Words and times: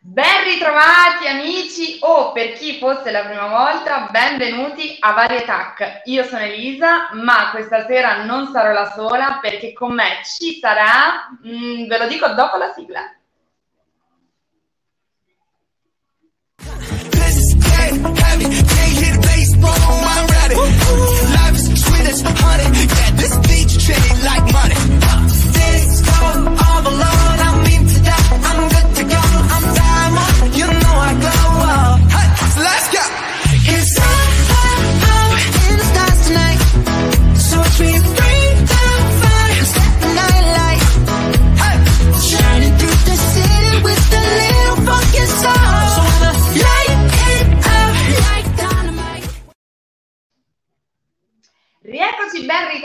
Ben 0.00 0.44
ritrovati 0.44 1.26
amici 1.26 1.98
o 2.00 2.30
per 2.32 2.52
chi 2.52 2.78
fosse 2.78 3.10
la 3.10 3.24
prima 3.24 3.48
volta, 3.48 4.08
benvenuti 4.10 4.96
a 5.00 5.12
Varietac. 5.12 6.02
Io 6.04 6.22
sono 6.24 6.42
Elisa, 6.44 7.08
ma 7.14 7.50
questa 7.50 7.84
sera 7.84 8.24
non 8.24 8.46
sarò 8.52 8.72
la 8.72 8.92
sola 8.94 9.38
perché 9.40 9.72
con 9.72 9.94
me 9.94 10.20
ci 10.24 10.58
sarà, 10.60 11.28
mh, 11.42 11.86
ve 11.86 11.98
lo 11.98 12.06
dico 12.06 12.28
dopo 12.28 12.56
la 12.56 12.72
sigla. 12.72 13.12
all 26.20 26.67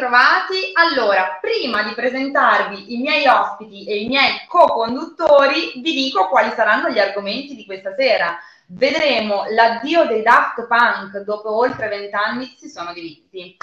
ritrovati. 0.03 0.71
Allora, 0.73 1.37
prima 1.39 1.83
di 1.83 1.93
presentarvi 1.93 2.93
i 2.93 2.97
miei 2.97 3.25
ospiti 3.27 3.85
e 3.85 4.01
i 4.01 4.07
miei 4.07 4.45
co-conduttori, 4.47 5.73
vi 5.81 5.93
dico 5.93 6.27
quali 6.27 6.51
saranno 6.51 6.89
gli 6.89 6.99
argomenti 6.99 7.55
di 7.55 7.65
questa 7.65 7.93
sera. 7.95 8.37
Vedremo 8.67 9.45
l'addio 9.49 10.05
dei 10.05 10.21
Daft 10.21 10.67
Punk 10.67 11.17
dopo 11.19 11.55
oltre 11.55 11.87
vent'anni 11.87 12.53
si 12.57 12.69
sono 12.69 12.91
divisi. 12.93 13.55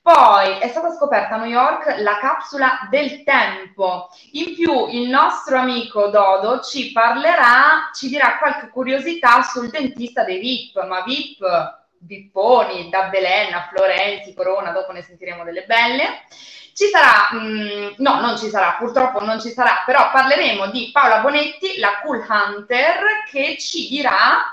Poi 0.00 0.58
è 0.58 0.68
stata 0.68 0.92
scoperta 0.92 1.34
a 1.34 1.38
New 1.38 1.50
York 1.50 1.96
la 1.98 2.18
capsula 2.18 2.86
del 2.90 3.24
tempo. 3.24 4.08
In 4.32 4.54
più 4.54 4.88
il 4.88 5.08
nostro 5.08 5.58
amico 5.58 6.08
Dodo 6.08 6.60
ci 6.60 6.92
parlerà, 6.92 7.90
ci 7.92 8.08
dirà 8.08 8.38
qualche 8.38 8.68
curiosità 8.68 9.42
sul 9.42 9.68
dentista 9.68 10.24
dei 10.24 10.38
VIP, 10.38 10.86
ma 10.86 11.02
VIP 11.02 11.76
Vipponi, 12.00 12.88
da 12.88 13.04
Belen 13.04 13.54
a 13.54 13.68
Florenzi, 13.70 14.34
Corona, 14.34 14.70
dopo 14.70 14.92
ne 14.92 15.02
sentiremo 15.02 15.44
delle 15.44 15.64
belle. 15.64 16.22
Ci 16.74 16.86
sarà, 16.86 17.36
mh, 17.36 17.94
no, 17.98 18.20
non 18.20 18.38
ci 18.38 18.48
sarà, 18.48 18.76
purtroppo 18.78 19.24
non 19.24 19.40
ci 19.40 19.50
sarà, 19.50 19.82
però 19.84 20.10
parleremo 20.10 20.68
di 20.68 20.90
Paola 20.92 21.18
Bonetti, 21.20 21.78
la 21.78 22.00
Cool 22.02 22.24
Hunter, 22.28 23.24
che 23.28 23.56
ci 23.58 23.88
dirà, 23.88 24.44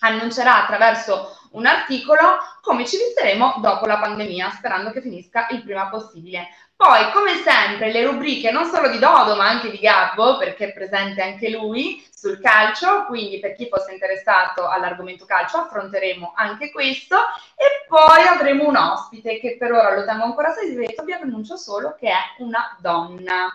annuncerà 0.00 0.62
attraverso 0.62 1.38
un 1.52 1.66
articolo 1.66 2.38
come 2.60 2.86
ci 2.86 2.96
visteremo 2.96 3.56
dopo 3.58 3.86
la 3.86 3.98
pandemia, 3.98 4.50
sperando 4.50 4.90
che 4.90 5.00
finisca 5.00 5.48
il 5.50 5.62
prima 5.62 5.88
possibile. 5.88 6.48
Poi, 6.82 7.12
come 7.12 7.36
sempre, 7.44 7.92
le 7.92 8.04
rubriche 8.04 8.50
non 8.50 8.64
solo 8.64 8.88
di 8.88 8.98
Dodo, 8.98 9.36
ma 9.36 9.46
anche 9.46 9.70
di 9.70 9.78
Gabbo, 9.78 10.36
perché 10.36 10.64
è 10.64 10.72
presente 10.72 11.22
anche 11.22 11.48
lui 11.48 12.04
sul 12.12 12.40
calcio, 12.40 13.04
quindi 13.06 13.38
per 13.38 13.54
chi 13.54 13.68
fosse 13.68 13.92
interessato 13.92 14.66
all'argomento 14.66 15.24
calcio 15.24 15.58
affronteremo 15.58 16.32
anche 16.34 16.72
questo 16.72 17.18
e 17.54 17.86
poi 17.86 18.26
avremo 18.26 18.66
un 18.66 18.74
ospite 18.74 19.38
che 19.38 19.56
per 19.56 19.70
ora 19.70 19.94
lo 19.94 20.04
tengo 20.04 20.24
ancora 20.24 20.50
segreto, 20.50 21.04
vi 21.04 21.12
annuncio 21.12 21.56
solo 21.56 21.94
che 21.96 22.08
è 22.08 22.18
una 22.38 22.76
donna. 22.80 23.46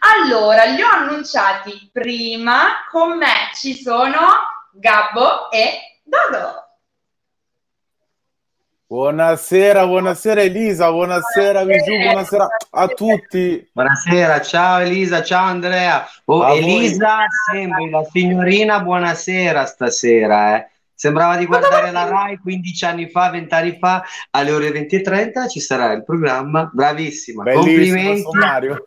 Allora, 0.00 0.64
li 0.64 0.82
ho 0.82 0.90
annunciati 0.90 1.88
prima, 1.90 2.84
con 2.90 3.16
me 3.16 3.52
ci 3.54 3.74
sono 3.74 4.20
Gabbo 4.72 5.50
e 5.50 6.00
Dodo. 6.02 6.65
Buonasera, 8.88 9.84
buonasera 9.84 10.42
Elisa, 10.42 10.88
buonasera 10.92 11.64
Vigiù, 11.64 11.98
buonasera 11.98 12.46
a 12.70 12.86
tutti. 12.86 13.68
Buonasera, 13.72 14.40
ciao 14.42 14.78
Elisa, 14.78 15.24
ciao 15.24 15.44
Andrea. 15.44 16.06
Oh. 16.26 16.46
Elisa, 16.54 17.26
sembri 17.50 17.90
la 17.90 18.04
signorina 18.04 18.78
buonasera 18.78 19.66
stasera, 19.66 20.56
eh. 20.56 20.70
Sembrava 20.94 21.36
di 21.36 21.46
guardare 21.46 21.90
la 21.90 22.08
Rai 22.08 22.38
15 22.38 22.84
anni 22.84 23.10
fa, 23.10 23.28
20 23.30 23.54
anni 23.54 23.76
fa, 23.76 24.04
alle 24.30 24.52
ore 24.52 24.70
20.30 24.70 25.48
ci 25.48 25.58
sarà 25.58 25.90
il 25.90 26.04
programma. 26.04 26.70
Bravissima, 26.72 27.42
Bellissimo 27.42 27.64
complimenti. 27.74 28.22
sommario. 28.22 28.86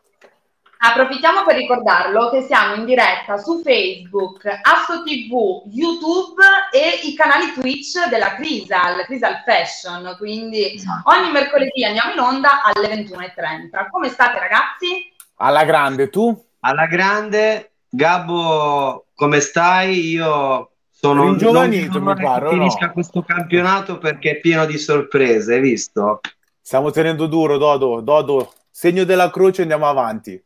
Approfittiamo 0.82 1.44
per 1.44 1.58
ricordarlo 1.58 2.30
che 2.30 2.44
siamo 2.44 2.76
in 2.76 2.86
diretta 2.86 3.36
su 3.36 3.62
Facebook, 3.62 4.46
Asso 4.46 5.04
TV, 5.04 5.64
YouTube 5.66 6.42
e 6.72 7.06
i 7.06 7.14
canali 7.16 7.52
Twitch 7.52 8.08
della 8.10 8.36
Crisal, 8.36 9.04
Crisal 9.04 9.44
Fashion, 9.44 10.16
quindi 10.18 10.82
ogni 11.04 11.32
mercoledì 11.32 11.84
andiamo 11.84 12.14
in 12.14 12.20
onda 12.20 12.64
alle 12.64 12.88
21.30. 12.96 13.90
Come 13.92 14.08
state 14.08 14.40
ragazzi? 14.40 15.12
Alla 15.36 15.66
grande, 15.66 16.08
tu? 16.08 16.34
Alla 16.62 16.86
grande, 16.86 17.72
Gabbo, 17.90 19.08
come 19.16 19.42
stai? 19.42 20.12
Io 20.12 20.72
sono 20.90 21.24
Ringiovanito, 21.26 22.00
non 22.00 22.16
mi 22.16 22.24
pare, 22.24 22.48
che 22.48 22.48
o 22.48 22.52
no? 22.52 22.58
finisca 22.58 22.92
questo 22.92 23.22
campionato 23.22 23.98
perché 23.98 24.32
è 24.32 24.40
pieno 24.40 24.66
di 24.66 24.78
sorprese, 24.78 25.56
hai 25.56 25.60
visto? 25.60 26.22
Stiamo 26.62 26.90
tenendo 26.92 27.28
duro, 27.28 27.58
Dodo. 27.58 28.00
Dodo, 28.00 28.54
segno 28.72 29.04
della 29.04 29.30
croce, 29.30 29.64
andiamo 29.64 29.86
avanti. 29.86 30.42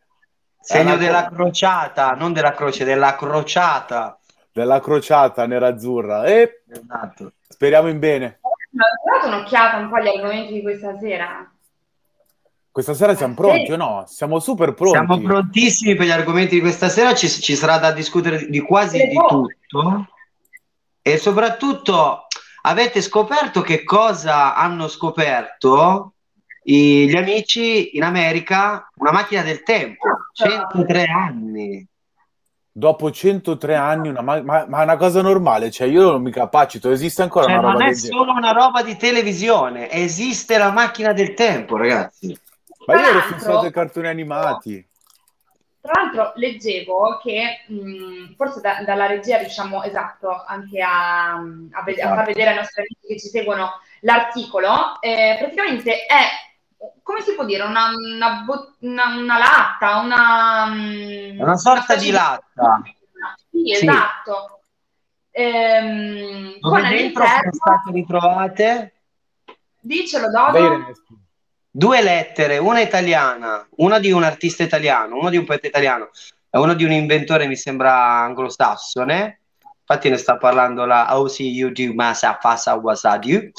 Segno 0.63 0.93
una 0.93 0.95
della 0.95 1.29
crociata, 1.29 2.11
non 2.11 2.31
della 2.31 2.53
croce, 2.53 2.85
della 2.85 3.15
crociata. 3.15 4.17
Della 4.49 4.79
crociata 4.79 5.45
nerazzurra. 5.45 6.23
E 6.23 6.63
Esatto. 6.69 7.33
speriamo 7.49 7.89
in 7.89 7.99
bene. 7.99 8.39
Ho 8.41 8.51
dato 9.03 9.27
un'occhiata 9.27 9.77
un 9.77 9.89
po' 9.89 9.95
agli 9.95 10.07
argomenti 10.07 10.53
di 10.53 10.61
questa 10.61 10.97
sera. 10.97 11.51
Questa 12.71 12.93
sera 12.93 13.13
siamo 13.13 13.33
pronti 13.33 13.65
sì. 13.65 13.71
o 13.73 13.75
no? 13.75 14.05
Siamo 14.07 14.39
super 14.39 14.73
pronti. 14.73 14.97
Siamo 14.97 15.19
prontissimi 15.19 15.95
per 15.95 16.07
gli 16.07 16.11
argomenti 16.11 16.55
di 16.55 16.61
questa 16.61 16.87
sera, 16.87 17.13
ci, 17.13 17.27
ci 17.27 17.55
sarà 17.55 17.77
da 17.77 17.91
discutere 17.91 18.47
di 18.47 18.59
quasi 18.61 18.97
di 19.05 19.13
tutto 19.13 20.07
e 21.01 21.17
soprattutto 21.17 22.27
avete 22.61 23.01
scoperto 23.01 23.61
che 23.61 23.83
cosa 23.83 24.55
hanno 24.55 24.87
scoperto 24.87 26.13
i- 26.63 27.07
gli 27.07 27.15
amici 27.15 27.95
in 27.97 28.03
America? 28.03 28.89
Una 28.97 29.11
macchina 29.11 29.41
del 29.41 29.63
tempo, 29.63 30.07
103 30.33 31.05
anni. 31.05 31.87
Dopo 32.75 33.11
103 33.11 33.75
anni, 33.75 34.09
una 34.09 34.21
ma, 34.21 34.41
ma- 34.41 34.65
ma 34.67 34.79
è 34.79 34.83
una 34.83 34.97
cosa 34.97 35.21
normale, 35.21 35.69
cioè 35.69 35.87
io 35.87 36.09
non 36.11 36.23
mi 36.23 36.31
capacito, 36.31 36.89
esiste 36.89 37.21
ancora 37.21 37.45
Cioè, 37.45 37.53
una 37.57 37.61
roba 37.61 37.73
non 37.73 37.81
è 37.83 37.85
del 37.91 37.95
genere. 37.99 38.17
solo 38.17 38.31
una 38.31 38.51
roba 38.51 38.81
di 38.81 38.97
televisione, 38.97 39.91
esiste 39.91 40.57
la 40.57 40.71
macchina 40.71 41.13
del 41.13 41.35
tempo, 41.35 41.77
ragazzi. 41.77 42.35
Ma 42.87 42.93
io 42.95 42.99
ero 42.99 43.09
Tra 43.11 43.19
l'altro- 43.19 43.37
fissato 43.37 43.65
ai 43.65 43.71
cartoni 43.71 44.07
animati. 44.07 44.87
Tra 45.81 46.01
l'altro 46.01 46.31
leggevo 46.35 47.19
che 47.21 47.63
mh, 47.67 48.35
forse 48.37 48.61
da- 48.61 48.81
dalla 48.85 49.05
regia 49.05 49.37
riusciamo 49.37 49.83
esatto 49.83 50.43
anche 50.47 50.81
a, 50.81 51.33
a 51.33 51.37
ved- 51.83 51.99
a 51.99 52.07
far 52.07 52.13
Esatto. 52.13 52.23
vedere 52.25 52.49
ai 52.51 52.55
nostri 52.55 52.81
amici 52.81 53.07
che 53.07 53.19
ci 53.19 53.27
seguono 53.27 53.69
l'articolo. 54.01 54.99
eh, 55.01 55.35
praticamente 55.39 56.05
è 56.05 56.21
come 57.01 57.21
si 57.21 57.33
può 57.35 57.45
dire 57.45 57.63
una, 57.63 57.89
una, 57.95 58.45
una- 58.79 59.15
una 59.17 59.37
latta, 59.37 59.97
una, 59.99 60.65
Una 61.43 61.57
sorta 61.57 61.95
di 61.95 62.11
latta. 62.11 62.81
Sì, 63.49 63.73
Sì. 63.75 63.85
esatto. 63.87 64.59
Ehm, 65.31 66.57
Dove 66.59 66.81
dentro 66.89 67.25
sono 67.25 67.51
state 67.53 67.91
ritrovate 67.91 68.93
dicelo 69.79 70.29
Dodo, 70.29 70.91
due 71.71 72.01
lettere, 72.03 72.57
una 72.59 72.81
italiana, 72.81 73.65
una 73.77 73.97
di 73.99 74.11
un 74.11 74.23
artista 74.23 74.61
italiano, 74.63 75.17
uno 75.17 75.29
di 75.29 75.37
un 75.37 75.45
poeta 75.45 75.65
italiano 75.67 76.09
e 76.49 76.57
uno 76.59 76.73
di 76.75 76.83
un 76.83 76.91
inventore, 76.91 77.47
mi 77.47 77.55
sembra 77.55 77.95
anglosassone. 78.21 79.39
Infatti 79.79 80.09
ne 80.09 80.17
sta 80.17 80.37
parlando 80.37 80.85
la 80.85 81.17
OCUD 81.17 81.79
Masa 81.93 82.37
Fasa 82.39 82.75
Wasadiu. 82.75 83.51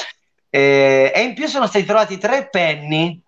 E, 0.55 1.11
e 1.13 1.21
in 1.23 1.35
più 1.35 1.49
sono 1.49 1.67
stati 1.67 1.85
trovati 1.85 2.17
tre 2.17 2.49
penny, 2.49 3.21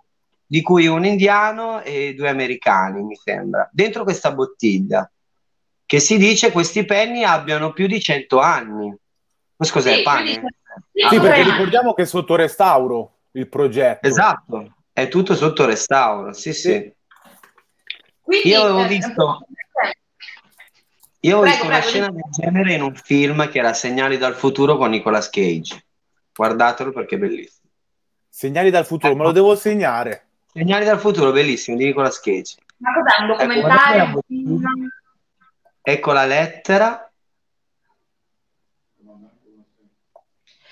di 0.46 0.62
cui 0.62 0.86
un 0.86 1.04
indiano 1.04 1.82
e 1.82 2.14
due 2.14 2.28
americani, 2.28 3.02
mi 3.02 3.16
sembra, 3.16 3.68
dentro 3.72 4.04
questa 4.04 4.32
bottiglia. 4.32 5.10
Che 5.84 5.98
si 5.98 6.18
dice 6.18 6.52
questi 6.52 6.84
penny 6.84 7.24
abbiano 7.24 7.72
più 7.72 7.88
di 7.88 8.00
100 8.00 8.38
anni. 8.38 8.94
Questo 9.56 9.74
cos'è? 9.74 9.96
Sì, 9.96 10.02
pane? 10.02 10.40
Sì, 11.08 11.18
perché 11.18 11.42
Sì, 11.42 11.50
ricordiamo 11.50 11.94
che 11.94 12.02
è 12.02 12.06
sotto 12.06 12.36
restauro 12.36 13.22
il 13.32 13.48
progetto. 13.48 14.06
Esatto, 14.06 14.76
è 14.92 15.08
tutto 15.08 15.34
sotto 15.34 15.64
restauro. 15.64 16.32
Sì, 16.32 16.52
sì. 16.52 16.92
quindi, 18.20 18.48
Io 18.50 18.62
avevo 18.62 18.84
eh, 18.84 18.86
visto- 18.86 19.46
Io 21.20 21.38
ho 21.38 21.40
Prego, 21.40 21.54
visto 21.56 21.66
una 21.66 21.78
prego, 21.78 21.88
scena 21.88 22.10
del 22.10 22.22
genere 22.30 22.74
in 22.74 22.82
un 22.82 22.94
film 22.94 23.48
che 23.50 23.58
era 23.58 23.72
Segnali 23.72 24.16
dal 24.16 24.36
futuro 24.36 24.76
con 24.76 24.90
Nicolas 24.90 25.28
Cage. 25.28 25.85
Guardatelo 26.36 26.92
perché 26.92 27.14
è 27.14 27.18
bellissimo. 27.18 27.70
Segnali 28.28 28.68
dal 28.68 28.84
futuro, 28.84 29.12
ecco. 29.12 29.16
me 29.16 29.24
lo 29.24 29.30
ecco. 29.30 29.40
devo 29.40 29.56
segnare. 29.56 30.28
Segnali 30.52 30.84
dal 30.84 31.00
futuro, 31.00 31.32
bellissimo, 31.32 31.78
di 31.78 31.86
Nicola 31.86 32.10
Cage. 32.10 32.56
Ma 32.78 32.90
cos'è 32.92 33.22
un 33.22 33.30
ecco, 33.30 33.36
documentario? 33.38 34.20
Ecco 35.80 36.12
la 36.12 36.26
lettera. 36.26 37.10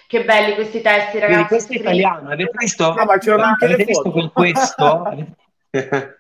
Che 0.07 0.25
belli 0.25 0.55
questi 0.55 0.83
testi, 0.83 1.19
ragazzi. 1.19 1.47
Questo 1.47 1.73
è 1.73 1.77
italiano, 1.77 2.31
avete 2.31 2.53
visto? 2.59 2.93
No, 2.93 3.05
ma 3.05 3.17
c'erano 3.19 3.45
anche 3.45 3.65
avete 3.65 3.85
le 3.87 3.93
foto. 3.95 4.11
con 4.11 4.31
questo? 4.33 5.37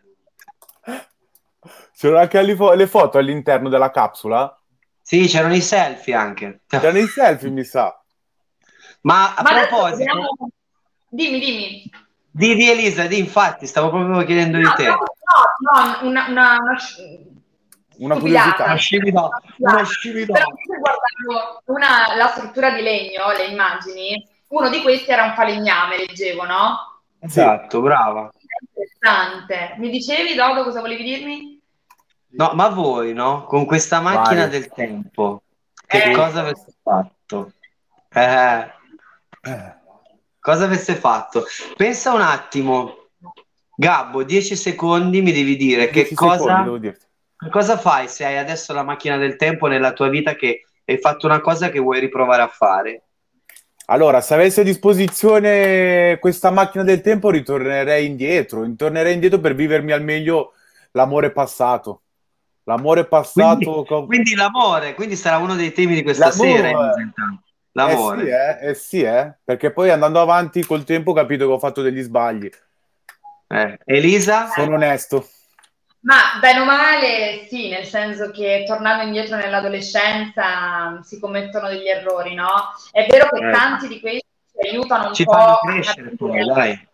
c'erano 1.94 2.18
anche 2.18 2.42
le 2.42 2.86
foto 2.86 3.18
all'interno 3.18 3.68
della 3.68 3.90
capsula? 3.90 4.58
Sì, 5.02 5.26
c'erano 5.26 5.54
i 5.54 5.60
selfie 5.60 6.14
anche. 6.14 6.62
C'erano 6.66 6.98
i 6.98 7.06
selfie, 7.06 7.50
mi 7.50 7.62
sa. 7.62 8.03
Ma 9.04 9.34
a 9.34 9.42
Ma 9.42 9.50
proposito, 9.50 9.98
dobbiamo- 9.98 10.36
Dimmi, 11.08 11.38
dimmi. 11.38 11.90
di, 12.30 12.54
di 12.54 12.70
Elisa, 12.70 13.06
di 13.06 13.18
infatti, 13.18 13.66
stavo 13.66 13.90
proprio 13.90 14.24
chiedendo 14.24 14.56
di 14.56 14.62
No, 14.64 14.72
te. 14.74 14.86
no, 14.86 14.94
no, 14.96 16.08
una, 16.08 16.26
una, 16.28 16.56
una, 16.58 16.76
Una 17.98 18.18
curiosità. 18.18 18.64
Una 18.64 18.74
scimità, 18.76 19.30
una 19.58 19.74
mentre 19.74 20.78
guardavo 20.80 21.62
una- 21.66 22.16
la 22.16 22.26
struttura 22.28 22.70
di 22.70 22.82
legno, 22.82 23.30
le 23.36 23.44
immagini, 23.44 24.26
uno 24.48 24.68
di 24.68 24.80
questi 24.82 25.10
era 25.10 25.24
un 25.24 25.34
falegname, 25.34 25.98
leggevo, 25.98 26.44
no? 26.44 27.02
Esatto, 27.20 27.80
brava. 27.80 28.30
Interessante. 28.60 29.74
Mi 29.78 29.90
dicevi, 29.90 30.34
Dodo, 30.34 30.64
cosa 30.64 30.80
volevi 30.80 31.02
dirmi? 31.04 31.60
No, 32.30 32.50
ma 32.54 32.68
voi, 32.68 33.12
no? 33.12 33.44
Con 33.44 33.64
questa 33.64 34.00
macchina 34.00 34.40
Vai. 34.42 34.50
del 34.50 34.68
tempo, 34.70 35.42
che 35.86 36.02
Eh. 36.10 36.14
cosa 36.14 36.40
aveste 36.40 36.72
fatto? 36.82 37.52
Eh, 38.12 38.72
Eh, 39.44 39.74
cosa 40.38 40.64
aveste 40.64 40.94
fatto? 40.94 41.44
Pensa 41.76 42.12
un 42.12 42.20
attimo. 42.20 43.08
Gabbo, 43.76 44.22
10 44.22 44.54
secondi 44.56 45.20
mi 45.20 45.32
devi 45.32 45.56
dire 45.56 45.86
che 45.86 46.02
10 46.02 46.14
cosa, 46.14 46.62
devo 46.62 46.78
cosa 47.50 47.76
fai 47.76 48.08
se 48.08 48.24
hai 48.24 48.38
adesso 48.38 48.72
la 48.72 48.84
macchina 48.84 49.16
del 49.16 49.36
tempo 49.36 49.66
nella 49.66 49.92
tua 49.92 50.08
vita 50.08 50.34
che 50.34 50.64
hai 50.84 50.98
fatto 50.98 51.26
una 51.26 51.40
cosa 51.40 51.70
che 51.70 51.80
vuoi 51.80 51.98
riprovare 51.98 52.42
a 52.42 52.48
fare? 52.48 53.02
Allora, 53.86 54.20
se 54.22 54.32
avessi 54.32 54.60
a 54.60 54.64
disposizione 54.64 56.18
questa 56.18 56.50
macchina 56.50 56.84
del 56.84 57.02
tempo, 57.02 57.30
ritornerei 57.30 58.06
indietro. 58.06 58.66
Tornerei 58.76 59.12
indietro 59.12 59.40
per 59.40 59.54
vivermi 59.54 59.92
al 59.92 60.02
meglio 60.02 60.52
l'amore 60.92 61.32
passato. 61.32 62.02
L'amore 62.64 63.04
passato. 63.04 63.56
Quindi, 63.56 63.86
con- 63.86 64.06
quindi 64.06 64.34
l'amore, 64.34 64.94
quindi 64.94 65.16
sarà 65.16 65.36
uno 65.36 65.54
dei 65.54 65.72
temi 65.72 65.94
di 65.94 66.02
questa 66.02 66.28
L'amore. 66.28 66.50
sera. 66.50 66.94
L'amore. 67.76 68.22
Eh 68.22 68.24
sì, 68.24 68.30
eh, 68.30 68.68
eh 68.68 68.74
sì, 68.74 69.02
eh. 69.02 69.34
Perché 69.44 69.72
poi 69.72 69.90
andando 69.90 70.20
avanti 70.20 70.64
col 70.64 70.84
tempo 70.84 71.10
ho 71.10 71.14
capito 71.14 71.46
che 71.46 71.52
ho 71.52 71.58
fatto 71.58 71.82
degli 71.82 72.00
sbagli. 72.00 72.48
Eh, 73.48 73.78
Elisa? 73.84 74.48
Sono 74.48 74.74
onesto. 74.74 75.28
Ma 76.00 76.38
bene 76.38 76.60
o 76.60 76.64
male, 76.64 77.46
sì, 77.48 77.70
nel 77.70 77.86
senso 77.86 78.30
che 78.30 78.64
tornando 78.66 79.04
indietro 79.04 79.36
nell'adolescenza 79.36 81.00
si 81.02 81.18
commettono 81.18 81.68
degli 81.68 81.88
errori, 81.88 82.34
no? 82.34 82.74
È 82.92 83.06
vero 83.08 83.28
che 83.28 83.48
Eh. 83.48 83.50
tanti 83.50 83.88
di 83.88 84.00
questi 84.00 84.26
ci 84.52 84.68
aiutano 84.68 85.08
un 85.08 85.14
Ci 85.14 85.24
po' 85.24 85.32
fanno 85.32 85.52
a 85.52 85.60
crescere 85.60 86.12
poi, 86.16 86.44
dai. 86.44 86.88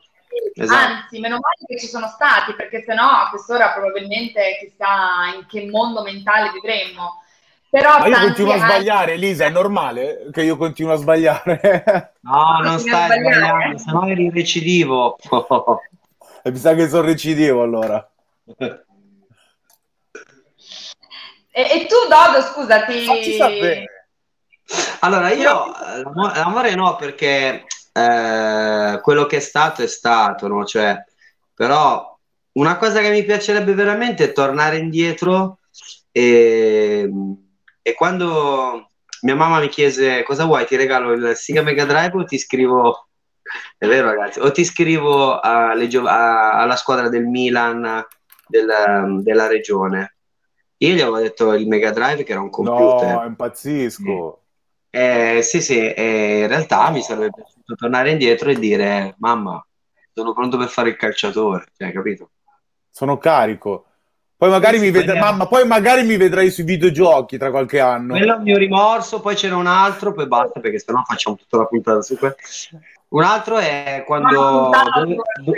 Sì, 0.55 0.63
Esatto. 0.63 0.93
Anzi, 0.93 1.19
meno 1.19 1.39
male 1.41 1.67
che 1.67 1.79
ci 1.79 1.89
sono 1.89 2.07
stati, 2.07 2.55
perché 2.55 2.83
sennò 2.83 3.03
a 3.03 3.29
quest'ora 3.31 3.73
probabilmente 3.73 4.59
chissà 4.61 5.35
in 5.35 5.45
che 5.47 5.69
mondo 5.69 6.03
mentale 6.03 6.53
vivremmo. 6.53 7.23
Però 7.71 7.99
Ma 8.01 8.07
io 8.09 8.19
continuo 8.19 8.53
a 8.53 8.59
sbagliare, 8.59 9.13
Elisa, 9.13 9.45
è 9.45 9.51
normale 9.51 10.27
che 10.33 10.43
io 10.43 10.57
continuo 10.57 10.93
a 10.93 10.97
sbagliare? 10.97 12.15
No, 12.23 12.59
non 12.63 12.79
stai 12.81 13.07
sbagliare. 13.07 13.35
sbagliando, 13.35 13.79
se 13.79 13.91
no 13.93 14.07
eri 14.07 14.31
recidivo. 14.31 15.17
e 16.43 16.51
mi 16.51 16.59
sa 16.59 16.75
che 16.75 16.89
sono 16.89 17.03
recidivo 17.03 17.63
allora. 17.63 18.11
E, 18.57 18.83
e 21.53 21.87
tu, 21.87 21.95
Dodo, 22.09 22.43
scusati. 22.43 23.05
Facci 23.05 23.37
sapere. 23.37 23.85
Allora, 25.01 25.31
io 25.31 25.75
eh, 25.75 26.03
l'amo- 26.03 26.33
l'amore 26.35 26.75
no, 26.75 26.97
perché 26.97 27.65
eh, 27.93 28.99
quello 29.01 29.27
che 29.27 29.37
è 29.37 29.41
stato 29.41 29.83
è 29.83 29.87
stato, 29.87 30.49
no? 30.49 30.65
Cioè, 30.65 31.05
però 31.55 32.17
una 32.53 32.77
cosa 32.77 33.01
che 33.01 33.11
mi 33.11 33.25
piacerebbe 33.25 33.75
veramente 33.75 34.25
è 34.25 34.33
tornare 34.33 34.79
indietro 34.79 35.59
e, 36.11 37.09
e 37.83 37.95
quando 37.95 38.89
mia 39.23 39.35
mamma 39.35 39.61
mi 39.61 39.69
chiese 39.69 40.23
cosa 40.23 40.45
vuoi, 40.45 40.67
ti 40.67 40.77
regalo 40.77 41.13
il 41.13 41.37
Sega 41.37 41.63
Mega 41.63 41.85
Drive 41.85 42.17
o 42.17 42.25
ti 42.25 42.39
scrivo, 42.39 43.09
è 43.77 43.87
vero 43.87 44.09
ragazzi, 44.09 44.41
o 44.41 44.51
ti 44.51 44.65
scrivo 44.65 45.39
gio- 45.89 46.07
a- 46.07 46.61
alla 46.61 46.77
squadra 46.77 47.09
del 47.09 47.27
Milan 47.27 48.05
del- 48.47 49.23
della 49.23 49.47
regione. 49.47 50.17
Io 50.79 50.95
gli 50.95 51.01
avevo 51.01 51.19
detto 51.19 51.53
il 51.55 51.67
Mega 51.69 51.91
Drive 51.91 52.23
che 52.25 52.33
era 52.33 52.41
un 52.41 52.51
computer. 52.51 53.09
No, 53.09 53.25
impazzisco. 53.27 54.39
Eh, 54.93 55.41
sì, 55.43 55.61
sì, 55.61 55.79
e 55.79 56.41
in 56.41 56.49
realtà 56.49 56.91
mi 56.91 57.01
sarebbe 57.03 57.31
piaciuto 57.31 57.75
tornare 57.77 58.11
indietro 58.11 58.51
e 58.51 58.59
dire, 58.59 59.15
mamma, 59.19 59.65
sono 60.13 60.33
pronto 60.33 60.57
per 60.57 60.69
fare 60.69 60.89
il 60.89 60.97
calciatore, 60.97 61.67
cioè, 61.77 61.93
capito? 61.93 62.31
Sono 62.89 63.19
carico. 63.19 63.87
Poi 64.41 64.49
magari 64.49 64.79
Sì, 64.79 64.85
mi 64.85 64.91
vedrai, 64.91 65.19
mamma, 65.19 65.47
poi 65.47 65.67
magari 65.67 66.03
mi 66.03 66.17
vedrai 66.17 66.51
sui 66.51 66.65
videogiochi 66.65 67.37
tra 67.37 67.51
qualche 67.51 67.79
anno. 67.79 68.15
Quello 68.15 68.33
è 68.33 68.37
il 68.39 68.43
mio 68.43 68.57
rimorso, 68.57 69.21
poi 69.21 69.35
c'era 69.35 69.55
un 69.55 69.67
altro, 69.67 70.15
poi 70.15 70.27
basta 70.27 70.61
perché 70.61 70.79
sennò 70.79 71.03
facciamo 71.05 71.37
tutta 71.37 71.59
la 71.59 71.67
puntata 71.67 72.01
su 72.01 72.17
quello. 72.17 72.37
Un 73.09 73.23
altro 73.23 73.59
è 73.59 74.03
quando 74.07 74.41
Una 74.41 74.51
puntata 74.51 75.01
dove- 75.01 75.15
su- 75.15 75.43
do- 75.45 75.53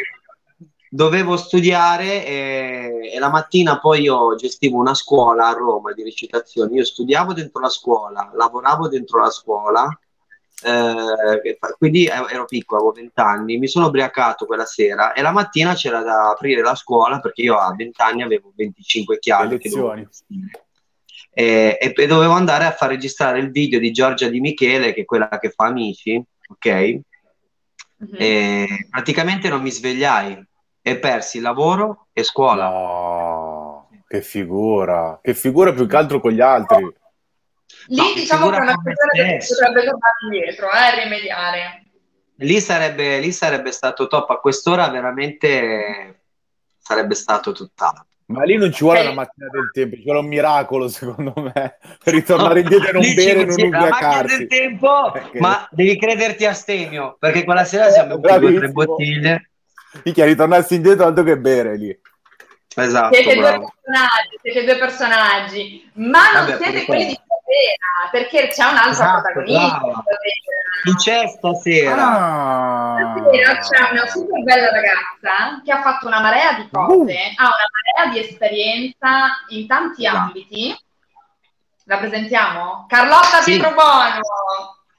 dovevo 0.89 1.37
studiare 1.37 2.27
e, 2.27 3.11
e 3.15 3.19
la 3.21 3.31
mattina 3.31 3.79
poi 3.79 4.01
io 4.01 4.35
gestivo 4.35 4.79
una 4.79 4.95
scuola 4.95 5.47
a 5.47 5.53
Roma 5.53 5.93
di 5.93 6.03
recitazione. 6.03 6.75
Io 6.75 6.85
studiavo 6.85 7.33
dentro 7.35 7.61
la 7.61 7.69
scuola, 7.69 8.33
lavoravo 8.35 8.89
dentro 8.89 9.21
la 9.21 9.31
scuola, 9.31 9.97
eh, 10.65 11.59
quindi 11.79 12.07
ero 12.07 12.45
piccolo, 12.45 12.81
avevo 12.81 12.95
20 12.95 13.21
anni. 13.21 13.59
Mi 13.59 13.69
sono 13.69 13.87
ubriacato 13.87 14.47
quella 14.47 14.65
sera 14.65 15.13
e 15.13 15.23
la 15.23 15.33
mattina 15.33 15.75
c'era 15.75 16.03
da 16.03 16.31
aprire 16.31 16.63
la 16.63 16.75
scuola 16.75 17.21
perché 17.21 17.43
io 17.43 17.57
a 17.57 17.75
20 17.75 18.01
anni 18.03 18.23
avevo 18.23 18.53
25 18.55 19.19
chiavi. 19.19 19.59
Che 19.59 19.69
dovevo. 19.69 20.09
E, 21.35 21.79
e- 21.81 21.93
e 21.97 22.07
dovevo 22.07 22.33
andare 22.33 22.65
a 22.65 22.73
far 22.73 22.91
registrare 22.91 23.39
il 23.39 23.51
video 23.51 23.79
di 23.79 23.91
Giorgia 23.91 24.29
Di 24.29 24.41
Michele, 24.41 24.93
che 24.93 25.03
è 25.03 25.05
quella 25.05 25.29
che 25.41 25.51
fa 25.51 25.67
Amici, 25.67 26.23
ok? 26.49 27.01
Mhm. 27.97 28.17
E 28.19 28.87
praticamente 28.91 29.49
non 29.49 29.63
mi 29.63 29.71
svegliai 29.71 30.45
e 30.83 30.99
persi 30.99 31.41
lavoro 31.41 32.09
e 32.13 32.23
scuola. 32.23 32.69
No, 32.69 33.89
che 34.07 34.21
figura. 34.21 35.21
Che 35.23 35.35
figura 35.35 35.73
più 35.73 35.87
che 35.87 35.97
altro 35.97 36.21
con 36.21 36.33
gli 36.33 36.41
altri. 36.41 36.93
Lì 37.89 37.97
No, 37.97 38.13
diciamo 38.15 38.51
che 38.51 38.57
è 38.57 38.61
una 38.61 38.81
persona 38.83 39.11
che 39.13 39.45
potrebbe 39.47 39.81
tornare 39.85 40.15
indietro, 40.25 40.69
eh, 40.73 41.03
rimediare. 41.05 41.83
Lì 42.37 42.61
sarebbe, 42.61 43.19
lì 43.19 43.33
sarebbe 43.33 43.71
stato 43.73 44.07
top. 44.07 44.31
A 44.31 44.37
quest'ora 44.39 44.89
veramente 44.89 46.23
sarebbe 46.79 47.15
stato 47.15 47.53
tutt'altro. 47.53 48.07
Ma 48.27 48.45
lì 48.45 48.57
non 48.57 48.73
ci 48.73 48.83
vuole 48.85 49.01
Eh. 49.01 49.03
una 49.03 49.13
macchina 49.15 49.49
del 49.51 49.71
tempo, 49.73 49.97
ci 49.97 50.03
vuole 50.05 50.21
un 50.21 50.27
miracolo, 50.27 50.89
secondo 50.89 51.35
me, 51.37 51.53
per 52.03 52.15
ritornare 52.15 52.61
indietro 52.63 52.89
e 52.89 52.93
non 52.93 53.03
Lì 53.03 53.15
bere 53.15 53.41
ci- 53.41 53.45
non 53.47 53.53
sì, 53.55 53.69
la 53.69 53.69
macchina 53.69 53.87
ubriacarsi. 53.89 54.37
del 54.39 54.47
tempo, 54.47 55.13
ma 55.35 55.69
devi 55.71 55.99
crederti 55.99 56.47
astemio, 56.47 57.17
perché 57.19 57.45
quella 57.45 57.65
sera 57.65 57.91
siamo 57.91 58.19
bevuti 58.19 58.41
due 58.47 58.55
tre 58.59 58.69
bottiglie. 58.71 59.51
Minchia, 60.05 60.25
ritornarsi 60.25 60.75
indietro 60.77 61.05
altro 61.07 61.23
che 61.25 61.37
bere 61.37 61.77
lì. 61.77 62.01
Esatto, 62.75 63.15
Siete 63.15 63.35
due 63.35 63.43
personaggi, 63.51 64.39
siete 64.41 64.65
due 64.65 64.79
personaggi, 64.79 65.91
ma 65.95 66.33
non 66.33 66.47
Vabbè, 66.47 66.63
siete 66.63 66.85
quelli 66.87 67.05
di 67.07 67.19
stasera, 67.53 68.11
perché 68.11 68.49
c'è 68.49 68.65
un'altra 68.65 68.91
Esatto, 68.91 69.21
protagonista. 69.33 69.79
brava. 69.79 70.05
Chi 70.83 70.95
c'è 70.97 71.29
stasera? 71.29 71.95
Ah. 72.03 73.15
Stasera 73.17 73.59
c'è 73.59 73.91
una 73.93 74.07
super 74.07 74.43
bella 74.43 74.71
ragazza 74.71 75.61
che 75.65 75.73
ha 75.73 75.83
fatto 75.83 76.07
una 76.07 76.21
marea 76.21 76.53
di 76.55 76.69
cose, 76.71 76.93
Uh. 76.93 77.33
ha 77.37 77.45
una 77.45 78.03
marea 78.03 78.13
di 78.13 78.19
esperienza 78.21 79.09
in 79.49 79.67
tanti 79.67 80.05
Esatto. 80.07 80.19
ambiti. 80.19 80.77
La 81.85 81.99
presentiamo? 81.99 82.87
Carlotta 82.89 83.41
Sì. 83.43 83.53
Pietrobono. 83.53 84.21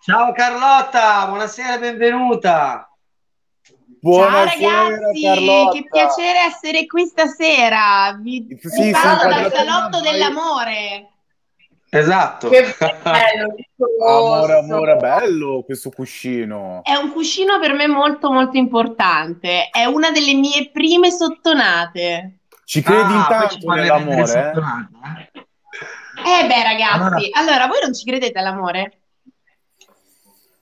Ciao 0.02 0.32
Carlotta, 0.34 1.26
buonasera 1.28 1.76
e 1.76 1.80
benvenuta. 1.80 2.88
Buonasera, 4.02 4.70
Ciao 4.70 4.90
ragazzi, 4.90 5.24
Carlotta. 5.24 5.72
che 5.72 5.88
piacere 5.90 6.40
essere 6.40 6.86
qui 6.88 7.06
stasera. 7.06 8.14
Vi, 8.20 8.46
Sì, 8.62 8.84
vi 8.84 8.92
parlo 8.92 9.30
dal 9.30 9.54
salotto 9.54 10.02
dell'amore. 10.02 11.13
Esatto. 11.96 12.50
Che 12.50 12.76
bello, 13.04 13.56
Amore, 14.04 14.54
amore, 14.58 14.96
bello 14.96 15.62
questo 15.64 15.92
cuscino. 15.92 16.82
È 16.84 16.96
un 16.96 17.12
cuscino 17.12 17.60
per 17.60 17.74
me 17.74 17.86
molto 17.88 18.32
molto 18.32 18.58
importante. 18.58 19.70
È 19.70 19.86
una 19.86 20.10
delle 20.10 20.34
mie 20.34 20.72
prime 20.72 21.12
sottonate. 21.12 22.40
Ci 22.66 22.82
credi 22.82 23.14
Ah, 23.14 23.48
vedere 23.60 23.82
nell'amore, 23.82 24.54
eh? 24.56 24.60
eh? 25.36 26.42
Eh 26.44 26.48
beh 26.48 26.64
ragazzi, 26.64 27.30
allora 27.34 27.68
voi 27.68 27.80
non 27.84 27.94
ci 27.94 28.06
credete 28.06 28.40
all'amore? 28.40 28.98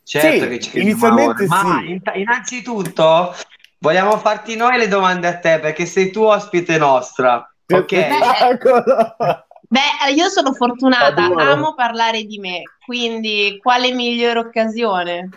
Certo 0.04 0.44
Sì, 0.44 0.50
che 0.50 0.60
ci 0.60 0.70
crediamo 0.72 0.90
inizialmente 0.92 1.44
amore. 1.46 1.74
Ma 1.74 1.80
sì. 1.80 1.90
in- 1.92 2.02
innanzitutto 2.22 3.36
vogliamo 3.78 4.18
farti 4.18 4.58
noi 4.58 4.78
le 4.78 4.90
domande 4.90 5.28
a 5.28 5.38
te 5.38 5.60
perché 5.60 5.86
sei 5.86 6.12
tu 6.12 6.24
ospite 6.24 6.78
nostra. 6.78 7.50
Ok? 7.72 7.92
Eccolo. 7.94 9.46
Beh, 9.72 10.12
io 10.14 10.28
sono 10.28 10.52
fortunata, 10.52 11.24
amo 11.24 11.74
parlare 11.76 12.24
di 12.24 12.40
me, 12.40 12.64
quindi 12.86 13.58
quale 13.62 13.94
migliore 13.94 14.40
occasione? 14.40 15.30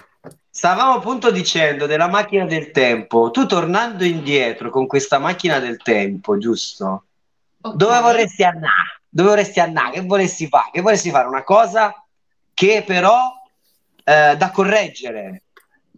stavamo 0.54 0.94
appunto 0.94 1.32
dicendo 1.32 1.86
della 1.86 2.08
macchina 2.08 2.44
del 2.44 2.70
tempo. 2.70 3.30
Tu 3.32 3.46
tornando 3.46 4.04
indietro 4.04 4.70
con 4.70 4.86
questa 4.86 5.18
macchina 5.18 5.58
del 5.58 5.78
tempo, 5.82 6.38
giusto? 6.38 7.04
Ok. 7.60 7.74
Dove 7.74 8.00
vorresti 8.00 8.44
andare? 8.44 9.00
Dove 9.08 9.28
vorresti 9.30 9.58
andare? 9.60 9.90
Che 9.92 10.00
vorresti 10.02 10.46
fare? 10.46 10.70
Che 10.72 10.80
vorresti 10.80 11.10
fare? 11.10 11.26
Una 11.26 11.42
cosa 11.42 12.04
che 12.54 12.84
però 12.86 13.32
eh, 14.04 14.36
da 14.36 14.50
correggere. 14.50 15.42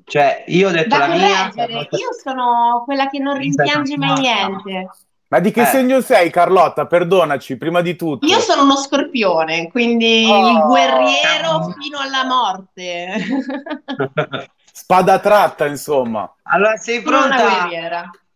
Cioè, 0.04 0.44
io 0.48 0.68
ho 0.68 0.72
detto 0.72 0.88
Da 0.88 1.06
la 1.06 1.06
mia. 1.08 1.50
correggere, 1.50 1.88
io 1.90 2.12
sono 2.22 2.82
quella 2.84 3.08
che 3.08 3.18
non 3.18 3.36
rimpiange 3.36 3.96
mai 3.98 4.20
niente. 4.20 4.90
Ma 5.28 5.40
di 5.40 5.50
che 5.50 5.62
Eh. 5.62 5.66
segno 5.66 6.00
sei, 6.00 6.30
Carlotta? 6.30 6.86
Perdonaci, 6.86 7.56
prima 7.56 7.80
di 7.80 7.96
tutto. 7.96 8.26
Io 8.26 8.38
sono 8.38 8.62
uno 8.62 8.76
scorpione, 8.76 9.68
quindi 9.70 10.24
Oh. 10.30 10.50
il 10.50 10.58
guerriero 10.60 11.74
fino 11.80 11.98
alla 11.98 12.24
morte. 12.24 13.16
Spada 14.72 15.18
tratta, 15.18 15.66
insomma. 15.66 16.32
Allora, 16.44 16.76
sei 16.76 17.02
pronta? 17.02 17.68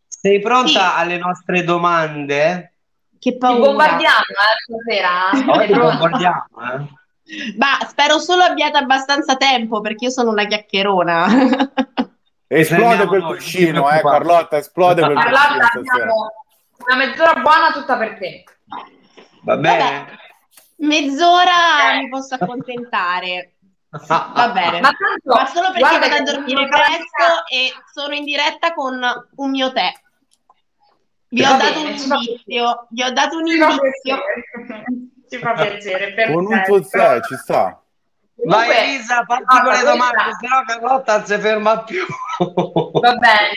Sei 0.09 0.41
pronta 0.41 0.69
Sì. 0.69 0.79
alle 0.97 1.19
nostre 1.19 1.63
domande? 1.65 2.73
Che 3.21 3.33
Ti 3.33 3.37
paura. 3.39 3.67
bombardiamo 3.67 4.17
eh, 4.19 4.83
stasera? 4.83 5.59
Oggi 5.63 5.73
bombardiamo, 5.79 6.47
eh? 6.75 6.99
Ma 7.57 7.87
spero 7.87 8.19
solo 8.19 8.43
abbiate 8.43 8.79
abbastanza 8.79 9.37
tempo 9.37 9.81
perché 9.81 10.07
io 10.07 10.11
sono 10.11 10.31
una 10.31 10.45
chiacchierona. 10.47 11.27
Esplode 12.49 13.07
quel 13.07 13.23
cuscino, 13.23 13.87
ti 13.89 13.97
eh. 13.97 14.01
Carlotta, 14.01 14.57
esplode 14.57 15.03
quel 15.05 15.15
Carlotta, 15.17 15.47
cuscino 15.47 15.85
stasera. 15.85 16.03
abbiamo 16.03 16.33
una 16.85 16.97
mezz'ora 16.97 17.35
buona 17.41 17.73
tutta 17.73 17.97
per 17.97 18.19
te. 18.19 18.45
Va 19.43 19.57
bene? 19.57 20.19
Mezz'ora 20.77 21.93
Eh. 21.93 21.99
mi 21.99 22.09
posso 22.09 22.35
accontentare. 22.35 23.55
Va 23.91 24.51
bene. 24.53 24.81
Ma 24.81 24.91
tanto, 24.93 25.35
Ma 25.35 25.47
solo 25.47 25.73
perché 25.73 25.99
vado 25.99 26.15
a 26.15 26.23
dormire 26.23 26.69
presto 26.69 27.45
e 27.51 27.73
sono 27.93 28.15
in 28.15 28.25
diretta 28.25 28.73
con 28.73 29.01
un 29.37 29.51
mio 29.51 29.73
tè. 29.73 29.93
Vi 31.29 31.45
ho 31.45 31.57
bene, 31.57 31.63
dato 31.63 31.81
un 31.81 31.87
indizio, 31.87 32.87
vi 32.91 33.03
ho 33.03 33.13
dato 33.13 33.37
un 33.39 33.47
Ci 33.47 33.59
fa 33.59 33.71
indizio. 33.71 34.01
piacere. 34.03 34.85
Ci 35.29 35.39
fa 35.39 35.53
piacere. 35.53 36.33
Con 36.33 36.47
un 36.47 36.63
tuo 36.65 36.87
tè, 36.87 37.21
ci 37.23 37.37
sta. 37.37 37.81
Vai 38.43 38.71
Elisa, 38.71 39.23
allora, 39.27 39.63
con 39.63 39.73
le 39.73 39.83
domande, 39.85 40.23
questa- 40.23 40.39
sennò 40.41 40.63
Carlotta 40.65 41.17
non 41.19 41.27
si 41.27 41.39
ferma 41.39 41.83
più. 41.85 42.07
Va 43.01 43.15
bene. 43.15 43.53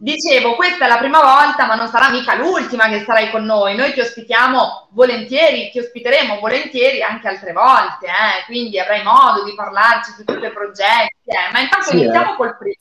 Dicevo, 0.00 0.54
questa 0.54 0.84
è 0.84 0.88
la 0.88 0.98
prima 0.98 1.20
volta, 1.20 1.66
ma 1.66 1.74
non 1.74 1.88
sarà 1.88 2.10
mica 2.10 2.36
l'ultima 2.36 2.88
che 2.88 3.02
sarai 3.04 3.30
con 3.30 3.44
noi. 3.44 3.74
Noi 3.74 3.92
ti 3.92 4.00
ospitiamo 4.00 4.88
volentieri, 4.90 5.70
ti 5.70 5.80
ospiteremo 5.80 6.38
volentieri 6.38 7.02
anche 7.02 7.26
altre 7.26 7.52
volte, 7.52 8.06
eh? 8.06 8.44
quindi 8.46 8.78
avrai 8.78 9.02
modo 9.02 9.42
di 9.42 9.54
parlarci 9.54 10.12
su 10.12 10.24
tutti 10.24 10.46
i 10.46 10.52
progetti. 10.52 11.14
eh. 11.24 11.52
Ma 11.52 11.60
intanto 11.60 11.86
Sì, 11.90 11.96
iniziamo 11.98 12.32
eh. 12.32 12.36
col 12.36 12.56
primo. 12.56 12.76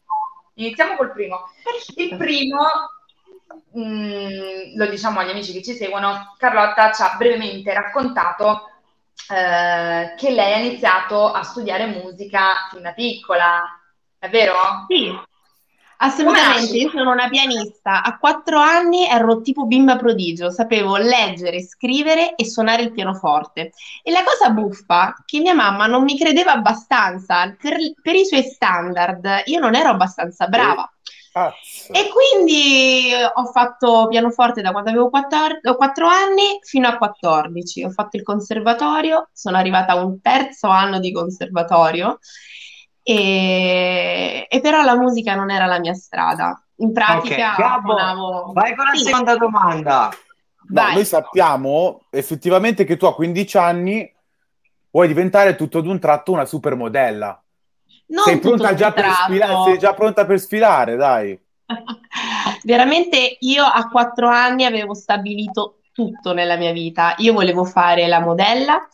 Iniziamo 0.56 0.96
col 0.96 1.12
primo. 1.12 1.50
Il 1.96 2.18
primo, 2.18 2.60
mm, 3.78 4.76
lo 4.78 4.86
diciamo 4.86 5.20
agli 5.20 5.30
amici 5.32 5.54
che 5.54 5.64
ci 5.64 5.74
seguono, 5.74 6.36
Carlotta 6.38 6.92
ci 6.92 7.02
ha 7.02 7.16
brevemente 7.18 7.74
raccontato 7.74 8.70
eh, 9.30 10.14
che 10.16 10.30
lei 10.32 10.54
ha 10.54 10.58
iniziato 10.58 11.32
a 11.32 11.42
studiare 11.44 11.88
musica 11.88 12.68
fin 12.70 12.82
da 12.84 12.92
piccola. 12.94 13.64
È 14.20 14.30
vero? 14.30 14.86
Sì, 14.88 15.12
assolutamente. 15.98 16.78
Io 16.78 16.90
sono 16.90 17.12
una 17.12 17.30
pianista. 17.30 18.04
A 18.04 18.18
quattro 18.18 18.60
anni 18.60 19.08
ero 19.08 19.42
tipo 19.42 19.66
bimba 19.66 19.96
prodigio, 19.96 20.50
sapevo 20.50 20.98
leggere, 20.98 21.64
scrivere 21.64 22.36
e 22.36 22.46
suonare 22.46 22.84
il 22.84 22.92
pianoforte. 22.92 23.72
E 24.04 24.12
la 24.12 24.24
cosa 24.24 24.50
buffa, 24.50 25.16
che 25.26 25.40
mia 25.40 25.54
mamma 25.54 25.88
non 25.88 26.04
mi 26.04 26.18
credeva 26.18 26.54
abbastanza. 26.54 27.56
Per, 27.60 27.76
per 28.02 28.16
i 28.16 28.26
suoi 28.26 28.44
standard, 28.44 29.44
io 29.46 29.60
non 29.60 29.76
ero 29.76 29.90
abbastanza 29.90 30.48
brava. 30.48 30.90
Cazzo. 31.38 31.94
E 31.94 32.10
quindi 32.10 33.14
eh, 33.14 33.26
ho 33.26 33.46
fatto 33.52 34.08
pianoforte 34.10 34.62
da 34.62 34.72
quando 34.72 34.90
avevo 34.90 35.10
14 35.10 35.76
4 35.76 36.08
anni 36.08 36.60
fino 36.64 36.88
a 36.88 36.98
14. 36.98 37.84
Ho 37.84 37.90
fatto 37.92 38.18
il 38.18 38.24
conservatorio, 38.24 39.30
sono 39.34 39.58
arrivata 39.58 39.94
a 39.94 40.04
un 40.04 40.20
terzo 40.20 40.68
anno 40.68 41.00
di 41.00 41.12
conservatorio, 41.12 42.18
e, 43.10 44.48
e 44.50 44.60
però 44.60 44.82
la 44.82 44.98
musica 44.98 45.34
non 45.34 45.50
era 45.50 45.66
la 45.66 45.80
mia 45.80 45.94
strada. 45.94 46.62
In 46.80 46.92
pratica 46.92 47.52
Ok, 47.52 47.58
Gabbo, 47.58 47.92
suonavo... 47.92 48.52
vai 48.54 48.76
con 48.76 48.86
la 48.86 48.94
Sì, 48.96 49.06
seconda 49.06 49.38
domanda. 49.38 50.10
No, 50.70 50.92
noi 50.92 51.06
sappiamo 51.06 52.02
effettivamente 52.10 52.84
che 52.84 52.98
tu 52.98 53.06
a 53.06 53.16
15 53.16 53.58
anni 53.58 54.14
vuoi 54.92 55.08
diventare 55.08 55.56
tutto 55.56 55.80
d'un 55.80 56.00
tratto 56.00 56.34
una 56.34 56.44
supermodella. 56.44 57.42
Non 58.08 58.26
sei 58.26 58.40
pronta 58.40 58.74
già 58.74 58.92
per 58.92 59.10
sfilare? 59.10 59.64
Sei 59.64 59.80
già 59.80 59.94
pronta 59.94 60.26
per 60.26 60.40
sfilare, 60.42 60.98
dai. 60.98 61.40
Veramente 62.64 63.38
io 63.40 63.64
a 63.64 63.88
quattro 63.88 64.28
anni 64.28 64.66
avevo 64.66 64.94
stabilito 64.94 65.80
tutto 65.94 66.34
nella 66.34 66.58
mia 66.58 66.74
vita. 66.74 67.16
Io 67.20 67.32
volevo 67.32 67.64
fare 67.64 68.06
la 68.08 68.20
modella, 68.20 68.86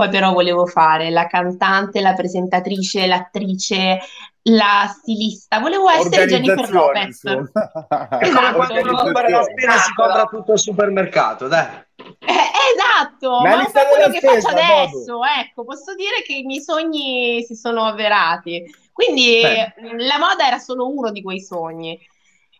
poi 0.00 0.08
però 0.08 0.32
volevo 0.32 0.64
fare 0.64 1.10
la 1.10 1.26
cantante, 1.26 2.00
la 2.00 2.14
presentatrice, 2.14 3.06
l'attrice, 3.06 3.98
la 4.44 4.90
stilista. 4.90 5.58
Volevo 5.58 5.90
essere 5.90 6.24
Jennifer 6.24 6.70
Lopez. 6.70 7.20
come 7.20 7.50
quando 8.54 9.20
la 9.28 9.42
spesa 9.42 9.76
si 9.76 9.92
compra 9.92 10.24
tutto 10.24 10.52
il 10.54 10.58
supermercato, 10.58 11.48
dai. 11.48 11.66
Eh, 11.96 12.50
esatto, 12.74 13.42
Ma 13.42 13.56
ma 13.56 13.64
po' 13.64 13.72
quello 13.72 14.10
che 14.10 14.20
faccio 14.20 14.40
spesa, 14.40 14.48
adesso, 14.48 15.20
ecco, 15.38 15.64
posso 15.64 15.94
dire 15.94 16.22
che 16.24 16.32
i 16.32 16.44
miei 16.44 16.62
sogni 16.62 17.42
si 17.42 17.54
sono 17.54 17.84
avverati. 17.84 18.64
Quindi 18.90 19.40
Beh. 19.42 20.06
la 20.06 20.18
moda 20.18 20.46
era 20.46 20.58
solo 20.58 20.88
uno 20.88 21.10
di 21.10 21.20
quei 21.20 21.42
sogni. 21.42 21.98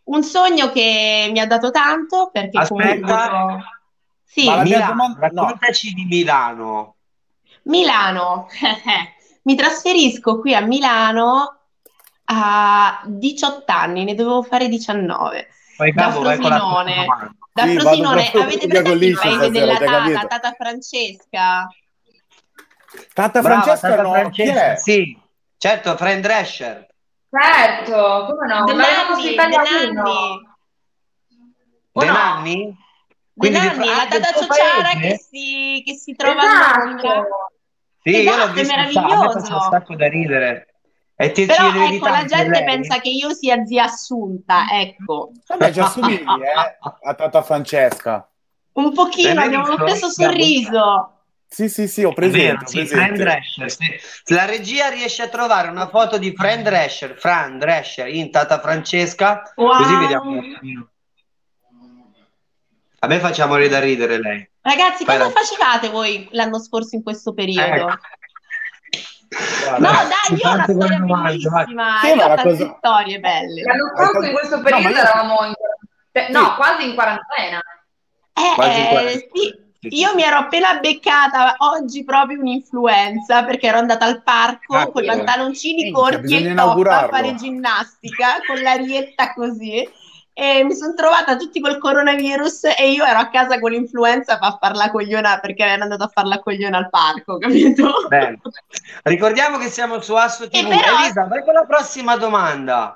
Un 0.05 0.23
sogno 0.23 0.71
che 0.71 1.31
mi 1.33 1.41
ha 1.41 1.47
dato 1.47 1.71
tanto 1.71 2.29
perché 2.31 2.59
Aspetta. 2.59 3.09
comunque... 3.09 3.79
Sì, 4.31 4.45
Ma 4.45 4.57
la 4.57 4.63
mia 4.63 4.77
Milano, 4.77 4.93
domanda- 4.93 5.29
no. 5.33 5.43
raccontaci 5.43 5.93
di 5.93 6.05
Milano. 6.05 6.95
Milano. 7.71 8.49
Mi 9.43 9.55
trasferisco 9.55 10.39
qui 10.41 10.55
a 10.55 10.61
Milano 10.61 11.61
a 12.25 13.00
18 13.07 13.65
anni, 13.73 14.05
ne 14.05 14.15
dovevo 14.15 14.43
fare 14.43 14.69
19. 14.69 15.49
Poi 15.77 15.93
Da 15.93 16.09
Gabbo, 16.09 16.21
vai 16.21 16.39
con 16.39 16.50
la 16.50 16.57
Frosinone. 16.59 17.07
Da 17.53 17.62
Sì, 17.65 17.79
Frosinone, 17.79 18.31
avete 18.33 18.67
presente 18.67 19.05
il 19.07 19.19
paese 19.19 19.35
stasera, 19.37 19.79
della 19.79 19.79
Tata? 19.79 20.27
Tata 20.27 20.53
Francesca? 20.53 21.69
Tata 23.15 23.41
Brava, 23.41 23.62
Francesca 23.62 23.89
Tata 23.89 24.03
no, 24.03 24.12
Francesca? 24.12 24.77
Sì, 24.77 25.19
certo, 25.57 25.97
Fran 25.97 26.21
Drescher. 26.21 26.87
Certo, 27.31 28.27
come 28.29 28.47
no? 28.47 28.65
Ma 28.75 28.89
era 28.89 29.09
Nanni, 29.09 29.33
italiano. 29.33 30.03
Nanni. 30.03 30.49
No? 31.93 32.05
Nanni? 32.05 32.65
De 33.33 33.49
Quindi 33.49 33.59
di- 33.61 33.67
Nanni, 33.67 33.87
la 33.87 34.07
Tata 34.07 34.39
Ciociara 34.39 34.89
che 35.00 35.19
si, 35.19 35.83
che 35.85 35.95
si 35.95 36.15
trova 36.15 36.43
a 36.43 36.75
Londra. 38.02 38.11
Esatto. 38.11 38.11
Sì, 38.11 38.11
io 38.11 38.21
Esatto, 38.21 38.37
l'ho 38.37 38.45
è 38.45 38.54
visto, 38.54 38.75
me 38.76 38.76
meraviglioso. 38.76 39.38
un 39.54 39.61
sacco 39.71 39.97
da 39.97 40.09
ridere. 40.09 40.64
E 41.16 41.33
ti 41.33 41.42
ci 41.42 41.47
Però 41.49 41.71
vedevi 41.71 41.97
ecco, 41.97 42.09
la 42.09 42.25
gente 42.25 42.49
lei? 42.49 42.64
pensa 42.64 42.99
che 42.99 43.11
io 43.11 43.35
sia 43.35 43.64
zia 43.66 43.85
Assunta, 43.85 44.64
ecco. 44.73 45.33
Vabbè, 45.47 45.71
ci 45.73 45.80
assomigli, 45.80 46.23
eh, 46.23 46.78
a 47.09 47.14
Tata 47.14 47.42
Francesca. 47.42 48.26
Un 48.73 48.92
pochino, 48.95 49.40
abbiamo 49.42 49.66
lo 49.76 49.87
stesso 49.88 50.09
sorriso. 50.09 51.16
Sì, 51.47 51.69
sì, 51.69 51.88
sì, 51.88 52.04
ho 52.04 52.12
vero, 52.16 52.57
presente, 52.61 52.64
ho 52.64 52.69
sì. 52.69 53.12
Drescher, 53.12 53.71
sì. 53.71 53.99
Se 54.23 54.35
la 54.35 54.45
regia 54.45 54.88
riesce 54.88 55.23
a 55.25 55.28
trovare 55.28 55.69
una 55.69 55.88
foto 55.88 56.16
di 56.16 56.33
Fran 56.35 56.62
Drescher, 56.62 57.16
Fran 57.19 57.59
Drescher 57.59 58.07
in 58.07 58.30
Tata 58.30 58.61
Francesca, 58.61 59.42
Wow. 59.57 59.76
così 59.76 59.95
vediamo. 59.97 60.40
A 63.00 63.07
me 63.07 63.19
faccia 63.19 63.47
morire 63.47 63.69
da 63.69 63.80
ridere 63.80 64.19
lei. 64.21 64.49
Ragazzi, 64.75 65.05
Fai 65.05 65.19
cosa 65.19 65.29
la- 65.29 65.35
facevate 65.41 65.89
voi 65.89 66.29
l'anno 66.33 66.61
scorso 66.61 66.95
in 66.95 67.03
questo 67.03 67.33
periodo? 67.35 67.89
Ecco. 67.89 67.99
No, 69.79 69.91
dai, 69.91 70.39
io 70.43 70.49
ho 70.49 70.53
una 70.55 70.65
storia 70.65 70.99
bellissima. 70.99 71.99
Sì, 72.00 72.07
Io 72.09 72.15
ho 72.15 72.19
tante 72.35 72.43
cosa- 72.43 72.75
storie 72.79 73.21
belle. 73.21 73.62
L'anno 73.62 73.93
scorso 73.95 74.23
in 74.27 74.33
questo 74.33 74.61
periodo 74.61 74.89
No, 74.89 74.91
ma 74.91 74.91
io- 74.91 75.05
eravamo 75.05 75.45
in 75.47 75.55
quarantena, 75.55 76.41
no, 76.41 76.55
quasi 76.57 76.89
in 76.89 76.95
quarantena. 76.95 77.61
Eh, 78.33 78.55
Quasi 78.55 78.79
in 78.81 78.87
eh, 78.87 79.29
sì, 79.33 79.99
io 80.00 80.15
mi 80.15 80.23
ero 80.23 80.37
appena 80.37 80.79
beccata 80.79 81.55
oggi 81.59 82.05
proprio 82.05 82.39
un'influenza 82.41 83.45
perché 83.45 83.67
ero 83.69 83.79
andata 83.79 84.05
al 84.05 84.23
parco 84.23 84.77
Ah, 84.77 84.87
con 84.91 85.03
i 85.05 85.09
sì. 85.09 85.15
pantaloncini 85.15 85.91
corti 85.93 86.37
e 86.49 86.55
top 86.55 86.87
a 86.87 87.09
fare 87.09 87.35
ginnastica 87.35 88.39
con 88.47 88.61
l'arietta 88.61 89.33
così. 89.35 89.89
E 90.33 90.65
mi 90.65 90.75
sono 90.75 90.95
trovata 90.95 91.37
tutti 91.37 91.61
col 91.61 91.79
coronavirus 91.79 92.65
e 92.79 92.93
io 92.93 93.05
ero 93.05 93.19
a 93.19 93.29
casa 93.29 93.59
con 93.59 93.73
l'influenza 93.73 94.39
a 94.39 94.57
far 94.59 94.75
la 94.75 94.91
cogliona 94.91 95.39
perché 95.39 95.65
ero 95.65 95.83
andata 95.83 96.05
a 96.05 96.11
fare 96.13 96.29
la 96.29 96.39
cogliona 96.39 96.79
al 96.79 96.89
parco, 96.89 97.37
capito? 97.39 98.07
Bene. 98.09 98.41
Ricordiamo 99.03 99.59
che 99.59 99.69
siamo 99.69 100.01
su 100.01 100.15
Asso 100.15 100.49
TV. 100.49 100.67
però- 100.69 100.99
Elisa, 101.03 101.25
vai 101.27 101.45
con 101.45 101.53
la 101.55 101.65
prossima 101.67 102.17
domanda. 102.17 102.95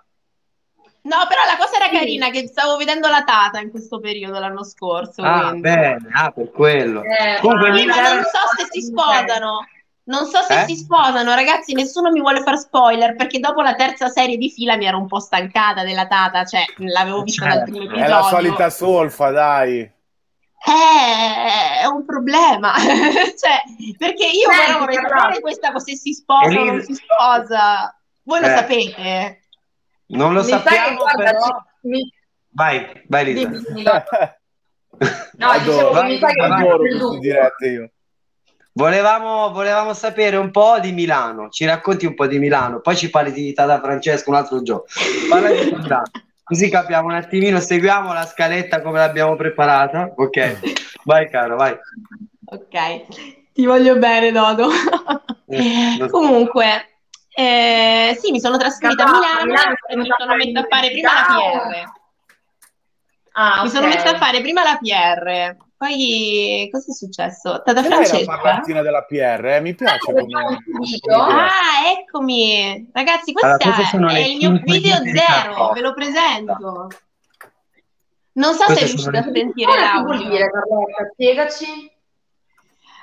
No, 1.03 1.17
però 1.29 1.43
la 1.45 1.59
cosa 1.59 1.77
era 1.77 1.89
Sì. 1.91 1.97
carina 1.99 2.31
che 2.31 2.47
stavo 2.47 2.77
vedendo 2.79 3.09
la 3.09 3.25
Tata 3.25 3.59
in 3.61 3.71
questo 3.71 4.01
periodo 4.01 4.39
l'anno 4.39 4.65
scorso. 4.65 5.21
Ah, 5.21 5.41
quindi. 5.51 5.61
bene, 5.61 5.99
ah, 6.15 6.31
per 6.31 6.51
quello. 6.51 7.03
Eh, 7.03 7.41
Comunque, 7.43 7.69
ma- 7.85 8.01
non 8.15 8.23
so 8.23 8.39
se 8.57 8.67
si 8.71 8.81
sposano. 8.81 9.67
Non 10.07 10.27
so 10.27 10.43
se 10.43 10.61
Eh? 10.63 10.65
si 10.67 10.77
sposano, 10.77 11.35
ragazzi, 11.35 11.73
nessuno 11.73 12.11
mi 12.11 12.21
vuole 12.21 12.43
far 12.43 12.59
spoiler 12.59 13.17
perché 13.17 13.39
dopo 13.41 13.63
la 13.63 13.75
terza 13.75 14.09
serie 14.09 14.37
di 14.37 14.51
fila 14.51 14.77
mi 14.77 14.85
ero 14.85 14.99
un 14.99 15.07
po' 15.07 15.19
stancata 15.19 15.83
della 15.83 16.07
Tata, 16.07 16.45
cioè 16.45 16.63
l'avevo 16.77 17.23
vista 17.23 17.47
dal 17.47 17.59
Certo, 17.59 17.71
primo 17.71 17.95
È 17.95 18.07
la 18.07 18.19
episodio. 18.19 18.29
solita 18.37 18.71
solfa, 18.71 19.31
dai. 19.31 19.79
Eh, 20.67 21.81
è 21.83 21.87
un 21.87 22.05
problema, 22.05 22.73
cioè, 23.37 23.63
perché 23.99 24.25
io 24.27 24.51
Senti, 24.51 24.65
però 24.67 24.79
vorrei 24.79 24.97
però- 25.01 25.19
sapere 25.21 25.41
questa 25.41 25.79
se 25.79 25.97
si 25.97 26.13
sposa 26.13 26.47
o 26.47 26.51
Elisa- 26.51 26.65
non 26.73 26.83
si 26.83 26.95
sposa. 26.95 27.99
Voi 28.23 28.41
lo 28.41 28.47
Eh. 28.47 28.51
sapete? 28.57 29.41
Non 30.07 30.33
lo 30.35 30.43
Mi 30.43 30.49
sappiamo, 30.49 30.97
guarda, 30.99 31.23
però... 31.25 31.41
ci- 31.45 31.89
mi- 31.89 32.13
Vai, 32.51 33.05
vai 33.09 33.25
Lisa. 33.25 33.49
dimmi, 33.49 33.63
dimmi, 33.67 33.83
No, 33.83 33.91
Adoro, 35.51 35.59
dicevo 35.59 35.93
che 36.01 36.03
mi 36.07 36.19
sa 36.19 36.27
che 36.29 36.47
vai, 36.47 36.61
adoro 36.63 36.77
dubbio. 36.89 37.19
dirette 37.21 37.67
io. 37.69 37.91
Volevamo, 38.77 39.53
volevamo 39.53 39.95
sapere 39.95 40.37
un 40.37 40.51
po' 40.51 40.81
di 40.81 40.91
Milano, 40.91 41.49
ci 41.49 41.65
racconti 41.65 42.07
un 42.07 42.15
po' 42.15 42.27
di 42.27 42.41
Milano, 42.41 42.81
poi 42.81 42.97
ci 42.97 43.09
parli 43.09 43.31
di 43.31 43.53
Tata 43.53 43.81
Francesco 43.81 44.31
un 44.31 44.37
altro 44.37 44.63
giorno. 44.63 44.87
Parla 45.29 45.51
di 45.51 45.71
Milano, 45.71 46.03
così 46.43 46.69
capiamo 46.69 47.07
un 47.07 47.15
attimino, 47.15 47.61
seguiamo 47.61 48.13
la 48.13 48.27
scaletta 48.27 48.83
come 48.83 48.99
l'abbiamo 48.99 49.37
preparata. 49.37 50.13
Ok, 50.17 50.59
vai 51.05 51.31
caro, 51.31 51.55
vai. 51.55 51.79
Ok, 52.47 53.53
ti 53.53 53.65
voglio 53.65 53.97
bene, 53.97 54.33
Dodo. 54.33 54.69
Eh. 55.47 56.07
Comunque, 56.11 56.97
eh, 57.33 58.19
sì, 58.21 58.33
mi 58.33 58.41
sono 58.41 58.57
trasferita 58.57 59.05
a 59.05 59.07
Capà, 59.07 59.19
Milano 59.19 59.45
Milano 59.45 59.75
e 59.89 59.97
mi 59.97 60.03
sei 60.03 60.15
sono 60.19 60.35
messa 60.35 60.59
a 60.59 60.67
fare 60.69 60.91
prima 60.91 61.13
la 61.13 61.23
PR. 61.23 61.87
Ah, 63.37 63.63
Mi 63.63 63.69
sono 63.69 63.87
messa 63.87 64.11
a 64.11 64.17
fare 64.17 64.41
prima 64.41 64.65
la 64.65 64.79
PR, 64.81 65.57
poi 65.77 66.69
cosa 66.71 66.91
è 66.91 66.95
successo? 66.95 67.63
Tata 67.65 67.83
Ce 67.83 67.89
l'hai 67.89 67.99
la 67.99 68.05
Francesca? 68.05 68.37
parlantina 68.37 68.83
della 68.83 69.03
PR, 69.05 69.45
eh? 69.47 69.61
mi 69.61 69.75
piace 69.75 69.95
Ah, 69.97 69.99
come. 70.13 70.23
Ah, 71.13 71.91
eccomi! 71.99 72.91
Ragazzi, 72.93 73.33
Allora, 73.41 73.57
questo 73.59 73.83
sono 73.85 74.09
è 74.09 74.13
le 74.13 74.27
il 74.29 74.37
mio 74.37 74.61
video 74.63 74.97
zero, 74.97 75.73
ve 75.73 75.81
lo 75.81 75.95
presento. 75.95 76.89
Non 78.37 78.55
so 78.55 78.65
Queste 78.65 78.87
se 78.87 78.93
riuscite 78.93 79.17
a 79.19 79.25
le- 79.27 79.33
sentire 79.33 79.73
Cosa 79.73 80.01
vuol 80.01 80.09
l'audio. 80.17 80.29
dire, 80.31 80.51
Carlotta? 80.51 81.09
Spiegaci. 81.13 81.93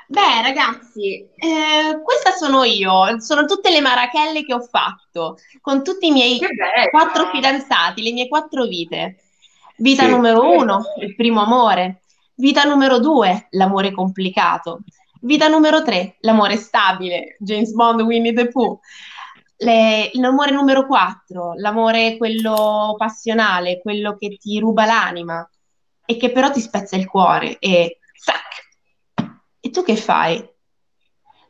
Beh, 0.08 0.42
ragazzi, 0.42 1.26
eh, 1.38 2.02
questa 2.04 2.32
sono 2.32 2.64
io, 2.66 3.22
sono 3.22 3.46
tutte 3.46 3.70
le 3.72 3.80
marachelle 3.80 4.44
che 4.44 4.54
ho 4.54 4.60
fatto, 4.60 5.38
con 5.62 5.86
tutti 5.86 6.08
i 6.08 6.12
miei 6.12 6.38
quattro 6.90 7.30
fidanzati, 7.32 8.04
le 8.04 8.12
mie 8.12 8.28
quattro 8.28 8.66
vite. 8.66 9.22
Vita 9.78 10.04
Sì. 10.04 10.10
numero 10.10 10.52
uno, 10.52 10.82
il 11.00 11.16
primo 11.16 11.42
amore. 11.42 12.02
Vita 12.36 12.64
numero 12.64 13.00
due, 13.00 13.48
l'amore 13.52 13.92
complicato. 13.92 14.80
Vita 15.22 15.48
numero 15.48 15.84
tre, 15.84 16.18
l'amore 16.22 16.58
stabile, 16.58 17.36
James 17.40 17.72
Bond, 17.74 18.02
Winnie 18.02 18.34
the 18.34 18.48
Pooh. 18.48 18.80
Le- 19.58 20.10
l'amore 20.14 20.52
numero 20.52 20.88
quattro, 20.88 21.54
l'amore 21.56 22.18
quello 22.18 22.96
passionale, 22.98 23.80
quello 23.80 24.16
che 24.18 24.38
ti 24.38 24.58
ruba 24.60 24.86
l'anima 24.86 25.48
e 26.04 26.18
che 26.18 26.32
però 26.32 26.50
ti 26.50 26.60
spezza 26.60 26.96
il 26.96 27.08
cuore 27.08 27.60
e 27.60 28.00
zac! 28.16 29.30
E 29.60 29.70
tu 29.70 29.84
che 29.84 29.96
fai? 29.96 30.44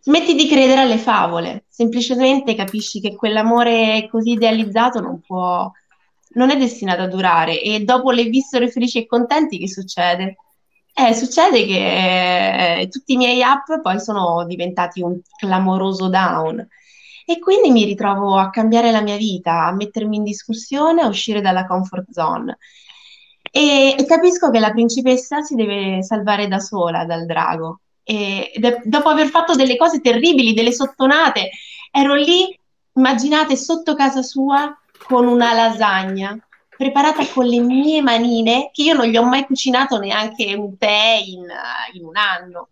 Smetti 0.01 0.35
di 0.35 0.49
credere 0.49 0.81
alle 0.81 0.97
favole, 0.97 1.65
semplicemente 1.69 2.55
capisci 2.55 2.99
che 2.99 3.15
quell'amore 3.15 4.07
così 4.11 4.31
idealizzato 4.31 4.99
non 4.99 5.21
può, 5.21 5.71
non 6.33 6.49
è 6.49 6.57
destinato 6.57 7.03
a 7.03 7.07
durare 7.07 7.61
e 7.61 7.79
dopo 7.81 8.11
le 8.11 8.23
vissero 8.25 8.67
felici 8.67 8.97
e 8.97 9.05
contenti, 9.05 9.59
che 9.59 9.69
succede? 9.69 10.35
Eh, 11.01 11.15
succede 11.15 11.65
che 11.65 12.81
eh, 12.81 12.87
tutti 12.87 13.13
i 13.13 13.17
miei 13.17 13.41
app 13.41 13.65
poi 13.81 13.99
sono 13.99 14.45
diventati 14.45 15.01
un 15.01 15.19
clamoroso 15.35 16.09
down 16.09 16.67
e 17.25 17.39
quindi 17.39 17.71
mi 17.71 17.85
ritrovo 17.85 18.37
a 18.37 18.51
cambiare 18.51 18.91
la 18.91 19.01
mia 19.01 19.17
vita, 19.17 19.65
a 19.65 19.73
mettermi 19.73 20.17
in 20.17 20.23
discussione, 20.23 21.01
a 21.01 21.07
uscire 21.07 21.41
dalla 21.41 21.65
comfort 21.65 22.11
zone. 22.11 22.59
E, 23.51 23.95
e 23.97 24.05
capisco 24.05 24.51
che 24.51 24.59
la 24.59 24.71
principessa 24.71 25.41
si 25.41 25.55
deve 25.55 26.03
salvare 26.03 26.47
da 26.47 26.59
sola 26.59 27.03
dal 27.05 27.25
drago. 27.25 27.79
E, 28.03 28.51
è- 28.51 28.81
dopo 28.83 29.09
aver 29.09 29.27
fatto 29.27 29.55
delle 29.55 29.77
cose 29.77 30.01
terribili, 30.01 30.53
delle 30.53 30.71
sottonate, 30.71 31.49
ero 31.89 32.13
lì, 32.13 32.55
immaginate, 32.93 33.55
sotto 33.55 33.95
casa 33.95 34.21
sua 34.21 34.71
con 35.07 35.25
una 35.25 35.53
lasagna 35.53 36.37
preparata 36.81 37.23
con 37.27 37.45
le 37.45 37.59
mie 37.59 38.01
manine, 38.01 38.71
che 38.73 38.81
io 38.81 38.95
non 38.95 39.05
gli 39.05 39.15
ho 39.15 39.23
mai 39.23 39.45
cucinato 39.45 39.99
neanche 39.99 40.55
un 40.55 40.79
tè 40.79 41.21
in, 41.23 41.45
in 41.93 42.03
un 42.03 42.17
anno. 42.17 42.69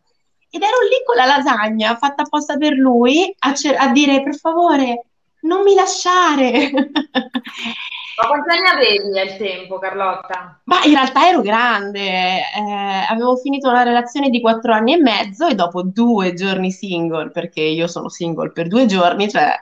Ed 0.49 0.63
ero 0.63 0.81
lì 0.81 1.03
con 1.05 1.15
la 1.15 1.25
lasagna 1.25 1.95
fatta 1.95 2.23
apposta 2.23 2.57
per 2.57 2.73
lui 2.73 3.31
a, 3.37 3.53
cer- 3.53 3.79
a 3.79 3.91
dire 3.91 4.23
per 4.23 4.35
favore, 4.35 5.05
non 5.41 5.61
mi 5.61 5.75
lasciare. 5.75 6.71
Ma 6.73 8.27
quanti 8.27 8.49
anni 8.49 8.67
avevi 8.67 9.19
al 9.19 9.37
tempo, 9.37 9.77
Carlotta? 9.77 10.59
Ma 10.63 10.83
in 10.85 10.93
realtà 10.93 11.27
ero 11.27 11.41
grande, 11.41 12.01
eh, 12.01 13.05
avevo 13.07 13.35
finito 13.35 13.69
una 13.69 13.83
relazione 13.83 14.29
di 14.29 14.41
quattro 14.41 14.73
anni 14.73 14.93
e 14.93 14.97
mezzo 14.97 15.45
e 15.45 15.53
dopo 15.53 15.83
due 15.83 16.33
giorni 16.33 16.71
single, 16.71 17.29
perché 17.29 17.61
io 17.61 17.85
sono 17.85 18.09
single 18.09 18.51
per 18.53 18.67
due 18.67 18.87
giorni, 18.87 19.29
cioè 19.29 19.53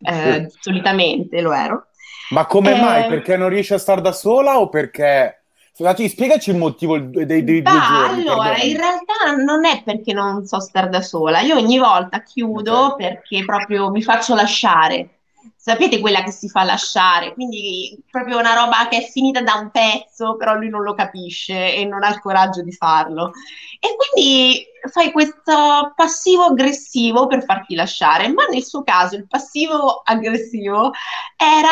eh, 0.00 0.48
solitamente 0.60 1.40
lo 1.40 1.52
ero. 1.52 1.88
Ma 2.34 2.46
come 2.46 2.72
Eh, 2.72 2.80
mai? 2.80 3.06
Perché 3.06 3.36
non 3.36 3.48
riesci 3.48 3.72
a 3.74 3.78
stare 3.78 4.00
da 4.00 4.12
sola 4.12 4.58
o 4.60 4.68
perché... 4.68 5.38
Scusate, 5.74 6.08
spiegaci 6.08 6.50
il 6.50 6.56
motivo 6.56 6.98
dei, 6.98 7.42
dei, 7.42 7.62
due 7.62 7.62
Ma 7.62 7.80
giorni. 7.80 8.20
allora, 8.20 8.54
perdonami. 8.54 8.70
in 8.70 8.76
realtà 8.76 9.34
non 9.44 9.64
è 9.64 9.82
perché 9.82 10.12
non 10.12 10.44
so 10.46 10.60
stare 10.60 10.88
da 10.88 11.00
sola, 11.02 11.40
io 11.40 11.56
ogni 11.56 11.78
volta 11.78 12.22
chiudo 12.22 12.94
Ok. 12.94 12.96
perché 12.96 13.44
proprio 13.44 13.90
mi 13.90 14.02
faccio 14.02 14.34
lasciare. 14.34 15.10
Sapete 15.56 15.98
quella 15.98 16.22
che 16.22 16.30
si 16.30 16.48
fa 16.48 16.62
lasciare, 16.62 17.32
quindi 17.34 17.98
proprio 18.10 18.38
una 18.38 18.54
roba 18.54 18.86
che 18.88 18.98
è 18.98 19.08
finita 19.10 19.42
da 19.42 19.54
un 19.54 19.70
pezzo, 19.70 20.36
però 20.36 20.54
lui 20.54 20.68
non 20.68 20.82
lo 20.82 20.94
capisce 20.94 21.74
e 21.74 21.84
non 21.86 22.02
ha 22.04 22.10
il 22.10 22.20
coraggio 22.20 22.62
di 22.62 22.72
farlo. 22.72 23.32
E 23.80 23.96
quindi 23.96 24.64
fai 24.90 25.10
questo 25.10 25.92
passivo 25.96 26.44
aggressivo 26.44 27.26
per 27.26 27.44
farti 27.44 27.74
lasciare, 27.74 28.28
ma 28.28 28.44
nel 28.46 28.62
suo 28.64 28.82
caso 28.84 29.16
il 29.16 29.26
passivo 29.26 30.02
aggressivo 30.04 30.92
era 31.36 31.70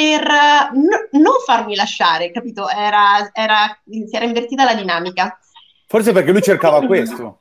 per 0.00 0.26
eh, 0.26 0.70
no- 0.72 1.20
non 1.20 1.34
farmi 1.44 1.74
lasciare, 1.74 2.30
capito? 2.30 2.68
Era, 2.68 3.30
era- 3.34 3.78
si 3.84 4.08
era 4.10 4.24
invertita 4.24 4.64
la 4.64 4.74
dinamica. 4.74 5.38
Forse 5.86 6.12
perché 6.12 6.32
lui 6.32 6.40
cercava 6.40 6.80
questo. 6.86 7.40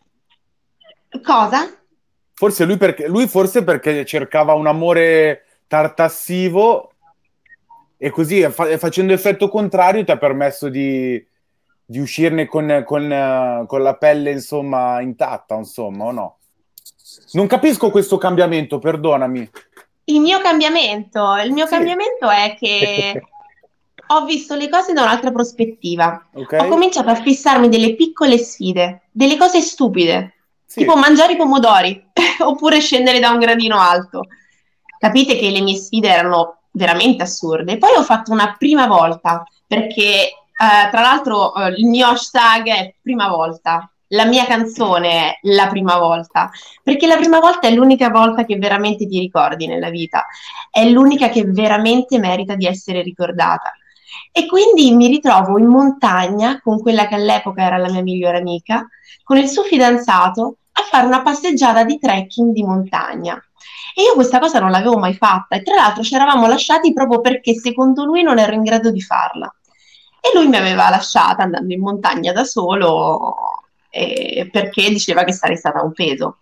Cosa? 1.23 1.73
Forse 2.33 2.65
lui, 2.65 2.77
perché, 2.77 3.07
lui 3.07 3.27
forse 3.27 3.63
perché 3.63 4.05
cercava 4.05 4.53
un 4.53 4.67
amore 4.67 5.45
tartassivo 5.67 6.91
e 7.97 8.09
così 8.09 8.41
fa- 8.49 8.77
facendo 8.77 9.13
effetto 9.13 9.49
contrario 9.49 10.03
ti 10.03 10.11
ha 10.11 10.17
permesso 10.17 10.69
di, 10.69 11.25
di 11.85 11.99
uscirne 11.99 12.45
con, 12.45 12.83
con, 12.85 13.11
eh, 13.11 13.63
con 13.67 13.81
la 13.81 13.95
pelle 13.95 14.31
insomma 14.31 14.99
intatta, 15.01 15.55
insomma, 15.55 16.05
o 16.05 16.11
no? 16.11 16.37
Non 17.31 17.47
capisco 17.47 17.89
questo 17.89 18.17
cambiamento, 18.17 18.79
perdonami. 18.79 19.49
Il 20.09 20.19
mio 20.19 20.39
cambiamento, 20.41 21.35
il 21.43 21.51
mio 21.51 21.65
Sì. 21.65 21.73
cambiamento 21.73 22.29
è 22.29 22.55
che 22.59 23.21
ho 24.07 24.25
visto 24.25 24.55
le 24.55 24.69
cose 24.69 24.93
da 24.93 25.03
un'altra 25.03 25.31
prospettiva. 25.31 26.27
Ok? 26.33 26.57
Ho 26.59 26.67
cominciato 26.67 27.09
a 27.09 27.15
fissarmi 27.15 27.69
delle 27.69 27.95
piccole 27.95 28.37
sfide, 28.37 29.03
delle 29.11 29.37
cose 29.37 29.61
stupide, 29.61 30.33
Sì. 30.65 30.79
tipo 30.79 30.95
mangiare 30.95 31.33
i 31.33 31.37
pomodori 31.37 32.09
oppure 32.39 32.79
scendere 32.79 33.19
da 33.19 33.29
un 33.29 33.39
gradino 33.39 33.79
alto. 33.79 34.25
Capite 34.97 35.37
che 35.37 35.49
le 35.49 35.61
mie 35.61 35.75
sfide 35.75 36.09
erano 36.09 36.57
veramente 36.71 37.23
assurde. 37.23 37.77
Poi 37.77 37.95
ho 37.95 38.03
fatto 38.03 38.31
una 38.31 38.55
prima 38.57 38.87
volta, 38.87 39.43
perché 39.65 40.03
eh, 40.27 40.89
tra 40.91 41.01
l'altro 41.01 41.53
eh, 41.55 41.69
il 41.77 41.85
mio 41.85 42.07
hashtag 42.07 42.67
è 42.67 42.93
prima 43.01 43.29
volta, 43.29 43.89
la 44.09 44.25
mia 44.25 44.45
canzone 44.45 45.39
la 45.43 45.67
prima 45.67 45.97
volta, 45.97 46.49
perché 46.83 47.07
la 47.07 47.17
prima 47.17 47.39
volta 47.39 47.67
è 47.67 47.71
l'unica 47.71 48.09
volta 48.09 48.45
che 48.45 48.57
veramente 48.57 49.07
ti 49.07 49.19
ricordi 49.19 49.67
nella 49.67 49.89
vita, 49.89 50.25
è 50.71 50.87
l'unica 50.87 51.29
che 51.29 51.43
veramente 51.45 52.19
merita 52.19 52.55
di 52.55 52.65
essere 52.65 53.01
ricordata. 53.01 53.73
E 54.31 54.47
quindi 54.47 54.93
mi 54.95 55.07
ritrovo 55.07 55.57
in 55.57 55.67
montagna 55.67 56.59
con 56.61 56.79
quella 56.79 57.07
che 57.07 57.15
all'epoca 57.15 57.63
era 57.63 57.77
la 57.77 57.89
mia 57.89 58.01
migliore 58.01 58.37
amica, 58.37 58.87
con 59.23 59.37
il 59.37 59.47
suo 59.47 59.63
fidanzato, 59.63 60.57
a 60.71 60.83
fare 60.83 61.05
una 61.05 61.21
passeggiata 61.21 61.83
di 61.83 61.99
trekking 61.99 62.51
di 62.53 62.63
montagna. 62.63 63.41
E 63.95 64.03
io 64.03 64.13
questa 64.13 64.39
cosa 64.39 64.59
non 64.59 64.71
l'avevo 64.71 64.97
mai 64.97 65.13
fatta 65.13 65.55
e 65.55 65.61
tra 65.61 65.75
l'altro 65.75 66.03
ci 66.03 66.15
eravamo 66.15 66.47
lasciati 66.47 66.93
proprio 66.93 67.19
perché 67.21 67.53
secondo 67.55 68.05
lui 68.05 68.23
non 68.23 68.39
ero 68.39 68.53
in 68.53 68.63
grado 68.63 68.91
di 68.91 69.01
farla. 69.01 69.53
E 70.21 70.37
lui 70.37 70.47
mi 70.47 70.57
aveva 70.57 70.89
lasciata 70.89 71.43
andando 71.43 71.73
in 71.73 71.81
montagna 71.81 72.31
da 72.31 72.43
solo 72.43 73.68
eh, 73.89 74.49
perché 74.51 74.89
diceva 74.89 75.23
che 75.23 75.33
sarei 75.33 75.57
stata 75.57 75.81
un 75.81 75.91
peso. 75.93 76.37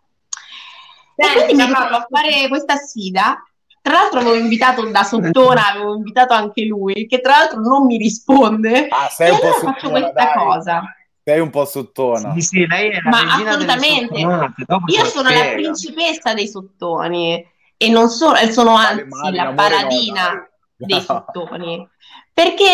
E 1.16 1.24
Senti, 1.24 1.44
quindi 1.46 1.64
mi 1.64 1.68
ritrovo 1.70 1.96
a 1.96 2.08
fare 2.10 2.48
questa 2.48 2.76
sfida. 2.76 3.42
Tra 3.82 3.94
l'altro 3.94 4.20
avevo 4.20 4.36
invitato 4.36 4.86
da 4.90 5.04
sottona, 5.04 5.70
avevo 5.72 5.96
invitato 5.96 6.34
anche 6.34 6.66
lui, 6.66 7.08
che 7.08 7.22
tra 7.22 7.38
l'altro 7.38 7.60
non 7.62 7.86
mi 7.86 7.98
risponde. 7.98 8.88
Ah, 8.90 9.08
sei 9.10 9.30
E 9.30 9.32
un 9.32 9.40
po' 9.40 9.46
allora 9.46 9.60
faccio 9.60 9.80
sottona, 9.88 10.00
questa 10.00 10.24
dai. 10.24 10.34
cosa. 10.34 10.82
Sei 11.24 11.40
un 11.40 11.50
po' 11.50 11.66
sottona. 11.66 12.34
Sì, 12.34 12.42
sì, 12.42 12.68
lei 12.68 12.90
è 12.90 13.02
la 13.02 13.10
Ma 13.10 13.20
assolutamente. 13.36 14.20
Io 14.20 15.06
sono 15.06 15.30
la 15.30 15.52
principessa 15.54 16.34
dei 16.34 16.48
sottoni 16.48 17.46
e 17.78 17.90
non 17.90 18.10
sono, 18.10 18.36
e 18.38 18.52
sono 18.52 18.76
anzi 18.76 19.04
male, 19.06 19.36
la 19.36 19.42
amore, 19.44 19.56
paladina 19.56 20.32
no, 20.32 20.48
dai. 20.76 20.88
dei 20.88 21.02
sottoni. 21.06 21.90
Perché 22.34 22.66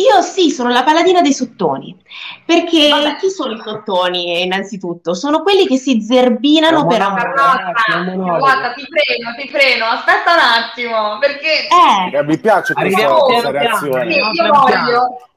io 0.00 0.22
sì, 0.22 0.50
sono 0.50 0.70
la 0.70 0.82
paladina 0.82 1.20
dei 1.20 1.32
sottoni. 1.32 1.96
Perché 2.44 2.88
Vabbè. 2.88 3.16
chi 3.16 3.30
sono 3.30 3.52
i 3.52 3.60
sottoni, 3.62 4.42
innanzitutto? 4.42 5.14
Sono 5.14 5.42
quelli 5.42 5.66
che 5.66 5.76
si 5.76 6.00
zerbinano 6.00 6.86
per 6.86 7.02
amore. 7.02 7.32
Carlotta, 7.32 8.38
guarda, 8.38 8.72
ti 8.72 8.86
freno, 8.86 9.34
ti 9.36 9.48
freno, 9.48 9.84
aspetta 9.86 10.32
un 10.32 10.38
attimo, 10.38 11.18
perché 11.18 11.68
Eh, 11.68 12.16
Eh, 12.16 12.24
mi 12.24 12.38
piace 12.38 12.74
questa, 12.74 13.50
reazione. 13.50 14.12
Sì, 14.12 14.18
io 14.18 14.52
voglio, 14.52 15.28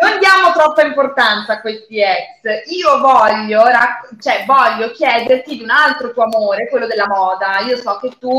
non 0.00 0.18
diamo 0.18 0.52
troppa 0.54 0.82
importanza 0.82 1.54
a 1.54 1.60
questi 1.60 2.00
ex. 2.00 2.70
Io 2.70 2.98
voglio, 3.00 3.64
rac- 3.64 4.20
cioè, 4.20 4.44
voglio 4.46 4.90
chiederti 4.90 5.56
di 5.56 5.62
un 5.62 5.70
altro 5.70 6.12
tuo 6.12 6.24
amore, 6.24 6.68
quello 6.68 6.86
della 6.86 7.06
moda. 7.06 7.60
Io 7.60 7.76
so 7.76 7.98
che 8.00 8.10
tu 8.18 8.38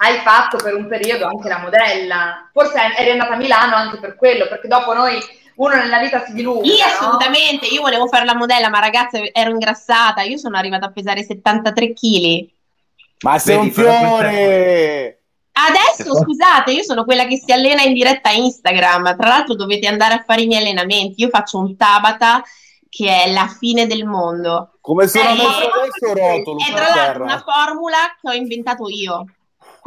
hai 0.00 0.18
fatto 0.18 0.56
per 0.58 0.74
un 0.74 0.86
periodo 0.86 1.26
anche 1.26 1.48
la 1.48 1.58
modella. 1.58 2.48
Forse 2.52 2.78
eri 2.96 3.10
andata 3.10 3.34
a 3.34 3.36
Milano 3.36 3.74
anche 3.74 3.98
per 3.98 4.16
quello, 4.16 4.46
perché 4.46 4.68
dopo 4.68 4.92
noi 4.94 5.18
uno 5.56 5.74
nella 5.74 5.98
vita 5.98 6.24
si 6.24 6.32
dilunga. 6.32 6.66
Io 6.66 6.76
no? 6.76 6.92
assolutamente, 6.92 7.66
io 7.66 7.80
volevo 7.80 8.06
fare 8.06 8.24
la 8.24 8.36
modella, 8.36 8.68
ma 8.68 8.78
ragazza 8.78 9.18
ero 9.32 9.50
ingrassata, 9.50 10.22
io 10.22 10.36
sono 10.36 10.56
arrivata 10.56 10.86
a 10.86 10.92
pesare 10.92 11.24
73 11.24 11.92
kg. 11.92 12.48
Ma 13.20 13.38
sei 13.38 13.56
Vedi, 13.56 13.66
un 13.66 13.72
fiore! 13.72 15.22
Adesso, 15.52 16.14
scusate, 16.14 16.70
io 16.70 16.84
sono 16.84 17.04
quella 17.04 17.26
che 17.26 17.36
si 17.36 17.50
allena 17.50 17.82
in 17.82 17.92
diretta 17.92 18.28
a 18.28 18.34
Instagram. 18.34 19.16
Tra 19.16 19.28
l'altro 19.28 19.56
dovete 19.56 19.88
andare 19.88 20.14
a 20.14 20.22
fare 20.24 20.42
i 20.42 20.46
miei 20.46 20.60
allenamenti. 20.60 21.20
Io 21.22 21.28
faccio 21.28 21.58
un 21.58 21.76
Tabata 21.76 22.40
che 22.88 23.24
è 23.24 23.32
la 23.32 23.48
fine 23.48 23.88
del 23.88 24.04
mondo. 24.04 24.74
Come 24.80 25.08
sono 25.08 25.30
Eh, 25.30 25.32
messo 25.32 25.68
adesso 25.68 26.14
rotolo 26.14 26.60
È 26.60 26.72
per 26.72 26.84
tra 26.84 26.94
l'altro 26.94 27.22
una 27.24 27.44
formula 27.44 27.96
che 28.20 28.28
ho 28.28 28.32
inventato 28.32 28.88
io. 28.88 29.24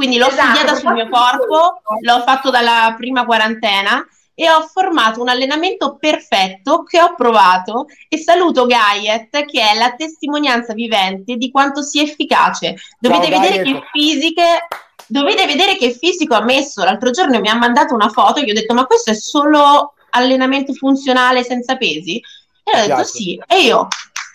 Quindi 0.01 0.17
l'ho 0.17 0.29
Esatto, 0.29 0.55
studiata 0.55 0.75
sul 0.79 0.93
mio 0.93 1.07
corpo, 1.09 1.81
l'ho 2.01 2.23
fatto 2.25 2.49
dalla 2.49 2.95
prima 2.97 3.23
quarantena 3.23 4.03
e 4.33 4.49
ho 4.49 4.61
formato 4.61 5.21
un 5.21 5.29
allenamento 5.29 5.97
perfetto 5.97 6.81
che 6.81 6.99
ho 6.99 7.13
provato 7.13 7.85
e 8.09 8.17
saluto 8.17 8.65
Gaiet 8.65 9.45
che 9.45 9.61
è 9.61 9.77
la 9.77 9.93
testimonianza 9.95 10.73
vivente 10.73 11.35
di 11.35 11.51
quanto 11.51 11.83
sia 11.83 12.01
efficace. 12.01 12.77
Dovete 12.97 13.29
Ciao, 13.29 13.39
vedere 13.39 13.61
Gaiet. 13.61 13.79
che 13.79 13.87
fisiche 13.91 14.67
Dovete 15.05 15.45
vedere 15.45 15.75
che 15.75 15.91
fisico 15.91 16.33
ha 16.33 16.41
messo. 16.41 16.83
L'altro 16.83 17.11
giorno 17.11 17.39
mi 17.39 17.49
ha 17.49 17.55
mandato 17.55 17.93
una 17.93 18.09
foto 18.09 18.39
e 18.39 18.45
gli 18.45 18.49
ho 18.49 18.53
detto: 18.53 18.73
Ma 18.73 18.85
questo 18.85 19.11
è 19.11 19.13
solo 19.13 19.93
allenamento 20.11 20.73
funzionale 20.73 21.43
senza 21.43 21.75
pesi? 21.75 22.19
E 22.63 22.81
ho 22.81 22.87
detto. 22.87 23.03
Sì. 23.03 23.39
E 23.45 23.61
io, 23.61 23.87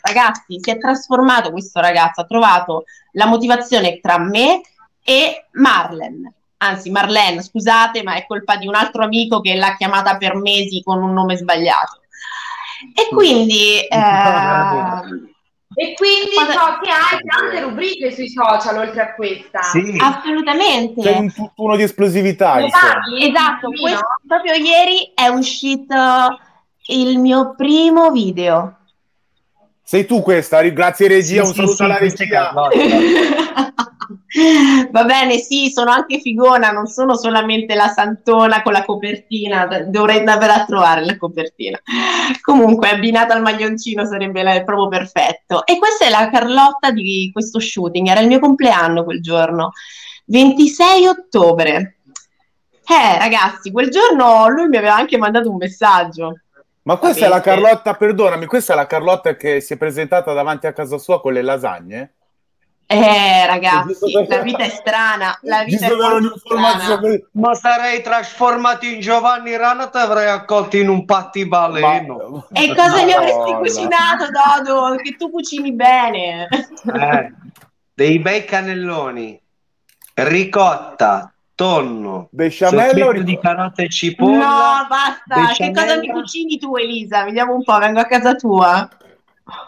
ragazzi, 0.02 0.58
si 0.60 0.70
è 0.70 0.78
trasformato 0.78 1.50
questo 1.50 1.80
ragazzo. 1.80 2.20
Ha 2.20 2.26
trovato 2.26 2.84
la 3.12 3.24
motivazione 3.24 4.00
tra 4.00 4.18
me 4.18 4.60
e 4.60 4.62
Marlen. 5.52 6.32
Anzi, 6.58 6.90
Marlene, 6.90 7.42
scusate, 7.42 8.02
ma 8.02 8.14
è 8.14 8.24
colpa 8.26 8.56
di 8.56 8.66
un 8.66 8.74
altro 8.74 9.04
amico 9.04 9.40
che 9.40 9.54
l'ha 9.54 9.76
chiamata 9.76 10.16
per 10.16 10.34
mesi 10.36 10.82
con 10.82 11.02
un 11.02 11.12
nome 11.12 11.36
sbagliato. 11.36 12.00
E 12.94 13.08
quindi. 13.14 13.78
ehm, 13.88 15.34
E 15.78 15.92
quindi 15.94 16.30
Guarda- 16.32 16.52
so 16.52 16.78
che 16.82 16.90
hai 16.90 17.18
tante 17.26 17.60
rubriche 17.60 18.10
sui 18.10 18.30
social 18.30 18.78
oltre 18.78 19.02
a 19.02 19.14
questa. 19.14 19.60
Sì. 19.62 19.94
assolutamente. 20.00 21.02
Sei 21.02 21.18
un 21.18 21.30
tutt'uno 21.32 21.76
di 21.76 21.82
esplosività? 21.82 22.64
Esatto, 22.64 23.68
questo- 23.78 24.06
proprio 24.26 24.54
ieri 24.54 25.12
è 25.14 25.26
uscito 25.26 25.94
il 26.86 27.18
mio 27.18 27.54
primo 27.56 28.10
video. 28.10 28.76
Sei 29.82 30.06
tu 30.06 30.22
questa, 30.22 30.62
grazie 30.62 31.08
regia, 31.08 31.42
Sì, 31.44 31.48
un 31.48 31.52
sì, 31.52 31.54
saluto 31.54 31.74
sì, 31.76 31.82
alla 31.82 31.98
regia. 31.98 32.52
Va 34.96 35.04
bene, 35.04 35.36
sì, 35.36 35.68
sono 35.68 35.90
anche 35.90 36.20
figona, 36.20 36.70
non 36.70 36.86
sono 36.86 37.16
solamente 37.16 37.74
la 37.74 37.88
santona 37.88 38.62
con 38.62 38.72
la 38.72 38.82
copertina, 38.82 39.66
dovrei 39.86 40.20
andare 40.20 40.52
a 40.52 40.64
trovare 40.64 41.04
la 41.04 41.18
copertina. 41.18 41.78
Comunque, 42.40 42.88
abbinata 42.88 43.34
al 43.34 43.42
maglioncino 43.42 44.06
sarebbe 44.06 44.42
la- 44.42 44.62
proprio 44.62 44.88
perfetto. 44.88 45.66
E 45.66 45.76
questa 45.76 46.06
è 46.06 46.08
la 46.08 46.30
Carlotta 46.30 46.92
di 46.92 47.28
questo 47.30 47.60
shooting, 47.60 48.06
era 48.06 48.20
il 48.20 48.26
mio 48.26 48.38
compleanno 48.38 49.04
quel 49.04 49.20
giorno, 49.20 49.72
26 50.24 51.06
ottobre. 51.06 51.98
Eh, 52.86 53.18
ragazzi, 53.18 53.70
quel 53.70 53.90
giorno 53.90 54.48
lui 54.48 54.66
mi 54.68 54.78
aveva 54.78 54.94
anche 54.94 55.18
mandato 55.18 55.50
un 55.50 55.56
messaggio. 55.56 56.40
Ma 56.84 56.96
questa 56.96 57.26
è 57.26 57.28
la. 57.28 57.42
Carlotta, 57.42 57.92
perdonami, 57.92 58.46
questa 58.46 58.72
è 58.72 58.76
la 58.76 58.86
Carlotta 58.86 59.36
che 59.36 59.60
si 59.60 59.74
è 59.74 59.76
presentata 59.76 60.32
davanti 60.32 60.66
a 60.66 60.72
casa 60.72 60.96
sua 60.96 61.20
con 61.20 61.34
le 61.34 61.42
lasagne? 61.42 62.14
Eh, 62.88 63.46
ragazzi, 63.46 64.12
la 64.28 64.42
vita 64.42 64.62
è 64.62 64.68
strana, 64.68 65.36
la 65.42 65.64
vita 65.64 65.86
è 65.86 65.90
strana. 65.90 67.00
Ma 67.32 67.54
sarei 67.54 68.00
trasformato 68.00 68.86
in 68.86 69.00
Giovanni 69.00 69.56
Rana 69.56 69.90
e 69.90 69.98
avrei 69.98 70.28
accolto 70.28 70.76
in 70.76 70.88
un 70.88 71.04
pattibaleno. 71.04 72.46
E 72.52 72.74
cosa 72.76 73.02
mi 73.02 73.12
avresti 73.12 73.54
cucinato, 73.54 74.28
Dodo? 74.30 74.94
Che 74.96 75.16
tu 75.16 75.30
cucini 75.30 75.72
bene. 75.72 76.46
Eh, 76.46 77.32
dei 77.92 78.20
bei 78.20 78.44
cannelloni, 78.44 79.40
ricotta, 80.14 81.32
tonno, 81.56 82.28
Besciamella 82.30 82.82
o 82.82 82.86
soffritto 82.86 83.10
ric- 83.10 83.24
di 83.24 83.38
carote 83.40 83.82
e 83.82 83.88
cipolla. 83.88 84.36
No, 84.36 84.86
basta. 84.88 85.52
Che 85.54 85.72
cosa 85.72 85.96
mi 85.96 86.08
cucini 86.08 86.56
tu, 86.58 86.76
Elisa? 86.76 87.24
Vediamo 87.24 87.54
un 87.54 87.64
po', 87.64 87.78
vengo 87.78 87.98
a 87.98 88.04
casa 88.04 88.34
tua. 88.36 88.88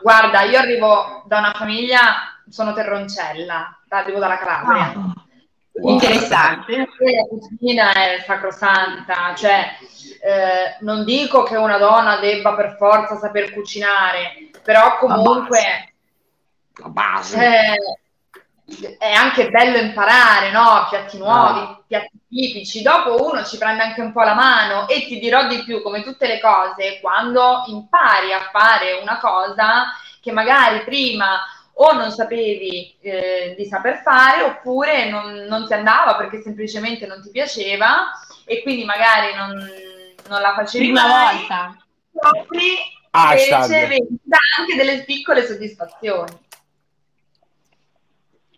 Guarda, 0.02 0.42
io 0.42 0.58
arrivo 0.58 1.24
da 1.26 1.38
una 1.38 1.52
famiglia, 1.56 2.37
sono 2.50 2.72
terroncella, 2.72 3.78
arrivo 3.88 4.18
dalla 4.18 4.38
Calabria. 4.38 4.92
Wow. 4.94 5.92
Interessante. 5.92 6.76
La 6.76 6.86
cucina 7.28 7.92
è 7.92 8.22
sacrosanta, 8.26 9.32
cioè 9.36 9.76
eh, 10.22 10.76
non 10.80 11.04
dico 11.04 11.44
che 11.44 11.54
una 11.56 11.78
donna 11.78 12.16
debba 12.16 12.54
per 12.54 12.74
forza 12.76 13.16
saper 13.16 13.52
cucinare, 13.52 14.50
però 14.64 14.98
comunque 14.98 15.92
La 16.80 16.88
base. 16.88 17.46
eh, 17.46 18.96
è 18.98 19.12
anche 19.12 19.50
bello 19.50 19.78
imparare, 19.78 20.50
no? 20.50 20.86
Piatti 20.90 21.16
nuovi, 21.16 21.60
Ah. 21.60 21.80
piatti 21.86 22.10
tipici. 22.28 22.82
Dopo 22.82 23.28
uno 23.30 23.44
ci 23.44 23.56
prende 23.56 23.82
anche 23.84 24.00
un 24.00 24.12
po' 24.12 24.22
la 24.22 24.34
mano 24.34 24.88
e 24.88 25.06
ti 25.06 25.20
dirò 25.20 25.46
di 25.46 25.62
più, 25.62 25.80
come 25.82 26.02
tutte 26.02 26.26
le 26.26 26.40
cose, 26.40 26.98
quando 27.00 27.62
impari 27.68 28.32
a 28.32 28.48
fare 28.50 28.98
una 29.00 29.18
cosa 29.20 29.84
che 30.20 30.32
magari 30.32 30.82
prima 30.82 31.38
o 31.80 31.92
non 31.92 32.10
sapevi 32.10 32.96
eh, 33.00 33.54
di 33.56 33.64
saper 33.64 34.00
fare 34.02 34.42
oppure 34.42 35.08
non, 35.08 35.46
non 35.48 35.66
ti 35.66 35.74
andava 35.74 36.16
perché 36.16 36.40
semplicemente 36.42 37.06
non 37.06 37.22
ti 37.22 37.30
piaceva 37.30 38.10
e 38.44 38.62
quindi 38.62 38.84
magari 38.84 39.34
non, 39.34 39.50
non 40.28 40.40
la 40.40 40.54
facevi 40.54 40.86
Prima 40.86 41.06
mai, 41.06 41.36
volta. 41.36 41.76
scopri 42.12 42.96
dà 43.10 44.36
anche 44.58 44.74
delle 44.76 45.04
piccole 45.04 45.46
soddisfazioni. 45.46 46.46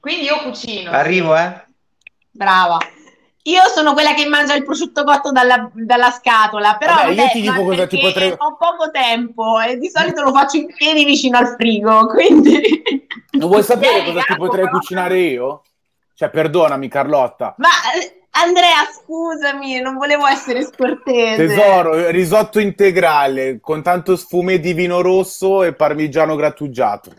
Quindi 0.01 0.25
io 0.25 0.39
cucino. 0.43 0.91
Arrivo, 0.91 1.37
eh? 1.37 1.67
Brava. 2.31 2.79
Io 3.45 3.63
sono 3.69 3.95
quella 3.95 4.13
che 4.15 4.27
mangia 4.27 4.55
il 4.55 4.65
prosciutto 4.65 5.03
cotto 5.03 5.33
dalla, 5.33 5.71
dalla 5.73 6.11
scatola, 6.11 6.77
però 6.77 6.95
Vabbè, 6.95 7.13
io 7.13 7.29
ti 7.29 7.41
dico 7.41 7.63
cosa 7.65 7.87
ti 7.87 7.99
potrei- 7.99 8.35
ho 8.37 8.57
poco 8.57 8.91
tempo 8.91 9.59
e 9.61 9.79
di 9.79 9.89
solito 9.89 10.23
lo 10.23 10.33
faccio 10.33 10.59
in 10.59 10.67
piedi 10.67 11.05
vicino 11.05 11.39
al 11.39 11.55
frigo, 11.59 12.07
quindi... 12.13 13.09
Non 13.33 13.49
vuoi 13.49 13.63
sapere 13.63 14.05
cosa 14.05 14.23
ti 14.23 14.37
potrei 14.37 14.69
cucinare 14.69 15.19
io? 15.19 15.63
Cioè, 16.15 16.31
perdonami, 16.31 16.89
Carlotta. 16.89 17.55
Ma 17.59 17.69
eh, 17.95 18.25
Andrea, 18.33 18.85
scusami, 18.93 19.81
non 19.81 19.97
volevo 19.97 20.27
essere 20.27 20.65
scortese. 20.65 21.47
Tesoro, 21.47 22.11
risotto 22.11 22.59
integrale 22.61 23.59
con 23.61 23.83
tanto 23.83 24.17
sfume 24.17 24.59
di 24.59 24.73
vino 24.73 25.01
rosso 25.01 25.63
e 25.63 25.73
parmigiano 25.75 26.37
grattugiato. 26.37 27.11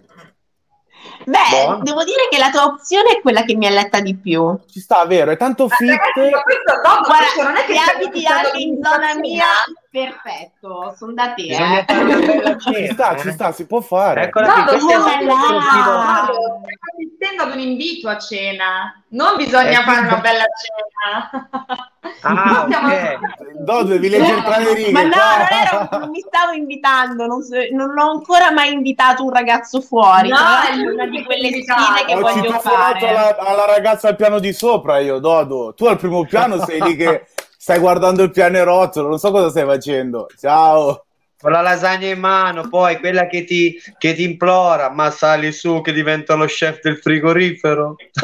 Beh, 1.26 1.38
Buono. 1.50 1.84
devo 1.84 2.04
dire 2.04 2.28
che 2.30 2.38
la 2.38 2.50
tua 2.50 2.65
opzione 2.65 3.17
è 3.17 3.21
quella 3.21 3.43
che 3.43 3.56
mi 3.56 3.65
alletta 3.67 4.00
di 4.02 4.15
più. 4.15 4.58
Ci 4.67 4.80
sta, 4.80 5.06
vero? 5.06 5.32
È 5.32 5.38
tanto 5.38 5.67
Ma 5.67 5.76
fit. 5.76 5.89
ragazzi, 5.89 6.30
ma 6.30 6.41
questo 6.41 6.82
dopo, 6.84 7.04
questo 7.12 7.43
non 7.43 7.52
Guarda, 7.54 7.62
è 7.62 7.65
che 7.65 7.74
se 7.74 7.91
abiti 7.91 8.26
anche 8.26 8.58
in 8.58 8.80
zona 8.84 9.15
mia, 9.15 9.43
eh. 9.45 9.80
Perfetto, 9.91 10.95
sono 10.97 11.13
da 11.13 11.34
te. 11.34 11.43
Eh. 11.47 11.86
fare 11.86 12.58
Ci 12.60 12.88
sta, 12.93 13.15
eh. 13.15 13.19
ci 13.19 13.32
sta, 13.32 13.51
si 13.51 13.65
può 13.67 13.82
fare. 13.82 14.23
Eccola 14.23 14.47
No, 14.47 14.54
qui, 14.54 14.63
questo 14.80 14.89
è 14.89 14.95
assistendo 16.93 17.43
ad 17.43 17.51
un 17.54 17.60
invito 17.60 18.08
a 18.10 18.17
cena. 18.17 18.95
Non 19.10 19.36
bisogna 19.36 19.82
Eh, 19.82 19.84
fare 19.84 19.99
una 20.08 20.17
bella 20.17 20.43
cena. 20.62 21.89
Ah, 22.21 22.63
Stiamo- 22.67 22.88
ok. 22.93 23.19
No, 23.65 23.84
devi 23.84 24.10
leggere 24.10 24.41
tra 24.43 24.58
le 24.58 24.73
righe. 24.73 24.91
Ma 24.91 25.01
no, 25.04 25.10
non, 25.10 25.47
ero- 25.49 25.99
non 25.99 26.10
mi 26.10 26.19
stavo 26.21 26.51
invitando, 26.54 27.25
non, 27.27 27.41
so- 27.43 27.56
non 27.73 27.97
ho 27.97 28.12
ancora 28.12 28.51
mai 28.51 28.71
invitato 28.71 29.23
un 29.23 29.32
ragazzo 29.34 29.82
fuori. 29.82 30.30
No, 30.30 30.38
è 30.38 30.73
una 30.89 31.06
di 31.08 31.23
quelle 31.23 31.49
sfide 31.49 32.06
che. 32.08 32.13
Ho 32.15 32.19
voglio 32.21 32.60
fare. 32.60 33.10
alla, 33.10 33.38
alla 33.38 33.65
ragazza 33.65 34.08
al 34.08 34.15
piano 34.15 34.39
di 34.39 34.54
sopra 34.54 34.99
io, 34.99 35.19
Dodo. 35.19 35.73
Tu 35.75 35.86
al 35.86 35.97
primo 35.97 36.23
piano 36.25 36.63
sei 36.65 36.82
lì 36.82 36.95
che 36.95 37.25
stai 37.62 37.78
guardando 37.78 38.24
il 38.24 38.32
pianerottolo, 38.32 39.08
non 39.08 39.19
so 39.19 39.30
cosa 39.30 39.52
stai 39.52 39.65
facendo. 39.65 40.26
Ciao. 40.36 41.06
con 41.39 41.52
la 41.52 41.62
lasagna 41.62 42.08
in 42.08 42.19
mano, 42.19 42.67
poi 42.67 42.97
quella 43.00 43.28
che 43.28 43.43
ti, 43.43 43.80
che 44.00 44.15
ti 44.15 44.24
implora, 44.24 44.89
ma 44.89 45.12
sali 45.12 45.52
su 45.52 45.80
che 45.82 45.93
diventa 45.93 46.34
lo 46.34 46.45
chef 46.45 46.82
del 46.82 46.97
frigorifero. 46.97 47.97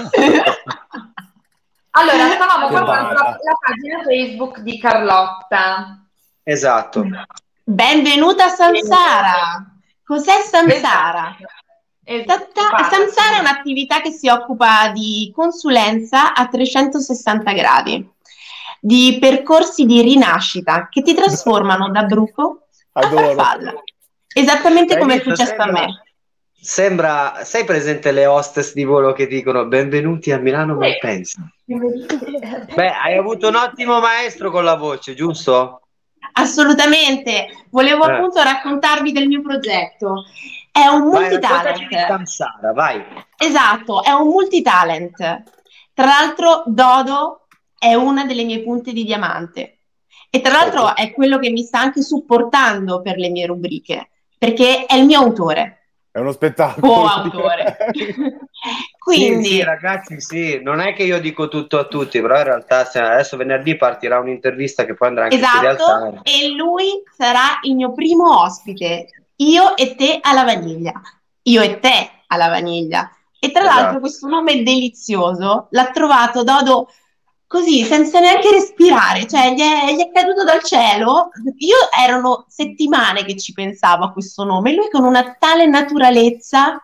allora, 1.92 2.32
stavamo 2.32 2.68
guardando 2.68 3.14
la, 3.14 3.38
pagina 3.60 4.02
Facebook 4.04 4.62
di 4.62 4.80
Carlotta. 4.80 6.04
Esatto. 6.42 7.06
Benvenuta 7.64 8.46
a 8.46 8.50
Samsara. 8.50 9.68
Cos'è 10.04 10.42
Samsara? 10.50 11.38
Esatto. 12.04 12.54
Ta-ta. 12.54 12.90
Samsara 12.90 13.38
è 13.38 13.40
un'attività 13.42 14.02
che 14.02 14.10
si 14.10 14.30
occupa 14.30 14.90
di 14.90 15.32
consulenza 15.36 16.34
a 16.34 16.48
360 16.48 17.52
gradi, 17.52 18.16
di 18.80 19.18
percorsi 19.20 19.86
di 19.86 20.02
rinascita 20.02 20.88
che 20.90 21.02
ti 21.02 21.14
trasformano 21.14 21.90
da 21.90 22.04
bruco 22.04 22.68
a 22.94 23.02
farfalla. 23.10 23.74
Esattamente 24.34 24.94
Hai 24.96 25.00
come 25.00 25.16
è 25.16 25.22
successo 25.22 25.54
a 25.54 25.64
Sembra- 25.64 25.72
me. 25.86 26.02
Sembra, 26.60 27.34
sai 27.44 27.64
presente 27.66 28.12
le 28.12 28.26
hostess 28.26 28.74
di 28.74 28.84
volo 28.84 29.14
che 29.14 29.28
dicono 29.28 29.66
benvenuti 29.66 30.32
a 30.32 30.38
Milano 30.40 30.76
Malpensa? 30.76 31.42
Beh, 31.66 32.90
hai 32.90 33.16
avuto 33.16 33.48
un 33.48 33.56
ottimo 33.56 34.00
maestro 34.00 34.50
con 34.52 34.64
la 34.64 34.76
voce, 34.76 35.14
giusto? 35.14 35.82
Assolutamente, 36.34 37.48
volevo 37.70 38.06
Eh. 38.08 38.14
appunto 38.14 38.42
raccontarvi 38.42 39.12
del 39.12 39.28
mio 39.28 39.42
progetto. 39.42 40.24
È 40.72 40.86
un 40.88 41.10
Vai, 41.10 41.22
multitalent. 41.22 42.06
Samsara, 42.08 42.74
vai. 42.74 43.04
Esatto, 43.38 44.04
è 44.04 44.12
un 44.12 44.28
multitalent. 44.28 45.16
Tra 45.94 46.06
l'altro, 46.06 46.64
Dodo 46.66 47.47
è 47.78 47.94
una 47.94 48.26
delle 48.26 48.44
mie 48.44 48.62
punte 48.64 48.92
di 48.94 49.04
diamante. 49.04 49.80
E 50.30 50.42
tra 50.42 50.52
l'altro 50.54 50.96
è 50.96 51.14
quello 51.14 51.40
che 51.40 51.50
mi 51.50 51.64
sta 51.64 51.80
anche 51.80 52.02
supportando 52.02 53.02
per 53.02 53.18
le 53.18 53.30
mie 53.30 53.46
rubriche, 53.46 54.10
perché 54.38 54.86
è 54.86 54.96
il 54.96 55.06
mio 55.06 55.20
autore, 55.20 55.74
È 56.12 56.20
uno 56.20 56.32
spettacolo. 56.32 56.94
coautore. 56.94 57.78
Quindi, 58.98 59.44
Sì, 59.46 59.50
sì, 59.56 59.64
ragazzi, 59.64 60.20
sì, 60.22 60.60
non 60.62 60.80
è 60.82 60.94
che 60.94 61.04
io 61.04 61.20
dico 61.20 61.48
tutto 61.48 61.80
a 61.80 61.86
tutti, 61.86 62.20
però 62.20 62.38
in 62.38 62.44
realtà 62.44 62.84
se- 62.86 63.00
adesso 63.00 63.38
venerdì 63.38 63.78
partirà 63.78 64.20
un'intervista 64.20 64.84
che 64.86 64.96
poi 64.96 65.08
andrà 65.10 65.24
anche 65.26 65.38
esatto, 65.38 65.60
realtà. 65.60 66.20
e 66.24 66.50
lui 66.50 67.02
sarà 67.16 67.60
il 67.62 67.76
mio 67.76 67.94
primo 67.94 68.42
ospite. 68.42 69.08
Io 69.38 69.78
e 69.78 69.96
te 69.96 70.20
alla 70.22 70.44
vaniglia. 70.44 70.92
Io 71.44 71.62
e 71.62 71.80
te 71.80 72.10
alla 72.28 72.50
vaniglia. 72.50 73.10
E 73.40 73.52
tra 73.52 73.62
Esatto. 73.62 73.80
l'altro 73.80 74.00
questo 74.02 74.28
nome 74.28 74.64
delizioso 74.64 75.68
l'ha 75.72 75.92
trovato 75.92 76.44
Dodo 76.44 76.90
così, 77.48 77.84
senza 77.84 78.20
neanche 78.20 78.52
respirare, 78.52 79.26
cioè 79.26 79.54
gli 79.54 79.62
è, 79.62 79.94
gli 79.94 80.02
è 80.02 80.12
caduto 80.12 80.44
dal 80.44 80.62
cielo. 80.64 81.30
Io 81.58 81.78
erano 81.98 82.46
settimane 82.50 83.24
che 83.24 83.38
ci 83.38 83.54
pensavo 83.54 84.04
a 84.04 84.12
questo 84.12 84.44
nome, 84.44 84.72
e 84.72 84.76
lui 84.76 84.90
con 84.90 85.04
una 85.04 85.36
tale 85.40 85.66
naturalezza 85.66 86.82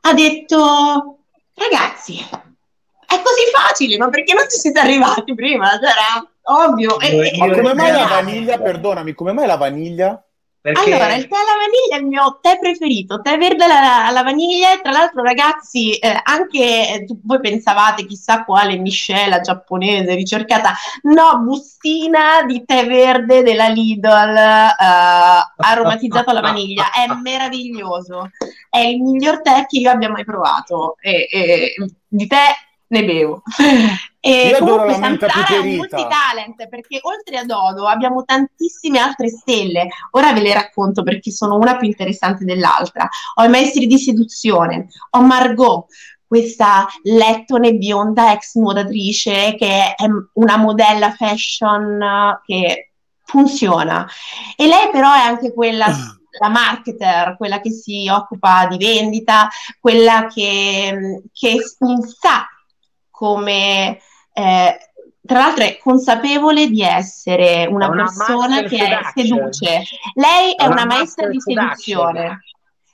ha 0.00 0.12
detto, 0.12 1.18
ragazzi, 1.54 2.18
è 2.18 3.22
così 3.22 3.42
facile, 3.52 3.96
ma 3.96 4.08
perché 4.08 4.34
non 4.34 4.44
ci 4.50 4.58
siete 4.58 4.80
arrivati 4.80 5.34
prima? 5.34 5.70
Cioè, 5.70 5.90
Era 5.90 6.28
ovvio. 6.64 6.98
E- 6.98 7.32
Ma 7.38 7.50
come 7.50 7.74
mai 7.74 7.92
la 7.92 8.06
vaniglia? 8.06 8.58
Perdonami, 8.58 9.14
come 9.14 9.32
mai 9.32 9.46
la 9.46 9.56
vaniglia? 9.56 10.25
Perché 10.66 10.94
Allora, 10.94 11.14
il 11.14 11.28
tè 11.28 11.36
alla 11.36 11.54
vaniglia 11.60 11.96
è 11.96 11.98
il 12.00 12.06
mio 12.06 12.40
tè 12.42 12.58
preferito, 12.58 13.20
tè 13.20 13.38
verde 13.38 13.62
alla, 13.62 14.06
alla 14.06 14.24
vaniglia 14.24 14.76
tra 14.82 14.90
l'altro 14.90 15.22
ragazzi, 15.22 15.96
eh, 15.96 16.20
anche 16.24 16.58
eh, 16.58 17.06
voi 17.22 17.38
pensavate 17.38 18.04
chissà 18.04 18.42
quale 18.42 18.76
miscela 18.76 19.38
giapponese 19.38 20.16
ricercata, 20.16 20.74
no, 21.02 21.38
bustina 21.44 22.42
di 22.44 22.64
tè 22.64 22.84
verde 22.84 23.44
della 23.44 23.68
Lidl 23.68 24.08
eh, 24.08 24.74
aromatizzato 25.56 26.30
alla 26.30 26.40
vaniglia, 26.40 26.90
è 26.90 27.14
meraviglioso, 27.14 28.30
è 28.68 28.80
il 28.80 29.00
miglior 29.00 29.42
tè 29.42 29.66
che 29.66 29.78
io 29.78 29.92
abbia 29.92 30.10
mai 30.10 30.24
provato. 30.24 30.96
E, 31.00 31.28
e 31.30 31.74
di 32.08 32.26
tè 32.26 32.42
ne 32.88 33.04
bevo. 33.04 33.42
E 34.26 34.48
Io 34.48 34.58
comunque 34.58 34.94
Samsara 34.94 35.46
è 35.46 35.58
un 35.58 35.76
multitalent 35.76 36.68
perché 36.68 36.98
oltre 37.00 37.36
a 37.38 37.44
Dodo 37.44 37.86
abbiamo 37.86 38.24
tantissime 38.24 38.98
altre 38.98 39.28
stelle. 39.28 39.86
Ora 40.10 40.32
ve 40.32 40.40
le 40.40 40.52
racconto 40.52 41.04
perché 41.04 41.30
sono 41.30 41.54
una 41.54 41.76
più 41.76 41.86
interessante 41.86 42.44
dell'altra. 42.44 43.08
Ho 43.34 43.44
i 43.44 43.48
maestri 43.48 43.86
di 43.86 43.96
seduzione, 43.98 44.88
ho 45.10 45.22
Margot, 45.22 45.86
questa 46.26 46.88
lettone 47.04 47.74
bionda 47.74 48.32
ex 48.32 48.56
nuotatrice 48.56 49.54
che 49.56 49.94
è 49.94 50.04
una 50.32 50.56
modella 50.56 51.12
fashion 51.12 52.02
eh, 52.02 52.40
che 52.44 52.90
funziona. 53.22 54.08
E 54.56 54.66
lei 54.66 54.90
però 54.90 55.12
è 55.12 55.20
anche 55.20 55.54
quella 55.54 55.86
la 56.38 56.48
marketer, 56.48 57.36
quella 57.36 57.60
che 57.60 57.70
si 57.70 58.08
occupa 58.10 58.66
di 58.66 58.76
vendita, 58.76 59.48
quella 59.80 60.26
che, 60.26 61.22
che 61.32 61.56
sa 62.20 62.44
come 63.08 63.98
eh, 64.38 64.78
tra 65.24 65.38
l'altro 65.38 65.64
è 65.64 65.78
consapevole 65.78 66.68
di 66.68 66.82
essere 66.82 67.66
una, 67.66 67.88
una 67.88 68.04
persona 68.04 68.62
che 68.62 68.78
seduction. 68.78 69.12
seduce. 69.14 69.82
Lei 70.14 70.52
è 70.52 70.62
È 70.62 70.66
una, 70.66 70.82
una 70.82 70.84
maestra 70.86 71.26
di 71.28 71.40
seduction. 71.40 71.74
seduzione. 71.74 72.40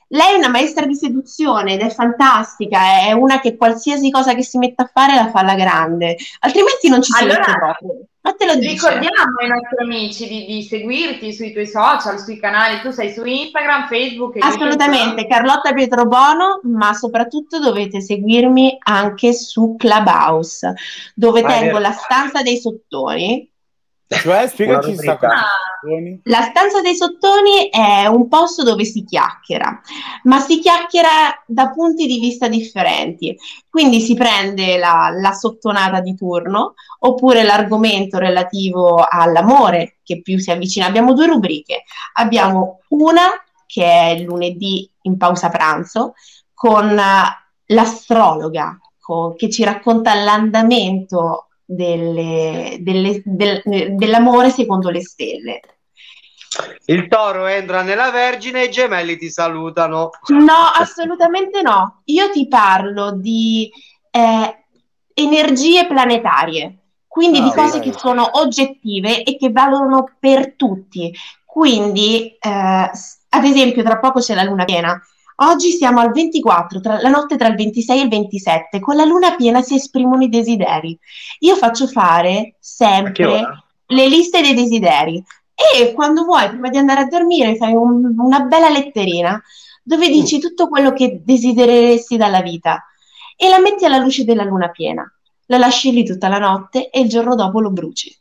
Lei 0.08 0.34
è 0.34 0.36
una 0.36 0.48
maestra 0.48 0.86
di 0.86 0.94
seduzione 0.94 1.72
ed 1.72 1.80
è 1.80 1.88
fantastica, 1.90 3.00
è 3.00 3.12
una 3.12 3.40
che 3.40 3.56
qualsiasi 3.56 4.10
cosa 4.10 4.34
che 4.34 4.42
si 4.42 4.58
mette 4.58 4.82
a 4.82 4.90
fare 4.92 5.14
la 5.14 5.30
fa 5.30 5.40
alla 5.40 5.54
grande, 5.54 6.16
altrimenti 6.40 6.88
non 6.90 7.00
ci 7.02 7.12
si 7.12 7.22
Allora, 7.22 7.38
mette 7.38 7.52
proprio. 7.58 8.06
Ma 8.22 8.32
te 8.34 8.46
lo 8.46 8.54
dice. 8.54 8.74
Ricordiamo 8.74 9.38
ai 9.40 9.48
nostri 9.48 9.76
amici 9.80 10.28
di, 10.28 10.46
di 10.46 10.62
seguirti 10.62 11.32
sui 11.32 11.52
tuoi 11.52 11.66
social, 11.66 12.20
sui 12.20 12.38
canali. 12.38 12.80
Tu 12.80 12.90
sei 12.90 13.12
su 13.12 13.24
Instagram, 13.24 13.88
Facebook 13.88 14.36
e 14.36 14.40
Assolutamente, 14.40 15.26
Carlotta 15.26 15.72
Pietrobono, 15.72 16.60
ma 16.62 16.92
soprattutto 16.94 17.58
dovete 17.58 18.00
seguirmi 18.00 18.78
anche 18.78 19.32
su 19.32 19.74
Clubhouse, 19.76 20.72
dove 21.14 21.40
è 21.40 21.46
tengo 21.46 21.64
vero. 21.64 21.78
la 21.80 21.92
stanza 21.92 22.42
dei 22.42 22.58
sottoni. 22.58 23.51
Cioè, 24.16 24.48
spiegaci 24.48 24.96
sta 24.96 25.16
cosa. 25.16 25.34
La 26.24 26.42
stanza 26.42 26.80
dei 26.80 26.94
sottoni 26.94 27.68
è 27.68 28.06
un 28.06 28.28
posto 28.28 28.62
dove 28.62 28.84
si 28.84 29.04
chiacchiera, 29.04 29.80
ma 30.24 30.38
si 30.38 30.60
chiacchiera 30.60 31.08
da 31.44 31.70
punti 31.70 32.06
di 32.06 32.20
vista 32.20 32.46
differenti. 32.46 33.36
Quindi 33.68 34.00
si 34.00 34.14
prende 34.14 34.78
la, 34.78 35.10
la 35.12 35.32
sottonata 35.32 36.00
di 36.00 36.14
turno 36.14 36.74
oppure 37.00 37.42
l'argomento 37.42 38.18
relativo 38.18 39.04
all'amore 39.08 39.98
che 40.04 40.22
più 40.22 40.38
si 40.38 40.52
avvicina. 40.52 40.86
Abbiamo 40.86 41.14
due 41.14 41.26
rubriche. 41.26 41.82
Abbiamo 42.14 42.80
una 42.90 43.30
che 43.66 43.84
è 43.84 44.10
il 44.10 44.22
lunedì 44.22 44.88
in 45.02 45.16
pausa 45.16 45.48
pranzo 45.48 46.14
con 46.54 46.96
eh, 46.96 47.74
l'astrologa 47.74 48.78
che 49.36 49.50
ci 49.50 49.64
racconta 49.64 50.14
l'andamento 50.14 51.48
delle- 51.64 52.78
delle- 52.80 53.22
del- 53.24 53.62
dell'amore 53.96 54.50
secondo 54.50 54.90
le 54.90 55.02
stelle. 55.02 55.60
il 56.86 57.08
toro 57.08 57.46
entra 57.46 57.80
nella 57.80 58.10
Vergine 58.10 58.62
e 58.62 58.66
i 58.66 58.70
gemelli 58.70 59.16
ti 59.16 59.30
salutano. 59.30 60.10
No, 60.28 60.52
assolutamente 60.78 61.62
no. 61.62 62.02
Io 62.06 62.30
ti 62.30 62.46
parlo 62.46 63.12
di 63.12 63.70
eh, 64.10 64.64
energie 65.14 65.86
planetarie, 65.86 66.76
quindi 67.06 67.38
Ah, 67.38 67.42
di 67.44 67.52
cose 67.52 67.78
ok. 67.78 67.82
che 67.84 67.92
sono 67.96 68.28
oggettive 68.38 69.22
e 69.22 69.38
che 69.38 69.50
valgono 69.50 70.16
per 70.20 70.54
tutti. 70.54 71.10
Quindi, 71.46 72.36
eh, 72.38 72.90
ad 73.30 73.44
esempio, 73.44 73.82
tra 73.82 73.98
poco 73.98 74.20
c'è 74.20 74.34
la 74.34 74.42
luna 74.42 74.64
piena. 74.66 75.00
Oggi 75.42 75.70
siamo 75.72 76.00
al 76.00 76.12
24, 76.12 76.80
tra- 76.80 77.00
la 77.00 77.08
notte 77.08 77.36
tra 77.36 77.48
il 77.48 77.56
26 77.56 77.98
e 77.98 78.02
il 78.02 78.08
27. 78.08 78.80
Con 78.80 78.94
la 78.96 79.04
luna 79.04 79.34
piena 79.34 79.60
si 79.62 79.74
esprimono 79.74 80.22
i 80.22 80.28
desideri. 80.28 80.96
Io 81.40 81.56
faccio 81.56 81.86
fare 81.86 82.56
sempre 82.60 83.24
le 83.86 84.08
liste 84.08 84.40
dei 84.40 84.54
desideri 84.54 85.22
e 85.54 85.92
quando 85.92 86.24
vuoi, 86.24 86.48
prima 86.48 86.68
di 86.68 86.78
andare 86.78 87.00
a 87.02 87.06
dormire, 87.06 87.56
fai 87.56 87.72
un- 87.72 88.14
una 88.18 88.40
bella 88.40 88.68
letterina 88.68 89.40
dove 89.82 90.08
dici 90.08 90.38
tutto 90.38 90.68
quello 90.68 90.92
che 90.92 91.20
desidereresti 91.24 92.16
dalla 92.16 92.40
vita 92.40 92.84
e 93.36 93.48
la 93.48 93.58
metti 93.58 93.84
alla 93.84 93.98
luce 93.98 94.24
della 94.24 94.44
luna 94.44 94.68
piena. 94.68 95.04
La 95.46 95.58
lasci 95.58 95.90
lì 95.92 96.04
tutta 96.04 96.28
la 96.28 96.38
notte 96.38 96.88
e 96.88 97.00
il 97.00 97.08
giorno 97.08 97.34
dopo 97.34 97.60
lo 97.60 97.70
bruci. 97.70 98.16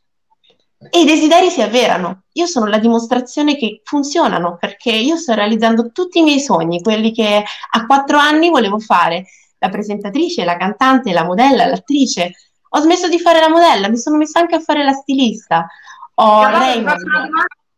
E 0.90 1.00
i 1.00 1.04
desideri 1.04 1.50
si 1.50 1.62
avverano. 1.62 2.24
Io 2.32 2.46
sono 2.46 2.66
la 2.66 2.78
dimostrazione 2.78 3.56
che 3.56 3.80
funzionano 3.84 4.56
perché 4.58 4.90
io 4.90 5.16
sto 5.16 5.34
realizzando 5.34 5.92
tutti 5.92 6.18
i 6.18 6.22
miei 6.22 6.40
sogni, 6.40 6.80
quelli 6.80 7.12
che 7.12 7.44
a 7.70 7.86
quattro 7.86 8.18
anni 8.18 8.50
volevo 8.50 8.78
fare, 8.78 9.26
la 9.58 9.68
presentatrice, 9.68 10.44
la 10.44 10.56
cantante, 10.56 11.12
la 11.12 11.24
modella, 11.24 11.66
l'attrice. 11.66 12.32
Ho 12.70 12.80
smesso 12.80 13.08
di 13.08 13.18
fare 13.18 13.38
la 13.38 13.48
modella, 13.48 13.88
mi 13.88 13.98
sono 13.98 14.16
messa 14.16 14.40
anche 14.40 14.56
a 14.56 14.60
fare 14.60 14.82
la 14.82 14.92
stilista. 14.92 15.66
Ho 16.14 16.46
ti 16.46 16.52
Raymond. 16.52 16.96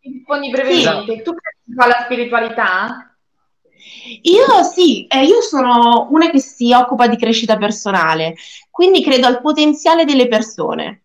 rispondi 0.01 0.51
brevemente. 0.51 1.23
Tu 1.23 1.35
credi 1.35 1.79
alla 1.81 2.03
spiritualità? 2.05 3.15
Io 4.23 4.63
sì, 4.63 5.07
eh, 5.07 5.25
io 5.25 5.41
sono 5.43 6.09
una 6.11 6.31
che 6.31 6.41
si 6.41 6.73
occupa 6.73 7.07
di 7.07 7.17
crescita 7.17 7.57
personale, 7.57 8.35
quindi 8.71 9.03
credo 9.03 9.27
al 9.27 9.41
potenziale 9.41 10.05
delle 10.05 10.27
persone. 10.27 11.04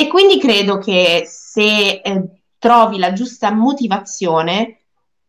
E 0.00 0.06
quindi 0.08 0.38
credo 0.40 0.78
che 0.78 1.24
se 1.28 2.00
eh, 2.02 2.24
trovi 2.58 2.98
la 2.98 3.12
giusta 3.12 3.52
motivazione, 3.52 4.78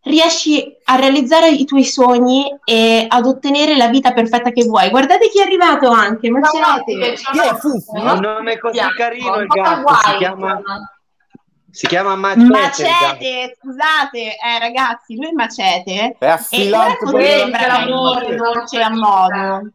riesci 0.04 0.78
a 0.86 0.96
realizzare 0.96 1.50
i 1.50 1.66
tuoi 1.66 1.84
sogni 1.84 2.58
e 2.64 3.06
ad 3.06 3.26
ottenere 3.26 3.76
la 3.76 3.90
vita 3.90 4.14
perfetta 4.14 4.52
che 4.52 4.64
vuoi. 4.64 4.90
Guardate 4.90 5.28
chi 5.28 5.40
è 5.40 5.44
arrivato 5.44 5.90
anche, 5.90 6.30
Macete. 6.30 7.16
Chi 7.16 7.40
è 7.40 7.54
Fuffu? 7.56 7.98
Un 7.98 8.20
nome 8.22 8.58
così 8.60 8.80
carino 8.96 9.36
il 9.42 9.48
gatto, 9.48 9.94
si 9.94 10.18
chiama... 10.18 10.62
Si 11.70 11.88
chiama 11.88 12.16
Macete. 12.16 12.48
Macete, 12.48 13.58
scusate, 13.60 14.20
eh, 14.20 14.60
ragazzi, 14.60 15.18
lui 15.18 15.28
è 15.28 15.34
Macete. 15.34 16.16
È 16.18 16.28
affilante 16.28 17.06
e 17.06 17.10
ora 17.10 17.24
sembra 17.24 17.60
carino, 17.60 18.36
dolce 18.38 18.82
a 18.82 18.90
modo. 18.90 19.70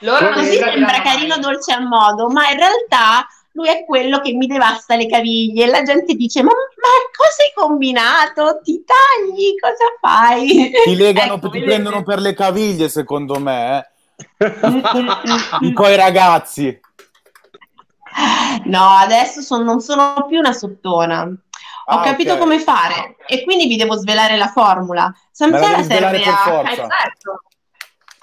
Loro 0.00 0.30
così 0.30 0.56
sembra 0.56 1.00
carino, 1.02 1.38
dolce 1.38 1.72
a 1.72 1.80
modo, 1.80 2.28
ma 2.28 2.50
in 2.50 2.58
realtà 2.58 3.26
lui 3.52 3.68
è 3.68 3.84
quello 3.86 4.20
che 4.20 4.32
mi 4.34 4.46
devasta 4.46 4.96
le 4.96 5.06
caviglie. 5.08 5.66
La 5.66 5.82
gente 5.82 6.14
dice: 6.14 6.42
Ma, 6.42 6.50
ma 6.50 6.88
cosa 7.16 7.42
hai 7.42 7.52
combinato? 7.54 8.60
Ti 8.62 8.84
tagli? 8.84 9.54
Cosa 9.58 9.96
fai? 10.00 10.70
Ti 10.84 10.94
legano, 10.94 11.36
ecco, 11.36 11.48
ti 11.48 11.62
prendono 11.62 12.02
per 12.02 12.20
le 12.20 12.34
caviglie, 12.34 12.88
secondo 12.88 13.38
me. 13.40 13.78
Eh? 13.78 13.94
I 15.60 15.72
tuoi 15.72 15.96
ragazzi. 15.96 16.80
No, 18.64 18.88
adesso 18.90 19.40
son, 19.40 19.64
non 19.64 19.80
sono 19.80 20.26
più 20.28 20.38
una 20.38 20.52
sottona. 20.52 21.22
Ho 21.88 21.98
ah, 21.98 22.02
capito 22.02 22.32
okay. 22.32 22.42
come 22.42 22.58
fare 22.58 23.16
e 23.26 23.44
quindi 23.44 23.66
vi 23.66 23.76
devo 23.76 23.96
svelare 23.96 24.36
la 24.36 24.48
formula. 24.48 25.12
Samsara 25.30 25.82
serve 25.82 26.22
a... 26.24 26.36
Forza. 26.36 26.88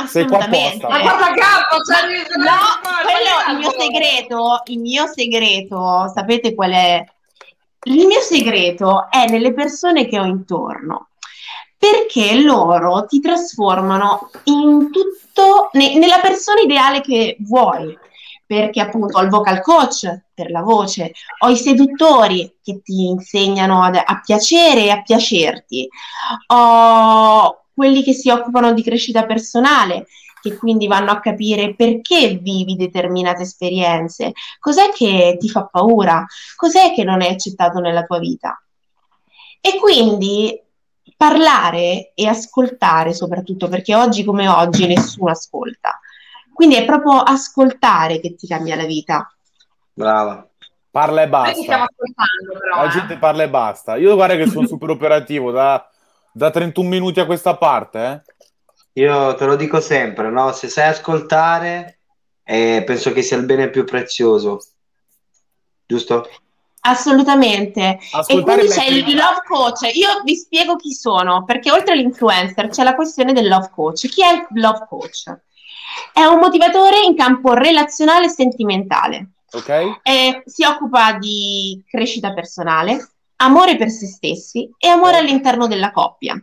Assolutamente. 0.04 0.88
Ma 0.88 1.00
guarda 1.00 1.32
capo, 1.34 1.78
cioè, 1.84 2.02
no, 2.38 2.56
quello, 3.04 3.52
il 3.52 3.58
mio 3.58 3.72
segreto, 3.78 4.62
il 4.66 4.80
mio 4.80 5.08
segreto, 5.08 6.12
sapete 6.14 6.54
qual 6.54 6.72
è? 6.72 7.04
Il 7.86 8.06
mio 8.06 8.20
segreto 8.20 9.10
è 9.10 9.26
nelle 9.30 9.54
persone 9.54 10.08
che 10.08 10.20
ho 10.20 10.26
intorno, 10.26 11.10
perché 11.78 12.36
loro 12.36 13.06
ti 13.06 13.20
trasformano 13.20 14.30
in 14.46 14.90
tutto, 14.92 15.70
ne, 15.74 15.98
nella 15.98 16.20
persona 16.20 16.62
ideale 16.62 17.02
che 17.02 17.38
vuoi. 17.40 17.98
Perché 18.46 18.82
appunto 18.82 19.18
ho 19.18 19.22
il 19.22 19.30
vocal 19.30 19.62
coach 19.62 20.26
per 20.34 20.52
la 20.52 20.62
voce, 20.62 21.14
ho 21.40 21.50
i 21.50 21.56
seduttori 21.56 22.58
che 22.62 22.82
ti 22.84 23.08
insegnano 23.08 23.82
ad, 23.82 23.96
a 23.96 24.22
piacere 24.24 24.84
e 24.84 24.90
a 24.92 25.02
piacerti, 25.02 25.88
ho 26.48 27.63
quelli 27.74 28.04
che 28.04 28.14
si 28.14 28.30
occupano 28.30 28.74
di 28.74 28.84
crescita 28.84 29.26
personale, 29.26 30.08
che 30.42 30.58
quindi 30.58 30.88
vanno 30.88 31.12
a 31.12 31.20
capire 31.20 31.74
perché 31.74 32.38
vivi 32.42 32.76
determinate 32.76 33.44
esperienze, 33.44 34.34
cos'è 34.60 34.92
che 34.92 35.38
ti 35.40 35.50
fa 35.50 35.66
paura, 35.66 36.26
cos'è 36.56 36.94
che 36.94 37.04
non 37.04 37.22
è 37.22 37.30
accettato 37.30 37.80
nella 37.80 38.04
tua 38.04 38.20
vita. 38.20 38.62
E 39.62 39.80
quindi 39.80 40.62
parlare 41.16 42.12
e 42.14 42.28
ascoltare 42.28 43.14
soprattutto, 43.14 43.70
perché 43.70 43.96
oggi 43.96 44.26
come 44.26 44.48
oggi 44.50 44.86
nessuno 44.86 45.32
ascolta. 45.32 46.00
Quindi 46.54 46.76
è 46.76 46.86
proprio 46.86 47.20
ascoltare 47.20 48.20
che 48.20 48.36
ti 48.36 48.46
cambia 48.46 48.76
la 48.76 48.86
vita. 48.86 49.34
Brava. 49.94 50.46
Parla 50.92 51.24
e 51.24 51.30
basta. 51.30 51.88
Però, 51.98 52.76
la 52.76 52.86
eh. 52.86 52.90
gente 52.90 53.18
parla 53.18 53.44
e 53.44 53.50
basta. 53.50 53.96
Io 53.96 54.14
guarda 54.14 54.36
che 54.36 54.48
sono 54.48 54.68
super 54.68 54.90
operativo 54.92 55.50
da 55.50 55.90
da 56.34 56.50
31 56.50 56.88
minuti 56.90 57.20
a 57.20 57.26
questa 57.26 57.56
parte, 57.56 58.00
eh? 58.06 59.02
Io 59.02 59.36
te 59.36 59.46
lo 59.46 59.56
dico 59.56 59.80
sempre, 59.80 60.30
no? 60.30 60.52
Se 60.52 60.68
sai 60.68 60.90
ascoltare, 60.90 62.00
eh, 62.44 62.84
penso 62.86 63.12
che 63.12 63.22
sia 63.22 63.38
il 63.38 63.46
bene 63.46 63.70
più 63.70 63.86
prezioso. 63.86 64.60
Giusto? 65.86 66.30
Assolutamente. 66.82 68.00
Ascoltare 68.12 68.62
e 68.62 68.66
quindi 68.66 68.68
c'è 68.68 68.86
il 68.88 69.16
love 69.16 69.42
coach. 69.48 69.96
Io 69.96 70.22
vi 70.24 70.36
spiego 70.36 70.76
chi 70.76 70.92
sono, 70.92 71.44
perché 71.44 71.72
oltre 71.72 71.94
all'influencer 71.94 72.68
c'è 72.68 72.84
la 72.84 72.96
questione 72.96 73.34
del 73.34 73.48
love 73.48 73.70
coach. 73.74 74.08
Chi 74.08 74.22
è 74.22 74.34
il 74.34 74.62
love 74.62 74.86
coach? 74.88 75.34
È 76.12 76.24
un 76.26 76.40
motivatore 76.40 77.02
in 77.02 77.16
campo 77.16 77.54
relazionale 77.54 78.26
e 78.26 78.30
sentimentale. 78.30 79.30
Ok. 79.54 80.00
E 80.04 80.44
si 80.46 80.66
occupa 80.66 81.14
di 81.14 81.84
crescita 81.88 82.34
personale, 82.34 83.13
amore 83.38 83.78
per 83.78 83.90
se 83.90 84.08
stessi 84.08 84.70
e 84.78 84.88
amore 84.88 85.18
all'interno 85.18 85.68
della 85.68 85.92
coppia. 85.92 86.42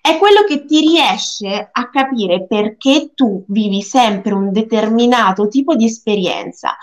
È 0.00 0.18
quello 0.18 0.44
che 0.44 0.64
ti 0.64 0.80
riesce 0.80 1.68
a 1.70 1.88
capire 1.88 2.46
perché 2.46 3.12
tu 3.14 3.44
vivi 3.48 3.80
sempre 3.82 4.34
un 4.34 4.52
determinato 4.52 5.48
tipo 5.48 5.74
di 5.74 5.86
esperienza 5.86 6.76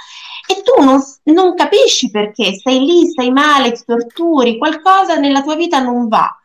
e 0.48 0.62
tu 0.64 0.84
non, 0.84 1.00
non 1.26 1.54
capisci 1.54 2.10
perché, 2.10 2.54
stai 2.54 2.80
lì, 2.80 3.06
stai 3.08 3.32
male, 3.32 3.74
ti 3.74 3.84
torturi, 3.86 4.58
qualcosa 4.58 5.16
nella 5.16 5.44
tua 5.44 5.56
vita 5.56 5.80
non 5.80 6.08
va. 6.08 6.36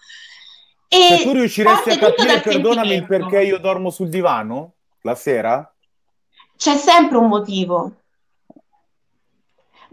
E 0.88 1.16
Se 1.16 1.22
tu 1.22 1.32
riusciresti 1.32 1.90
a 1.90 1.98
capire, 1.98 2.40
perdonami, 2.40 2.94
il 2.94 3.06
perché 3.06 3.42
io 3.42 3.58
dormo 3.58 3.90
sul 3.90 4.08
divano 4.08 4.74
la 5.02 5.14
sera? 5.14 5.74
C'è 6.56 6.76
sempre 6.76 7.16
un 7.16 7.28
motivo. 7.28 7.92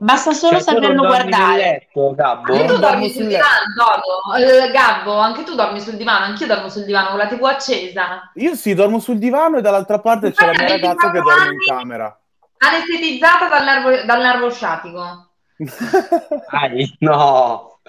Basta 0.03 0.33
solo 0.33 0.59
cioè, 0.59 0.73
saperlo 0.73 1.05
guardare. 1.05 1.55
Letto, 1.55 2.13
Gabbo? 2.13 2.51
Anche 2.51 2.65
tu 2.65 2.77
dormi 2.77 3.09
sul 3.09 3.25
divano, 3.25 4.35
eh, 4.37 4.69
Gabbo, 4.69 5.17
anche 5.17 5.43
tu 5.43 5.55
dormi 5.55 5.79
sul 5.79 5.95
divano, 5.95 6.25
anch'io 6.25 6.45
dormo 6.45 6.67
sul 6.67 6.83
divano 6.83 7.11
con 7.11 7.19
la 7.19 7.27
TV 7.27 7.41
accesa. 7.45 8.29
Io 8.33 8.53
sì, 8.55 8.73
dormo 8.73 8.99
sul 8.99 9.17
divano 9.17 9.59
e 9.59 9.61
dall'altra 9.61 9.99
parte 9.99 10.33
c'è 10.33 10.45
la 10.45 10.51
mia 10.51 10.67
ragazza 10.67 11.09
che 11.09 11.21
dorme 11.21 11.53
in 11.53 11.59
camera. 11.65 12.19
Anestetizzata 12.57 13.47
dal 13.47 13.63
nervo, 13.63 14.05
dal 14.05 14.21
nervo 14.21 14.51
sciatico. 14.51 15.29
Ai, 16.51 16.97
no. 16.99 17.79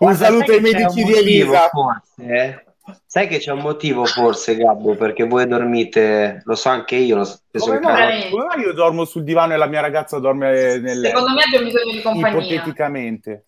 Un 0.00 0.14
saluto 0.14 0.52
ai 0.52 0.60
medici 0.60 1.04
di 1.04 1.14
Elisa. 1.14 1.68
Forse, 1.70 2.22
eh? 2.22 2.64
Sai 3.06 3.28
che 3.28 3.38
c'è 3.38 3.52
un 3.52 3.60
motivo 3.60 4.04
forse, 4.04 4.56
Gabbo, 4.56 4.96
perché 4.96 5.24
voi 5.24 5.46
dormite, 5.46 6.42
lo 6.44 6.56
so 6.56 6.68
anche 6.68 6.96
io, 6.96 7.16
lo 7.16 7.24
stesso 7.24 7.66
come, 7.66 7.78
mai, 7.78 8.30
come 8.30 8.44
mai 8.44 8.60
io 8.60 8.72
dormo 8.72 9.04
sul 9.04 9.22
divano 9.22 9.52
e 9.52 9.56
la 9.56 9.66
mia 9.66 9.80
ragazza 9.80 10.18
dorme 10.18 10.78
nel 10.78 10.98
letto? 10.98 11.18
Secondo 11.18 11.38
me 11.38 11.42
abbiamo 11.44 11.66
bisogno 11.66 11.92
di 11.92 12.02
compagnia. 12.02 12.38
Ipoteticamente. 12.38 13.44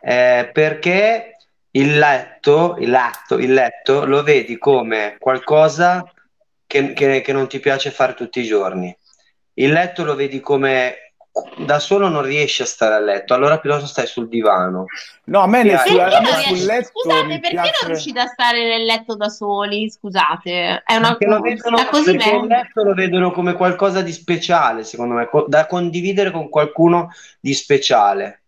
Eh, 0.00 0.50
perché 0.52 1.36
il 1.72 1.98
letto, 1.98 2.76
il 2.78 2.90
letto, 2.90 3.36
il 3.36 3.52
letto 3.52 4.06
lo 4.06 4.22
vedi 4.22 4.56
come 4.56 5.16
qualcosa 5.18 6.10
che, 6.66 6.92
che, 6.94 7.20
che 7.20 7.32
non 7.32 7.48
ti 7.48 7.60
piace 7.60 7.90
fare 7.90 8.14
tutti 8.14 8.40
i 8.40 8.44
giorni. 8.44 8.96
Il 9.54 9.72
letto 9.72 10.04
lo 10.04 10.14
vedi 10.14 10.40
come 10.40 11.09
da 11.56 11.78
solo 11.78 12.08
non 12.08 12.22
riesci 12.22 12.62
a 12.62 12.66
stare 12.66 12.94
a 12.94 12.98
letto, 12.98 13.34
allora 13.34 13.58
piuttosto 13.58 13.86
stai 13.86 14.06
sul 14.06 14.28
divano. 14.28 14.86
No, 15.24 15.40
a 15.40 15.46
me, 15.46 15.62
nel, 15.62 15.78
su, 15.78 15.96
a 15.96 16.20
me 16.20 16.56
sul 16.56 16.66
letto. 16.66 16.88
Scusate, 16.88 17.26
perché 17.26 17.50
piace... 17.50 17.78
non 17.82 17.90
riuscite 17.90 18.20
a 18.20 18.26
stare 18.26 18.66
nel 18.66 18.84
letto 18.84 19.16
da 19.16 19.28
soli? 19.28 19.90
Scusate, 19.90 20.82
è 20.84 20.96
una 20.96 21.16
cosa 21.16 21.40
vedono, 21.40 21.84
così 21.90 22.16
perché 22.16 22.36
il 22.36 22.46
letto 22.46 22.82
lo 22.82 22.94
vedono 22.94 23.30
come 23.30 23.54
qualcosa 23.54 24.02
di 24.02 24.12
speciale, 24.12 24.84
secondo 24.84 25.14
me, 25.14 25.28
da 25.46 25.66
condividere 25.66 26.30
con 26.30 26.48
qualcuno 26.48 27.10
di 27.40 27.54
speciale. 27.54 28.40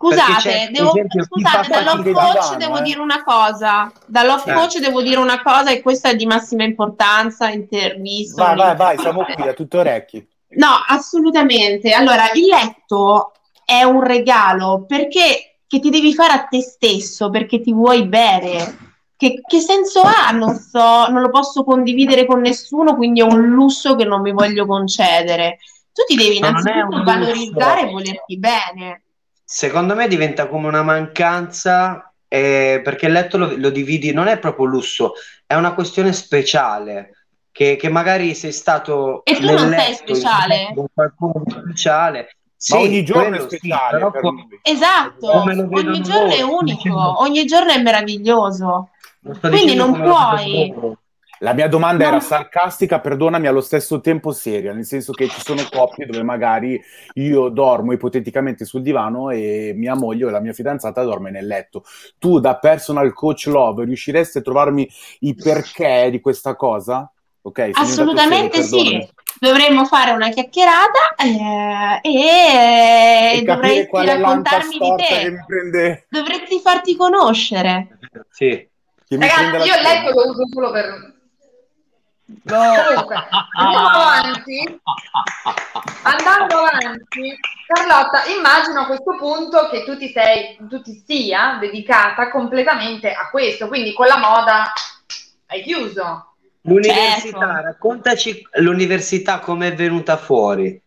Scusate, 0.00 0.70
devo, 0.72 0.92
esempio, 0.92 1.24
scusate 1.24 1.68
da 1.68 1.82
love 1.82 2.12
coach 2.12 2.32
divano, 2.32 2.56
devo 2.56 2.78
eh? 2.78 2.82
dire 2.82 3.00
una 3.00 3.22
cosa. 3.22 3.92
Da 4.06 4.22
love 4.22 4.50
eh. 4.50 4.54
coach 4.54 4.78
devo 4.78 5.02
dire 5.02 5.18
una 5.18 5.42
cosa 5.42 5.70
e 5.70 5.82
questa 5.82 6.08
è 6.08 6.16
di 6.16 6.24
massima 6.24 6.64
importanza, 6.64 7.50
intervista. 7.50 8.54
Vai, 8.54 8.56
vai, 8.56 8.76
vai, 8.76 8.98
siamo 8.98 9.24
qui 9.24 9.46
a 9.46 9.52
tutte 9.52 9.76
orecchi. 9.76 10.26
No, 10.50 10.68
assolutamente. 10.86 11.92
Allora, 11.92 12.30
il 12.32 12.46
letto 12.46 13.32
è 13.64 13.82
un 13.82 14.02
regalo 14.02 14.84
perché 14.86 15.50
che 15.70 15.78
ti 15.78 15.90
devi 15.90 16.12
fare 16.14 16.32
a 16.32 16.46
te 16.46 16.60
stesso, 16.60 17.30
perché 17.30 17.60
ti 17.60 17.72
vuoi 17.72 18.04
bene. 18.08 18.88
Che, 19.16 19.40
che, 19.46 19.60
senso 19.60 20.00
ha? 20.00 20.32
Non 20.32 20.56
so, 20.56 21.08
non 21.08 21.20
lo 21.20 21.30
posso 21.30 21.62
condividere 21.62 22.26
con 22.26 22.40
nessuno, 22.40 22.96
quindi 22.96 23.20
è 23.20 23.22
un 23.22 23.46
lusso 23.46 23.94
che 23.94 24.04
non 24.04 24.20
mi 24.20 24.32
voglio 24.32 24.66
concedere. 24.66 25.58
Tu 25.92 26.02
ti 26.08 26.16
devi 26.16 26.38
innanzitutto 26.38 27.04
valorizzare 27.04 27.82
e 27.82 27.90
volerti 27.90 28.38
bene. 28.38 29.02
Secondo 29.44 29.94
me 29.94 30.08
diventa 30.08 30.48
come 30.48 30.66
una 30.66 30.82
mancanza 30.82 32.12
eh, 32.26 32.80
perché 32.82 33.06
il 33.06 33.12
letto 33.12 33.38
lo, 33.38 33.54
lo 33.56 33.70
dividi, 33.70 34.12
non 34.12 34.26
è 34.26 34.40
proprio 34.40 34.64
lusso, 34.64 35.12
è 35.46 35.54
una 35.54 35.74
questione 35.74 36.12
speciale 36.12 37.19
che, 37.52 37.76
che 37.76 37.88
magari 37.88 38.34
sei 38.34 38.52
stato 38.52 39.24
e 39.24 39.36
tu 39.36 39.46
non 39.46 39.70
sei 39.70 39.94
speciale 39.94 40.72
con 40.74 40.86
qualcuno 40.92 41.42
speciale 41.46 42.36
sì, 42.56 42.74
ma 42.74 42.80
ogni 42.80 43.04
giorno 43.04 43.36
è 43.36 43.40
speciale 43.40 44.10
sì, 44.12 44.70
esatto 44.70 45.42
ogni 45.42 46.00
giorno 46.02 46.28
loro. 46.28 46.34
è 46.34 46.42
unico 46.42 47.22
ogni 47.22 47.44
giorno 47.44 47.72
è 47.72 47.80
meraviglioso 47.82 48.90
quindi 49.40 49.74
non 49.74 49.92
puoi 49.92 50.98
la 51.42 51.54
mia 51.54 51.68
domanda 51.68 52.04
no. 52.04 52.10
era 52.10 52.20
sarcastica, 52.20 53.00
perdonami, 53.00 53.46
allo 53.46 53.62
stesso 53.62 54.00
tempo 54.00 54.30
seria, 54.30 54.74
nel 54.74 54.84
senso 54.84 55.12
che 55.12 55.26
ci 55.26 55.40
sono 55.40 55.62
coppie 55.70 56.04
dove 56.04 56.22
magari 56.22 56.78
io 57.14 57.48
dormo 57.48 57.92
ipoteticamente 57.92 58.66
sul 58.66 58.82
divano 58.82 59.30
e 59.30 59.72
mia 59.74 59.94
moglie 59.94 60.26
o 60.26 60.30
la 60.30 60.40
mia 60.40 60.52
fidanzata 60.52 61.02
dorme 61.02 61.30
nel 61.30 61.46
letto. 61.46 61.82
Tu 62.18 62.40
da 62.40 62.58
personal 62.58 63.14
coach 63.14 63.46
love 63.46 63.86
riusciresti 63.86 64.36
a 64.36 64.42
trovarmi 64.42 64.86
i 65.20 65.34
perché 65.34 66.08
di 66.10 66.20
questa 66.20 66.54
cosa? 66.56 67.10
Ok, 67.42 67.70
assolutamente 67.72 68.62
sì. 68.62 69.08
dovremmo 69.38 69.86
fare 69.86 70.10
una 70.10 70.28
chiacchierata 70.28 71.14
eh, 71.16 72.00
e, 72.02 73.38
E 73.38 73.44
capire 73.44 73.88
dovresti 73.88 74.06
raccontarmi 74.06 74.78
di 74.78 74.94
te. 74.96 76.06
Dovresti 76.10 76.60
farti 76.60 76.96
conoscere. 76.96 77.98
Sì. 78.30 78.48
che 78.48 79.16
mi 79.16 79.26
prende 79.26 79.58
Ragazzi, 79.58 79.68
io 79.68 79.76
il 79.76 79.82
letto 79.82 80.10
lo 80.10 80.30
uso 80.30 80.46
solo 80.52 80.70
per... 80.70 81.18
No, 82.42 82.74
Comunque, 82.86 83.16
andiamo 83.56 83.88
avanti. 83.88 84.80
Andando 86.02 86.56
avanti, 86.58 87.38
Carlotta, 87.66 88.24
immagino 88.26 88.80
a 88.80 88.86
questo 88.86 89.16
punto 89.16 89.68
che 89.70 89.84
tu 89.84 89.96
ti 89.96 90.10
sei, 90.10 90.58
tu 90.68 90.80
ti 90.82 91.02
sia 91.06 91.56
dedicata 91.58 92.30
completamente 92.30 93.12
a 93.12 93.30
questo, 93.30 93.66
quindi 93.66 93.94
con 93.94 94.06
la 94.06 94.18
moda 94.18 94.72
hai 95.46 95.62
chiuso. 95.62 96.29
L'università, 96.62 97.38
Certo. 97.38 97.62
raccontaci 97.62 98.46
l'università 98.54 99.38
come 99.40 99.68
è 99.68 99.74
venuta 99.74 100.16
fuori. 100.16 100.80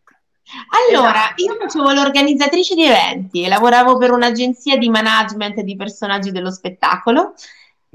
Allora, 0.90 1.34
Esatto. 1.36 1.44
io 1.44 1.58
facevo 1.60 1.92
l'organizzatrice 1.94 2.76
di 2.76 2.84
eventi 2.86 3.44
e 3.44 3.48
lavoravo 3.48 3.98
per 3.98 4.12
un'agenzia 4.12 4.78
di 4.78 4.90
management 4.90 5.62
di 5.62 5.76
personaggi 5.76 6.32
dello 6.32 6.52
spettacolo 6.52 7.34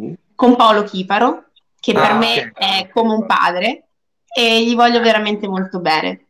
Mm. 0.00 0.12
con 0.34 0.54
Paolo 0.56 0.84
Chiparo, 0.84 1.46
che 1.80 1.92
per 1.92 2.10
Ah, 2.12 2.14
me 2.14 2.52
ok. 2.52 2.58
è 2.58 2.88
come 2.92 3.12
un 3.14 3.26
padre 3.26 3.88
e 4.32 4.64
gli 4.64 4.74
voglio 4.76 5.00
veramente 5.00 5.48
molto 5.48 5.80
bene. 5.80 6.26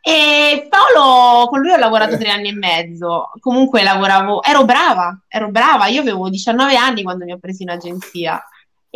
E 0.00 0.68
Paolo, 0.70 1.46
con 1.48 1.60
lui 1.60 1.72
ho 1.72 1.76
lavorato 1.76 2.16
tre 2.16 2.30
anni 2.30 2.48
e 2.50 2.54
mezzo. 2.54 3.30
Comunque 3.40 3.82
lavoravo, 3.82 4.42
ero 4.42 4.64
brava, 4.64 5.18
ero 5.28 5.50
brava. 5.50 5.86
Io 5.88 6.00
avevo 6.00 6.28
19 6.30 6.76
anni 6.76 7.02
quando 7.02 7.24
mi 7.24 7.32
ho 7.32 7.38
preso 7.38 7.62
in 7.64 7.70
agenzia. 7.70 8.42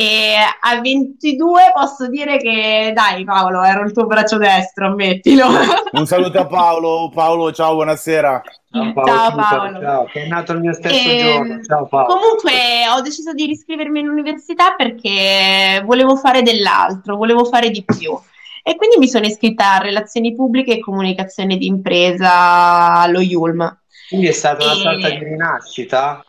E 0.00 0.32
a 0.60 0.80
22 0.80 1.72
posso 1.74 2.08
dire 2.08 2.38
che, 2.38 2.90
dai, 2.94 3.22
Paolo, 3.22 3.62
ero 3.62 3.84
il 3.84 3.92
tuo 3.92 4.06
braccio 4.06 4.38
destro, 4.38 4.86
ammettilo. 4.86 5.46
un 5.92 6.06
saluto 6.06 6.38
a 6.38 6.46
Paolo. 6.46 7.10
Paolo, 7.12 7.52
ciao, 7.52 7.74
buonasera. 7.74 8.40
Ciao 8.72 8.92
Ciao, 8.94 8.94
Paolo, 8.94 9.36
Paolo. 9.36 9.80
ciao, 9.80 10.04
che 10.06 10.22
è 10.22 10.26
nato 10.26 10.52
il 10.52 10.60
mio 10.60 10.72
stesso 10.72 11.06
Ehm, 11.06 11.18
giorno. 11.22 11.62
Ciao 11.64 11.86
Paolo. 11.86 12.06
Comunque 12.14 12.52
ho 12.96 13.00
deciso 13.02 13.34
di 13.34 13.44
riscrivermi 13.44 14.00
in 14.00 14.08
università 14.08 14.72
perché 14.74 15.82
volevo 15.84 16.16
fare 16.16 16.40
dell'altro, 16.40 17.16
volevo 17.16 17.44
fare 17.44 17.68
di 17.68 17.84
più. 17.84 18.18
E 18.62 18.76
quindi 18.76 18.96
mi 18.96 19.06
sono 19.08 19.26
iscritta 19.26 19.74
a 19.74 19.78
Relazioni 19.80 20.34
Pubbliche 20.34 20.72
e 20.76 20.80
Comunicazione 20.80 21.58
di 21.58 21.66
Impresa 21.66 23.00
allo 23.02 23.20
Yulm. 23.20 23.78
Quindi 24.08 24.28
è 24.28 24.32
stata 24.32 24.64
una 24.64 24.72
E- 24.72 24.76
sorta 24.76 25.08
di 25.10 25.24
rinascita. 25.24 26.24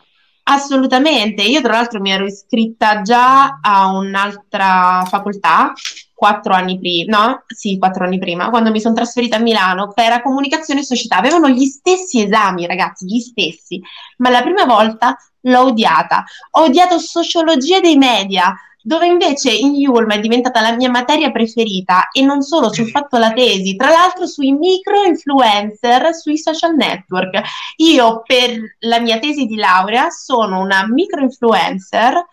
Assolutamente, 0.52 1.40
io 1.42 1.62
tra 1.62 1.72
l'altro 1.72 1.98
mi 1.98 2.10
ero 2.10 2.26
iscritta 2.26 3.00
già 3.00 3.58
a 3.62 3.86
un'altra 3.86 5.02
facoltà 5.08 5.72
quattro 6.14 6.52
anni 6.52 6.78
prima, 6.78 7.16
no? 7.16 7.44
Sì, 7.46 7.78
quattro 7.78 8.04
anni 8.04 8.18
prima, 8.18 8.50
quando 8.50 8.70
mi 8.70 8.78
sono 8.78 8.94
trasferita 8.94 9.36
a 9.36 9.40
Milano, 9.40 9.90
era 9.94 10.20
comunicazione 10.20 10.80
e 10.80 10.84
società. 10.84 11.16
Avevano 11.16 11.48
gli 11.48 11.64
stessi 11.64 12.22
esami, 12.22 12.66
ragazzi, 12.66 13.06
gli 13.06 13.18
stessi, 13.18 13.80
ma 14.18 14.28
la 14.28 14.42
prima 14.42 14.66
volta 14.66 15.16
l'ho 15.40 15.60
odiata. 15.62 16.22
Ho 16.50 16.64
odiato 16.64 16.98
sociologia 16.98 17.80
dei 17.80 17.96
media, 17.96 18.54
dove 18.82 19.06
invece 19.06 19.50
in 19.52 19.74
Yulm 19.74 20.10
è 20.10 20.20
diventata 20.20 20.60
la 20.60 20.74
mia 20.74 20.90
materia 20.90 21.30
preferita 21.30 22.08
e 22.10 22.22
non 22.22 22.42
solo, 22.42 22.70
ci 22.70 22.82
ho 22.82 22.86
fatto 22.86 23.18
la 23.18 23.32
tesi, 23.32 23.76
tra 23.76 23.90
l'altro 23.90 24.26
sui 24.26 24.52
micro 24.52 25.02
influencer 25.04 26.14
sui 26.14 26.38
social 26.38 26.74
network. 26.74 27.40
Io 27.76 28.22
per 28.24 28.76
la 28.80 29.00
mia 29.00 29.18
tesi 29.18 29.46
di 29.46 29.56
laurea 29.56 30.10
sono 30.10 30.60
una 30.60 30.86
micro 30.86 31.22
influencer 31.22 32.24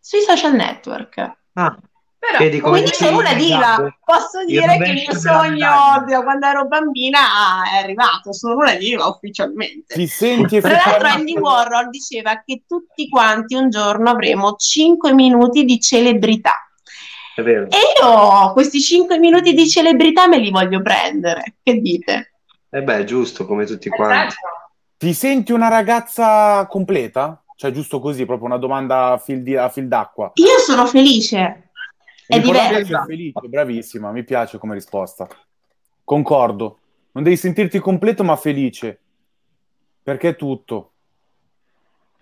sui 0.00 0.20
social 0.20 0.54
network. 0.54 1.36
Ah, 1.54 1.76
Però, 2.22 2.38
Vedi 2.38 2.60
come 2.60 2.78
Quindi 2.78 2.94
sono 2.94 3.18
una 3.18 3.34
diva. 3.34 3.56
esatto. 3.58 3.96
Posso 4.04 4.40
Il 4.42 4.46
dire 4.46 4.78
che 4.78 4.90
il 4.90 5.04
mio 5.08 5.18
sogno 5.18 6.04
da 6.06 6.22
quando 6.22 6.46
ero 6.46 6.66
bambina 6.68 7.18
è 7.68 7.82
arrivato. 7.82 8.32
Sono 8.32 8.54
una 8.54 8.76
diva 8.76 9.06
ufficialmente. 9.06 9.92
Ti 9.96 10.06
senti 10.06 10.60
Tra 10.60 10.70
l'altro 10.70 11.08
Andy 11.08 11.36
Warhol 11.36 11.90
diceva 11.90 12.40
che 12.46 12.62
tutti 12.64 13.08
quanti 13.08 13.56
un 13.56 13.70
giorno 13.70 14.10
avremo 14.10 14.54
5 14.54 15.12
minuti 15.12 15.64
di 15.64 15.80
celebrità. 15.80 16.52
È 17.34 17.42
vero. 17.42 17.66
E 17.68 17.78
io 18.00 18.52
questi 18.52 18.80
5 18.80 19.18
minuti 19.18 19.52
di 19.52 19.68
celebrità 19.68 20.28
me 20.28 20.38
li 20.38 20.50
voglio 20.50 20.80
prendere. 20.80 21.56
Che 21.60 21.80
dite? 21.80 22.34
E 22.70 22.82
beh, 22.84 22.98
è 22.98 23.04
giusto 23.04 23.46
come 23.46 23.66
tutti 23.66 23.88
eh, 23.88 23.90
quanti. 23.90 24.36
Ti 24.96 25.12
senti 25.12 25.50
una 25.50 25.66
ragazza 25.68 26.64
completa? 26.68 27.42
Cioè, 27.56 27.72
giusto 27.72 27.98
così, 27.98 28.24
proprio 28.26 28.46
una 28.46 28.58
domanda 28.58 29.12
a 29.12 29.18
fil, 29.18 29.42
di- 29.42 29.56
a 29.56 29.68
fil 29.68 29.88
d'acqua. 29.88 30.30
Io 30.34 30.58
sono 30.64 30.86
felice. 30.86 31.61
È 32.32 32.80
essere 32.80 33.04
felice, 33.06 33.48
bravissima, 33.48 34.10
mi 34.10 34.24
piace 34.24 34.58
come 34.58 34.74
risposta. 34.74 35.28
Concordo. 36.04 36.78
Non 37.12 37.24
devi 37.24 37.36
sentirti 37.36 37.78
completo, 37.78 38.24
ma 38.24 38.36
felice. 38.36 39.00
Perché 40.02 40.30
è 40.30 40.36
tutto. 40.36 40.92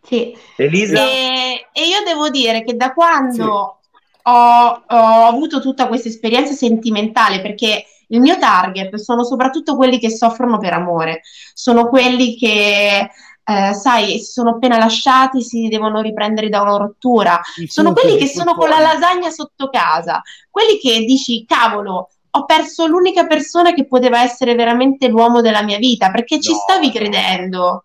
Sì. 0.02 0.36
Elisa, 0.56 1.02
E, 1.02 1.68
e 1.72 1.86
io 1.86 2.02
devo 2.04 2.28
dire 2.30 2.64
che 2.64 2.74
da 2.74 2.92
quando 2.92 3.80
ho, 4.22 4.82
ho 4.86 5.26
avuto 5.26 5.60
tutta 5.60 5.86
questa 5.86 6.08
esperienza 6.08 6.52
sentimentale, 6.52 7.40
perché 7.40 7.84
il 8.08 8.20
mio 8.20 8.38
target 8.38 8.96
sono 8.96 9.24
soprattutto 9.24 9.76
quelli 9.76 9.98
che 9.98 10.10
soffrono 10.10 10.58
per 10.58 10.72
amore, 10.72 11.20
sono 11.54 11.88
quelli 11.88 12.36
che, 12.36 13.08
eh, 13.50 13.74
sai, 13.74 14.18
si 14.18 14.30
sono 14.32 14.50
appena 14.50 14.78
lasciati, 14.78 15.42
si 15.42 15.68
devono 15.68 16.00
riprendere 16.00 16.48
da 16.48 16.62
una 16.62 16.76
rottura, 16.76 17.40
I 17.56 17.68
sono 17.68 17.92
quelli 17.92 18.16
che 18.16 18.26
sono 18.28 18.54
con 18.54 18.68
la 18.68 18.78
lasagna 18.78 19.30
sotto 19.30 19.68
casa, 19.70 20.22
quelli 20.48 20.78
che 20.78 21.00
dici, 21.04 21.44
cavolo, 21.46 22.10
ho 22.32 22.44
perso 22.44 22.86
l'unica 22.86 23.26
persona 23.26 23.72
che 23.72 23.86
poteva 23.86 24.22
essere 24.22 24.54
veramente 24.54 25.08
l'uomo 25.08 25.40
della 25.40 25.62
mia 25.62 25.78
vita, 25.78 26.10
perché 26.10 26.40
ci 26.40 26.52
No, 26.52 26.58
stavi 26.58 26.86
no. 26.86 26.92
credendo. 26.92 27.84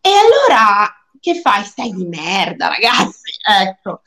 E 0.00 0.10
allora 0.10 0.88
che 1.20 1.40
fai? 1.40 1.64
Stai 1.64 1.92
di 1.92 2.04
merda, 2.06 2.68
ragazzi, 2.68 3.32
ecco. 3.62 4.02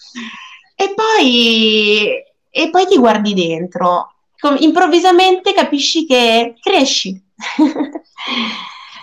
E 0.75 0.93
poi, 0.93 2.09
e 2.49 2.69
poi 2.69 2.87
ti 2.87 2.97
guardi 2.97 3.33
dentro, 3.33 4.11
improvvisamente 4.59 5.53
capisci 5.53 6.05
che 6.05 6.55
cresci. 6.59 7.21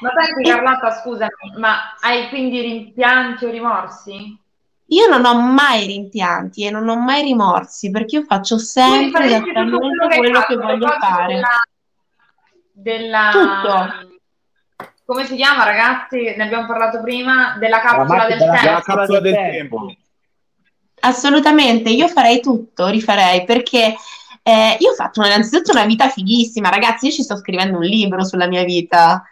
Ma 0.00 0.10
senti 0.16 0.48
Carlotta, 0.48 0.90
scusami, 0.90 1.58
ma 1.58 1.94
hai 2.00 2.28
quindi 2.28 2.60
rimpianti 2.60 3.44
o 3.44 3.50
rimorsi? 3.50 4.38
Io 4.86 5.08
non 5.08 5.24
ho 5.24 5.34
mai 5.40 5.86
rimpianti 5.86 6.64
e 6.64 6.70
non 6.70 6.88
ho 6.88 6.96
mai 6.96 7.22
rimorsi 7.22 7.90
perché 7.90 8.16
io 8.16 8.24
faccio 8.24 8.58
sempre 8.58 9.26
esattamente 9.26 9.76
quello 10.16 10.40
fatto, 10.40 10.56
che 10.58 10.62
a 10.64 10.66
voglio 10.66 10.86
proposito 10.86 11.06
fare. 11.06 11.34
Della, 11.34 11.60
della- 12.72 13.30
Tutto. 13.30 14.08
Come 15.04 15.26
si 15.26 15.34
chiama, 15.36 15.64
ragazzi? 15.64 16.34
Ne 16.36 16.44
abbiamo 16.44 16.66
parlato 16.66 17.00
prima, 17.02 17.56
della 17.58 17.76
la 17.76 17.82
capsula 17.82 18.04
macchina 18.04 18.26
del 18.26 18.38
della 18.38 18.52
tempo. 18.52 18.70
La 18.72 18.80
capsula 18.80 19.20
del 19.20 19.34
tempo. 19.34 19.94
Assolutamente, 21.00 21.90
io 21.90 22.08
farei 22.08 22.40
tutto, 22.40 22.86
rifarei 22.88 23.44
perché 23.44 23.94
eh, 24.42 24.76
io 24.78 24.90
ho 24.90 24.94
fatto 24.94 25.24
innanzitutto 25.24 25.72
una 25.72 25.84
vita 25.84 26.08
fighissima, 26.08 26.68
ragazzi. 26.68 27.06
Io 27.06 27.12
ci 27.12 27.22
sto 27.22 27.36
scrivendo 27.36 27.78
un 27.78 27.84
libro 27.84 28.24
sulla 28.24 28.46
mia 28.46 28.62
vita, 28.64 29.22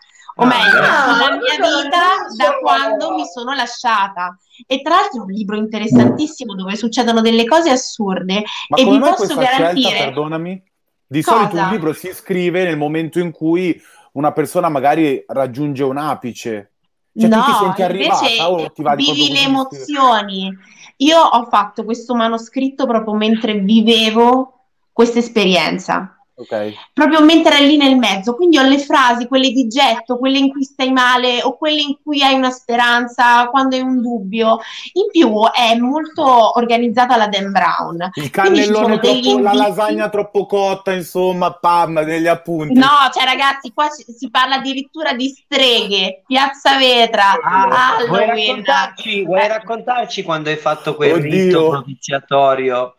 o 0.40 0.44
meglio, 0.44 0.78
ah, 0.80 1.16
ma 1.18 1.36
mia 1.36 1.56
vita 1.56 1.98
da 2.36 2.58
quando 2.60 3.14
mi 3.14 3.24
sono 3.26 3.54
lasciata. 3.54 4.36
E 4.66 4.82
tra 4.82 4.94
l'altro 4.96 5.20
è 5.20 5.24
un 5.24 5.32
libro 5.32 5.56
interessantissimo 5.56 6.54
dove 6.54 6.76
succedono 6.76 7.20
delle 7.20 7.44
cose 7.44 7.70
assurde 7.70 8.44
Ma 8.68 8.76
e 8.76 8.84
come 8.84 8.96
vi 8.96 8.98
mai 8.98 9.10
posso 9.10 9.24
questa 9.24 9.42
scelta, 9.42 9.58
garantire. 9.58 9.98
perdonami? 9.98 10.62
Di 11.06 11.22
Cosa? 11.22 11.36
solito 11.36 11.56
un 11.56 11.68
libro 11.70 11.92
si 11.92 12.12
scrive 12.12 12.64
nel 12.64 12.76
momento 12.76 13.18
in 13.18 13.30
cui 13.32 13.80
una 14.12 14.32
persona 14.32 14.68
magari 14.68 15.24
raggiunge 15.26 15.82
un 15.82 15.96
apice. 15.96 16.72
Cioè, 17.18 17.28
tu 17.28 17.34
ti 17.34 17.50
No, 17.50 17.58
senti 17.60 17.82
arrivata 17.82 18.24
invece 18.26 18.42
o 18.42 18.70
ti 18.70 18.82
va 18.82 18.94
di 18.94 19.04
vivi 19.10 19.32
le 19.32 19.40
emozioni. 19.40 20.56
Io 20.98 21.18
ho 21.18 21.46
fatto 21.46 21.84
questo 21.84 22.14
manoscritto 22.14 22.86
proprio 22.86 23.14
mentre 23.14 23.54
vivevo 23.54 24.66
questa 24.92 25.18
esperienza. 25.18 26.17
Ok. 26.38 26.72
proprio 26.92 27.20
mentre 27.24 27.58
è 27.58 27.62
lì 27.66 27.76
nel 27.76 27.96
mezzo. 27.96 28.34
Quindi 28.36 28.58
ho 28.58 28.62
le 28.62 28.78
frasi, 28.78 29.26
quelle 29.26 29.50
di 29.50 29.66
getto, 29.66 30.18
quelle 30.18 30.38
in 30.38 30.50
cui 30.50 30.62
stai 30.62 30.92
male 30.92 31.42
o 31.42 31.56
quelle 31.56 31.80
in 31.80 31.96
cui 32.02 32.22
hai 32.22 32.34
una 32.34 32.50
speranza, 32.50 33.48
quando 33.48 33.74
hai 33.74 33.82
un 33.82 34.00
dubbio. 34.00 34.58
In 34.92 35.08
più 35.10 35.32
è 35.50 35.74
molto 35.76 36.56
organizzata 36.56 37.16
la 37.16 37.26
Dan 37.26 37.50
Brown. 37.50 38.10
Il 38.14 38.30
cannellone 38.30 38.98
degli 38.98 39.22
troppo, 39.30 39.40
la 39.42 39.50
indizi. 39.52 39.68
lasagna 39.68 40.08
troppo 40.08 40.46
cotta, 40.46 40.92
insomma, 40.92 41.52
pam, 41.52 41.98
negli 42.04 42.28
appunti. 42.28 42.72
No, 42.78 42.86
cioè 43.12 43.24
ragazzi, 43.24 43.72
qua 43.72 43.88
si 43.90 44.30
parla 44.30 44.56
addirittura 44.56 45.14
di 45.14 45.28
streghe, 45.28 46.22
Piazza 46.26 46.76
Vetra, 46.76 47.32
Ah, 47.42 47.96
vuoi 48.06 48.22
Halloween. 48.22 48.46
raccontarci, 48.46 49.24
vuoi 49.24 49.48
raccontarci 49.48 50.22
quando 50.22 50.50
hai 50.50 50.56
fatto 50.56 50.94
quel 50.94 51.14
Oddio. 51.14 51.30
rito 51.30 51.68
propiziatorio 51.70 52.94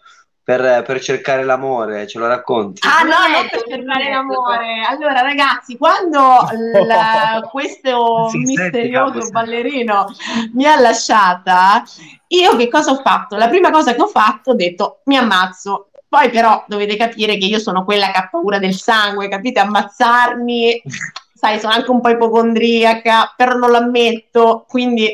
per, 0.49 0.81
per 0.81 0.99
cercare 0.99 1.43
l'amore? 1.43 2.07
Ce 2.07 2.17
lo 2.17 2.25
racconti? 2.25 2.81
Ah 2.83 3.03
no, 3.03 3.31
Non 3.31 3.47
per 3.51 3.63
cercare 3.67 4.09
l'amore. 4.09 4.83
Allora, 4.89 5.21
ragazzi, 5.21 5.77
quando 5.77 6.39
la- 6.87 7.41
questo 7.51 8.31
misterioso 8.33 9.29
ballerino 9.29 10.07
mi 10.53 10.65
ha 10.65 10.79
lasciata, 10.79 11.83
io 12.29 12.55
che 12.55 12.67
cosa 12.67 12.89
ho 12.89 12.95
fatto? 12.95 13.35
La 13.35 13.47
prima 13.47 13.69
cosa 13.69 13.93
che 13.93 14.01
ho 14.01 14.07
fatto, 14.07 14.51
ho 14.51 14.55
detto 14.55 15.01
mi 15.03 15.17
ammazzo. 15.17 15.89
Poi 16.09 16.31
però 16.31 16.63
dovete 16.65 16.95
capire 16.97 17.37
che 17.37 17.45
io 17.45 17.59
sono 17.59 17.83
quella 17.83 18.09
che 18.09 18.17
ha 18.17 18.27
paura 18.31 18.57
del 18.57 18.73
sangue, 18.73 19.29
capite? 19.29 19.59
Ammazzarmi, 19.59 20.81
sai, 21.31 21.59
sono 21.59 21.73
anche 21.73 21.91
un 21.91 22.01
po' 22.01 22.09
ipocondriaca, 22.09 23.35
però 23.37 23.53
non 23.53 23.69
lo 23.69 23.77
ammetto, 23.77 24.65
quindi 24.67 25.13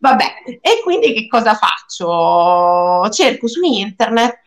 vabbè. 0.00 0.24
E 0.60 0.80
quindi 0.82 1.12
che 1.12 1.28
cosa 1.28 1.54
faccio? 1.54 3.08
Cerco 3.10 3.46
su 3.46 3.62
internet 3.62 4.46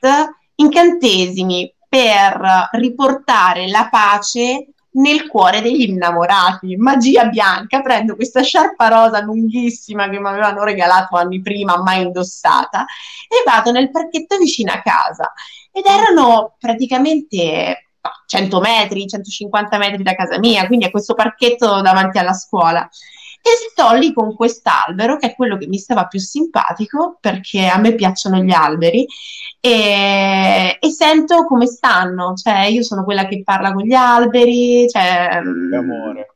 incantesimi 0.56 1.74
per 1.88 2.70
riportare 2.74 3.68
la 3.68 3.88
pace 3.90 4.68
nel 4.94 5.28
cuore 5.28 5.62
degli 5.62 5.90
innamorati. 5.90 6.76
Magia 6.76 7.26
bianca, 7.26 7.82
prendo 7.82 8.16
questa 8.16 8.42
sciarpa 8.42 8.88
rosa 8.88 9.22
lunghissima 9.22 10.10
che 10.10 10.20
mi 10.20 10.28
avevano 10.28 10.64
regalato 10.64 11.16
anni 11.16 11.42
prima, 11.42 11.82
mai 11.82 12.02
indossata, 12.02 12.86
e 13.28 13.44
vado 13.46 13.72
nel 13.72 13.90
parchetto 13.90 14.38
vicino 14.38 14.72
a 14.72 14.82
casa. 14.82 15.32
Ed 15.72 15.86
erano 15.86 16.56
praticamente 16.60 17.92
100 18.28 18.60
metri, 18.60 19.08
150 19.08 19.78
metri 19.78 20.04
da 20.04 20.14
casa 20.14 20.38
mia, 20.38 20.68
quindi 20.68 20.86
a 20.86 20.92
questo 20.92 21.14
parchetto 21.14 21.82
davanti 21.82 22.18
alla 22.18 22.34
scuola. 22.34 22.88
E 23.46 23.50
sto 23.70 23.94
lì 23.94 24.14
con 24.14 24.34
quest'albero, 24.36 25.18
che 25.18 25.32
è 25.32 25.36
quello 25.36 25.58
che 25.58 25.68
mi 25.68 25.78
stava 25.78 26.08
più 26.08 26.18
simpatico, 26.18 27.18
perché 27.20 27.68
a 27.68 27.78
me 27.78 27.94
piacciono 27.94 28.38
gli 28.38 28.52
alberi, 28.52 29.06
e, 29.60 30.78
e, 30.80 30.90
sento 30.90 31.44
come 31.44 31.66
stanno, 31.66 32.36
cioè 32.36 32.68
io 32.68 32.84
sono 32.84 33.04
quella 33.04 33.28
che 33.28 33.44
parla 33.44 33.74
con 33.74 33.84
gli 33.84 33.94
alberi, 33.94 34.88
cioè... 34.88 35.42
Mm, 35.44 35.74
amore. 35.74 36.28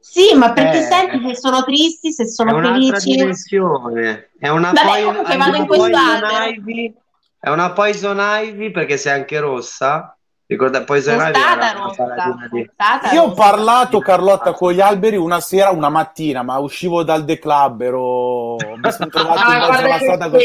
Sì, 0.00 0.34
ma 0.34 0.52
perché 0.52 0.78
eh, 0.78 0.82
senti 0.82 1.26
se 1.26 1.36
sono 1.36 1.62
tristi, 1.62 2.12
se 2.12 2.26
sono 2.26 2.58
è 2.58 2.62
felici. 2.62 3.16
Dimensione. 3.16 4.30
È 4.38 4.48
una 4.48 4.72
Vabbè, 4.72 4.86
poi, 4.86 5.02
comunque 5.04 5.36
vado 5.36 5.56
in 5.56 5.66
questo 5.66 5.88
Ivy, 5.88 6.94
È 7.38 7.48
una 7.50 7.72
poison 7.72 8.18
ivy 8.20 8.70
perché 8.70 8.96
sei 8.96 9.12
anche 9.12 9.40
rossa. 9.40 10.16
Ricorda, 10.46 10.82
poi 10.84 11.00
sono 11.00 11.20
stata 11.20 11.72
rossa. 11.72 12.04
Di... 12.50 12.70
Io 13.14 13.22
ho 13.22 13.32
parlato, 13.32 13.98
Carlotta, 14.00 14.52
con 14.52 14.72
gli 14.72 14.80
alberi 14.80 15.16
una 15.16 15.40
sera, 15.40 15.70
una 15.70 15.88
mattina, 15.88 16.42
ma 16.42 16.58
uscivo 16.58 17.02
dal 17.02 17.24
The 17.24 17.38
Club, 17.38 17.80
ero... 17.80 18.56
mi 18.56 18.92
sono 18.92 19.08
trovato 19.08 19.40
ah, 19.40 19.54
in 19.54 19.58
mezzo 19.58 19.84
alla 19.84 19.98
strada 19.98 20.28
con... 20.28 20.40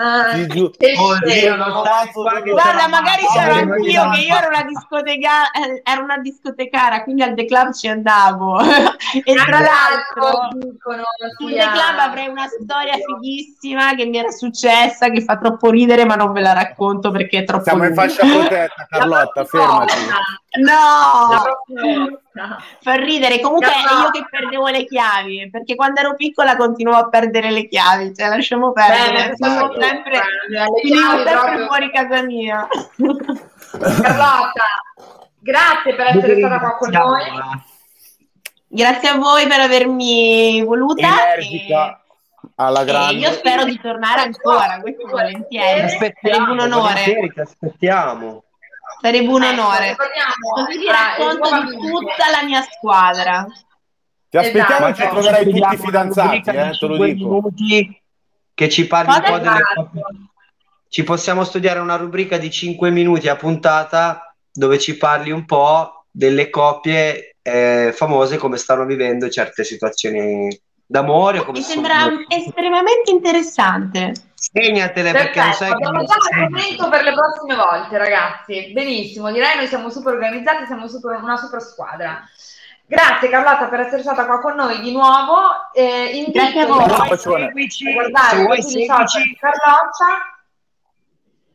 ah, 0.00 0.46
giu... 0.48 0.70
Guarda, 2.50 2.88
magari 2.88 3.22
c'ero 3.32 3.54
anch'io, 3.54 4.10
che 4.10 4.20
io 4.22 4.34
ero 4.34 4.48
una, 4.48 4.64
discoteca... 4.64 5.50
Eh, 5.52 5.82
ero 5.84 6.02
una 6.02 6.18
discotecara, 6.18 7.04
quindi 7.04 7.22
al 7.22 7.34
The 7.34 7.44
Club 7.44 7.72
ci 7.74 7.86
andavo. 7.86 8.58
e 9.24 9.34
tra 9.34 9.60
l'altro, 9.60 10.48
sul 11.38 11.52
The 11.52 11.58
Club 11.58 11.98
avrei 12.00 12.26
una 12.26 12.48
storia 12.48 12.94
fighissima 12.94 13.94
che 13.94 14.04
mi 14.04 14.18
era 14.18 14.32
successa, 14.32 15.10
che 15.10 15.22
fa 15.22 15.38
troppo 15.38 15.70
ridere, 15.70 16.04
ma 16.04 16.16
non 16.16 16.32
ve 16.32 16.40
la 16.40 16.54
racconto 16.54 17.12
perché 17.12 17.38
è 17.38 17.44
troppo 17.44 17.62
Siamo 17.62 17.84
in 17.84 17.94
fascia 17.94 18.26
protetta, 18.26 18.86
Carlotta, 18.98 19.44
fermati. 19.44 19.94
No! 20.60 21.42
Fa 22.82 22.94
ridere, 22.94 23.40
comunque 23.40 23.66
no. 23.66 24.00
io 24.02 24.10
che 24.10 24.26
perdevo 24.30 24.68
le 24.68 24.84
chiavi, 24.84 25.48
perché 25.50 25.74
quando 25.74 26.00
ero 26.00 26.14
piccola 26.14 26.56
continuavo 26.56 27.06
a 27.06 27.08
perdere 27.08 27.50
le 27.50 27.66
chiavi, 27.66 28.14
cioè 28.14 28.28
lasciamo 28.28 28.72
perdere, 28.72 29.30
Beh, 29.30 29.36
sono 29.36 29.72
sempre, 29.78 30.20
finivo 30.82 31.10
sempre 31.14 31.32
proprio... 31.32 31.66
fuori 31.66 31.90
casa 31.90 32.22
mia. 32.22 32.68
Carlotta, 33.78 34.64
grazie 35.38 35.94
per 35.94 36.06
essere 36.06 36.36
stata 36.38 36.58
qua 36.58 36.76
con 36.76 36.90
noi. 36.90 37.22
Grazie 38.68 39.08
a 39.08 39.16
voi 39.16 39.46
per 39.46 39.60
avermi 39.60 40.62
voluta. 40.62 41.06
Energica. 41.06 42.00
Alla 42.58 42.84
grande. 42.84 43.20
io 43.20 43.32
spero 43.32 43.64
di 43.64 43.78
tornare 43.80 44.22
ancora, 44.22 44.80
questo 44.80 45.06
volentieri. 45.06 45.88
Sarebbe 45.90 46.50
un 46.50 46.60
onore. 46.60 47.30
Ti 47.32 47.40
aspettiamo. 47.40 48.44
Sarebbe 49.00 49.28
un 49.28 49.42
ecco, 49.42 49.62
onore. 49.62 49.96
Così 49.96 50.78
vi 50.78 50.86
racconto 50.86 51.70
di 51.70 51.76
tutta 51.76 52.30
la 52.30 52.44
mia 52.44 52.62
squadra. 52.62 53.46
Ti 54.28 54.36
aspettiamo 54.36 54.88
esatto. 54.88 55.02
ci 55.02 55.08
troverai 55.08 55.44
tutti 55.44 55.76
fidanzati, 55.76 56.36
eh, 56.36 56.76
te 56.78 56.86
lo 56.86 57.04
dico. 57.04 57.42
Che 58.54 58.68
ci 58.68 58.86
parli 58.86 59.12
un 59.12 59.22
po' 59.22 59.38
delle 59.38 59.60
coppie. 59.74 60.02
Ci 60.88 61.02
possiamo 61.04 61.44
studiare 61.44 61.78
una 61.78 61.96
rubrica 61.96 62.38
di 62.38 62.50
5 62.50 62.90
minuti 62.90 63.28
a 63.28 63.36
puntata 63.36 64.34
dove 64.50 64.78
ci 64.78 64.96
parli 64.96 65.30
un 65.30 65.44
po' 65.44 66.06
delle 66.10 66.48
coppie 66.48 67.36
eh, 67.42 67.92
famose 67.94 68.38
come 68.38 68.56
stanno 68.56 68.86
vivendo 68.86 69.28
certe 69.28 69.62
situazioni 69.62 70.48
d'amore. 70.86 71.44
Mi 71.50 71.60
sembra 71.60 72.00
sono... 72.00 72.24
estremamente 72.28 73.10
interessante. 73.10 74.12
Segnatele 74.34 75.12
perché 75.12 75.44
lo 75.44 75.52
sai 75.52 75.70
abbiamo 75.70 76.04
già 76.04 76.14
l'argomento 76.30 76.88
per 76.88 77.02
le 77.02 77.12
prossime 77.12 77.56
volte, 77.56 77.98
ragazzi. 77.98 78.72
Benissimo, 78.72 79.32
direi 79.32 79.56
noi 79.56 79.66
siamo 79.66 79.90
super 79.90 80.14
organizzati, 80.14 80.66
siamo 80.66 80.86
super, 80.86 81.20
una 81.20 81.36
super 81.36 81.60
squadra. 81.60 82.22
Grazie 82.88 83.28
Carlotta 83.28 83.66
per 83.66 83.80
essere 83.80 84.02
stata 84.02 84.26
qua 84.26 84.40
con 84.40 84.54
noi 84.54 84.80
di 84.80 84.92
nuovo. 84.92 85.72
Eh, 85.72 86.16
invito 86.16 86.60
a 86.60 86.66
voi 86.66 86.84
a 86.84 86.86
guardare 86.86 88.56
i 88.60 88.86
Carlotta. 88.86 90.36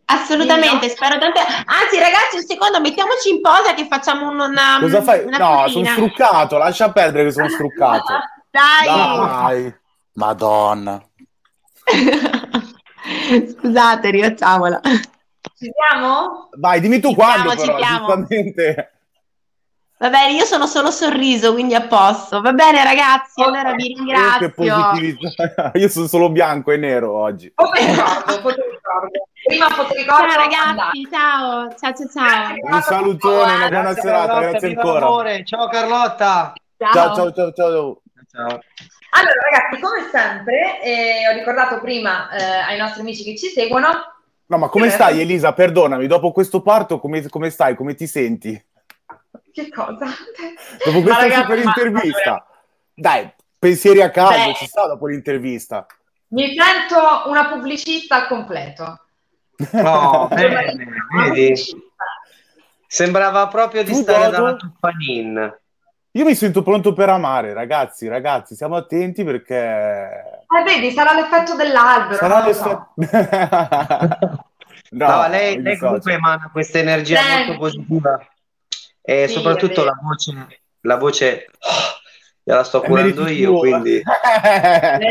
Assolutamente, 0.05 0.89
spero 0.89 1.17
tante. 1.17 1.39
Anzi, 1.39 1.97
ragazzi, 1.97 2.35
un 2.35 2.43
secondo, 2.43 2.81
mettiamoci 2.81 3.29
in 3.29 3.39
posa 3.39 3.73
che 3.73 3.87
facciamo 3.87 4.29
una. 4.29 4.77
Cosa 4.81 5.01
fai? 5.01 5.23
Una 5.23 5.37
no, 5.37 5.67
sono 5.69 5.85
struccato, 5.85 6.57
lascia 6.57 6.91
perdere 6.91 7.25
che 7.25 7.31
sono 7.31 7.47
struccato. 7.47 8.13
Dai. 8.51 8.85
Dai. 8.85 9.75
Madonna. 10.13 11.03
Scusate, 13.57 14.11
rifacciamola. 14.11 14.79
Ci 15.57 15.71
siamo? 15.73 16.49
Vai, 16.57 16.79
dimmi 16.81 16.99
tu 16.99 17.09
ci 17.09 17.15
quando, 17.15 17.57
siamo, 17.57 18.27
però. 18.53 18.83
Va 20.01 20.09
bene, 20.09 20.33
io 20.33 20.45
sono 20.45 20.65
solo 20.65 20.89
sorriso, 20.89 21.53
quindi 21.53 21.75
a 21.75 21.81
posto. 21.81 22.41
Va 22.41 22.53
bene, 22.53 22.83
ragazzi, 22.83 23.39
okay. 23.39 23.53
allora 23.53 23.75
vi 23.75 23.93
ringrazio. 23.93 24.51
Io 25.73 25.89
sono 25.89 26.07
solo 26.07 26.31
bianco 26.31 26.71
e 26.71 26.77
nero 26.77 27.13
oggi. 27.13 27.53
Prima 27.53 27.69
fotoricordo. 29.69 30.07
Ciao 30.07 30.35
ragazzi, 30.35 31.07
ciao. 31.11 31.69
Ciao, 31.77 31.93
ciao, 31.93 32.09
ciao. 32.09 32.55
Un 32.59 32.81
salutone, 32.81 33.53
una 33.53 33.69
buona 33.69 33.93
serata, 33.93 34.25
Carlotta, 34.25 34.49
grazie 34.49 34.69
ancora. 34.69 35.05
Amore. 35.05 35.45
Ciao 35.45 35.69
Carlotta. 35.69 36.53
Ciao, 36.77 37.15
ciao, 37.15 37.31
ciao, 37.31 37.53
ciao. 37.53 38.01
Ciao. 38.31 38.61
Allora, 39.13 39.33
ragazzi, 39.51 39.81
come 39.81 40.07
sempre, 40.09 40.81
eh, 40.81 41.27
ho 41.27 41.33
ricordato 41.33 41.79
prima 41.81 42.29
eh, 42.31 42.43
ai 42.43 42.77
nostri 42.77 43.01
amici 43.01 43.23
che 43.23 43.37
ci 43.37 43.47
seguono. 43.47 43.89
No, 44.45 44.57
ma 44.57 44.69
come 44.69 44.89
stai, 44.89 45.19
Elisa? 45.21 45.53
Perdonami, 45.53 46.07
dopo 46.07 46.31
questo 46.31 46.61
parto, 46.61 46.99
come, 46.99 47.27
come 47.27 47.49
stai? 47.49 47.75
Come 47.75 47.93
ti 47.93 48.07
senti? 48.07 48.65
Che 49.51 49.69
cosa? 49.69 50.07
Dopo 50.85 51.01
questa 51.01 51.21
ragazzi, 51.21 51.41
super 51.41 51.57
intervista. 51.57 52.31
Ma... 52.31 52.45
Dai, 52.93 53.33
pensieri 53.59 54.01
a 54.01 54.09
caso, 54.09 54.53
ci 54.53 54.65
sta 54.65 54.87
dopo 54.87 55.07
l'intervista. 55.07 55.85
Mi 56.27 56.55
sento 56.55 57.29
una 57.29 57.49
pubblicista 57.49 58.15
al 58.21 58.27
completo. 58.27 59.05
No, 59.73 60.27
bene, 60.31 60.85
vedi? 61.17 61.53
Sembrava 62.87 63.47
proprio 63.47 63.83
di 63.83 63.91
tu 63.91 64.01
stare 64.01 64.25
godo? 64.25 64.31
davanti 64.31 64.65
a 64.65 64.67
un 64.67 64.73
panin. 64.79 65.59
Io 66.13 66.25
mi 66.25 66.35
sento 66.35 66.61
pronto 66.61 66.91
per 66.91 67.07
amare, 67.07 67.53
ragazzi, 67.53 68.09
ragazzi, 68.09 68.53
siamo 68.55 68.75
attenti 68.75 69.23
perché... 69.23 69.55
Eh, 69.55 70.63
vedi, 70.65 70.91
sarà 70.91 71.13
l'effetto 71.13 71.55
dell'albero. 71.55 72.15
Sarà 72.15 72.45
l'effetto... 72.45 72.93
no, 74.91 75.07
no, 75.07 75.27
lei, 75.29 75.61
lei 75.61 75.77
comunque 75.77 76.13
emana 76.13 76.49
questa 76.51 76.79
energia 76.79 77.21
Senti. 77.21 77.47
molto 77.47 77.59
positiva 77.59 78.27
e 79.01 79.27
sì, 79.27 79.33
soprattutto 79.33 79.83
la 79.85 79.97
voce, 80.01 80.61
la 80.81 80.97
voce 80.97 81.47
oh, 81.59 81.99
la 82.43 82.63
sto 82.63 82.81
curando 82.81 83.27
io, 83.27 83.57
quindi... 83.57 83.97
è 84.03 85.07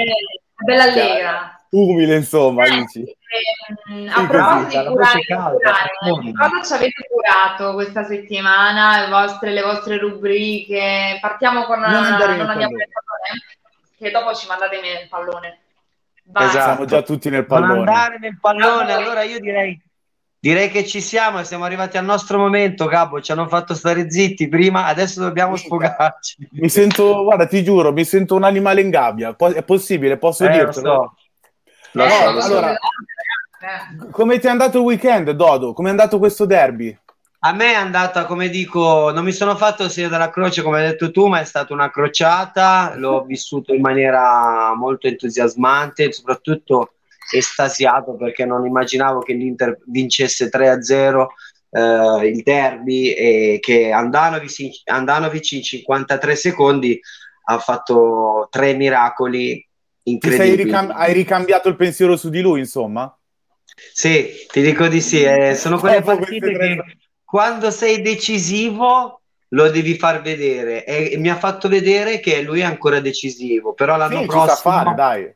bella 0.65 0.83
allegra. 0.83 1.60
Umile, 1.71 2.16
insomma, 2.16 2.64
eh, 2.64 2.71
dici. 2.71 3.05
Ehm, 3.89 4.09
a 4.09 4.27
proposito 4.27 4.81
di 4.81 4.87
curare, 4.89 5.21
curare 5.27 5.91
cosa 6.35 6.62
ci 6.64 6.73
avete 6.73 7.07
curato 7.09 7.75
questa 7.75 8.05
settimana? 8.05 9.05
Le 9.05 9.11
vostre, 9.11 9.53
le 9.53 9.62
vostre 9.62 9.99
rubriche? 9.99 11.18
Partiamo 11.21 11.64
con 11.64 11.79
non, 11.79 11.91
una, 11.91 12.37
non 12.37 12.49
andiamo 12.51 12.77
nel 12.77 12.89
pallone, 12.89 13.45
che 13.97 14.11
dopo 14.11 14.35
ci 14.35 14.49
mandate 14.49 14.81
nel 14.81 15.09
pallone. 15.09 15.59
Vai. 16.25 16.47
Esatto. 16.47 16.64
Siamo 16.64 16.85
già 16.87 17.03
tutti 17.03 17.31
nel 17.31 17.47
pallone. 17.47 17.75
Non 17.75 17.89
andare 17.89 18.18
nel 18.18 18.39
pallone, 18.41 18.93
allora 18.93 19.23
io 19.23 19.39
direi 19.39 19.81
Direi 20.43 20.71
che 20.71 20.87
ci 20.87 21.03
siamo 21.03 21.39
e 21.39 21.45
siamo 21.45 21.64
arrivati 21.64 21.99
al 21.99 22.07
nostro 22.07 22.39
momento, 22.39 22.87
Gabbo. 22.87 23.21
Ci 23.21 23.31
hanno 23.31 23.47
fatto 23.47 23.75
stare 23.75 24.11
zitti 24.11 24.49
prima, 24.49 24.87
adesso 24.87 25.21
dobbiamo 25.21 25.55
sfogarci. 25.55 26.49
Mi 26.53 26.71
sento, 26.71 27.25
guarda, 27.25 27.47
ti 27.47 27.62
giuro, 27.62 27.93
mi 27.93 28.07
sento 28.07 28.37
un 28.37 28.45
animale 28.45 28.81
in 28.81 28.89
gabbia. 28.89 29.37
È 29.37 29.62
possibile, 29.62 30.16
posso 30.16 30.47
eh, 30.47 30.51
dirtelo? 30.51 30.93
Lo 30.95 31.14
so. 31.14 31.14
Lo 31.93 32.09
so, 32.09 32.28
allora, 32.28 32.74
so. 32.78 34.09
come 34.11 34.38
ti 34.38 34.47
è 34.47 34.51
andato 34.51 34.78
il 34.78 34.84
weekend, 34.84 35.30
Dodo? 35.30 35.72
Come 35.72 35.88
è 35.88 35.91
andato 35.91 36.18
questo 36.18 36.45
derby? 36.45 36.97
A 37.43 37.53
me 37.53 37.72
è 37.72 37.74
andata, 37.74 38.26
come 38.26 38.51
dico, 38.51 39.11
non 39.12 39.24
mi 39.24 39.32
sono 39.32 39.57
fatto 39.57 39.84
il 39.84 39.91
segno 39.91 40.09
della 40.09 40.28
croce 40.28 40.62
come 40.62 40.80
hai 40.80 40.88
detto 40.88 41.11
tu, 41.11 41.26
ma 41.26 41.41
è 41.41 41.45
stata 41.45 41.72
una 41.72 41.91
crociata, 41.91 42.93
l'ho 42.97 43.24
vissuto 43.24 43.72
in 43.72 43.80
maniera 43.80 44.74
molto 44.74 45.07
entusiasmante, 45.07 46.12
soprattutto 46.12 46.93
estasiato 47.32 48.14
perché 48.16 48.45
non 48.45 48.66
immaginavo 48.66 49.20
che 49.20 49.32
l'Inter 49.32 49.78
vincesse 49.86 50.51
3-0 50.51 51.26
eh, 51.70 52.26
il 52.26 52.43
derby 52.43 53.12
e 53.12 53.59
che 53.61 53.91
Andanovic, 53.91 54.82
Andanovic 54.84 55.53
in 55.53 55.62
53 55.62 56.34
secondi 56.34 57.01
ha 57.45 57.59
fatto 57.59 58.49
tre 58.51 58.74
miracoli 58.74 59.66
incredibili. 60.11 60.65
Ricam- 60.65 60.93
hai 60.95 61.13
ricambiato 61.13 61.69
il 61.69 61.77
pensiero 61.77 62.17
su 62.17 62.29
di 62.29 62.41
lui, 62.41 62.61
insomma? 62.61 63.15
Sì, 63.93 64.47
ti 64.51 64.63
dico 64.63 64.89
di 64.89 65.01
sì. 65.01 65.23
Eh, 65.23 65.55
sono 65.55 65.79
quelle 65.79 66.03
partite 66.03 66.53
che 66.53 66.85
quando 67.25 67.71
sei 67.71 68.03
decisivo 68.03 69.21
lo 69.49 69.71
devi 69.71 69.97
far 69.97 70.21
vedere 70.21 70.85
e, 70.85 71.17
mi 71.19 71.31
ha 71.31 71.37
fatto 71.37 71.69
vedere 71.69 72.21
che 72.21 72.43
lui 72.43 72.61
è 72.61 72.65
ancora 72.65 73.01
decisivo, 73.01 73.73
però 73.73 73.97
l'anno 73.97 74.21
sì, 74.21 74.27
prossimo 74.27 74.55
ci, 74.55 74.61
fare, 74.63 74.95
dai. 74.95 75.35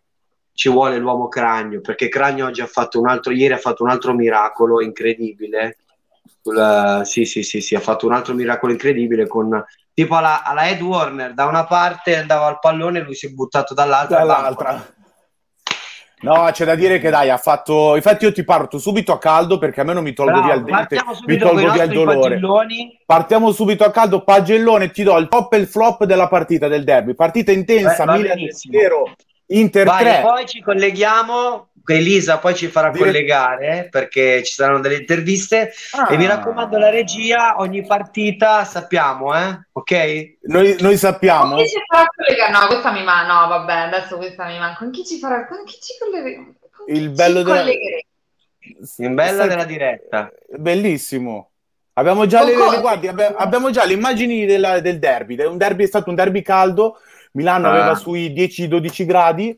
ci 0.53 0.69
vuole 0.69 0.99
l'uomo 0.99 1.29
Cragno, 1.29 1.81
perché 1.81 2.09
Cragno 2.09 2.47
oggi 2.47 2.61
ha 2.61 2.67
fatto 2.67 3.01
un 3.01 3.09
altro, 3.09 3.33
ieri 3.33 3.55
ha 3.55 3.59
fatto 3.59 3.83
un 3.83 3.91
altro 3.91 4.13
miracolo 4.15 4.81
incredibile. 4.83 5.79
Uh, 6.43 7.03
sì, 7.05 7.25
sì, 7.25 7.43
sì, 7.43 7.61
sì, 7.61 7.75
ha 7.75 7.81
fatto 7.81 8.07
un 8.07 8.13
altro 8.13 8.35
miracolo 8.35 8.73
incredibile 8.73 9.27
con 9.27 9.65
tipo 9.95 10.17
alla, 10.17 10.43
alla 10.43 10.67
Ed 10.67 10.83
Warner, 10.83 11.33
da 11.33 11.47
una 11.47 11.65
parte 11.65 12.17
andava 12.17 12.47
al 12.47 12.59
pallone, 12.59 13.01
lui 13.01 13.15
si 13.15 13.27
è 13.27 13.31
buttato 13.31 13.73
dall'altra. 13.73 14.19
Dall'altra. 14.19 14.93
No, 16.21 16.49
c'è 16.51 16.65
da 16.65 16.75
dire 16.75 16.99
che 16.99 17.11
dai, 17.11 17.29
ha 17.29 17.37
fatto. 17.37 17.97
Infatti, 17.97 18.25
io 18.25 18.33
ti 18.33 18.45
parto 18.45 18.79
subito 18.79 19.13
a 19.13 19.19
caldo 19.19 19.59
perché 19.59 19.83
a 19.83 19.85
me 19.85 19.93
non 19.93 20.03
mi 20.03 20.15
tolgo 20.15 20.41
Bravo, 20.41 20.47
via 20.47 20.55
il 20.55 20.65
dente, 20.65 20.99
mi 21.27 21.37
tolgo 21.37 21.71
via 21.71 21.83
il 21.83 21.93
dolore. 21.93 22.21
Pagelloni. 22.21 23.03
Partiamo 23.05 23.53
subito 23.53 23.85
a 23.85 23.91
caldo. 23.91 24.25
Pagellone, 24.25 24.91
ti 24.91 25.03
do 25.03 25.19
il 25.19 25.29
top 25.29 25.53
e 25.53 25.59
il 25.59 25.67
flop 25.67 26.05
della 26.05 26.29
partita 26.29 26.67
del 26.67 26.83
derby. 26.83 27.15
Partita 27.15 27.53
intensa, 27.53 28.07
Beh, 28.07 28.17
Milan 28.17 28.39
0, 28.49 29.13
Inter 29.49 29.87
Vai, 29.87 30.03
3. 30.03 30.21
Poi 30.23 30.47
ci 30.47 30.63
colleghiamo. 30.63 31.69
Elisa 31.87 32.39
poi 32.39 32.55
ci 32.55 32.69
farà 32.69 32.91
Dire... 32.91 33.05
collegare 33.05 33.89
perché 33.91 34.43
ci 34.43 34.55
saranno 34.55 34.81
delle 34.81 34.97
interviste. 34.97 35.73
Ah. 35.93 36.09
E 36.11 36.17
mi 36.17 36.27
raccomando, 36.27 36.79
la 36.79 36.91
regia, 36.91 37.57
ogni 37.59 37.85
partita 37.85 38.65
sappiamo, 38.65 39.37
eh? 39.37 39.67
Ok? 39.73 40.37
Noi, 40.43 40.77
noi 40.81 40.97
sappiamo. 40.97 41.57
Con 41.57 41.65
chi 41.65 41.71
ci 41.71 41.83
farà 41.87 42.07
collegare? 42.15 42.53
No, 42.53 42.67
questa 42.67 42.93
mi 42.93 43.03
manca. 43.03 43.33
No, 43.33 43.49
vabbè, 43.49 43.73
adesso 43.73 44.17
questa 44.17 44.47
mi 44.47 44.59
manca. 44.59 44.79
Con 44.79 44.91
chi 44.91 45.05
ci 45.05 45.19
farà? 45.19 45.47
Con 45.47 45.65
chi 45.65 45.75
ci 45.81 45.93
collegheremo? 45.99 46.55
Il 46.89 47.11
bello 47.11 47.43
della... 47.43 47.65
Il 48.97 49.11
bello 49.11 49.47
della 49.47 49.65
diretta. 49.65 50.31
Bellissimo. 50.57 51.51
Abbiamo 51.97 52.27
già, 52.27 52.43
le, 52.43 52.57
le, 52.57 52.81
guardi, 52.81 53.07
abbiamo 53.09 53.71
già 53.71 53.85
le 53.85 53.93
immagini 53.93 54.47
della, 54.47 54.81
del 54.81 54.99
derby. 54.99 55.41
Un 55.45 55.59
derby 55.59 55.85
è 55.85 55.87
stato 55.87 56.09
un 56.09 56.17
derby 56.17 56.43
caldo. 56.43 56.99
Milano 57.33 57.69
ah. 57.69 57.71
aveva 57.71 57.95
sui 57.95 58.33
10-12 58.33 59.05
gradi 59.05 59.57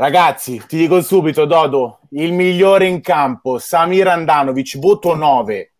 Ragazzi, 0.00 0.62
ti 0.66 0.78
dico 0.78 1.02
subito, 1.02 1.44
Dodo, 1.44 1.98
il 2.12 2.32
migliore 2.32 2.86
in 2.86 3.02
campo, 3.02 3.58
Samir 3.58 4.06
Andanovic, 4.08 4.78
voto 4.78 5.14
9. 5.14 5.72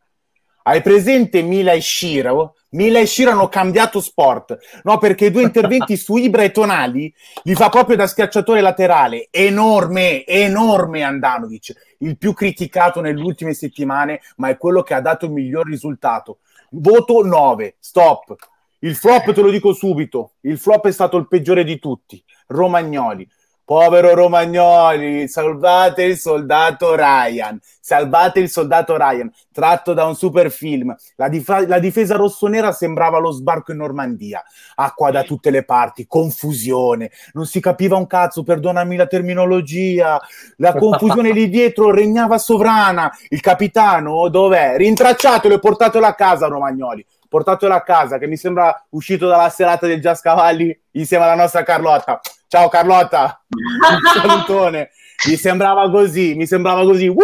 Hai 0.65 0.83
presente 0.83 1.41
Mila 1.41 1.73
e 1.73 1.81
Shiro? 1.81 2.57
Mila 2.73 2.99
e 2.99 3.07
Shiro 3.07 3.31
hanno 3.31 3.49
cambiato 3.49 3.99
sport, 3.99 4.59
no? 4.83 4.99
Perché 4.99 5.25
i 5.25 5.31
due 5.31 5.45
interventi 5.45 5.97
su 5.97 6.19
Ibra 6.19 6.43
e 6.43 6.51
Tonali 6.51 7.11
li 7.45 7.55
fa 7.55 7.71
proprio 7.71 7.97
da 7.97 8.07
schiacciatore 8.07 8.61
laterale. 8.61 9.29
Enorme, 9.31 10.27
enorme 10.27 11.03
Andanovic, 11.03 11.73
il 12.01 12.19
più 12.19 12.35
criticato 12.35 13.01
nelle 13.01 13.23
ultime 13.23 13.55
settimane, 13.55 14.21
ma 14.37 14.51
è 14.51 14.59
quello 14.59 14.83
che 14.83 14.93
ha 14.93 15.01
dato 15.01 15.25
il 15.25 15.33
miglior 15.33 15.67
risultato. 15.67 16.41
Voto 16.73 17.25
9, 17.25 17.77
stop. 17.81 18.37
Il 18.81 18.97
flop 18.97 19.33
te 19.33 19.41
lo 19.41 19.49
dico 19.49 19.73
subito, 19.73 20.33
il 20.43 20.59
flop 20.59 20.89
è 20.89 20.93
stato 20.93 21.17
il 21.17 21.27
peggiore 21.27 21.65
di 21.65 21.79
tutti, 21.79 22.23
Romagnoli 22.49 23.27
Povero 23.71 24.15
Romagnoli, 24.17 25.29
salvate 25.29 26.03
il 26.03 26.19
soldato 26.19 26.97
Ryan, 26.97 27.57
salvate 27.81 28.41
il 28.41 28.51
soldato 28.51 28.97
Ryan, 28.97 29.31
tratto 29.53 29.95
da 29.95 30.07
un 30.07 30.17
super 30.17 30.51
film. 30.51 30.93
La, 31.15 31.29
dif- 31.29 31.69
la, 31.69 31.79
difesa 31.79 32.17
rossonera 32.17 32.73
sembrava 32.73 33.21
lo 33.21 33.31
sbarco 33.31 33.71
in 33.71 33.77
Normandia, 33.77 34.43
acqua 34.75 35.13
da 35.13 35.23
tutte 35.23 35.51
le 35.51 35.63
parti, 35.63 36.09
confusione, 36.09 37.13
non 37.35 37.47
si 37.47 37.61
capiva 37.61 37.97
un 37.97 38.09
cazzo, 38.09 38.43
perdonami 38.43 38.97
la 38.97 39.07
terminologia, 39.07 40.21
la 40.57 40.75
confusione 40.75 41.31
lì 41.31 41.49
dietro 41.49 41.93
regnava 41.93 42.39
sovrana. 42.39 43.09
Il 43.29 43.41
capitano 43.41 44.29
dov'è? 44.31 44.79
Rintracciatelo 44.79 45.55
e 45.55 45.59
portatelo 45.61 46.07
a 46.07 46.15
casa 46.15 46.49
Romagnoli 46.49 47.07
portatelo 47.29 47.73
a 47.73 47.83
casa, 47.83 48.19
che 48.19 48.27
mi 48.27 48.37
sembra 48.37 48.85
uscito 48.89 49.29
dalla 49.29 49.49
serata 49.51 49.87
del 49.87 50.01
Jazz 50.01 50.21
Cavalli 50.21 50.77
insieme 50.91 51.23
alla 51.23 51.37
nostra 51.37 51.63
Carlotta. 51.63 52.21
Ciao 52.53 52.69
Carlotta, 52.69 53.45
un 53.49 54.01
salutone. 54.13 54.91
Mi 55.29 55.37
sembrava 55.37 55.89
così, 55.89 56.35
mi 56.35 56.49
sembrava 56.49 56.83
così. 56.83 57.07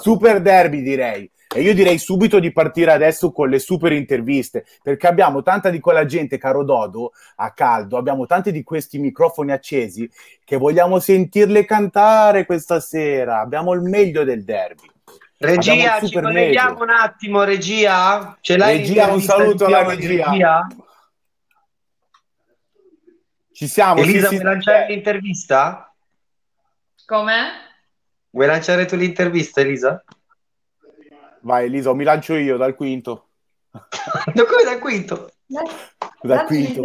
Super 0.00 0.42
derby 0.42 0.82
direi. 0.82 1.30
E 1.52 1.62
io 1.62 1.72
direi 1.72 1.96
subito 1.96 2.38
di 2.38 2.52
partire 2.52 2.92
adesso 2.92 3.32
con 3.32 3.48
le 3.48 3.58
super 3.58 3.92
interviste, 3.92 4.66
perché 4.82 5.06
abbiamo 5.06 5.42
tanta 5.42 5.70
di 5.70 5.80
quella 5.80 6.04
gente, 6.04 6.36
caro 6.36 6.62
Dodo, 6.62 7.12
a 7.36 7.52
caldo, 7.52 7.96
abbiamo 7.96 8.26
tanti 8.26 8.52
di 8.52 8.62
questi 8.64 8.98
microfoni 8.98 9.52
accesi 9.52 10.06
che 10.44 10.58
vogliamo 10.58 10.98
sentirle 10.98 11.64
cantare 11.64 12.44
questa 12.44 12.80
sera. 12.80 13.40
Abbiamo 13.40 13.72
il 13.72 13.80
meglio 13.80 14.24
del 14.24 14.44
derby. 14.44 14.90
Regia, 15.38 15.98
ci 16.06 16.20
colleghiamo 16.20 16.70
meglio. 16.72 16.82
un 16.82 16.90
attimo, 16.90 17.44
regia? 17.44 18.36
Ce 18.42 18.58
l'hai 18.58 18.76
regia, 18.76 19.10
un 19.10 19.22
saluto 19.22 19.64
alla 19.64 19.88
regia. 19.88 20.30
regia? 20.30 20.66
Ci 23.60 23.68
siamo. 23.68 24.00
Elisa, 24.00 24.28
sì, 24.28 24.36
vuoi 24.36 24.38
sì, 24.38 24.42
lanciare 24.42 24.86
sì. 24.86 24.92
l'intervista? 24.94 25.94
Come? 27.04 27.50
Vuoi 28.30 28.46
lanciare 28.46 28.86
tu 28.86 28.96
l'intervista, 28.96 29.60
Elisa? 29.60 30.02
Vai, 31.40 31.66
Elisa, 31.66 31.92
mi 31.92 32.04
lancio 32.04 32.36
io 32.36 32.56
dal 32.56 32.74
quinto. 32.74 33.28
da 33.70 34.46
come 34.46 34.64
dal 34.64 34.78
quinto? 34.78 35.30
Dal 36.22 36.46
quinto. 36.46 36.84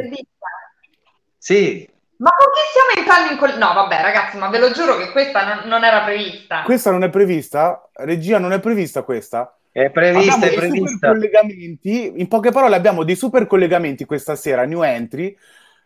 Sì. 1.37 1.89
Ma 2.17 2.31
con 2.31 2.47
chi 2.51 2.59
stiamo 2.69 3.07
entrando 3.07 3.31
in 3.31 3.37
col... 3.37 3.57
No, 3.57 3.73
vabbè, 3.73 4.01
ragazzi, 4.01 4.35
ma 4.35 4.49
ve 4.49 4.59
lo 4.59 4.71
giuro 4.71 4.97
che 4.97 5.11
questa 5.11 5.55
non, 5.55 5.69
non, 5.69 5.85
era 5.85 6.03
prevista. 6.03 6.63
Questa 6.63 6.91
non 6.91 7.03
è 7.03 7.09
prevista? 7.09 7.89
Regia, 7.93 8.37
non 8.37 8.51
è 8.51 8.59
prevista 8.59 9.03
questa? 9.03 9.57
È 9.71 9.89
prevista, 9.91 10.33
abbiamo 10.33 10.53
è 10.53 10.57
prevista. 10.57 11.07
collegamenti, 11.07 12.19
in 12.19 12.27
poche 12.27 12.51
parole 12.51 12.75
abbiamo 12.75 13.05
dei 13.05 13.15
super 13.15 13.47
collegamenti 13.47 14.03
questa 14.03 14.35
sera, 14.35 14.65
new 14.65 14.83
entry, 14.83 15.37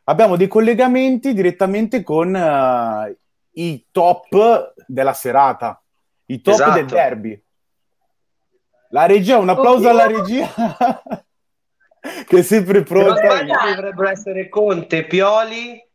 abbiamo 0.09 0.35
dei 0.35 0.47
collegamenti 0.47 1.33
direttamente 1.33 2.03
con 2.03 2.33
uh, 2.33 3.15
i 3.51 3.85
top 3.91 4.73
della 4.87 5.13
serata, 5.13 5.81
i 6.25 6.41
top 6.41 6.53
esatto. 6.55 6.73
del 6.73 6.85
derby. 6.85 7.43
La 8.89 9.05
regia, 9.05 9.37
un 9.37 9.49
applauso 9.49 9.87
oh, 9.87 9.91
alla 9.91 10.07
regia. 10.07 10.47
che 12.27 12.37
è 12.37 12.41
sempre 12.41 12.81
pronta. 12.81 13.43
Dovrebbero 13.43 14.09
essere 14.09 14.49
Conte, 14.49 15.05
Pioli. 15.05 15.87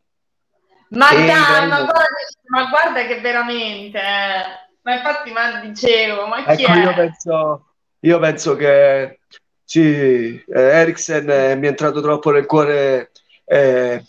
Ma 0.89 1.09
dai, 1.09 1.67
ma 1.67 1.83
guarda, 1.83 2.05
ma 2.47 2.69
guarda, 2.69 3.05
che 3.05 3.19
veramente, 3.19 3.97
eh. 3.97 4.43
ma 4.83 4.95
infatti 4.95 5.31
ma 5.31 5.59
dicevo, 5.59 6.27
ma 6.27 6.45
chi 6.45 6.63
ecco, 6.63 6.71
è? 6.71 6.83
Io 6.83 6.93
penso, 6.93 7.65
io 7.99 8.19
penso 8.19 8.55
che 8.55 9.19
sì, 9.63 9.81
eh, 9.81 10.43
Eriksen 10.47 11.29
eh, 11.29 11.55
mi 11.55 11.65
è 11.65 11.69
entrato 11.69 12.01
troppo 12.01 12.31
nel 12.31 12.45
cuore 12.45 13.11
eh, 13.45 14.03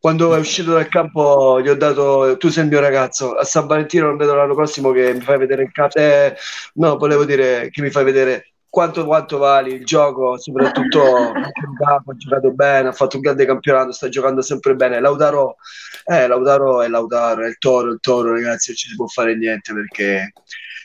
quando 0.00 0.34
è 0.34 0.38
uscito 0.38 0.72
dal 0.72 0.88
campo 0.88 1.60
gli 1.60 1.68
ho 1.68 1.74
dato 1.76 2.36
tu 2.38 2.48
sei 2.48 2.64
il 2.64 2.70
mio 2.70 2.80
ragazzo 2.80 3.34
a 3.34 3.44
San 3.44 3.66
Valentino 3.66 4.06
non 4.06 4.16
vedo 4.16 4.34
l'anno 4.34 4.54
prossimo 4.54 4.92
che 4.92 5.12
mi 5.12 5.20
fai 5.20 5.38
vedere 5.38 5.64
il 5.64 5.72
campo. 5.72 5.98
Eh, 5.98 6.36
no 6.74 6.96
volevo 6.96 7.24
dire 7.24 7.68
che 7.70 7.82
mi 7.82 7.90
fai 7.90 8.04
vedere 8.04 8.52
quanto, 8.68 9.04
quanto 9.04 9.38
vali 9.38 9.72
il 9.72 9.84
gioco 9.84 10.38
soprattutto 10.38 11.02
ha 11.32 12.02
giocato 12.16 12.52
bene 12.52 12.88
ha 12.88 12.92
fatto 12.92 13.16
un 13.16 13.22
grande 13.22 13.44
campionato 13.44 13.92
sta 13.92 14.08
giocando 14.08 14.40
sempre 14.42 14.74
bene. 14.76 15.00
Lautaro 15.00 15.56
eh, 16.04 16.26
Lautaro 16.28 16.82
è 16.82 16.88
Lautaro 16.88 17.44
è 17.44 17.48
il 17.48 17.58
toro 17.58 17.90
il 17.90 17.98
toro 18.00 18.32
ragazzi 18.32 18.68
non 18.70 18.76
ci 18.76 18.88
si 18.88 18.94
può 18.94 19.06
fare 19.08 19.36
niente 19.36 19.74
perché 19.74 20.32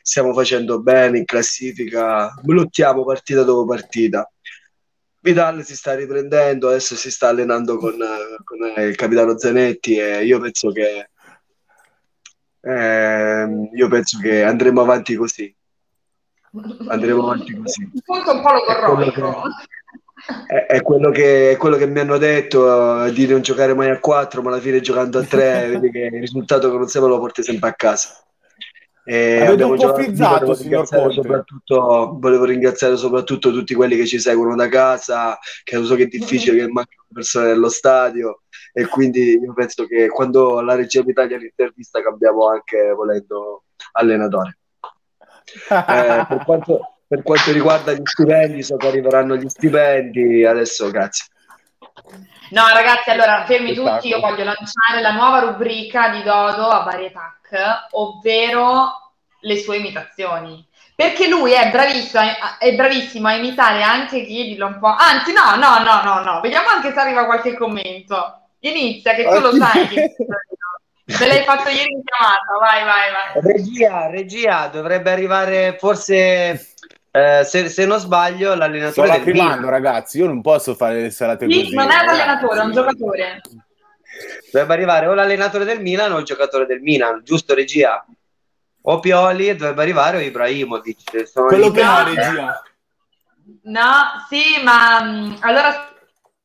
stiamo 0.01 0.34
facendo 0.34 0.82
bene 0.82 1.20
in 1.20 1.26
classifica 1.26 2.34
lottiamo 2.43 3.06
partita 3.06 3.43
dopo 3.43 3.66
partita 3.66 4.28
Vidal 5.24 5.63
si 5.63 5.74
sta 5.74 5.95
riprendendo, 5.95 6.67
adesso 6.67 6.95
si 6.95 7.09
sta 7.09 7.30
allenando 7.30 7.78
con, 7.78 7.95
con 8.43 8.84
il 8.84 8.95
capitano 8.97 9.38
Zanetti 9.38 9.95
e 9.95 10.26
io 10.26 10.38
penso 10.41 10.69
che 10.71 11.07
eh, 12.59 13.69
io 13.74 13.88
penso 13.88 14.19
che 14.19 14.43
andremo 14.43 14.82
avanti 14.82 15.15
così. 15.15 15.55
Andremo 16.88 17.24
avanti 17.24 17.55
così. 17.55 17.89
Un 17.93 18.01
po' 18.03 18.17
lo 18.17 18.95
vorrò. 18.95 19.43
È, 20.45 20.65
è, 20.65 20.82
quello 20.82 21.09
che, 21.09 21.51
è 21.51 21.57
quello 21.57 21.78
che 21.78 21.88
mi 21.88 22.01
hanno 22.01 22.17
detto 22.17 23.09
di 23.11 23.26
non 23.26 23.41
giocare 23.41 23.74
mai 23.74 23.91
a 23.91 23.99
4, 24.01 24.41
ma 24.41 24.49
alla 24.49 24.59
fine 24.59 24.82
giocando 24.82 25.19
a 25.19 25.24
3 25.24 25.69
vedi 25.69 25.89
che 25.89 25.99
il 25.99 26.19
risultato 26.19 26.69
che 26.69 26.78
non 26.78 26.88
sempre 26.88 27.11
lo 27.11 27.19
porti 27.19 27.43
sempre 27.43 27.69
a 27.69 27.74
casa. 27.74 28.21
E 29.06 29.41
Avete 29.41 29.64
volevo 29.64 29.78
signor 29.78 29.99
ringraziare 29.99 30.45
Conte. 30.45 31.14
soprattutto, 31.14 32.18
volevo 32.20 32.45
ringraziare 32.45 32.95
soprattutto 32.95 33.51
tutti 33.51 33.74
quelli 33.74 33.97
che 33.97 34.06
ci 34.06 34.20
seguono 34.20 34.56
da 34.56 34.70
casa, 34.70 35.38
che 35.64 35.78
lo 35.78 35.84
so 35.84 35.95
che 35.95 36.04
è 36.04 36.08
difficile 36.08 36.58
che 36.58 36.68
mancano 36.72 37.06
persone 37.12 37.47
nello 37.47 37.70
stadio 37.70 38.43
e 38.72 38.88
quindi 38.88 39.38
io 39.38 39.54
penso 39.54 39.86
che 39.86 40.08
quando 40.08 40.62
la 40.62 40.76
regia 40.76 41.04
d'Italia 41.04 41.38
l'intervista 41.38 42.01
cambiamo 42.01 42.47
anche 42.47 42.91
volendo 42.93 43.66
allenatore. 43.91 44.58
Eh, 45.70 46.26
per, 46.28 46.41
quanto, 46.45 46.95
per 47.06 47.22
quanto 47.22 47.51
riguarda 47.51 47.93
gli 47.93 48.01
stipendi, 48.04 48.64
so 48.64 48.78
che 48.78 48.88
arriveranno 48.88 49.36
gli 49.36 49.47
stipendi, 49.47 50.45
adesso 50.45 50.89
grazie. 50.89 51.26
No, 52.54 52.68
ragazzi, 52.72 53.10
allora 53.10 53.43
fermi 53.45 53.70
Spettacolo. 53.72 53.95
tutti. 53.95 54.08
Io 54.10 54.20
voglio 54.20 54.43
lanciare 54.43 55.01
la 55.01 55.12
nuova 55.12 55.39
rubrica 55.39 56.10
di 56.10 56.22
Dodo 56.22 56.68
a 56.68 56.84
Varietac, 56.84 57.88
ovvero 57.91 59.12
le 59.39 59.58
sue 59.58 59.78
imitazioni. 59.78 60.66
Perché 60.95 61.28
lui 61.28 61.51
è 61.54 61.72
bravissimo, 61.72 62.22
a- 62.22 62.58
è 62.60 62.74
bravissimo 62.76 63.28
a 63.28 63.34
imitare 63.34 63.82
anche 63.82 64.24
chi 64.24 64.43
dillo 64.43 64.68
un 64.68 64.78
po'. 64.80 64.93
Anzi, 64.95 65.34
no, 65.34 65.56
no, 65.56 65.80
no, 65.80 66.01
no, 66.04 66.22
no. 66.22 66.39
Vediamo 66.41 66.70
anche 66.70 66.93
se 66.93 66.99
arriva 66.99 67.26
qualche 67.26 67.56
commento. 67.58 68.41
Inizia, 68.60 69.14
che 69.16 69.24
tu 69.28 69.39
lo 69.39 69.51
sai. 69.56 69.88
che 69.88 70.16
Me 71.06 71.28
l'hai 71.28 71.43
fatto 71.43 71.70
ieri 71.70 71.91
in 71.91 72.01
chiamata. 72.04 72.58
Vai, 72.62 72.84
vai, 72.86 73.12
vai. 73.12 73.41
Regia, 73.51 74.08
regia, 74.10 74.68
dovrebbe 74.68 75.12
arrivare 75.12 75.76
forse, 75.80 76.72
eh, 77.16 77.43
se, 77.45 77.70
se 77.70 77.86
non 77.86 77.99
sbaglio, 77.99 78.49
Sto 78.49 78.57
l'allenatore 78.59 79.07
del 79.09 79.18
lacrimando, 79.20 79.55
Milan. 79.57 79.70
ragazzi. 79.70 80.18
Io 80.18 80.26
non 80.26 80.41
posso 80.41 80.74
fare 80.74 80.99
le 81.01 81.11
serate 81.11 81.47
Sì, 81.47 81.61
così. 81.64 81.76
non 81.76 81.91
è 81.91 82.01
un 82.01 82.09
allenatore, 82.09 82.59
è 82.59 82.64
un 82.64 82.72
giocatore. 82.72 83.41
Dovrebbe 84.51 84.74
arrivare 84.74 85.07
o 85.07 85.14
l'allenatore 85.14 85.64
del 85.66 85.82
Milan 85.82 86.11
o 86.11 86.18
il 86.18 86.26
giocatore 86.26 86.66
del 86.66 86.82
Milan, 86.82 87.22
giusto 87.24 87.53
regia? 87.53 88.03
O 88.86 88.99
Pioli 88.99 89.47
e 89.49 89.55
dovrebbe 89.55 89.82
arrivare 89.84 90.18
o 90.18 90.22
Ibrahimovic. 90.22 91.28
Sono 91.28 91.47
Quello 91.47 91.70
che 91.72 91.84
No. 91.84 92.03
regia. 92.03 92.61
No, 93.64 93.91
sì, 94.30 94.61
ma 94.64 95.01
mh, 95.03 95.38
allora 95.41 95.72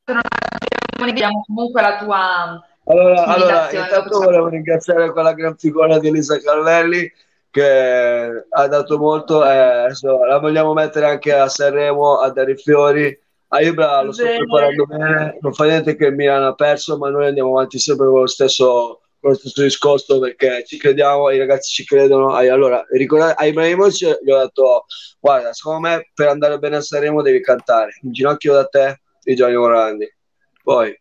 se 0.05 0.13
non 0.13 0.21
abbiamo- 0.23 1.05
vediamo 1.11 1.43
comunque 1.45 1.81
la 1.81 1.97
tua 1.97 2.63
Allora, 2.85 3.23
allora, 3.25 3.71
intanto 3.71 4.19
volevo 4.19 4.47
ringraziare 4.49 5.11
quella 5.11 5.33
gran 5.33 5.55
figura 5.57 5.99
di 5.99 6.07
Elisa 6.07 6.39
Carlelli 6.39 7.11
che 7.51 8.45
ha 8.49 8.67
dato 8.67 8.97
molto 8.97 9.43
e 9.45 9.57
adesso 9.57 10.23
la 10.23 10.37
vogliamo 10.39 10.73
mettere 10.73 11.07
anche 11.07 11.33
a 11.33 11.47
Sanremo 11.49 12.19
a 12.19 12.29
dare 12.31 12.51
i 12.51 12.57
fiori. 12.57 13.17
A 13.51 13.61
Ibra 13.61 14.01
lo 14.01 14.11
sto 14.11 14.25
Bene. 14.25 14.37
preparando 14.37 14.85
bene, 14.85 15.37
non 15.41 15.53
fa 15.53 15.65
niente 15.65 15.95
che 15.95 16.05
il 16.05 16.13
Milan 16.13 16.43
ha 16.43 16.53
perso, 16.53 16.97
ma 16.97 17.09
noi 17.09 17.25
andiamo 17.25 17.49
avanti 17.57 17.79
sempre 17.79 18.05
con 18.05 18.19
lo 18.19 18.27
stesso, 18.27 19.01
con 19.19 19.31
lo 19.31 19.35
stesso 19.35 19.63
discorso 19.63 20.19
perché 20.19 20.63
ci 20.67 20.77
crediamo, 20.77 21.31
i 21.31 21.39
ragazzi 21.39 21.71
ci 21.71 21.83
credono. 21.83 22.35
Allora, 22.35 22.85
ricordate, 22.91 23.41
a 23.41 23.47
Ibrahimovic 23.47 24.19
gli 24.23 24.29
ho 24.29 24.37
detto, 24.37 24.85
guarda, 25.19 25.51
secondo 25.53 25.79
me 25.79 26.11
per 26.13 26.27
andare 26.27 26.59
bene 26.59 26.75
a 26.75 26.81
Sanremo 26.81 27.23
devi 27.23 27.41
cantare, 27.41 27.97
in 28.03 28.11
ginocchio 28.11 28.53
da 28.53 28.65
te 28.65 29.01
di 29.23 29.33
Gianni 29.33 29.55
Morandi. 29.55 30.13
Poi, 30.61 30.95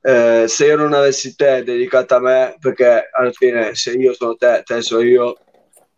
eh, 0.00 0.44
se 0.48 0.64
io 0.64 0.76
non 0.76 0.94
avessi 0.94 1.36
te 1.36 1.62
dedicato 1.62 2.14
a 2.14 2.20
me, 2.20 2.56
perché 2.58 3.10
alla 3.12 3.30
fine 3.32 3.74
se 3.74 3.92
io 3.92 4.14
sono 4.14 4.36
te, 4.36 4.62
te 4.64 4.80
sono 4.80 5.02
io, 5.02 5.36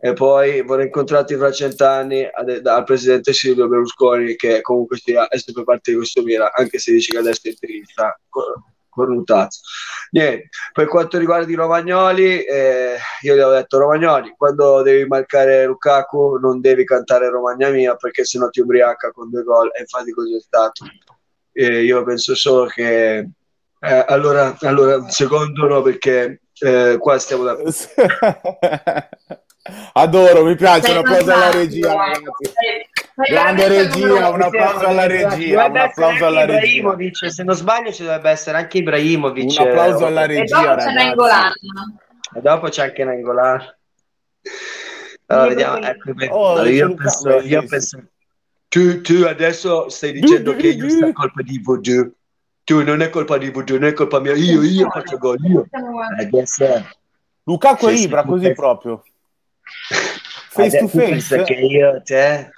e 0.05 0.11
poi 0.11 0.61
vorrei 0.63 0.87
incontrarti 0.87 1.37
fra 1.37 1.49
cent'anni 1.49 2.27
dal 2.61 2.83
presidente 2.83 3.31
Silvio 3.31 3.69
Berlusconi, 3.69 4.35
che 4.35 4.59
comunque 4.59 4.97
sia, 4.97 5.29
è 5.29 5.37
sempre 5.37 5.63
parte 5.63 5.91
di 5.91 5.97
questo 5.97 6.21
Milan, 6.23 6.49
anche 6.53 6.77
se 6.77 6.91
dici 6.91 7.13
che 7.13 7.19
adesso 7.19 7.39
è 7.43 7.51
interista, 7.51 8.19
con, 8.27 8.43
con 8.89 9.09
un 9.09 9.23
tazzo. 9.23 9.61
Niente, 10.11 10.49
per 10.73 10.87
quanto 10.87 11.17
riguarda 11.17 11.49
i 11.49 11.55
Romagnoli, 11.55 12.43
eh, 12.43 12.97
io 13.21 13.33
gli 13.33 13.39
ho 13.39 13.49
detto 13.51 13.77
Romagnoli, 13.77 14.33
quando 14.35 14.81
devi 14.81 15.05
marcare 15.07 15.65
Lukaku 15.67 16.35
non 16.35 16.59
devi 16.59 16.83
cantare 16.83 17.29
Romagna 17.29 17.69
mia 17.69 17.95
perché 17.95 18.25
sennò 18.25 18.49
ti 18.49 18.59
ubriaca 18.59 19.09
con 19.11 19.29
due 19.29 19.43
gol, 19.43 19.71
e 19.73 19.79
infatti 19.79 20.11
così 20.11 20.35
è 20.35 20.41
stato. 20.41 20.83
E 21.53 21.81
io 21.81 22.03
penso 22.03 22.35
solo 22.35 22.65
che 22.65 23.19
eh, 23.79 24.05
allora, 24.09 24.57
allora, 24.63 25.07
secondo 25.07 25.65
no, 25.65 25.81
perché 25.81 26.41
eh, 26.59 26.97
qua 26.99 27.17
stiamo 27.17 27.43
da... 27.45 27.55
Adoro, 29.93 30.43
mi 30.43 30.55
piace. 30.55 30.81
Sei 30.87 30.91
Un 30.91 30.97
applauso 30.97 31.31
alla 31.31 31.51
regia, 31.51 31.91
eh. 31.93 31.95
ragazzi. 31.95 33.31
Grande 33.31 33.67
regia, 33.67 34.29
un 34.29 34.41
applauso 34.41 34.85
alla 34.85 35.05
regia. 35.07 35.65
Un 35.65 35.77
applauso 35.77 36.25
alla 36.25 36.45
regia. 36.45 36.57
Ibrahimovic, 36.65 37.31
se 37.31 37.43
non 37.43 37.55
sbaglio 37.55 37.91
ci 37.93 38.03
dovrebbe 38.03 38.29
essere 38.29 38.57
anche 38.57 38.79
Ibrahimovic. 38.79 39.57
Un 39.59 39.67
applauso 39.67 40.03
eh, 40.03 40.07
alla 40.07 40.23
E 40.23 40.27
regia. 40.27 40.77
E 42.35 42.41
dopo 42.41 42.67
c'è 42.67 42.83
anche 42.83 43.03
Nangolan. 43.03 43.75
Allora, 45.27 45.47
vediamo. 45.47 45.77
Ecco, 45.77 46.11
Oh, 46.31 46.65
io 46.65 46.93
penso, 46.95 47.39
io 47.39 47.63
penso- 47.65 48.03
tu, 48.67 49.01
tu 49.01 49.23
adesso 49.25 49.87
stai 49.89 50.11
dicendo 50.11 50.55
che 50.55 50.67
io 50.69 50.89
sta 50.89 51.11
colpa 51.13 51.41
di 51.41 51.61
Voodoo. 51.63 52.11
Tu 52.65 52.83
non 52.83 53.01
è 53.01 53.09
colpa 53.09 53.37
di 53.37 53.49
Voodoo, 53.49 53.77
non 53.77 53.87
è 53.89 53.93
colpa 53.93 54.19
mia. 54.19 54.33
Io, 54.33 54.61
io 54.61 54.89
faccio 54.89 55.17
gol, 55.17 55.37
io. 55.45 55.65
Eh, 56.19 56.27
yes, 56.31 56.53
sir. 56.53 56.83
Lukaku 57.43 57.87
e 57.87 57.93
Ibra, 57.93 58.23
così 58.23 58.51
proprio. 58.53 59.03
Face 60.49 60.77
to 60.77 60.87
tu 60.87 60.97
pensi 60.97 61.35
face. 61.37 61.43
che 61.43 61.53
io 61.59 62.01
te 62.03 62.49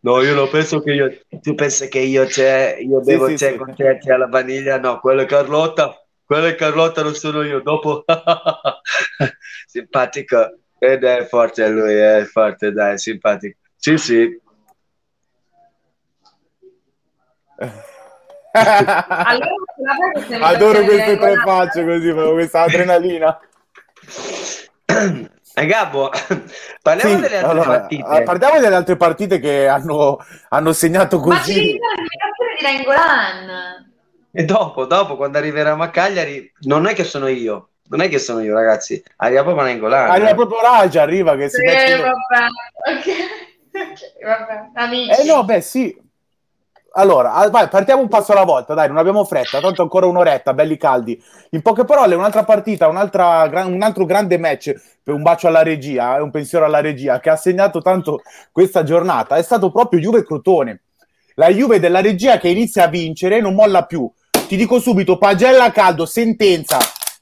no 0.00 0.22
io 0.22 0.34
non 0.34 0.48
penso 0.50 0.80
che 0.80 0.92
io 0.92 1.18
tu 1.40 1.54
pensi 1.54 1.88
che 1.88 1.98
io 2.00 2.26
te 2.26 2.78
io 2.80 3.02
Sì, 3.02 3.10
bevo 3.10 3.28
sì, 3.28 3.36
te 3.36 3.50
sì. 3.52 3.56
con 3.56 3.74
te 3.74 3.98
te 3.98 4.12
alla 4.12 4.26
vaniglia? 4.28 4.78
No 4.78 5.00
quella 5.00 5.22
è 5.22 5.26
Carlotta. 5.26 5.94
Quella 6.24 6.48
è 6.48 6.54
Carlotta 6.56 7.02
non 7.02 7.14
sono 7.14 7.42
io. 7.42 7.60
Dopo 7.60 8.04
simpatico. 9.66 10.58
Ed 10.78 11.02
è 11.04 11.26
forte 11.26 11.68
lui 11.68 11.94
è 11.94 12.24
forte 12.24 12.72
dai 12.72 12.98
simpatico. 12.98 13.58
Sì 13.76 13.96
sì. 13.98 14.40
Allora, 18.50 19.54
Adoro 20.40 20.82
queste 20.84 21.18
tre 21.18 21.34
facce 21.36 21.84
così, 21.84 22.12
questa 22.12 22.62
adrenalina. 22.62 23.38
e 25.60 25.66
Gabbo 25.66 26.10
parliamo 26.82 27.14
Sì, 27.14 27.20
delle 27.20 27.36
altre 27.38 27.50
allora, 27.50 27.64
partite 27.78 28.16
eh, 28.18 28.22
parliamo 28.22 28.60
delle 28.60 28.74
altre 28.74 28.96
partite 28.96 29.38
che 29.38 29.66
hanno, 29.68 30.18
hanno 30.50 30.72
segnato 30.72 31.18
Ma 31.18 31.36
ci 31.42 31.52
così. 31.52 31.78
dare 31.78 31.94
l'imitazione 31.96 32.54
di 32.58 32.62
Nainggolan. 32.64 33.92
e 34.30 34.44
dopo 34.44 34.84
dopo 34.86 35.16
quando 35.16 35.38
arriveremo 35.38 35.82
a 35.82 35.90
Cagliari 35.90 36.52
non 36.60 36.86
è 36.86 36.94
che 36.94 37.04
sono 37.04 37.28
io 37.28 37.70
non 37.90 38.00
è 38.02 38.08
che 38.08 38.18
sono 38.18 38.40
io 38.40 38.52
ragazzi 38.54 39.02
arriva 39.16 39.42
proprio 39.42 39.64
Nangolan 39.64 40.10
Arriva 40.10 40.34
proprio 40.34 40.60
Raja, 40.60 41.02
arriva 41.02 41.36
che 41.36 41.48
si 41.48 41.56
Sì, 41.56 41.62
mette... 41.64 41.96
vabbè. 41.96 42.46
Ok. 42.98 43.06
Ok, 43.78 44.24
vabbè. 44.24 44.70
Amici. 44.74 45.20
Eh 45.20 45.24
no, 45.24 45.44
beh 45.44 45.60
sì. 45.60 45.96
Allora, 46.92 47.34
ah, 47.34 47.50
vai, 47.50 47.68
partiamo 47.68 48.00
un 48.00 48.08
passo 48.08 48.32
alla 48.32 48.44
volta, 48.44 48.74
dai, 48.74 48.88
non 48.88 48.96
abbiamo 48.96 49.24
fretta, 49.24 49.60
tanto 49.60 49.82
ancora 49.82 50.06
un'oretta, 50.06 50.54
belli 50.54 50.76
caldi. 50.76 51.22
In 51.50 51.62
poche 51.62 51.84
parole, 51.84 52.14
un'altra 52.14 52.44
partita, 52.44 52.88
un'altra, 52.88 53.42
un 53.66 53.82
altro 53.82 54.04
grande 54.06 54.38
match, 54.38 54.74
un 55.04 55.22
bacio 55.22 55.48
alla 55.48 55.62
regia, 55.62 56.16
eh, 56.16 56.20
un 56.20 56.30
pensiero 56.30 56.64
alla 56.64 56.80
regia, 56.80 57.20
che 57.20 57.30
ha 57.30 57.36
segnato 57.36 57.82
tanto 57.82 58.22
questa 58.50 58.82
giornata, 58.82 59.36
è 59.36 59.42
stato 59.42 59.70
proprio 59.70 60.00
Juve-Crotone. 60.00 60.80
La 61.34 61.50
Juve 61.50 61.78
della 61.78 62.00
regia 62.00 62.38
che 62.38 62.48
inizia 62.48 62.84
a 62.84 62.88
vincere 62.88 63.36
e 63.36 63.40
non 63.40 63.54
molla 63.54 63.84
più. 63.84 64.10
Ti 64.48 64.56
dico 64.56 64.80
subito, 64.80 65.18
pagella 65.18 65.70
caldo, 65.70 66.06
sentenza. 66.06 66.78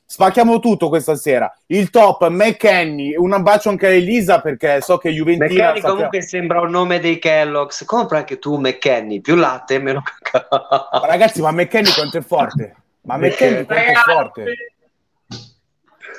Spacchiamo 0.08 0.60
tutto 0.60 0.88
questa 0.88 1.16
sera. 1.16 1.52
Il 1.66 1.90
top, 1.90 2.28
McKenny, 2.28 3.16
un 3.16 3.36
bacio 3.42 3.70
anche 3.70 3.86
a 3.86 3.90
Elisa 3.90 4.40
perché 4.40 4.80
so 4.80 4.98
che 4.98 5.10
Juventina... 5.10 5.48
McKenny 5.48 5.66
sappiamo- 5.74 5.94
comunque 5.94 6.22
sembra 6.22 6.60
un 6.60 6.70
nome 6.70 7.00
dei 7.00 7.18
Kellogg's. 7.18 7.84
Compra 7.84 8.18
anche 8.18 8.38
tu 8.38 8.56
McKenny, 8.56 9.20
più 9.20 9.34
latte 9.34 9.80
meno 9.80 10.02
cacao. 10.22 10.88
Ma 11.00 11.06
ragazzi, 11.06 11.40
ma 11.40 11.50
McKenny 11.50 11.90
quanto 11.92 12.18
è 12.18 12.22
forte? 12.22 12.76
Ma 13.02 13.16
McKenny 13.16 13.64
quanto 13.64 13.74
è 13.74 13.92
forte? 13.94 14.54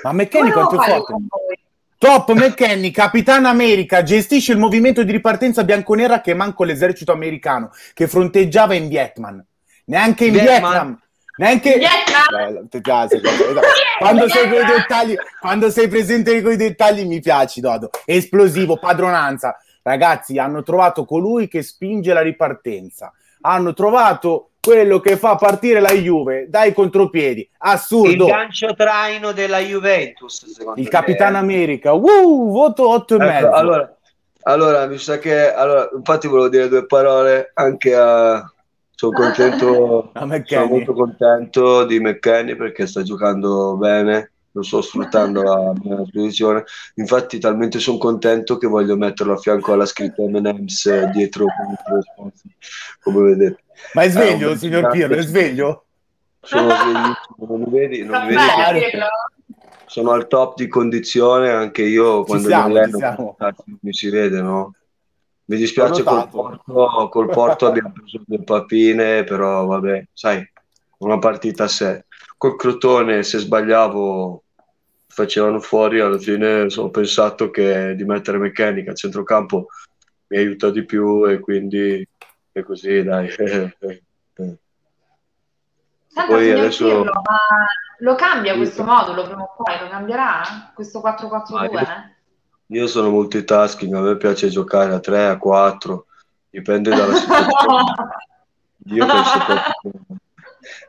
Ma 0.03 0.11
McKenny 0.11 0.51
quanto 0.51 0.81
è 0.81 0.85
forte? 0.85 1.13
Top 1.97 2.31
McKenny, 2.33 2.91
capitano 2.91 3.47
America, 3.47 4.03
gestisce 4.03 4.51
il 4.51 4.59
movimento 4.59 5.03
di 5.03 5.11
ripartenza 5.13 5.63
bianconera 5.63 6.19
che 6.21 6.33
manco 6.33 6.65
l'esercito 6.65 7.13
americano, 7.13 7.71
che 7.93 8.07
fronteggiava 8.07 8.75
in 8.75 8.89
Vietnam. 8.89 9.43
Neanche 9.85 10.25
in 10.25 10.33
Vietnam? 10.33 10.59
Vietnam. 10.59 11.01
Neanche... 11.37 11.75
Eh, 11.75 12.67
ti 12.69 12.81
piace, 12.81 13.21
quando 13.99 14.27
sei 14.27 14.49
con 14.49 14.59
i 14.59 14.65
dettagli, 14.65 15.15
quando 15.39 15.69
sei 15.69 15.87
presente 15.87 16.41
con 16.41 16.51
i 16.51 16.55
dettagli 16.55 17.05
mi 17.05 17.19
piaci, 17.19 17.61
Dodo. 17.61 17.89
Esplosivo, 18.05 18.77
padronanza. 18.77 19.57
Ragazzi, 19.81 20.37
hanno 20.37 20.63
trovato 20.63 21.05
colui 21.05 21.47
che 21.47 21.63
spinge 21.63 22.11
la 22.13 22.21
ripartenza. 22.21 23.13
Hanno 23.41 23.73
trovato 23.73 24.49
quello 24.59 24.99
che 24.99 25.15
fa 25.15 25.35
partire 25.35 25.79
la 25.79 25.93
Juve 25.93 26.47
dai 26.49 26.73
contropiedi. 26.73 27.41
Il 27.41 27.49
Assurdo. 27.59 28.25
gancio 28.25 28.73
traino 28.75 29.31
della 29.31 29.59
Juventus, 29.59 30.45
secondo 30.45 30.79
Il 30.79 30.85
me. 30.85 30.91
Capitano 30.91 31.37
America. 31.37 31.93
Uh, 31.93 32.51
voto 32.51 32.89
8 32.89 33.13
e 33.13 33.17
Ecco, 33.17 33.25
mezzo. 33.25 33.51
allora, 33.51 33.97
allora, 34.41 34.85
mi 34.87 34.97
sa 34.97 35.19
che 35.19 35.53
allora, 35.53 35.89
infatti 35.95 36.27
volevo 36.27 36.49
dire 36.49 36.67
due 36.67 36.85
parole 36.85 37.51
anche 37.53 37.95
a 37.95 38.51
sono 38.97 39.11
contento 39.11 40.11
sono 40.45 40.65
molto 40.65 40.93
contento 40.93 41.85
di 41.85 41.99
McKenny 41.99 42.55
perché 42.55 42.87
sta 42.87 43.03
giocando 43.03 43.77
bene 43.77 44.31
lo 44.53 44.63
sto 44.63 44.81
sfruttando 44.81 45.41
a 45.53 45.71
mia 45.83 45.97
disposizione. 45.97 46.63
Infatti, 46.95 47.37
talmente 47.37 47.77
sono 47.77 47.99
contento 47.99 48.57
che 48.57 48.65
voglio 48.65 48.97
metterlo 48.97 49.33
a 49.33 49.37
fianco 49.37 49.73
alla 49.73 49.85
scritta 49.85 50.23
M&M's 50.23 51.11
dietro, 51.11 51.45
come 53.01 53.21
vedete. 53.21 53.63
Ma 53.93 54.01
è 54.01 54.09
sveglio, 54.09 54.49
eh, 54.49 54.57
signor 54.57 54.89
Pirlo, 54.89 55.15
è 55.15 55.21
sveglio? 55.21 55.85
Sono 56.41 56.71
sveglio, 56.71 57.45
non 57.45 57.59
mi 57.59 57.69
vedi? 57.69 58.03
Non 58.03 58.25
mi 58.25 58.33
vedi 58.33 58.97
sono 59.85 60.11
al 60.11 60.27
top 60.27 60.55
di 60.57 60.67
condizione, 60.67 61.49
anche 61.49 61.81
io 61.83 62.23
quando 62.23 62.47
siamo, 62.47 62.67
mi 62.67 62.79
alleno 62.79 63.35
mi 63.81 63.93
si 63.93 64.09
vede, 64.09 64.41
no? 64.41 64.73
Mi 65.49 65.55
dispiace 65.55 66.03
col 66.03 66.27
porto, 66.27 67.07
col 67.09 67.29
porto 67.29 67.67
abbiamo 67.67 67.93
preso 67.93 68.21
due 68.25 68.43
papine, 68.43 69.23
però 69.23 69.65
vabbè, 69.65 70.07
sai, 70.11 70.45
una 70.99 71.19
partita 71.19 71.63
a 71.63 71.69
sé. 71.69 72.05
Col 72.37 72.57
Crotone, 72.57 73.23
se 73.23 73.37
sbagliavo, 73.37 74.43
facevano 75.07 75.61
fuori, 75.61 76.01
alla 76.01 76.17
fine 76.17 76.67
ho 76.75 76.89
pensato 76.89 77.49
che 77.49 77.95
di 77.95 78.03
mettere 78.03 78.37
meccanica 78.37 78.91
a 78.91 78.95
centrocampo 78.95 79.67
mi 80.27 80.37
aiuta 80.37 80.69
di 80.69 80.83
più 80.83 81.25
e 81.25 81.39
quindi 81.39 82.05
è 82.51 82.61
così, 82.63 83.03
dai. 83.03 83.29
Senta, 86.17 86.25
Poi 86.25 86.51
adesso... 86.51 86.85
Pirlo, 86.85 87.21
ma 87.23 87.37
lo 87.99 88.15
cambia 88.15 88.55
questo 88.55 88.83
modulo 88.83 89.23
prima 89.23 89.43
o 89.43 89.53
poi? 89.55 89.79
Lo 89.79 89.87
cambierà? 89.87 90.71
Questo 90.73 90.99
4-4-2? 90.99 91.55
Ah, 91.55 91.65
io, 91.65 92.16
io 92.67 92.87
sono 92.87 93.09
multitasking, 93.09 93.93
a 93.93 94.01
me 94.01 94.17
piace 94.17 94.49
giocare 94.49 94.93
a 94.93 94.99
3, 94.99 95.27
a 95.27 95.37
4, 95.37 96.05
dipende 96.49 96.89
dalla 96.89 97.13
situazione. 97.15 97.93
io, 98.85 99.05
penso 99.05 99.37
proprio, 99.45 100.17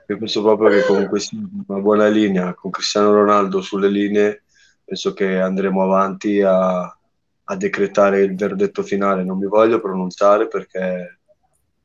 io 0.07 0.19
penso 0.19 0.43
proprio 0.43 0.69
che 0.71 0.85
comunque 0.85 1.21
sia 1.21 1.39
una 1.67 1.81
buona 1.81 2.09
linea, 2.09 2.55
con 2.55 2.71
Cristiano 2.71 3.13
Ronaldo 3.13 3.61
sulle 3.61 3.89
linee, 3.89 4.43
penso 4.85 5.13
che 5.13 5.41
andremo 5.41 5.83
avanti 5.83 6.41
a, 6.43 6.81
a 6.81 7.57
decretare 7.57 8.23
il 8.23 8.35
verdetto 8.35 8.83
finale. 8.83 9.23
Non 9.23 9.39
mi 9.39 9.47
voglio 9.47 9.81
pronunciare 9.81 10.49
perché 10.49 11.21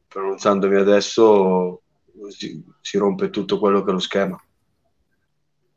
pronunciandomi 0.08 0.76
adesso 0.76 1.82
si, 2.30 2.64
si 2.82 2.98
rompe 2.98 3.30
tutto 3.30 3.60
quello 3.60 3.84
che 3.84 3.90
è 3.90 3.94
lo 3.94 4.00
schema. 4.00 4.44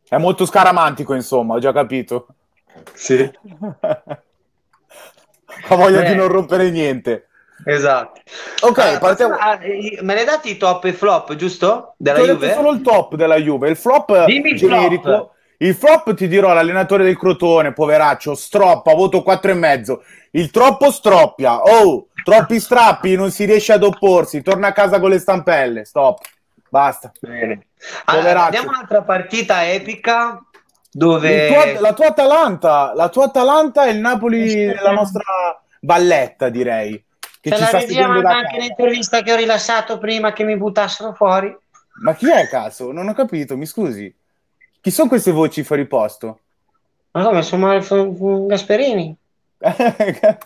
È 0.08 0.16
molto 0.18 0.46
scaramantico, 0.46 1.14
insomma, 1.14 1.54
ho 1.54 1.58
già 1.58 1.72
capito. 1.72 2.28
Sì. 2.94 3.30
ha 5.68 5.74
voglia 5.74 6.02
Beh. 6.02 6.08
di 6.08 6.14
non 6.14 6.28
rompere 6.28 6.70
niente. 6.70 7.28
Esatto. 7.64 8.20
Ok, 8.60 8.78
allora, 8.78 8.98
partiamo... 8.98 9.34
Ah, 9.34 9.58
me 9.58 10.14
ne 10.14 10.24
dati 10.24 10.50
i 10.50 10.56
top 10.56 10.84
e 10.84 10.92
flop, 10.92 11.34
giusto? 11.34 11.94
Della 11.96 12.20
ti 12.20 12.26
Juve? 12.26 12.52
solo 12.52 12.72
il 12.72 12.82
top 12.82 13.14
della 13.16 13.36
Juve. 13.36 13.70
Il 13.70 13.76
flop 13.76 14.24
Dimmi 14.24 14.54
generico. 14.54 15.02
Flop. 15.02 15.34
Il 15.58 15.74
flop 15.74 16.14
ti 16.14 16.28
dirò 16.28 16.52
l'allenatore 16.52 17.02
del 17.04 17.16
Crotone, 17.16 17.72
poveraccio, 17.72 18.34
stroppa, 18.34 18.92
voto 18.94 19.24
4,5. 19.26 19.98
Il 20.32 20.50
troppo 20.50 20.90
stroppia. 20.90 21.62
Oh, 21.62 22.08
troppi 22.22 22.60
strappi, 22.60 23.14
non 23.14 23.30
si 23.30 23.46
riesce 23.46 23.72
ad 23.72 23.82
opporsi, 23.82 24.42
torna 24.42 24.68
a 24.68 24.72
casa 24.72 25.00
con 25.00 25.08
le 25.08 25.18
stampelle. 25.18 25.84
Stop. 25.86 26.18
Basta. 26.68 27.10
Bene. 27.20 27.68
Allora, 28.04 28.44
vediamo 28.44 28.68
un'altra 28.68 29.02
partita 29.02 29.66
epica 29.66 30.44
dove... 30.96 31.48
Tuo, 31.48 31.80
la 31.80 31.92
tua 31.92 32.06
Atalanta, 32.06 32.92
la 32.94 33.08
tua 33.10 33.26
Atalanta 33.26 33.84
è 33.84 33.90
il 33.90 33.98
Napoli 33.98 34.66
della 34.66 34.92
nostra 34.92 35.22
valletta, 35.80 36.48
direi. 36.48 37.04
Che 37.40 37.50
Te 37.50 37.56
ci 37.56 37.64
sta 37.64 37.80
seguendo 37.80 38.26
anche 38.26 38.58
l'intervista 38.58 39.22
che 39.22 39.32
ho 39.32 39.36
rilassato 39.36 39.98
prima 39.98 40.32
che 40.32 40.44
mi 40.44 40.56
buttassero 40.56 41.12
fuori. 41.12 41.54
Ma 42.02 42.14
chi 42.14 42.30
è 42.30 42.48
caso? 42.48 42.92
Non 42.92 43.08
ho 43.08 43.12
capito, 43.12 43.56
mi 43.56 43.66
scusi. 43.66 44.14
Chi 44.80 44.90
sono 44.90 45.08
queste 45.08 45.32
voci 45.32 45.62
fuori 45.62 45.86
posto? 45.86 46.40
Ma 47.10 47.22
come, 47.24 47.42
sono 47.42 48.46
Gasperini. 48.46 49.16
Gasperini. 49.58 50.36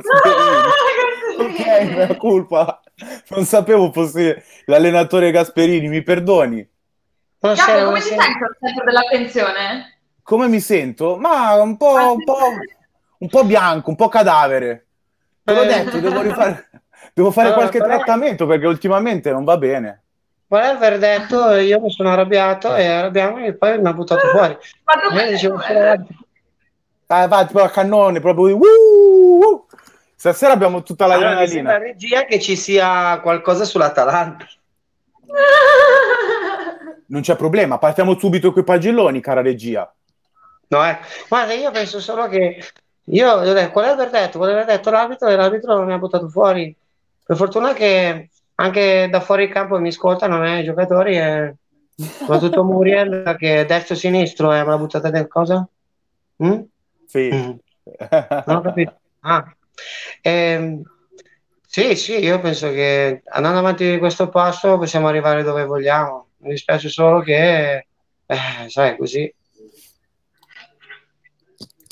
ok, 1.38 1.94
mia 1.94 2.16
colpa. 2.16 2.80
Non 3.28 3.44
sapevo 3.44 3.92
fosse 3.92 4.44
l'allenatore 4.66 5.30
Gasperini, 5.30 5.88
mi 5.88 6.03
perdoni. 6.03 6.68
Capo, 7.38 7.84
come 7.84 8.01
ti 8.01 8.09
senti 8.09 8.24
al 8.24 8.57
centro 8.61 8.84
dell'attenzione? 8.84 9.99
Come 10.31 10.47
mi 10.47 10.61
sento? 10.61 11.16
Ma 11.16 11.61
un 11.61 11.76
po', 11.76 12.14
un 12.14 12.22
po', 12.22 12.39
un 13.18 13.28
po 13.28 13.45
bianco, 13.45 13.91
un 13.91 13.97
po' 13.97 14.07
cadavere. 14.07 14.87
Te 15.43 15.53
l'ho 15.53 15.64
detto, 15.64 15.99
devo, 15.99 16.20
rifare, 16.20 16.70
devo 17.12 17.33
fare 17.33 17.49
allora, 17.49 17.66
qualche 17.66 17.81
trattamento 17.85 18.47
perché 18.47 18.64
ultimamente 18.64 19.33
non 19.33 19.43
va 19.43 19.59
bene. 19.59 20.03
Vuole 20.47 20.66
aver 20.66 20.99
detto, 20.99 21.51
io 21.55 21.81
mi 21.81 21.91
sono 21.91 22.11
arrabbiato 22.11 22.76
e 22.76 22.87
arrabbiamo 22.87 23.45
e 23.45 23.55
poi 23.55 23.81
mi 23.81 23.89
ha 23.89 23.93
buttato 23.93 24.28
fuori. 24.28 24.57
Ma 24.85 24.95
dove 25.03 25.31
dicevo, 25.31 25.57
ah, 25.57 27.26
va 27.26 27.45
tipo 27.45 27.61
a 27.61 27.68
cannone, 27.68 28.20
proprio 28.20 28.57
uh, 28.57 28.61
uh. 28.61 29.66
Stasera 30.14 30.53
abbiamo 30.53 30.85
tutta 30.85 31.07
la 31.07 31.14
allora, 31.14 31.45
La 31.62 31.78
regia 31.78 32.24
che 32.24 32.39
ci 32.39 32.55
sia 32.55 33.18
qualcosa 33.18 33.64
sull'Atalanta. 33.64 34.47
Non 37.07 37.20
c'è 37.20 37.35
problema, 37.35 37.78
partiamo 37.78 38.16
subito 38.16 38.53
con 38.53 38.62
i 38.62 38.64
pagelloni, 38.64 39.20
cara 39.20 39.43
regia. 39.43 39.93
No, 40.71 40.87
eh. 40.87 40.99
Guarda, 41.29 41.53
io 41.55 41.71
penso 41.73 41.99
solo 41.99 42.29
che 42.29 42.62
io 43.05 43.33
ho 43.33 43.53
detto, 43.53 43.73
qual 43.73 43.87
è 43.87 43.91
il 43.91 43.97
verdetto? 43.97 44.39
Qual 44.39 44.51
è 44.51 44.53
il 44.53 44.64
verdetto? 44.64 44.91
L'arbitro 44.91 45.29
e 45.29 45.37
l'arbitro 45.37 45.75
non 45.75 45.87
mi 45.87 45.93
ha 45.93 45.99
buttato 45.99 46.29
fuori. 46.29 46.75
Per 47.25 47.37
fortuna 47.37 47.73
che 47.73 48.29
anche 48.55 49.09
da 49.11 49.21
fuori 49.21 49.49
campo 49.49 49.81
mi 49.81 49.89
ascoltano 49.89 50.37
non 50.37 50.59
i 50.59 50.64
giocatori, 50.64 51.16
e... 51.16 51.57
soprattutto 51.97 52.62
Muriel 52.62 53.35
che 53.37 53.64
destro 53.64 53.97
sinistro 53.97 54.53
e 54.53 54.59
eh, 54.59 54.62
me 54.62 54.71
l'ha 54.71 54.79
buttata 54.79 55.11
del 55.11 55.27
cosa? 55.27 55.66
Mm? 56.45 56.61
Sì. 57.07 57.31
Mm. 57.33 57.51
Non 58.47 58.57
ho 58.57 58.61
capito. 58.61 58.95
Ah. 59.21 59.53
Eh, 60.21 60.83
sì, 61.66 61.97
sì, 61.97 62.18
io 62.18 62.39
penso 62.39 62.71
che 62.71 63.23
andando 63.25 63.59
avanti 63.59 63.91
di 63.91 63.99
questo 63.99 64.29
passo 64.29 64.79
possiamo 64.79 65.09
arrivare 65.09 65.43
dove 65.43 65.64
vogliamo. 65.64 66.29
Mi 66.39 66.51
dispiace 66.51 66.89
solo 66.89 67.21
che, 67.23 67.87
eh, 68.27 68.68
sai, 68.68 68.97
così. 68.97 69.33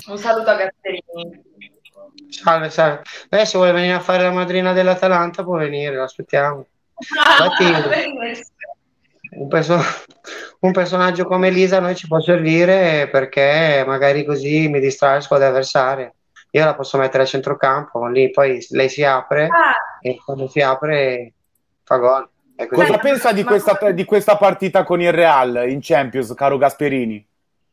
Un 0.08 0.18
saluto 0.18 0.50
a 0.50 0.54
Gasperini. 0.54 1.42
Salve, 2.28 2.70
salve. 2.70 3.02
Beh, 3.28 3.44
se 3.44 3.56
vuole 3.56 3.72
venire 3.72 3.94
a 3.94 4.00
fare 4.00 4.22
la 4.22 4.30
madrina 4.30 4.72
dell'Atalanta 4.72 5.44
può 5.44 5.56
venire, 5.56 5.94
lo 5.94 6.02
aspettiamo. 6.02 6.66
Infatti, 6.98 7.64
un, 9.38 9.48
perso- 9.48 9.80
un, 10.60 10.72
personaggio 10.72 11.24
come 11.24 11.48
Elisa 11.48 11.76
a 11.76 11.80
noi 11.80 11.94
ci 11.94 12.06
può 12.06 12.20
servire 12.20 13.08
perché 13.08 13.84
magari 13.86 14.24
così 14.24 14.68
mi 14.68 14.80
distrae 14.80 15.14
la 15.14 15.20
squadra 15.20 15.48
avversaria 15.48 16.12
io 16.50 16.64
la 16.64 16.74
posso 16.74 16.96
mettere 16.98 17.24
a 17.24 17.26
centrocampo, 17.26 18.06
lì 18.06 18.30
poi 18.30 18.64
lei 18.70 18.88
si 18.88 19.04
apre 19.04 19.44
ah. 19.44 19.74
e 20.00 20.18
quando 20.24 20.48
si 20.48 20.60
apre 20.60 21.34
fa 21.84 21.96
gol. 21.96 22.28
Cosa 22.68 22.98
pensa 22.98 23.32
di 23.32 23.44
questa, 23.44 23.92
di 23.92 24.04
questa, 24.04 24.36
partita 24.36 24.82
con 24.82 25.00
il 25.00 25.12
Real 25.12 25.68
in 25.68 25.78
Champions, 25.80 26.34
caro 26.34 26.56
Gasperini? 26.56 27.24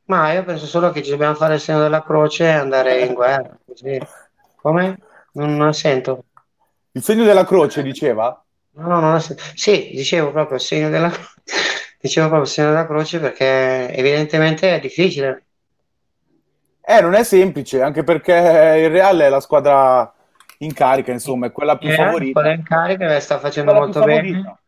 Ma 0.05 0.31
io 0.33 0.43
penso 0.43 0.65
solo 0.65 0.91
che 0.91 1.01
ci 1.01 1.11
dobbiamo 1.11 1.35
fare 1.35 1.55
il 1.55 1.59
segno 1.59 1.79
della 1.79 2.03
croce 2.03 2.45
e 2.45 2.51
andare 2.51 3.01
in 3.01 3.13
guerra. 3.13 3.57
Così. 3.65 3.99
Come? 4.55 4.99
Non, 5.33 5.55
non 5.55 5.73
sento. 5.73 6.25
Il 6.91 7.03
segno 7.03 7.23
della 7.23 7.45
croce, 7.45 7.81
diceva? 7.81 8.43
No, 8.71 8.87
no, 8.87 8.99
non 8.99 9.21
sento. 9.21 9.43
Sì, 9.55 9.91
dicevo 9.93 10.31
proprio 10.31 10.57
il 10.57 10.63
segno 10.63 10.89
della 10.89 11.11
dicevo 11.99 12.27
proprio 12.27 12.47
il 12.47 12.53
segno 12.53 12.69
della 12.69 12.85
croce 12.85 13.19
perché 13.19 13.91
evidentemente 13.91 14.75
è 14.75 14.79
difficile 14.79 15.45
eh, 16.87 17.01
non 17.01 17.15
è 17.15 17.23
semplice, 17.23 17.81
anche 17.81 18.03
perché 18.03 18.31
il 18.31 18.91
Real 18.91 19.17
è 19.17 19.27
la 19.27 19.39
squadra 19.39 20.13
in 20.59 20.71
carica, 20.71 21.11
insomma, 21.11 21.47
è 21.47 21.51
quella 21.51 21.77
più 21.77 21.89
eh, 21.89 21.95
favorita. 21.95 22.39
Quella 22.39 22.55
in 22.55 22.63
carica 22.63 23.19
sta 23.19 23.39
facendo 23.39 23.73
molto 23.73 24.03
bene. 24.03 24.59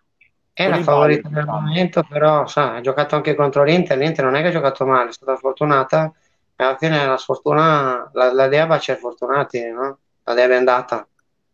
È 0.58 0.68
la 0.68 0.82
favorita 0.82 1.30
del 1.30 1.46
momento, 1.46 2.02
però 2.02 2.48
sa, 2.48 2.74
ha 2.74 2.82
giocato 2.82 3.16
anche 3.16 3.36
contro 3.36 3.64
l'Inter. 3.64 3.96
L'Inter 3.96 4.26
non 4.26 4.34
è 4.34 4.42
che 4.42 4.48
ha 4.48 4.52
giocato 4.52 4.88
male, 4.88 5.10
è 5.10 5.14
stata 5.14 5.36
fortunata. 5.36 6.12
E 6.56 6.64
alla 6.64 6.76
fine 6.78 7.06
la 7.06 7.18
sfortuna, 7.18 8.10
la, 8.12 8.34
la 8.34 8.48
Dea 8.48 8.66
bacia 8.66 8.94
i 8.94 8.96
fortunati, 8.96 9.70
no? 9.70 10.00
La 10.24 10.34
Dea 10.34 10.48
è 10.48 10.56
andata. 10.56 11.08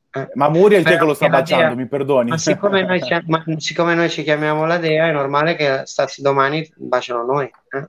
Eh. 0.09 0.29
Ma 0.35 0.47
Muriel 0.47 0.85
che 0.85 0.95
lo 0.95 1.13
sta 1.13 1.27
baciando, 1.27 1.75
mi 1.75 1.85
perdoni. 1.85 2.29
Ma 2.29 2.37
siccome, 2.37 2.83
noi 2.83 3.03
ci, 3.03 3.21
ma 3.25 3.43
siccome 3.57 3.93
noi 3.93 4.09
ci 4.09 4.23
chiamiamo 4.23 4.65
la 4.65 4.77
Dea, 4.77 5.07
è 5.07 5.11
normale 5.11 5.55
che 5.55 5.81
stati 5.83 6.21
domani 6.21 6.71
baciano 6.77 7.25
noi. 7.25 7.51
Eh? 7.71 7.87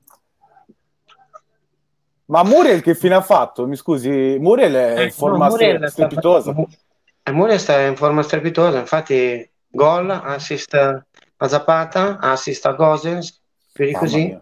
Ma 2.24 2.42
Muriel 2.42 2.82
che 2.82 2.96
fine 2.96 3.14
ha 3.14 3.22
fatto? 3.22 3.68
Mi 3.68 3.76
scusi, 3.76 4.36
Muriel 4.40 4.74
è 4.74 4.92
in 4.94 4.98
eh, 5.06 5.10
forma 5.12 5.44
no, 5.44 5.50
Muriel 5.52 5.88
strepitosa. 5.88 6.52
Sta, 6.52 7.30
Muriel 7.30 7.60
sta 7.60 7.78
in 7.82 7.94
forma 7.94 8.22
strepitosa, 8.22 8.80
infatti 8.80 9.48
gol, 9.74 10.10
assist 10.10 10.74
a 10.74 11.48
Zapata, 11.48 12.18
assist 12.18 12.64
a 12.66 12.72
Gosens, 12.72 13.40
più 13.72 13.84
di 13.84 13.92
Mamma 13.92 14.04
così. 14.06 14.38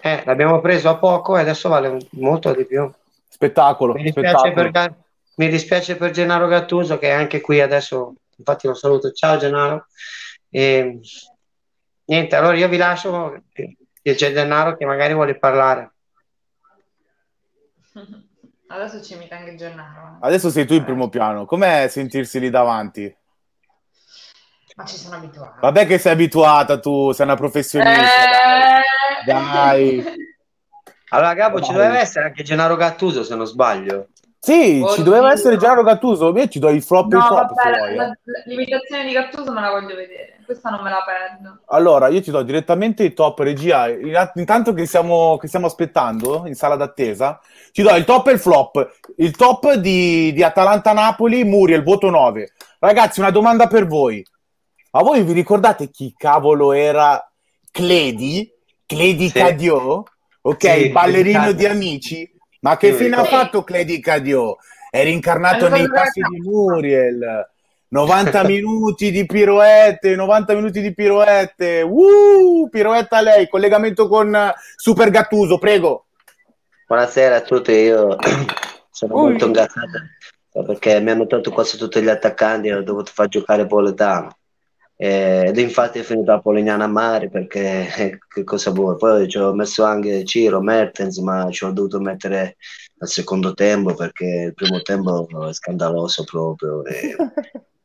Eh, 0.00 0.22
l'abbiamo 0.24 0.60
preso 0.60 0.88
a 0.88 0.98
poco 0.98 1.36
e 1.36 1.40
adesso 1.40 1.68
vale 1.68 1.96
molto 2.10 2.52
di 2.52 2.66
più. 2.66 2.90
Spettacolo. 3.28 3.94
Mi 3.94 4.02
dispiace, 4.02 4.50
spettacolo. 4.50 4.70
Per, 4.70 4.94
mi 5.36 5.48
dispiace 5.48 5.96
per 5.96 6.10
Gennaro 6.10 6.46
Gattuso 6.46 6.98
che 6.98 7.08
è 7.08 7.12
anche 7.12 7.40
qui 7.40 7.60
adesso, 7.60 8.14
infatti 8.36 8.66
lo 8.66 8.74
saluto. 8.74 9.12
Ciao 9.12 9.36
Gennaro. 9.36 9.86
E, 10.48 11.00
niente, 12.04 12.36
allora 12.36 12.56
io 12.56 12.68
vi 12.68 12.76
lascio, 12.76 13.42
c'è 14.02 14.32
Gennaro 14.32 14.76
che 14.76 14.84
magari 14.84 15.14
vuole 15.14 15.38
parlare. 15.38 15.92
Adesso 18.68 19.02
ci 19.02 19.14
imita 19.14 19.36
anche 19.36 19.54
Gennaro. 19.54 20.18
Adesso 20.20 20.50
sei 20.50 20.66
tu 20.66 20.74
in 20.74 20.84
primo 20.84 21.08
piano. 21.08 21.46
Com'è 21.46 21.88
sentirsi 21.88 22.40
lì 22.40 22.50
davanti? 22.50 23.14
Ma 24.76 24.84
ci 24.84 24.96
sono 24.96 25.16
abituata. 25.16 25.56
Vabbè 25.60 25.86
che 25.86 25.96
sei 25.98 26.12
abituata 26.12 26.78
tu, 26.78 27.10
sei 27.12 27.24
una 27.24 27.34
professionista. 27.34 28.78
Eh... 28.78 29.24
Dai. 29.24 30.04
Allora, 31.08 31.32
Gabo, 31.32 31.62
ci 31.62 31.72
doveva 31.72 31.98
essere 31.98 32.26
anche 32.26 32.42
Gennaro 32.42 32.76
Gattuso, 32.76 33.24
se 33.24 33.34
non 33.34 33.46
sbaglio. 33.46 34.08
Sì, 34.38 34.80
Oddio. 34.82 34.94
ci 34.94 35.02
doveva 35.02 35.32
essere 35.32 35.56
Gennaro 35.56 35.82
Gattuso. 35.82 36.36
Io 36.36 36.46
ci 36.48 36.58
do 36.58 36.68
i 36.68 36.82
flop 36.82 37.10
no, 37.10 37.26
top. 37.26 37.54
Vabbè, 37.54 37.94
la, 37.94 38.10
eh. 38.10 38.18
l'imitazione 38.44 39.06
di 39.06 39.12
Gattuso 39.12 39.50
me 39.50 39.62
la 39.62 39.70
voglio 39.70 39.96
vedere. 39.96 40.40
Questa 40.44 40.68
non 40.68 40.82
me 40.82 40.90
la 40.90 41.02
perdo. 41.04 41.62
Allora, 41.68 42.08
io 42.08 42.20
ti 42.20 42.30
do 42.30 42.42
direttamente 42.42 43.02
i 43.02 43.14
top 43.14 43.38
regia. 43.38 43.88
Intanto 43.88 44.74
che 44.74 44.84
stiamo, 44.84 45.38
che 45.38 45.48
stiamo 45.48 45.66
aspettando 45.66 46.42
in 46.46 46.54
sala 46.54 46.76
d'attesa, 46.76 47.40
ti 47.72 47.82
do 47.82 47.96
il 47.96 48.04
top 48.04 48.28
e 48.28 48.32
il 48.32 48.38
flop. 48.38 48.90
Il 49.16 49.34
top 49.34 49.72
di, 49.72 50.34
di 50.34 50.42
Atalanta-Napoli, 50.42 51.44
Muriel, 51.44 51.82
voto 51.82 52.10
9. 52.10 52.52
Ragazzi, 52.78 53.20
una 53.20 53.30
domanda 53.30 53.68
per 53.68 53.86
voi. 53.86 54.22
Ma 54.90 55.02
voi 55.02 55.22
vi 55.22 55.32
ricordate 55.32 55.90
chi 55.90 56.14
cavolo 56.16 56.72
era 56.72 57.22
Cledi? 57.70 58.50
Cledi 58.86 59.28
sì. 59.28 59.38
Cadio? 59.38 60.04
Ok, 60.42 60.70
sì, 60.70 60.86
il 60.86 60.92
ballerino 60.92 61.52
di 61.52 61.66
Amici? 61.66 62.30
Ma 62.60 62.76
che 62.76 62.92
sì, 62.92 63.04
fine 63.04 63.16
ha 63.16 63.24
fatto 63.24 63.62
Cledi 63.64 64.00
Cadio? 64.00 64.56
È 64.90 65.02
rincarnato 65.02 65.68
nei 65.68 65.88
passi 65.88 66.20
di 66.20 66.40
Muriel. 66.40 67.50
90 67.88 68.44
minuti 68.46 69.10
di 69.10 69.26
piroette, 69.26 70.14
90 70.14 70.54
minuti 70.54 70.80
di 70.80 70.94
piroette. 70.94 71.82
Uh, 71.82 72.68
piroetta 72.70 73.20
lei, 73.20 73.48
collegamento 73.48 74.08
con 74.08 74.52
Super 74.76 75.10
Gattuso, 75.10 75.58
prego. 75.58 76.06
Buonasera 76.86 77.36
a 77.36 77.40
tutti, 77.40 77.72
io 77.72 78.16
sono 78.90 79.14
Ui. 79.14 79.30
molto 79.30 79.46
ingazzato 79.46 80.00
perché 80.64 81.00
mi 81.00 81.10
hanno 81.10 81.26
tolto 81.26 81.50
quasi 81.50 81.76
tutti 81.76 82.00
gli 82.00 82.08
attaccanti 82.08 82.68
e 82.68 82.74
ho 82.74 82.82
dovuto 82.82 83.10
far 83.12 83.28
giocare 83.28 83.66
Poletano. 83.66 84.35
Ed 84.96 85.58
infatti 85.58 85.98
è 85.98 86.02
finito 86.02 86.32
a 86.32 86.40
Polignano 86.40 86.84
a 86.84 86.86
Mare 86.86 87.28
perché 87.28 87.94
eh, 87.96 88.18
che 88.28 88.44
cosa 88.44 88.70
vuoi? 88.70 88.96
Poi 88.96 89.28
ci 89.28 89.38
ho 89.38 89.52
messo 89.52 89.84
anche 89.84 90.24
Ciro, 90.24 90.60
Mertens, 90.60 91.18
ma 91.18 91.50
ci 91.50 91.64
ho 91.64 91.70
dovuto 91.70 92.00
mettere 92.00 92.56
al 92.98 93.08
secondo 93.08 93.52
tempo 93.52 93.94
perché 93.94 94.24
il 94.46 94.54
primo 94.54 94.80
tempo 94.80 95.48
è 95.48 95.52
scandaloso 95.52 96.24
proprio. 96.24 96.84
E 96.84 97.14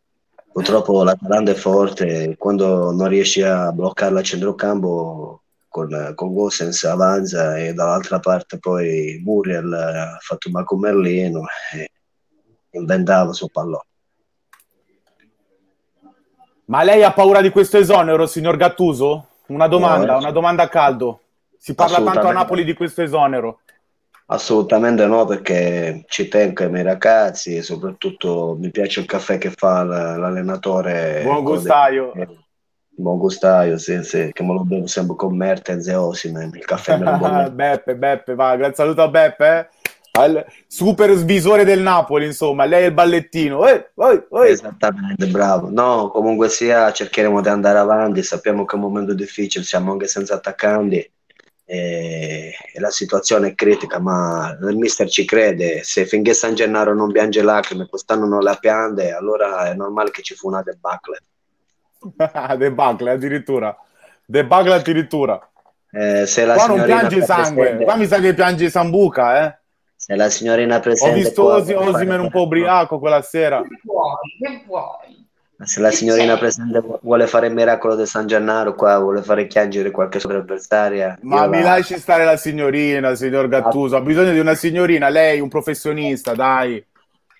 Purtroppo 0.51 1.03
l'Atalanta 1.03 1.51
è 1.51 1.53
forte, 1.53 2.35
quando 2.37 2.91
non 2.91 3.07
riesci 3.07 3.41
a 3.41 3.71
bloccarla 3.71 4.19
a 4.19 4.23
centrocampo 4.23 5.43
con, 5.69 6.11
con 6.13 6.33
Gosens 6.33 6.83
avanza 6.83 7.57
e 7.57 7.73
dall'altra 7.73 8.19
parte 8.19 8.59
poi 8.59 9.21
Muriel 9.23 9.71
ha 9.71 10.17
fatto 10.19 10.49
Marco 10.49 10.75
Merlino 10.75 11.45
e 11.73 11.89
inventava 12.71 13.31
sul 13.31 13.49
pallone. 13.49 13.85
Ma 16.71 16.83
lei 16.83 17.03
ha 17.03 17.11
paura 17.11 17.41
di 17.41 17.49
questo 17.49 17.77
esonero, 17.77 18.25
signor 18.25 18.55
Gattuso? 18.55 19.25
Una 19.47 19.67
domanda, 19.67 20.13
no, 20.13 20.19
una 20.19 20.31
domanda 20.31 20.63
a 20.63 20.69
caldo. 20.69 21.19
Si 21.57 21.75
parla 21.75 22.01
tanto 22.01 22.27
a 22.27 22.31
Napoli 22.31 22.63
di 22.63 22.73
questo 22.73 23.01
esonero. 23.01 23.59
Assolutamente 24.27 25.05
no, 25.05 25.25
perché 25.25 26.05
ci 26.07 26.29
tengo 26.29 26.63
ai 26.63 26.69
miei 26.69 26.85
ragazzi 26.85 27.57
e 27.57 27.61
soprattutto 27.61 28.55
mi 28.57 28.71
piace 28.71 29.01
il 29.01 29.05
caffè 29.05 29.37
che 29.37 29.51
fa 29.51 29.83
l'allenatore. 29.83 31.19
Buon 31.23 31.43
gustaio. 31.43 32.13
Buon 32.87 33.17
gustaio, 33.17 33.77
sì, 33.77 34.01
sì, 34.03 34.29
che 34.31 34.41
me 34.41 34.53
lo 34.53 34.63
bevo 34.63 34.87
sempre 34.87 35.17
con 35.17 35.35
Mertens 35.35 35.89
e 35.89 35.95
Osimen, 35.95 36.51
il 36.53 36.63
caffè 36.63 36.97
me 36.97 37.17
lo. 37.17 37.51
Beppe, 37.51 37.95
Beppe, 37.97 38.33
va, 38.33 38.55
grazie, 38.55 38.75
saluto 38.75 39.01
a 39.01 39.09
Beppe, 39.09 39.57
eh. 39.57 39.67
Al 40.13 40.45
super 40.67 41.11
svisore 41.13 41.63
del 41.63 41.79
Napoli, 41.79 42.25
insomma, 42.25 42.65
lei 42.65 42.83
è 42.83 42.87
il 42.87 42.93
ballettino. 42.93 43.65
Ehi, 43.65 43.81
ehi, 43.95 44.23
ehi. 44.29 44.51
Esattamente, 44.51 45.25
bravo. 45.27 45.69
No, 45.71 46.09
comunque 46.09 46.49
sia, 46.49 46.91
cercheremo 46.91 47.41
di 47.41 47.47
andare 47.47 47.79
avanti, 47.79 48.21
sappiamo 48.21 48.65
che 48.65 48.75
è 48.75 48.79
un 48.79 48.85
momento 48.85 49.13
difficile, 49.13 49.63
siamo 49.63 49.93
anche 49.93 50.07
senza 50.07 50.35
attaccanti 50.35 51.09
e, 51.71 52.53
la 52.79 52.89
situazione 52.89 53.49
è 53.49 53.55
critica, 53.55 53.97
ma 53.99 54.57
il 54.61 54.75
mister 54.75 55.09
ci 55.09 55.23
crede. 55.23 55.83
Se 55.83 56.05
finché 56.05 56.33
San 56.33 56.53
Gennaro 56.53 56.93
non 56.93 57.13
piange 57.13 57.41
lacrime, 57.41 57.87
quest'anno 57.87 58.25
non 58.25 58.41
la 58.41 58.55
piange, 58.55 59.13
allora 59.13 59.69
è 59.69 59.73
normale 59.73 60.11
che 60.11 60.21
ci 60.21 60.35
fu 60.35 60.49
una 60.49 60.61
debacle. 60.61 61.19
debacle 62.57 63.11
addirittura. 63.11 63.73
Debacle 64.25 64.73
addirittura. 64.73 65.49
Eh, 65.89 66.25
se 66.25 66.43
la 66.43 66.55
qua 66.55 66.67
non 66.67 66.83
piange 66.83 67.23
sangue, 67.23 67.77
qua 67.77 67.95
mi 67.95 68.05
sa 68.05 68.19
che 68.19 68.33
piange 68.33 68.69
Sambuca, 68.69 69.45
eh? 69.45 69.59
Se 70.03 70.15
la 70.15 70.29
signorina 70.29 70.79
presente... 70.79 71.13
Ho 71.13 71.23
visto 71.23 71.45
Osimen 71.45 72.19
un 72.19 72.29
po' 72.31 72.41
ubriaco 72.41 72.97
quella 72.97 73.21
sera. 73.21 73.61
Che 73.61 73.79
vuoi? 73.83 74.17
Che 74.39 74.63
vuoi? 74.65 75.29
Se 75.63 75.79
la 75.79 75.91
signorina 75.91 76.37
presente 76.37 76.81
vuole 77.01 77.27
fare 77.27 77.45
il 77.45 77.53
miracolo 77.53 77.95
di 77.95 78.07
San 78.07 78.25
Gennaro, 78.25 78.73
qua 78.73 78.97
vuole 78.97 79.21
fare 79.21 79.45
chiangere 79.45 79.91
qualche 79.91 80.17
avversaria. 80.17 81.19
Ma 81.21 81.45
mi 81.45 81.61
la... 81.61 81.75
lasci 81.75 81.99
stare 81.99 82.25
la 82.25 82.35
signorina, 82.35 83.13
signor 83.13 83.47
Gattuso. 83.47 83.95
Ha 83.95 84.01
bisogno 84.01 84.31
di 84.31 84.39
una 84.39 84.55
signorina, 84.55 85.09
lei, 85.09 85.39
un 85.39 85.49
professionista, 85.49 86.33
dai. 86.33 86.83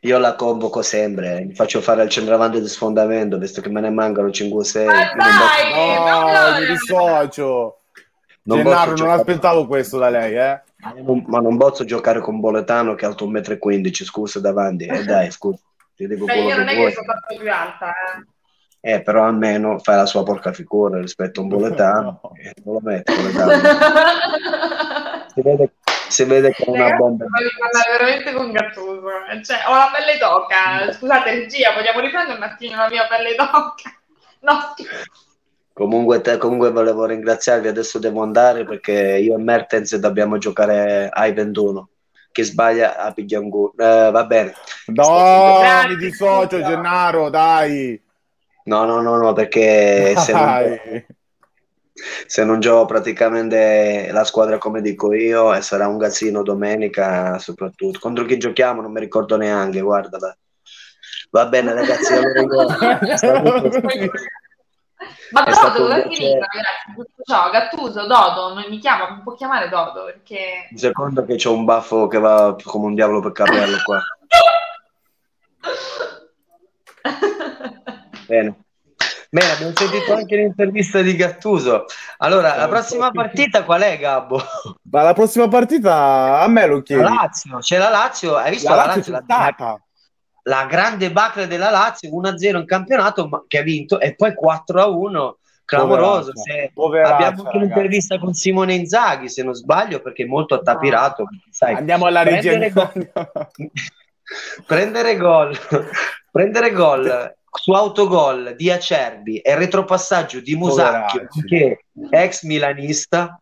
Io 0.01 0.19
la 0.19 0.35
convoco 0.35 0.83
sempre, 0.83 1.43
mi 1.45 1.55
faccio 1.55 1.81
fare 1.81 2.03
il 2.03 2.09
centravanti 2.09 2.61
di 2.61 2.67
sfondamento, 2.67 3.39
visto 3.39 3.59
che 3.59 3.69
me 3.69 3.81
ne 3.81 3.89
mancano 3.89 4.27
5-6. 4.27 4.85
Ma 4.85 4.93
dai, 5.15 5.97
no, 5.97 6.51
no, 6.51 6.59
mi 6.59 6.65
dissocio. 6.67 7.79
Non 8.43 8.57
Gennaro, 8.57 8.95
non 8.95 9.09
aspettavo 9.09 9.65
questo 9.65 9.97
da 9.97 10.09
lei, 10.09 10.35
eh. 10.35 10.61
Ma 10.81 11.39
non 11.39 11.57
posso 11.57 11.85
giocare 11.85 12.19
con 12.19 12.39
Boletano 12.39 12.95
che 12.95 13.05
è 13.05 13.07
alto 13.07 13.29
1,15 13.29 13.87
m, 13.87 13.91
scusa 14.05 14.39
davanti. 14.39 14.85
Eh 14.85 15.03
dai, 15.03 15.29
scusa. 15.31 15.61
Ti 15.95 16.07
dico 16.07 16.25
Beh, 16.25 16.41
io 16.41 16.55
non 16.57 16.67
è 16.67 16.73
che 16.73 16.91
sono 16.91 17.05
tanto 17.05 17.35
più 17.39 17.51
alta, 17.51 17.89
eh. 17.89 18.25
Eh, 18.83 19.03
però 19.03 19.25
almeno 19.25 19.77
fai 19.77 19.97
la 19.97 20.07
sua 20.07 20.23
porca 20.23 20.51
figura 20.53 20.99
rispetto 20.99 21.39
a 21.39 21.43
un 21.43 21.49
boletano 21.49 22.19
no. 22.23 22.31
e 22.33 22.51
non 22.63 22.73
lo 22.73 22.79
metti 22.81 23.13
si, 25.35 25.41
vede, 25.43 25.73
si 26.09 26.23
vede 26.23 26.51
che 26.51 26.63
è 26.63 26.69
una 26.69 26.95
bomba 26.95 27.25
voglio 27.29 27.51
parlare 27.59 27.91
veramente 27.91 28.33
con 28.33 28.51
Gattuso 28.51 29.07
cioè, 29.43 29.59
ho 29.67 29.75
la 29.75 29.91
pelle 29.93 30.17
d'oca 30.17 30.91
scusate 30.93 31.29
regia 31.29 31.73
vogliamo 31.73 31.99
riprendere 31.99 32.37
un 32.37 32.43
attimo 32.43 32.75
la 32.75 32.89
mia 32.89 33.05
pelle 33.05 33.35
d'oca 33.35 33.95
no 34.39 34.73
Comunque, 35.73 36.21
te, 36.21 36.37
comunque 36.37 36.71
volevo 36.71 37.05
ringraziarvi, 37.05 37.67
adesso 37.67 37.97
devo 37.97 38.21
andare 38.21 38.65
perché 38.65 39.17
io 39.17 39.35
e 39.35 39.41
Mertens 39.41 39.95
dobbiamo 39.95 40.37
giocare 40.37 41.09
ai 41.11 41.33
21 41.33 41.89
che 42.31 42.43
sbaglia 42.43 42.97
a 42.97 43.11
Pigliangu. 43.11 43.73
Eh, 43.77 44.09
va 44.11 44.25
bene. 44.25 44.53
No, 44.87 45.59
mi 45.87 45.97
dissocio, 45.97 46.61
Gennaro, 46.61 47.29
dai. 47.29 48.01
No, 48.63 48.85
no, 48.85 49.01
no, 49.01 49.17
no, 49.17 49.33
perché 49.33 50.15
se 50.17 50.33
non, 50.33 50.69
se 52.25 52.43
non 52.43 52.59
gioco 52.59 52.85
praticamente 52.85 54.09
la 54.11 54.23
squadra 54.23 54.57
come 54.57 54.81
dico 54.81 55.13
io 55.13 55.53
e 55.53 55.61
sarà 55.61 55.87
un 55.87 55.97
gazzino 55.97 56.43
domenica 56.43 57.37
soprattutto. 57.39 57.99
Contro 57.99 58.25
chi 58.25 58.37
giochiamo 58.37 58.81
non 58.81 58.91
mi 58.91 58.99
ricordo 58.99 59.35
neanche, 59.35 59.81
guarda. 59.81 60.35
Va 61.31 61.45
bene 61.47 61.73
ragazzi, 61.73 62.13
allora. 62.13 62.99
Ma 65.31 65.43
Dodo 65.43 65.87
dove 65.87 66.03
è 66.03 66.09
finita, 66.09 66.45
ragazzi? 66.45 66.93
Ciao, 67.23 67.49
Gattuso, 67.49 68.05
Dodo, 68.05 68.53
non 68.53 68.65
mi 68.69 68.77
chiama, 68.79 69.11
mi 69.11 69.21
può 69.21 69.33
chiamare 69.33 69.69
Dodo 69.69 70.03
perché... 70.05 70.67
Un 70.71 70.77
secondo 70.77 71.25
che 71.25 71.35
c'ho 71.35 71.53
un 71.53 71.65
baffo 71.65 72.07
che 72.07 72.19
va 72.19 72.55
come 72.63 72.87
un 72.87 72.95
diavolo 72.95 73.21
per 73.21 73.31
capello 73.31 73.77
qua. 73.83 74.01
Bene. 78.27 78.63
Bene, 79.33 79.51
abbiamo 79.51 79.71
sentito 79.73 80.13
anche 80.13 80.35
l'intervista 80.35 81.01
di 81.01 81.15
Gattuso. 81.15 81.85
Allora, 82.17 82.57
la 82.57 82.67
prossima 82.67 83.11
partita 83.11 83.63
qual 83.63 83.81
è, 83.81 83.97
Gabbo? 83.97 84.41
Ma 84.91 85.03
la 85.03 85.13
prossima 85.13 85.47
partita 85.47 86.41
a 86.41 86.47
me 86.49 86.65
lo 86.65 86.81
chiedi. 86.81 87.01
La 87.01 87.09
Lazio, 87.09 87.59
c'è 87.59 87.77
la 87.77 87.89
Lazio, 87.89 88.35
hai 88.35 88.51
visto 88.51 88.69
la, 88.69 88.75
la 88.75 88.85
Lazio? 88.87 89.11
La, 89.13 89.23
Lazio 89.25 89.55
la 89.57 89.79
grande 90.65 91.11
bacle 91.11 91.47
della 91.47 91.69
Lazio 91.69 92.09
1-0 92.09 92.57
in 92.57 92.65
campionato 92.65 93.27
ma, 93.27 93.43
che 93.47 93.59
ha 93.59 93.63
vinto 93.63 93.99
e 93.99 94.15
poi 94.15 94.31
4-1 94.31 95.33
clamoroso 95.65 96.33
abbiamo 97.05 97.43
anche 97.43 97.57
un'intervista 97.57 98.17
con 98.19 98.33
Simone 98.33 98.73
Inzaghi 98.73 99.29
se 99.29 99.43
non 99.43 99.53
sbaglio 99.53 100.01
perché 100.01 100.23
è 100.23 100.27
molto 100.27 100.55
attapirato 100.55 101.27
sai, 101.49 101.75
andiamo 101.75 102.05
alla 102.05 102.23
regia 102.23 102.57
prendere 104.65 105.17
gol. 105.17 105.57
Prendere 106.31 106.71
gol 106.71 107.35
su 107.51 107.71
autogol 107.73 108.55
di 108.55 108.71
Acerbi 108.71 109.39
e 109.39 109.55
retropassaggio 109.55 110.39
di 110.39 110.55
Musacchio 110.55 111.27
che 111.45 111.85
è 112.09 112.23
ex 112.23 112.43
milanista 112.43 113.41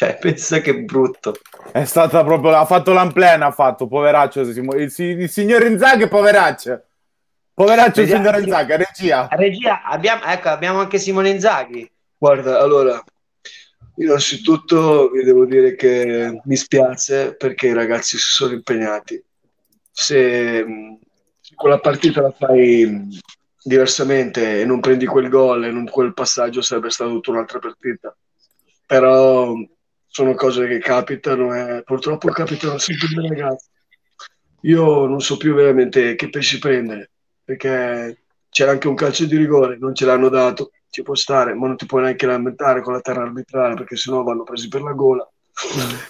cioè, 0.00 0.16
pensa 0.18 0.60
che 0.60 0.82
brutto. 0.82 1.34
È 1.70 1.84
stata 1.84 2.24
proprio. 2.24 2.56
Ha 2.56 2.64
fatto 2.64 2.94
l'amplena, 2.94 3.46
ha 3.46 3.50
fatto, 3.50 3.86
poveraccio. 3.86 4.40
Il, 4.40 4.90
il, 4.96 5.28
signor 5.28 5.66
Inzaghi, 5.66 6.08
poveraccio. 6.08 6.84
Poveraccio, 7.52 8.00
il 8.00 8.08
signor 8.08 8.40
Inzaghi, 8.40 8.76
regia. 8.76 9.28
Regia, 9.30 9.82
abbiamo, 9.82 10.24
ecco, 10.24 10.48
abbiamo 10.48 10.78
anche 10.78 10.98
Simone 10.98 11.28
Inzaghi. 11.28 11.90
Guarda, 12.16 12.60
allora, 12.60 13.02
Innanzitutto 13.96 15.10
vi 15.10 15.22
devo 15.22 15.44
dire 15.44 15.74
che 15.74 16.40
mi 16.44 16.56
spiace 16.56 17.34
perché 17.34 17.66
i 17.66 17.74
ragazzi 17.74 18.16
si 18.16 18.30
sono 18.30 18.54
impegnati. 18.54 19.22
Se, 19.90 20.64
se 21.38 21.54
quella 21.54 21.78
partita 21.78 22.22
la 22.22 22.30
fai 22.30 23.06
diversamente 23.62 24.62
e 24.62 24.64
non 24.64 24.80
prendi 24.80 25.04
quel 25.04 25.28
gol 25.28 25.66
e 25.66 25.70
non 25.70 25.84
quel 25.84 26.14
passaggio 26.14 26.62
sarebbe 26.62 26.88
stata 26.88 27.10
tutta 27.10 27.32
un'altra 27.32 27.58
partita. 27.58 28.16
Però 28.86 29.52
sono 30.10 30.34
cose 30.34 30.66
che 30.66 30.78
capitano 30.78 31.54
e 31.54 31.82
purtroppo 31.84 32.28
capitano 32.30 32.78
sempre 32.78 33.06
ai 33.16 33.28
ragazzi. 33.28 33.68
Io 34.62 35.06
non 35.06 35.20
so 35.20 35.36
più 35.36 35.54
veramente 35.54 36.16
che 36.16 36.28
pesci 36.28 36.58
prendere 36.58 37.10
perché 37.44 38.24
c'era 38.50 38.72
anche 38.72 38.88
un 38.88 38.94
calcio 38.94 39.24
di 39.24 39.36
rigore, 39.36 39.78
non 39.78 39.94
ce 39.94 40.04
l'hanno 40.04 40.28
dato, 40.28 40.72
ci 40.90 41.02
può 41.02 41.14
stare, 41.14 41.54
ma 41.54 41.68
non 41.68 41.76
ti 41.76 41.86
puoi 41.86 42.02
neanche 42.02 42.26
lamentare 42.26 42.82
con 42.82 42.92
la 42.92 43.00
terra 43.00 43.22
arbitrale 43.22 43.74
perché 43.74 43.96
sennò 43.96 44.22
vanno 44.22 44.42
presi 44.42 44.68
per 44.68 44.82
la 44.82 44.92
gola. 44.92 45.26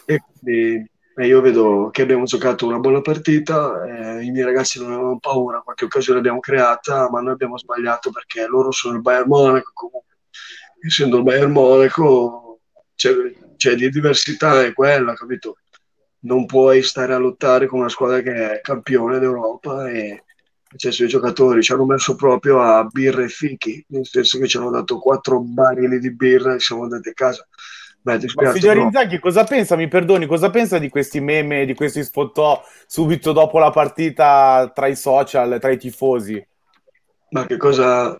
e 0.07 0.19
quindi 0.19 0.89
e 1.17 1.27
io 1.27 1.43
vedo 1.43 1.91
che 1.93 2.01
abbiamo 2.01 2.25
giocato 2.25 2.67
una 2.67 2.79
buona 2.79 3.03
partita, 3.03 3.85
eh, 3.85 4.25
i 4.25 4.31
miei 4.31 4.45
ragazzi 4.45 4.81
non 4.81 4.93
avevano 4.93 5.19
paura, 5.19 5.61
qualche 5.61 5.85
occasione 5.85 6.17
l'abbiamo 6.17 6.41
creata, 6.41 7.11
ma 7.11 7.21
noi 7.21 7.33
abbiamo 7.33 7.59
sbagliato 7.59 8.11
perché 8.11 8.47
loro 8.47 8.71
sono 8.71 8.95
il 8.95 9.03
Bayern 9.03 9.29
Monaco, 9.29 9.71
comunque 9.75 10.17
essendo 10.81 11.19
il 11.19 11.23
Bayern 11.25 11.53
Monaco 11.53 12.61
c'è, 12.95 13.13
c'è 13.61 13.75
di 13.75 13.91
diversità, 13.91 14.65
è 14.65 14.73
quella, 14.73 15.13
capito? 15.13 15.59
Non 16.21 16.47
puoi 16.47 16.83
stare 16.83 17.13
a 17.13 17.19
lottare 17.19 17.67
con 17.67 17.81
una 17.81 17.91
squadra 17.91 18.21
che 18.21 18.53
è 18.53 18.61
campione 18.63 19.19
d'Europa 19.19 19.91
e 19.91 20.25
c'è 20.75 20.89
i 20.89 21.09
giocatori 21.09 21.63
ci 21.63 21.73
hanno 21.73 21.85
messo 21.85 22.15
proprio 22.15 22.63
a 22.63 22.85
birra 22.85 23.23
e 23.23 23.29
fichi, 23.29 23.85
nel 23.89 24.07
senso 24.07 24.39
che 24.39 24.47
ci 24.47 24.57
hanno 24.57 24.71
dato 24.71 24.99
quattro 24.99 25.41
barili 25.41 25.99
di 25.99 26.15
birra 26.15 26.55
e 26.55 26.61
siamo 26.61 26.85
andati 26.85 27.11
a 27.11 27.13
casa. 27.13 27.47
Beh, 28.01 28.19
spiace, 28.27 28.79
Inzaghi 28.79 29.19
cosa 29.19 29.45
pensa, 29.45 29.77
mi 29.77 29.89
perdoni, 29.89 30.25
cosa 30.25 30.49
pensa 30.49 30.79
di 30.79 30.89
questi 30.89 31.21
meme, 31.21 31.67
di 31.67 31.75
questi 31.75 32.03
sfottò 32.03 32.63
subito 32.87 33.33
dopo 33.33 33.59
la 33.59 33.71
partita 33.71 34.73
tra 34.75 34.87
i 34.87 34.97
social, 34.97 35.59
tra 35.61 35.71
i 35.71 35.77
tifosi? 35.77 36.43
Ma 37.31 37.45
che 37.45 37.59
cosa... 37.59 38.19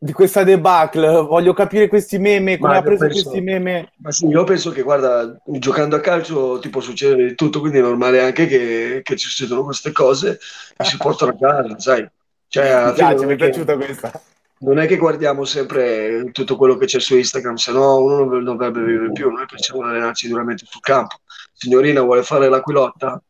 Di 0.00 0.12
questa 0.12 0.44
debacle, 0.44 1.08
voglio 1.22 1.52
capire 1.52 1.88
questi 1.88 2.18
meme, 2.18 2.56
come 2.58 2.76
ha 2.76 2.82
preso 2.82 3.06
penso... 3.06 3.22
questi 3.22 3.40
meme. 3.40 3.92
Ma 3.96 4.12
sì, 4.12 4.26
io 4.26 4.44
penso 4.44 4.70
che, 4.70 4.82
guarda, 4.82 5.36
giocando 5.44 5.96
a 5.96 6.00
calcio 6.00 6.58
ti 6.60 6.68
può 6.68 6.80
succedere 6.80 7.26
di 7.26 7.34
tutto, 7.34 7.58
quindi 7.58 7.78
è 7.78 7.82
normale 7.82 8.22
anche 8.22 8.46
che, 8.46 9.00
che 9.02 9.16
ci 9.16 9.28
succedono 9.28 9.64
queste 9.64 9.90
cose 9.90 10.38
e 10.76 10.84
si 10.84 10.96
portano 10.96 11.32
a 11.32 11.36
casa, 11.36 11.78
sai? 11.78 12.08
Cioè, 12.46 12.86
mi 12.86 12.92
piace, 12.92 13.26
mi 13.26 13.32
è 13.32 13.36
piaciuta 13.36 13.76
questa 13.76 14.22
non 14.60 14.78
è 14.78 14.86
che 14.86 14.96
guardiamo 14.96 15.44
sempre 15.44 16.30
tutto 16.32 16.56
quello 16.56 16.76
che 16.76 16.86
c'è 16.86 16.98
su 16.98 17.16
Instagram, 17.16 17.54
se 17.56 17.72
no 17.72 18.00
uno 18.00 18.24
non 18.24 18.42
dovrebbe 18.42 18.82
vivere 18.82 19.12
più. 19.12 19.30
Noi 19.30 19.46
pensiamo 19.46 19.82
di 19.82 19.88
allenarci 19.88 20.28
duramente 20.28 20.64
sul 20.66 20.80
campo. 20.80 21.16
Signorina 21.52 22.02
vuole 22.02 22.22
fare 22.22 22.48
l'aquilotta? 22.48 23.22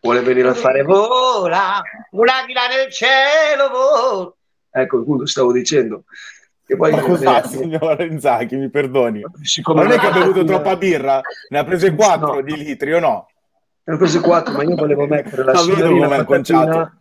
Vuole 0.00 0.20
venire 0.22 0.48
a 0.48 0.54
fare 0.54 0.82
vola, 0.82 1.82
un'aquila 2.10 2.66
nel 2.68 2.90
cielo, 2.90 3.68
vola. 3.70 4.32
Ecco, 4.70 4.98
appunto 4.98 5.26
stavo 5.26 5.52
dicendo. 5.52 6.04
Che 6.64 6.76
poi 6.76 6.92
Ma 6.92 7.00
cos'ha, 7.00 7.42
signor 7.46 8.00
Inzaghi, 8.02 8.56
mi 8.56 8.70
perdoni? 8.70 9.22
Siccome 9.42 9.82
non 9.82 9.92
è 9.92 9.98
che 9.98 10.06
ha 10.06 10.12
bevuto 10.12 10.44
troppa 10.44 10.76
birra? 10.76 11.20
Ne 11.48 11.58
ha 11.58 11.64
prese 11.64 11.94
4 11.94 12.34
no. 12.34 12.40
di 12.42 12.56
litri 12.56 12.92
o 12.94 13.00
no? 13.00 13.28
Ne 13.84 13.94
ho 13.94 13.96
prese 13.96 14.20
4, 14.20 14.54
ma 14.54 14.62
io 14.62 14.76
volevo 14.76 15.06
mettere 15.06 15.42
la 15.42 15.56
signorina 15.56 16.08
patatina 16.24 17.00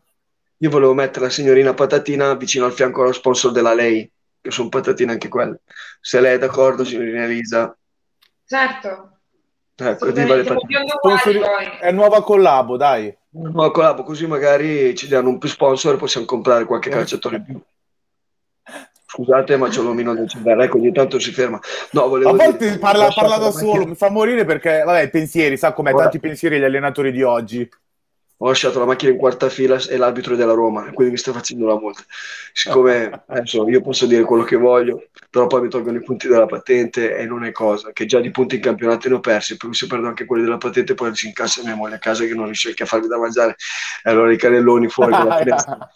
io 0.61 0.69
volevo 0.69 0.93
mettere 0.93 1.25
la 1.25 1.31
signorina 1.31 1.73
Patatina 1.73 2.33
vicino 2.33 2.65
al 2.65 2.73
fianco 2.73 3.01
allo 3.01 3.13
sponsor 3.13 3.51
della 3.51 3.73
lei, 3.73 4.09
che 4.41 4.51
sono 4.51 4.67
patatine 4.67 5.13
anche 5.13 5.29
quelle. 5.29 5.61
Se 6.01 6.19
lei 6.19 6.35
è 6.35 6.37
d'accordo, 6.37 6.83
signorina 6.83 7.23
Elisa. 7.23 7.75
Certo. 8.45 9.18
Ecco, 9.80 10.11
vale 10.11 10.43
Sponsori... 10.43 11.39
È 11.80 11.91
nuova 11.91 12.23
collabo, 12.23 12.77
dai. 12.77 13.15
Nuova 13.32 13.71
collabo, 13.71 14.03
così 14.03 14.27
magari 14.27 14.95
ci 14.95 15.07
danno 15.07 15.30
un 15.30 15.38
più 15.38 15.49
sponsor 15.49 15.95
e 15.95 15.97
possiamo 15.97 16.25
comprare 16.25 16.65
qualche 16.65 16.89
calciatore 16.89 17.36
in 17.38 17.43
più. 17.43 17.61
Scusate, 19.05 19.57
ma 19.57 19.69
c'è 19.69 19.82
l'omino 19.82 20.13
del 20.13 20.30
cervello, 20.30 20.61
ecco, 20.61 20.77
ogni 20.77 20.91
tanto 20.91 21.17
si 21.17 21.32
ferma. 21.32 21.59
No, 21.91 22.03
a 22.03 22.07
volte 22.07 22.57
dire, 22.57 22.77
parla, 22.77 23.09
parla 23.13 23.38
da 23.38 23.51
solo, 23.51 23.86
mi 23.86 23.95
fa 23.95 24.09
morire 24.09 24.45
perché, 24.45 24.84
vabbè, 24.86 25.09
pensieri, 25.09 25.57
sa 25.57 25.73
com'è, 25.73 25.91
Ora... 25.93 26.03
tanti 26.03 26.19
pensieri 26.19 26.57
agli 26.57 26.63
allenatori 26.63 27.11
di 27.11 27.23
oggi 27.23 27.67
ho 28.41 28.47
lasciato 28.47 28.79
la 28.79 28.85
macchina 28.85 29.11
in 29.11 29.17
quarta 29.17 29.49
fila 29.49 29.77
e 29.77 29.97
l'arbitro 29.97 30.35
della 30.37 30.53
Roma, 30.53 30.93
quindi 30.93 31.13
mi 31.13 31.19
sta 31.19 31.33
facendo 31.33 31.67
la 31.67 31.77
multa. 31.77 32.03
Siccome 32.53 33.23
adesso 33.27 33.67
io 33.67 33.81
posso 33.81 34.05
dire 34.05 34.23
quello 34.23 34.43
che 34.43 34.55
voglio, 34.55 35.09
però 35.29 35.47
poi 35.47 35.63
mi 35.63 35.69
tolgono 35.69 35.97
i 35.97 36.03
punti 36.03 36.29
della 36.29 36.45
patente 36.45 37.17
e 37.17 37.25
non 37.25 37.43
è 37.43 37.51
cosa, 37.51 37.91
che 37.91 38.05
già 38.05 38.21
di 38.21 38.31
punti 38.31 38.55
in 38.55 38.61
campionato 38.61 39.09
ne 39.09 39.15
ho 39.15 39.19
persi, 39.19 39.57
poi 39.57 39.73
se 39.73 39.87
perdo 39.87 40.07
anche 40.07 40.23
quelli 40.23 40.43
della 40.43 40.57
patente 40.57 40.93
poi 40.93 41.13
si 41.15 41.27
incassa 41.27 41.63
mia 41.63 41.75
moglie 41.75 41.95
a 41.95 41.99
casa 41.99 42.23
che 42.23 42.33
non 42.33 42.45
riesce 42.45 42.73
a 42.77 42.85
farmi 42.85 43.07
da 43.07 43.17
mangiare, 43.17 43.55
e 44.03 44.09
allora 44.09 44.31
i 44.31 44.37
canelloni 44.37 44.87
fuori 44.87 45.11
dalla 45.11 45.35
finestra. 45.39 45.91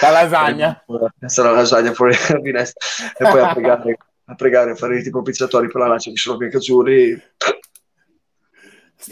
La 0.00 0.10
lasagna. 0.10 0.82
La 0.86 1.50
lasagna 1.50 1.92
fuori 1.92 2.16
dalla 2.26 2.40
finestra 2.40 3.12
e 3.18 3.30
poi 3.30 3.40
a 3.40 3.52
pregare, 3.52 3.98
a 4.24 4.34
pregare, 4.34 4.70
a 4.70 4.74
fare 4.74 4.98
i 4.98 5.02
tipo 5.02 5.20
pizzatori 5.20 5.66
per 5.66 5.82
la 5.82 5.88
lancia 5.88 6.08
di 6.08 6.16
solo 6.16 6.38
bianchi 6.38 6.56
azzurri. 6.56 7.22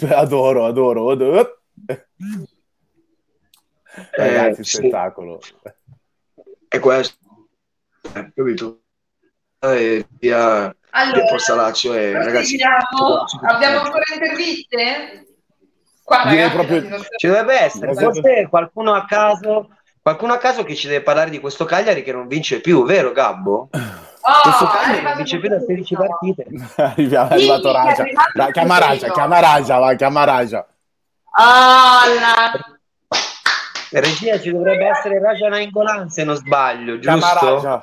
Adoro, 0.09 0.65
adoro, 0.65 1.11
adoro. 1.11 1.59
Ragazzi, 4.11 4.61
eh, 4.61 4.65
spettacolo. 4.65 5.41
È 6.69 6.79
questo, 6.79 7.17
eh, 8.15 8.33
capito? 8.35 8.81
E 9.61 10.07
via, 10.19 10.75
allora, 10.91 11.27
Forza 11.27 11.55
Lazio 11.55 11.95
e 11.95 12.13
ragazzi, 12.13 12.59
abbiamo 13.43 13.81
ancora 13.81 14.03
interviste? 14.13 15.27
Qua, 16.03 16.25
ragazzi, 16.25 16.53
proprio... 16.53 17.05
Ci 17.17 17.27
dovrebbe 17.27 17.61
essere, 17.61 17.95
forse 17.95 18.47
qualcuno 18.51 18.93
a 18.93 19.07
caso 19.07 19.71
qualcuno 20.05 20.35
a 20.35 20.39
caso 20.39 20.65
che 20.65 20.75
ci 20.75 20.87
deve 20.87 21.03
parlare 21.03 21.31
di 21.31 21.41
questo 21.41 21.65
Cagliari 21.65 22.03
che 22.03 22.13
non 22.13 22.27
vince 22.27 22.61
più, 22.61 22.85
vero 22.85 23.13
Gabbo? 23.13 23.71
Oh, 23.73 24.41
questo 24.43 24.67
Cagliari 24.67 25.03
non 25.03 25.17
vince 25.17 25.39
più 25.39 25.49
da 25.49 25.61
16 25.61 25.95
partite. 25.95 26.47
è 26.77 27.17
arrivato 27.17 27.73
Raja. 27.73 28.05
Chiama 28.53 28.79
Raja, 28.79 29.11
chiama 29.11 29.41
Raja, 29.41 29.79
va, 29.79 29.95
chiama 29.95 30.25
Raja. 30.25 30.67
Oh, 31.37 32.21
la... 32.21 32.74
Regia 33.91 34.41
ci 34.41 34.51
dovrebbe 34.51 34.87
essere 34.87 35.21
Raja 35.21 35.49
Nainggolan 35.49 36.09
se 36.09 36.25
non 36.25 36.37
sbaglio, 36.37 36.99
giusto? 36.99 37.21
Raja. 37.21 37.81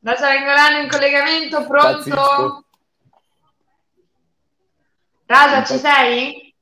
Raja 0.00 0.26
Nainggolan 0.26 0.82
in 0.82 0.88
collegamento, 0.88 1.66
pronto? 1.66 1.96
Pazzisco. 1.98 2.64
Raja, 5.26 5.64
ci 5.64 5.78
sei? 5.78 6.54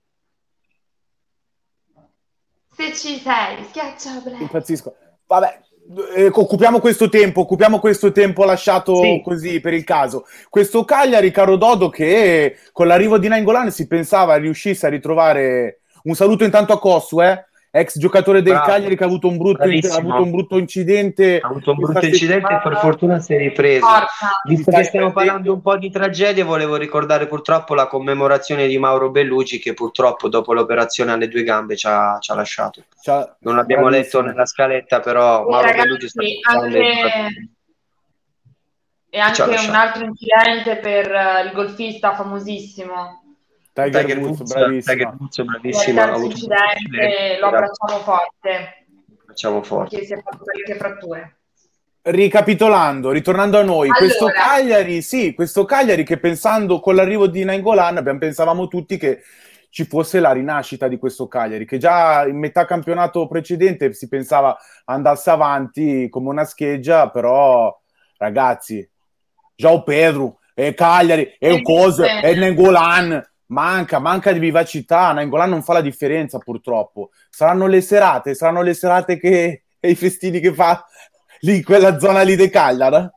Se 2.77 2.95
ci 2.95 3.19
sei, 3.19 3.65
schiaccia 3.69 4.21
play. 4.23 4.41
Impazzisco. 4.43 4.95
Vabbè, 5.27 5.61
eh, 6.15 6.31
occupiamo 6.33 6.79
questo 6.79 7.09
tempo, 7.09 7.41
occupiamo 7.41 7.81
questo 7.81 8.13
tempo 8.13 8.45
lasciato 8.45 8.95
sì. 9.03 9.21
così 9.25 9.61
per 9.61 9.75
il 9.75 9.85
caso. 9.85 10.25
Questo 10.49 10.85
Cagliari, 10.85 11.31
caro 11.31 11.57
Dodo, 11.57 11.89
che 11.89 12.59
con 12.73 12.87
l'arrivo 12.87 13.19
di 13.19 13.29
Nainggolan 13.29 13.71
si 13.71 13.87
pensava 13.87 14.37
riuscisse 14.37 14.87
a 14.87 14.91
ritrovare 14.91 15.81
un 16.05 16.15
saluto 16.15 16.45
intanto 16.45 16.73
a 16.73 16.79
Cossu, 16.79 17.21
eh? 17.23 17.45
Ex 17.73 17.99
giocatore 17.99 18.43
del 18.43 18.55
Bravo. 18.55 18.69
Cagliari 18.69 18.97
che 18.97 19.05
ha 19.05 19.07
avuto 19.07 19.29
un 19.29 19.37
brutto, 19.37 19.63
ha 19.63 19.97
avuto 19.97 20.23
un 20.23 20.31
brutto 20.31 20.59
incidente. 20.59 21.39
Ha 21.41 21.49
avuto 21.49 21.71
un 21.71 21.77
brutto 21.79 22.05
incidente 22.05 22.53
e 22.53 22.61
per 22.63 22.77
fortuna 22.79 23.21
si 23.21 23.35
è 23.35 23.39
ripreso. 23.39 23.87
Visto 24.45 24.71
che 24.71 24.85
stiamo 24.85 25.13
parlando 25.13 25.53
un 25.53 25.63
po' 25.63 25.77
di 25.77 25.91
tragedie, 25.91 26.43
volevo 26.43 26.77
ricordare 26.77 27.27
purtroppo 27.27 27.75
la 27.75 27.87
commemorazione 27.87 28.67
di 28.67 28.79
Mauro 28.79 29.11
Bellucci 29.11 29.59
che 29.59 29.75
purtroppo 29.75 30.29
dopo 30.29 30.53
l'operazione 30.53 31.13
alle 31.13 31.29
due 31.29 31.43
gambe 31.43 31.77
ci 31.77 31.87
ha, 31.87 32.19
ci 32.21 32.33
ha 32.33 32.35
lasciato. 32.35 32.85
C'ha... 33.01 33.37
Non 33.41 33.57
l'abbiamo 33.57 33.89
letto 33.89 34.21
nella 34.21 34.47
scaletta, 34.47 35.01
però 35.01 35.49
Mauro 35.49 35.67
ragazzi, 35.67 35.83
Bellucci 35.83 36.05
è 36.05 36.09
stato 36.09 36.65
anche... 36.65 36.81
E 39.13 39.19
anche 39.19 39.43
un 39.43 39.75
altro 39.75 40.05
incidente 40.05 40.77
per 40.77 41.11
uh, 41.11 41.45
il 41.45 41.53
golfista 41.53 42.15
famosissimo 42.15 43.20
Tiger, 43.73 44.05
Tiger 44.05 44.19
Woods, 44.19 44.43
bravissima. 44.43 44.95
Tiger 44.95 45.15
Woods, 45.19 45.43
bravissima. 45.43 46.03
Ha 46.03 46.13
avuto 46.13 46.47
lo 47.41 47.47
abbracciamo 47.47 48.03
forte. 48.03 48.87
Abbracciamo 49.21 49.63
forte. 49.63 49.99
Che 49.99 50.05
si 50.07 50.13
è 50.13 50.21
fatto 50.23 50.45
parecchie 50.45 50.75
fratture. 50.77 51.37
Ricapitolando, 52.03 53.11
ritornando 53.11 53.59
a 53.59 53.63
noi, 53.63 53.89
allora. 53.89 53.99
questo 53.99 54.27
Cagliari, 54.27 55.03
sì, 55.03 55.35
questo 55.35 55.65
Cagliari 55.67 56.03
che 56.03 56.19
pensando 56.19 56.81
con 56.81 56.95
l'arrivo 56.95 57.27
di 57.27 57.45
Nainggolan, 57.45 57.99
abbiamo, 57.99 58.19
pensavamo 58.19 58.69
tutti 58.69 58.97
che 58.97 59.21
ci 59.69 59.85
fosse 59.85 60.19
la 60.19 60.33
rinascita 60.33 60.89
di 60.89 60.99
questo 60.99 61.29
Cagliari, 61.29 61.67
che 61.67 61.79
già 61.79 62.27
in 62.27 62.39
metà 62.39 62.65
campionato 62.65 63.27
precedente 63.29 63.93
si 63.93 64.09
pensava 64.09 64.57
andasse 64.87 65.31
avanti 65.31 66.09
come 66.09 66.31
una 66.31 66.45
scheggia, 66.45 67.11
però 67.11 67.79
ragazzi, 68.17 68.89
João 69.55 69.83
Pedro, 69.83 70.39
e 70.55 70.75
Cagliari, 70.75 71.37
e 71.39 71.63
Cose, 71.63 72.21
e 72.21 72.35
Nainggolan, 72.35 73.30
manca, 73.51 73.99
manca 73.99 74.33
di 74.33 74.39
vivacità. 74.39 75.13
Nangolan 75.13 75.51
non 75.51 75.63
fa 75.63 75.75
la 75.75 75.81
differenza, 75.81 76.39
purtroppo. 76.39 77.11
Saranno 77.29 77.67
le 77.67 77.81
serate, 77.81 78.35
saranno 78.35 78.63
le 78.63 78.75
serate 78.75 79.19
che 79.19 79.63
e 79.81 79.91
i 79.91 79.95
festini 79.95 80.41
che 80.41 80.53
fa 80.53 80.85
lì 81.41 81.57
in 81.57 81.65
quella 81.65 81.99
zona 81.99 82.23
lì 82.23 82.37
di 82.37 82.49
Cagliari. 82.49 83.09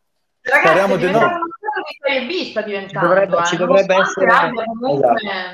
Ragazzi, 0.41 0.65
speriamo 0.65 0.95
di 0.97 1.11
no. 1.11 1.19
Di 1.19 1.97
Serie 2.01 2.27
B 2.27 2.49
sta 2.49 2.61
diventando. 2.61 2.99
Ci 2.99 3.07
dovrebbe, 3.07 3.37
eh. 3.37 3.45
ci 3.45 3.57
dovrebbe 3.57 3.95
essere. 3.95 4.51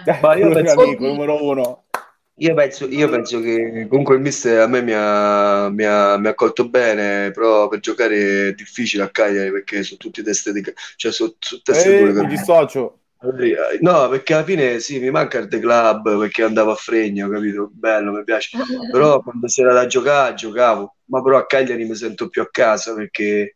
Esatto. 0.05 0.27
Ma 0.27 0.35
io 0.35 0.49
penso... 0.51 0.81
amico 0.81 1.05
numero 1.05 1.43
uno. 1.43 1.83
Io 2.41 2.53
penso, 2.53 2.87
io 2.87 3.09
penso, 3.09 3.41
che 3.41 3.85
comunque 3.89 4.15
il 4.15 4.21
mister 4.21 4.61
a 4.61 4.67
me 4.67 4.81
mi 4.81 4.93
ha, 4.95 5.67
mi, 5.69 5.83
ha, 5.83 6.15
mi 6.17 6.27
ha, 6.29 6.33
colto 6.35 6.69
bene, 6.69 7.31
però 7.31 7.67
per 7.67 7.81
giocare 7.81 8.47
è 8.47 8.53
difficile 8.53 9.03
a 9.03 9.09
Cagliari 9.09 9.51
perché 9.51 9.83
sono 9.83 9.97
tutti 9.97 10.23
teste 10.23 10.53
di 10.53 10.63
cioè 10.95 11.11
sono, 11.11 11.33
sono 11.37 11.61
teste 11.61 11.97
eh, 11.97 11.99
dure. 11.99 12.21
Mi 12.21 12.27
dissocio. 12.27 12.99
No, 13.81 14.07
perché 14.09 14.33
alla 14.33 14.43
fine 14.45 14.79
sì, 14.79 14.99
mi 14.99 15.11
manca 15.11 15.39
il 15.39 15.47
The 15.49 15.59
Club 15.59 16.17
perché 16.19 16.43
andavo 16.43 16.71
a 16.71 16.75
fregno, 16.75 17.27
capito? 17.29 17.69
Bello, 17.73 18.13
mi 18.13 18.23
piace. 18.23 18.57
Però 18.91 19.21
quando 19.21 19.47
si 19.47 19.61
era 19.61 19.73
da 19.73 19.85
giocare, 19.87 20.35
giocavo. 20.35 20.95
Ma 21.09 21.21
però 21.23 21.37
a 21.37 21.45
Cagliari 21.47 21.85
mi 21.85 21.95
sento 21.95 22.29
più 22.29 22.41
a 22.43 22.47
casa 22.51 22.93
perché 22.93 23.55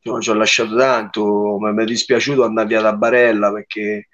ci 0.00 0.30
ho 0.30 0.34
lasciato 0.34 0.76
tanto, 0.76 1.58
mi 1.58 1.82
è 1.82 1.84
dispiaciuto 1.84 2.44
andare 2.44 2.68
via 2.68 2.80
da 2.80 2.94
Barella 2.94 3.52
perché 3.52 4.08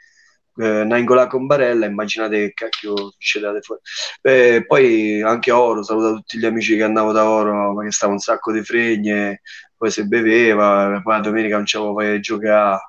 eh, 0.56 0.84
Nainggola 0.84 1.26
con 1.26 1.46
Barella, 1.46 1.84
immaginate 1.86 2.38
che 2.38 2.52
cacchio 2.54 3.10
succedete 3.10 3.60
fuori. 3.60 3.80
Eh, 4.22 4.64
poi 4.66 5.20
anche 5.22 5.50
Oro, 5.50 5.82
saluto 5.82 6.14
tutti 6.14 6.38
gli 6.38 6.46
amici 6.46 6.76
che 6.76 6.82
andavo 6.82 7.12
da 7.12 7.28
Oro, 7.28 7.74
ma 7.74 7.84
che 7.84 7.90
stava 7.92 8.12
un 8.12 8.18
sacco 8.20 8.52
di 8.52 8.62
fregne, 8.62 9.42
poi 9.76 9.90
si 9.90 10.06
beveva, 10.08 10.98
poi 11.02 11.14
la 11.14 11.20
domenica 11.20 11.56
non 11.56 11.64
c'avevo 11.66 11.92
voglia 11.92 12.12
di 12.12 12.20
giocare. 12.20 12.80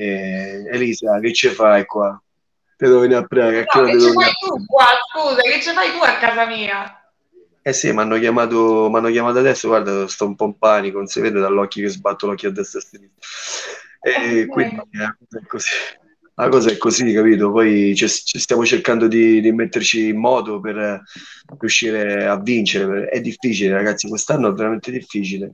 Eh, 0.00 0.64
Elisa, 0.72 1.20
che 1.20 1.34
ci 1.34 1.48
fai 1.48 1.84
qua? 1.84 2.18
Te 2.76 2.86
devo 2.86 3.00
venire 3.00 3.18
a 3.20 3.24
prendere. 3.24 3.66
No, 3.74 3.84
che 3.84 4.00
ci 4.00 4.12
fai 4.12 4.32
tu 4.40 4.64
qua? 4.64 4.86
Scusa, 5.12 5.42
che 5.42 5.60
ci 5.60 5.70
fai 5.72 5.92
tu 5.92 5.98
a 6.02 6.16
casa 6.18 6.46
mia? 6.46 7.12
Eh 7.60 7.72
sì, 7.74 7.92
mi 7.92 7.98
hanno 8.00 8.18
chiamato, 8.18 8.90
chiamato 9.10 9.38
adesso, 9.38 9.68
guarda, 9.68 10.08
sto 10.08 10.24
un 10.24 10.36
po' 10.36 10.46
in 10.46 10.56
panico, 10.56 10.96
non 10.96 11.06
si 11.06 11.20
vede 11.20 11.38
dall'occhio 11.38 11.82
che 11.82 11.90
sbatto 11.90 12.26
l'occhio 12.26 12.48
a 12.48 12.52
destra 12.52 12.80
e 12.80 12.82
a 12.82 12.86
sinistra. 12.86 13.28
E 14.02 14.46
quindi 14.46 14.76
eh, 14.76 15.38
è 15.38 15.46
così 15.46 15.68
la 16.40 16.48
cosa 16.48 16.70
è 16.70 16.78
così, 16.78 17.12
capito? 17.12 17.50
Poi 17.50 17.94
ci 17.94 18.08
stiamo 18.08 18.64
cercando 18.64 19.06
di, 19.08 19.42
di, 19.42 19.52
metterci 19.52 20.08
in 20.08 20.16
modo 20.18 20.58
per 20.58 21.02
riuscire 21.58 22.26
a 22.26 22.40
vincere. 22.40 23.10
È 23.10 23.20
difficile, 23.20 23.74
ragazzi, 23.74 24.08
quest'anno 24.08 24.48
è 24.48 24.52
veramente 24.52 24.90
difficile. 24.90 25.52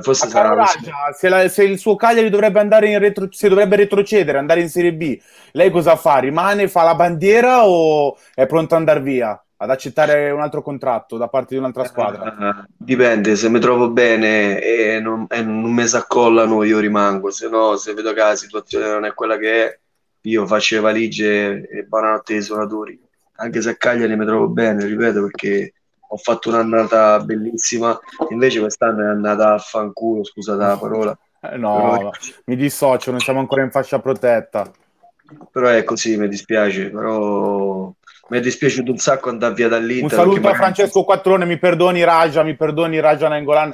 Forse 0.00 0.28
sarà 0.28 0.64
se, 1.12 1.28
la, 1.28 1.48
se, 1.48 1.64
il 1.64 1.78
suo 1.78 1.96
Cagliari 1.96 2.30
dovrebbe 2.30 2.60
andare 2.60 2.88
in 2.88 2.98
retro, 2.98 3.28
se 3.30 3.50
dovrebbe 3.50 3.76
retrocedere, 3.76 4.38
andare 4.38 4.62
in 4.62 4.70
Serie 4.70 4.94
B, 4.94 5.18
lei 5.52 5.70
cosa 5.70 5.96
fa? 5.96 6.16
Rimane, 6.16 6.66
fa 6.68 6.82
la 6.82 6.94
bandiera 6.94 7.66
o 7.66 8.16
è 8.34 8.46
pronto 8.46 8.74
ad 8.74 8.80
andare 8.80 9.00
via? 9.02 9.38
Ad 9.58 9.70
accettare 9.70 10.30
un 10.30 10.40
altro 10.40 10.62
contratto 10.62 11.18
da 11.18 11.28
parte 11.28 11.54
di 11.54 11.60
un'altra 11.60 11.84
squadra? 11.84 12.34
Uh, 12.38 12.64
dipende, 12.76 13.36
se 13.36 13.50
mi 13.50 13.58
trovo 13.58 13.90
bene 13.90 14.60
e 14.60 14.98
non, 15.00 15.26
e 15.28 15.42
non 15.42 15.70
mi 15.70 15.86
si 15.86 15.96
accollano 15.96 16.62
io 16.62 16.78
rimango, 16.78 17.30
se 17.30 17.48
no 17.48 17.76
se 17.76 17.92
vedo 17.92 18.12
che 18.14 18.20
la 18.20 18.36
situazione 18.36 18.88
non 18.88 19.04
è 19.04 19.12
quella 19.12 19.36
che 19.36 19.64
è 19.64 19.78
io 20.22 20.46
faccio 20.46 20.76
le 20.76 20.80
valigie 20.80 21.68
e 21.68 21.84
buonanotte 21.84 22.34
ai 22.34 22.42
suonatori, 22.42 22.98
anche 23.36 23.60
se 23.60 23.70
a 23.70 23.76
Cagliari 23.76 24.16
mi 24.16 24.26
trovo 24.26 24.48
bene, 24.48 24.84
ripeto, 24.84 25.20
perché 25.22 25.72
ho 26.08 26.16
fatto 26.16 26.48
un'annata 26.48 27.20
bellissima, 27.20 27.98
invece 28.30 28.60
quest'anno 28.60 29.02
è 29.02 29.08
andata 29.08 29.54
a 29.54 29.58
fanculo, 29.58 30.24
scusate 30.24 30.58
la 30.58 30.76
parola. 30.76 31.18
Eh, 31.40 31.56
no, 31.56 31.90
però... 31.90 32.02
no, 32.02 32.10
mi 32.46 32.56
dissocio, 32.56 33.10
non 33.10 33.20
siamo 33.20 33.40
ancora 33.40 33.62
in 33.62 33.70
fascia 33.70 33.98
protetta. 33.98 34.70
Però 35.50 35.68
è 35.68 35.82
così, 35.84 36.16
mi 36.16 36.28
dispiace, 36.28 36.90
però 36.90 37.92
mi 38.28 38.38
è 38.38 38.40
dispiaciuto 38.40 38.90
un 38.90 38.98
sacco 38.98 39.28
andare 39.28 39.54
via 39.54 39.68
dall'Inter. 39.68 40.04
Un 40.04 40.10
saluto 40.10 40.48
a 40.48 40.54
Francesco 40.54 41.04
Quattrone, 41.04 41.44
mi 41.44 41.58
perdoni 41.58 42.04
Raja, 42.04 42.42
mi 42.42 42.56
perdoni 42.56 43.00
Raja 43.00 43.28
Nengolan. 43.28 43.70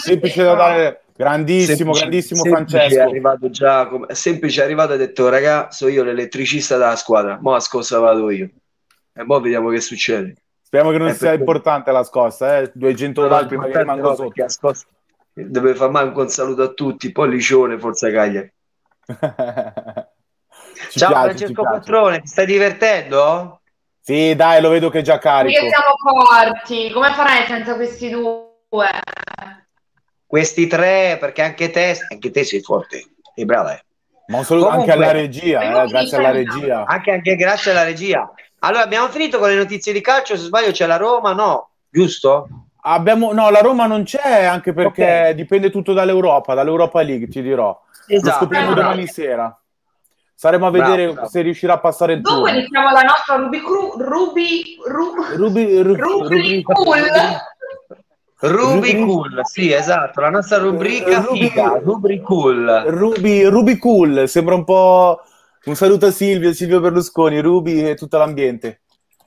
Semplice 0.00 0.42
da 0.42 0.54
dare 0.54 1.02
Grandissimo, 1.18 1.94
semplice, 1.94 2.00
grandissimo 2.00 2.42
semplice 2.42 2.76
Francesco. 2.76 3.00
È 3.00 3.04
arrivato 3.04 3.50
già, 3.50 3.88
come, 3.88 4.06
semplice 4.14 4.60
è 4.60 4.64
arrivato 4.64 4.92
e 4.92 4.94
ha 4.94 4.98
detto, 4.98 5.28
raga, 5.28 5.68
sono 5.72 5.90
io 5.90 6.04
l'elettricista 6.04 6.76
della 6.76 6.94
squadra, 6.94 7.40
mo 7.40 7.54
a 7.54 7.60
scossa 7.60 7.98
vado 7.98 8.30
io. 8.30 8.48
E 9.12 9.24
poi 9.24 9.42
vediamo 9.42 9.68
che 9.70 9.80
succede. 9.80 10.36
Speriamo 10.68 10.92
che 10.92 10.98
non 10.98 11.08
è 11.08 11.14
sia 11.14 11.28
perché... 11.28 11.40
importante 11.40 11.90
la 11.92 12.04
scossa, 12.04 12.58
eh? 12.58 12.70
200 12.74 13.26
no, 13.26 13.46
prima 13.46 13.68
che 13.68 13.78
rimango 13.78 14.10
no, 14.10 14.14
sotto. 14.14 14.48
Scossa... 14.50 14.84
Deve 15.32 15.74
fare 15.74 15.90
manco 15.90 16.20
un 16.20 16.28
saluto 16.28 16.60
a 16.60 16.68
tutti, 16.74 17.10
poi 17.10 17.30
Licione, 17.30 17.78
Forza 17.78 18.10
Cagliari. 18.10 18.52
Ciao 20.90 21.08
piace, 21.08 21.24
Francesco 21.24 21.62
Patrone, 21.62 22.20
ti 22.20 22.26
stai 22.26 22.44
divertendo? 22.44 23.62
Sì, 23.98 24.34
dai, 24.36 24.60
lo 24.60 24.68
vedo 24.68 24.90
che 24.90 24.98
è 24.98 25.02
già 25.02 25.16
carico. 25.16 25.58
Perché 25.58 25.74
siamo 25.74 25.94
forti, 26.26 26.90
come 26.92 27.12
farai 27.12 27.46
senza 27.46 27.74
questi 27.74 28.10
due? 28.10 28.46
questi 30.26 30.66
tre, 30.66 31.16
perché 31.18 31.40
anche 31.40 31.70
te, 31.70 31.96
anche 32.10 32.30
te 32.30 32.44
sei 32.44 32.60
forte 32.60 33.06
e 33.34 33.44
brava. 33.46 33.72
Eh. 33.72 33.82
Ma 34.26 34.36
un 34.36 34.44
saluto 34.44 34.66
Comunque, 34.66 34.92
anche 34.92 35.04
alla 35.04 35.12
regia, 35.18 35.62
eh, 35.62 35.86
grazie 35.86 36.16
alla 36.18 36.30
regia. 36.30 36.84
Anche, 36.84 37.10
anche 37.10 37.36
grazie 37.36 37.70
alla 37.70 37.84
regia. 37.84 38.30
Allora, 38.60 38.82
abbiamo 38.82 39.08
finito 39.08 39.38
con 39.38 39.48
le 39.48 39.54
notizie 39.54 39.92
di 39.92 40.00
calcio, 40.00 40.36
se 40.36 40.44
sbaglio 40.44 40.72
c'è 40.72 40.86
la 40.86 40.96
Roma, 40.96 41.32
no? 41.32 41.70
Giusto? 41.90 42.48
Abbiamo, 42.80 43.32
no, 43.32 43.50
la 43.50 43.60
Roma 43.60 43.86
non 43.86 44.04
c'è, 44.04 44.44
anche 44.44 44.72
perché 44.72 45.02
okay. 45.02 45.34
dipende 45.34 45.70
tutto 45.70 45.92
dall'Europa, 45.92 46.54
dall'Europa 46.54 47.02
League, 47.02 47.28
ti 47.28 47.42
dirò. 47.42 47.78
Esatto. 48.06 48.26
Lo 48.26 48.34
scopriremo 48.36 48.72
bravo. 48.72 48.88
domani 48.88 49.06
sera. 49.06 49.60
Saremo 50.34 50.66
a 50.68 50.70
vedere 50.70 51.02
bravo, 51.02 51.12
bravo. 51.14 51.28
se 51.28 51.40
riuscirà 51.40 51.74
a 51.74 51.78
passare 51.78 52.12
il 52.14 52.22
turno. 52.22 52.38
Dopo 52.38 52.48
iniziamo 52.48 52.90
la 52.90 53.02
nostra 53.02 53.36
Ruby 53.36 53.60
Cru, 53.60 53.94
Ruby, 53.98 54.76
Ruby, 54.86 55.36
Ruby, 55.36 55.82
Ruby, 55.82 56.64
Ruby, 56.64 57.44
Rubicool, 58.40 59.40
sì, 59.42 59.72
esatto, 59.72 60.20
la 60.20 60.30
nostra 60.30 60.58
rubrica 60.58 61.22
Ruby, 61.22 61.48
figa, 61.48 61.80
Rubicool. 61.82 62.84
Ruby, 62.86 63.42
Rubicool, 63.42 64.28
sembra 64.28 64.54
un 64.54 64.62
po' 64.62 65.22
un 65.68 65.76
saluto 65.76 66.06
a 66.06 66.10
Silvio, 66.10 66.54
Silvio 66.54 66.80
Berlusconi, 66.80 67.40
Ruby 67.40 67.82
e 67.82 67.94
tutto 67.94 68.16
l'ambiente. 68.16 68.80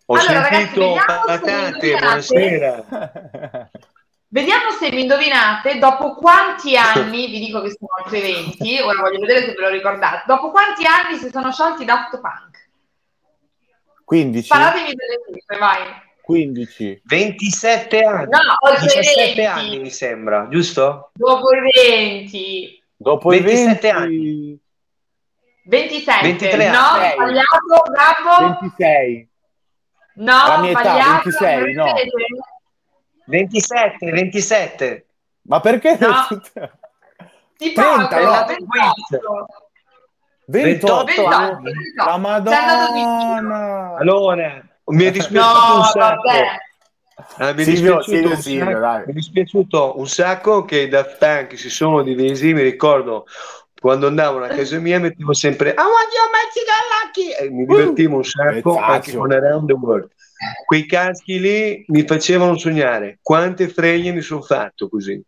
Ho 0.08 0.16
allora, 0.16 0.44
sentito 0.50 0.96
patate, 1.06 1.92
buonasera. 1.92 3.70
Vediamo 4.28 4.72
se 4.80 4.92
mi 4.92 5.02
indovinate 5.02 5.78
dopo 5.78 6.16
quanti 6.16 6.76
anni, 6.76 7.28
vi 7.28 7.40
dico 7.40 7.62
che 7.62 7.70
sono 7.70 7.92
altri 8.02 8.22
20, 8.22 8.80
ora 8.80 9.02
voglio 9.02 9.20
vedere 9.20 9.42
se 9.46 9.52
ve 9.54 9.62
lo 9.62 9.70
ricordate, 9.70 10.24
dopo 10.26 10.52
quanti 10.52 10.84
anni 10.86 11.18
si 11.18 11.30
sono 11.30 11.52
sciolti 11.52 11.86
Daft 11.86 12.20
Punk? 12.20 12.70
15. 14.06 14.48
Paratemi 14.48 14.94
delle 14.94 15.20
cifre, 15.34 15.58
vai. 15.58 15.80
15. 16.22 17.02
27 17.04 18.00
anni. 18.00 18.30
No, 18.30 18.80
17 18.80 19.34
20. 19.36 19.46
anni 19.46 19.80
mi 19.80 19.90
sembra, 19.90 20.48
giusto? 20.50 21.12
Dopo 21.14 21.48
i 21.54 21.60
20. 21.60 22.84
Dopo 22.96 23.30
27 23.30 23.88
i 23.88 23.92
20... 23.92 23.98
anni. 24.04 24.61
27. 25.64 26.22
23 26.22 26.68
anni. 26.68 26.76
No, 26.76 27.14
sbagliato, 27.14 27.82
bravo. 27.92 28.58
26. 28.60 29.30
No, 30.14 30.48
La 30.48 30.58
mia 30.60 30.72
età, 30.72 31.22
26, 31.24 31.74
no. 31.74 31.86
27, 33.26 34.12
27. 34.12 35.06
Ma 35.44 35.60
perché? 35.60 35.98
No. 36.00 36.28
Ti 37.58 37.74
30, 37.74 38.08
pago, 38.08 38.26
no? 38.26 38.46
28. 38.46 39.70
28 40.46 41.26
anni. 41.26 41.72
La 41.96 42.18
Madonna. 42.18 43.96
Allora, 43.98 44.62
mi 44.86 45.04
è 45.04 45.12
dispiaciuto 45.12 45.68
no, 45.68 45.78
un 45.78 45.84
sacco. 45.84 46.30
Eh, 47.38 47.54
mi, 47.54 47.62
è 47.62 47.64
Silvio, 47.64 48.02
Silvio, 48.02 48.36
Silvio, 48.36 48.80
mi 48.80 49.04
è 49.06 49.12
dispiaciuto 49.12 50.00
un 50.00 50.08
sacco 50.08 50.66
che 50.66 50.80
i 50.82 50.88
Daft 50.88 51.18
Punk 51.18 51.58
si 51.58 51.70
sono 51.70 52.02
divisi. 52.02 52.52
Mi 52.54 52.64
ricordo 52.64 53.28
quando 53.82 54.06
andavano 54.06 54.46
a 54.46 54.50
casa 54.50 54.78
mia 54.78 55.00
mettevo 55.00 55.34
sempre 55.34 55.72
I 55.72 55.74
want 55.74 56.14
your 56.14 56.30
Mexican 56.30 56.86
Lucky 57.02 57.32
e 57.32 57.50
mi 57.50 57.66
divertivo 57.66 58.18
un 58.18 58.24
sacco 58.24 58.74
uh, 58.74 58.78
anche 58.78 59.16
con 59.16 59.32
Around 59.32 59.68
the 59.68 59.74
World. 59.74 60.12
Quei 60.68 60.86
caschi 60.86 61.40
lì 61.40 61.84
mi 61.88 62.06
facevano 62.06 62.56
sognare 62.60 63.18
quante 63.24 63.68
fregne 63.70 64.12
mi 64.12 64.22
sono 64.22 64.44
fatto 64.44 64.88
così. 64.88 65.20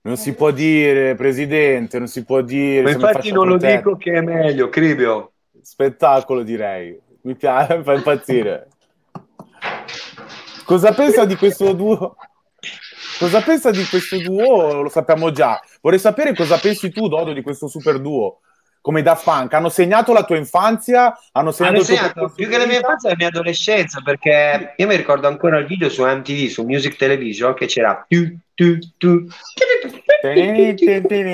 Non 0.00 0.16
si 0.16 0.32
può 0.32 0.50
dire, 0.50 1.14
presidente, 1.14 1.98
non 1.98 2.08
si 2.08 2.24
può 2.24 2.40
dire. 2.40 2.80
Ma 2.80 2.90
infatti 2.90 3.30
non 3.30 3.48
lo 3.48 3.58
dico 3.58 3.98
che 3.98 4.12
è 4.12 4.20
meglio, 4.22 4.70
Cribio. 4.70 5.32
Spettacolo 5.60 6.42
direi. 6.42 6.98
Mi 7.22 7.34
piace, 7.34 7.82
fa 7.82 7.92
impazzire. 7.92 8.68
Cosa 10.64 10.94
pensa 10.94 11.26
di 11.26 11.36
questo 11.36 11.74
duo? 11.74 12.16
Cosa 13.18 13.40
pensa 13.42 13.70
di 13.70 13.84
questo 13.86 14.18
duo? 14.18 14.82
Lo 14.82 14.88
sappiamo 14.88 15.30
già. 15.30 15.60
Vorrei 15.80 15.98
sapere 15.98 16.34
cosa 16.34 16.58
pensi 16.58 16.90
tu, 16.90 17.08
Dodo, 17.08 17.32
di 17.32 17.42
questo 17.42 17.68
super 17.68 18.00
duo. 18.00 18.40
Come 18.80 19.00
da 19.00 19.14
Funk, 19.14 19.54
hanno 19.54 19.70
segnato 19.70 20.12
la 20.12 20.24
tua 20.24 20.36
infanzia? 20.36 21.18
Hanno 21.32 21.52
segnato, 21.52 21.76
hanno 21.76 21.84
segnato 21.84 22.32
più 22.34 22.48
che 22.48 22.58
la 22.58 22.66
mia 22.66 22.76
infanzia, 22.76 23.08
la 23.10 23.14
mia 23.16 23.28
adolescenza. 23.28 24.02
Perché 24.04 24.74
io 24.76 24.86
mi 24.86 24.96
ricordo 24.96 25.26
ancora 25.26 25.58
il 25.58 25.66
video 25.66 25.88
su 25.88 26.04
MTV, 26.04 26.48
su 26.48 26.64
Music 26.64 26.96
Television, 26.96 27.54
che 27.54 27.64
c'era 27.64 28.04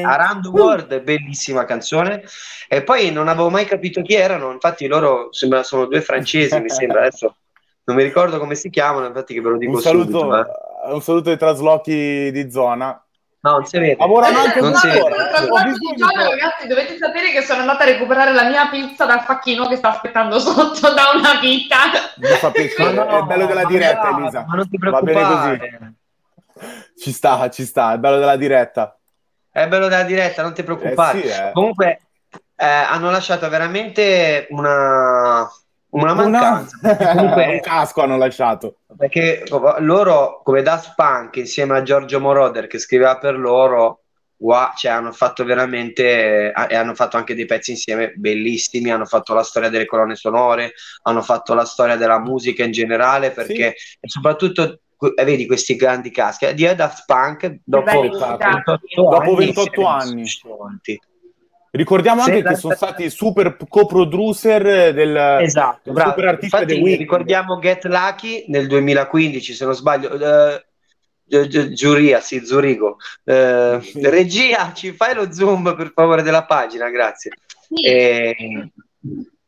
Around 0.04 0.42
the 0.42 0.48
World, 0.48 1.02
bellissima 1.02 1.64
canzone. 1.64 2.22
E 2.68 2.82
poi 2.82 3.10
non 3.10 3.26
avevo 3.26 3.50
mai 3.50 3.64
capito 3.64 4.00
chi 4.02 4.14
erano. 4.14 4.52
Infatti, 4.52 4.86
loro 4.86 5.32
sembra, 5.32 5.64
sono 5.64 5.86
due 5.86 6.02
francesi, 6.02 6.60
mi 6.60 6.70
sembra 6.70 7.00
adesso 7.00 7.34
non 7.90 7.96
mi 7.96 8.04
ricordo 8.04 8.38
come 8.38 8.54
si 8.54 8.70
chiamano, 8.70 9.06
infatti 9.06 9.34
che 9.34 9.40
ve 9.40 9.50
lo 9.50 9.56
dico 9.56 9.72
un 9.72 9.80
saluto, 9.80 10.18
subito, 10.18 10.38
eh. 10.38 10.46
Un 10.82 11.02
saluto 11.02 11.30
ai 11.30 11.36
traslochi 11.38 12.30
di 12.30 12.50
zona. 12.50 13.02
No, 13.42 13.50
non 13.52 13.64
si 13.66 13.78
vede. 13.78 13.96
Lavorano 13.98 14.38
anche 14.38 14.60
non 14.60 14.70
no, 14.72 14.76
si 14.76 14.86
vede. 14.86 15.00
Qualche 15.48 15.94
giorno, 15.96 16.28
ragazzi, 16.28 16.66
dovete 16.66 16.96
sapere 16.98 17.30
che 17.30 17.42
sono 17.42 17.60
andata 17.60 17.84
a 17.84 17.86
recuperare 17.86 18.32
la 18.32 18.44
mia 18.44 18.68
pizza 18.68 19.06
dal 19.06 19.22
facchino 19.22 19.66
che 19.66 19.76
sta 19.76 19.90
aspettando 19.90 20.38
sotto 20.38 20.92
da 20.92 21.12
una 21.14 21.40
vita. 21.40 21.76
Piacere, 22.18 22.92
No, 22.92 23.18
è 23.18 23.22
bello 23.22 23.46
della 23.46 23.64
diretta, 23.64 24.10
no, 24.10 24.18
Elisa. 24.18 24.44
Ma 24.46 24.54
non 24.56 24.68
ti 24.68 24.76
Va 24.78 25.00
bene 25.00 25.18
preoccupare. 25.20 25.58
così. 25.58 25.98
Ci 26.98 27.12
sta, 27.12 27.48
ci 27.50 27.64
sta, 27.64 27.94
è 27.94 27.98
bello 27.98 28.18
della 28.18 28.36
diretta. 28.36 28.98
È 29.50 29.66
bello 29.66 29.88
della 29.88 30.02
diretta, 30.02 30.42
non 30.42 30.52
ti 30.52 30.62
preoccupare. 30.62 31.18
Eh 31.18 31.22
sì, 31.22 31.40
eh. 31.40 31.50
Comunque, 31.52 32.00
eh, 32.56 32.66
hanno 32.66 33.10
lasciato 33.10 33.48
veramente 33.48 34.46
una, 34.50 35.48
una 35.90 36.12
Una... 36.12 36.22
mancanza. 36.22 36.78
Comunque, 37.14 37.46
un 37.46 37.60
casco 37.60 38.02
hanno 38.02 38.16
lasciato. 38.16 38.76
perché 38.96 39.44
loro, 39.78 40.40
come 40.44 40.62
Daft 40.62 40.94
Punk, 40.94 41.36
insieme 41.36 41.76
a 41.76 41.82
Giorgio 41.82 42.20
Moroder 42.20 42.66
che 42.66 42.78
scriveva 42.78 43.18
per 43.18 43.38
loro, 43.38 44.02
wow, 44.38 44.70
cioè, 44.76 44.92
hanno 44.92 45.12
fatto 45.12 45.44
veramente 45.44 46.52
e 46.52 46.74
hanno 46.76 46.94
fatto 46.94 47.16
anche 47.16 47.34
dei 47.34 47.46
pezzi 47.46 47.72
insieme 47.72 48.12
bellissimi. 48.14 48.90
Hanno 48.90 49.06
fatto 49.06 49.34
la 49.34 49.42
storia 49.42 49.68
delle 49.68 49.86
colonne 49.86 50.14
sonore, 50.14 50.72
hanno 51.02 51.22
fatto 51.22 51.54
la 51.54 51.64
storia 51.64 51.96
della 51.96 52.20
musica 52.20 52.64
in 52.64 52.72
generale. 52.72 53.30
Perché, 53.32 53.74
e 54.00 54.08
soprattutto, 54.08 54.80
eh, 55.16 55.24
vedi 55.24 55.46
questi 55.46 55.76
grandi 55.76 56.10
caschi 56.10 56.52
di 56.54 56.72
Daft 56.74 57.04
Punk 57.06 57.60
dopo 57.64 57.84
belli 57.84 58.08
28 58.10 58.36
caschi. 58.36 58.94
Dopo 58.94 59.16
anni 59.16 59.34
28 59.36 59.62
si 59.62 59.80
erano 59.80 59.88
anni. 59.88 61.00
Ricordiamo 61.72 62.22
Sì, 62.22 62.30
anche 62.30 62.42
che 62.42 62.56
sono 62.56 62.74
stati 62.74 63.08
super 63.10 63.56
co-producer 63.68 64.92
del, 64.92 65.38
Esatto, 65.40 65.80
del 65.84 65.92
bravo. 65.94 66.10
super 66.10 66.26
artista 66.26 66.56
Infatti, 66.58 66.74
The 66.76 66.82
Weeknd. 66.82 67.00
ricordiamo 67.00 67.58
Get 67.58 67.84
Lucky 67.84 68.44
nel 68.48 68.66
2015, 68.66 69.52
se 69.54 69.64
non 69.64 69.74
sbaglio. 69.74 70.08
Gi- 71.24 71.46
Gi- 71.48 71.72
Giuria, 71.74 72.20
sì, 72.20 72.44
Zurigo. 72.44 72.96
Sì. 73.22 73.80
regia, 74.08 74.72
ci 74.74 74.92
fai 74.92 75.14
lo 75.14 75.32
zoom 75.32 75.76
per 75.76 75.92
favore 75.94 76.22
della 76.22 76.44
pagina, 76.44 76.90
grazie. 76.90 77.30
Sì. 77.68 77.86
Eh, 77.86 78.70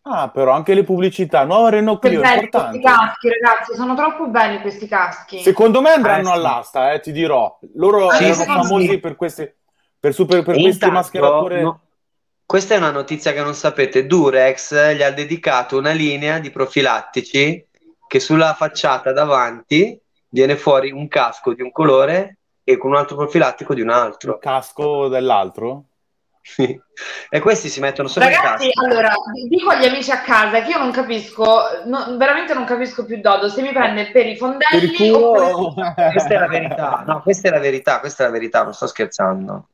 Ah, 0.05 0.31
però 0.31 0.51
anche 0.53 0.74
le 0.74 0.82
pubblicità, 0.82 1.44
nuova 1.44 1.69
Renault 1.70 2.01
Che 2.01 2.09
Clio, 2.09 2.20
belli 2.23 2.49
questi 2.49 2.81
caschi, 2.81 3.28
ragazzi, 3.28 3.74
sono 3.77 3.94
troppo 3.94 4.27
belli 4.27 4.61
questi 4.61 4.89
caschi. 4.89 5.39
Secondo 5.39 5.81
me 5.81 5.90
andranno 5.90 6.23
Eh, 6.23 6.24
sì. 6.24 6.31
all'asta, 6.39 6.93
eh, 6.93 6.99
ti 7.01 7.12
dirò. 7.12 7.57
Loro 7.74 8.11
Sì, 8.11 8.24
erano 8.24 8.43
sì, 8.43 8.44
famosi 8.47 8.86
sì. 8.89 8.99
per 8.99 9.15
queste 9.15 9.59
per, 10.01 10.12
super, 10.12 10.43
per 10.43 10.57
e 10.57 10.62
questi 10.62 10.86
intanto, 10.86 10.94
mascherature. 10.97 11.62
no, 11.62 11.81
questa 12.53 12.74
è 12.74 12.77
una 12.77 12.91
notizia 12.91 13.33
che 13.33 13.41
non 13.43 13.55
sapete. 13.55 14.05
Durex 14.05 14.93
gli 14.95 15.03
ha 15.03 15.11
dedicato 15.11 15.79
una 15.79 15.93
linea 15.93 16.39
di 16.39 16.51
profilattici 16.51 17.66
che 18.07 18.20
sulla 18.20 18.53
facciata 18.53 19.11
davanti 19.11 19.99
viene 20.29 20.57
fuori 20.57 20.91
un 20.93 21.09
casco 21.09 21.55
di 21.55 21.62
un 21.62 21.73
colore 21.73 22.41
e 22.62 22.77
con 22.77 22.91
un 22.91 22.99
altro 22.99 23.16
profilattico 23.16 23.73
di 23.73 23.81
un 23.81 23.89
Il 23.89 23.95
altro. 23.95 24.37
casco 24.39 25.09
dell'altro? 25.09 25.85
Sì. 26.43 26.79
E 27.31 27.41
questi 27.41 27.70
si 27.70 27.81
mettono 27.81 28.07
sopra 28.09 28.29
il 28.29 28.35
Ragazzi, 28.37 28.70
casco. 28.70 28.85
allora, 28.85 29.15
dico 29.49 29.70
agli 29.70 29.87
amici 29.87 30.11
a 30.11 30.20
casa 30.20 30.61
che 30.61 30.73
io 30.73 30.79
non 30.79 30.91
capisco, 30.91 31.59
no- 31.87 32.16
veramente 32.19 32.53
non 32.53 32.65
capisco 32.65 33.07
più 33.07 33.19
Dodo, 33.23 33.49
se 33.49 33.62
mi 33.62 33.73
prende 33.73 34.11
per 34.11 34.27
i 34.27 34.31
Per 34.31 34.37
fondelli 34.37 34.85
il 34.85 34.95
culo. 34.95 35.69
oppure... 35.69 35.95
Questa 36.12 36.35
è 36.35 36.39
la 36.39 36.49
verità, 36.49 37.03
no, 37.07 37.23
questa 37.23 37.49
è 37.49 37.51
la 37.51 37.61
verità, 37.61 37.99
questa 38.01 38.24
è 38.24 38.27
la 38.27 38.33
verità, 38.33 38.62
non 38.62 38.74
sto 38.74 38.87
scherzando. 38.89 39.69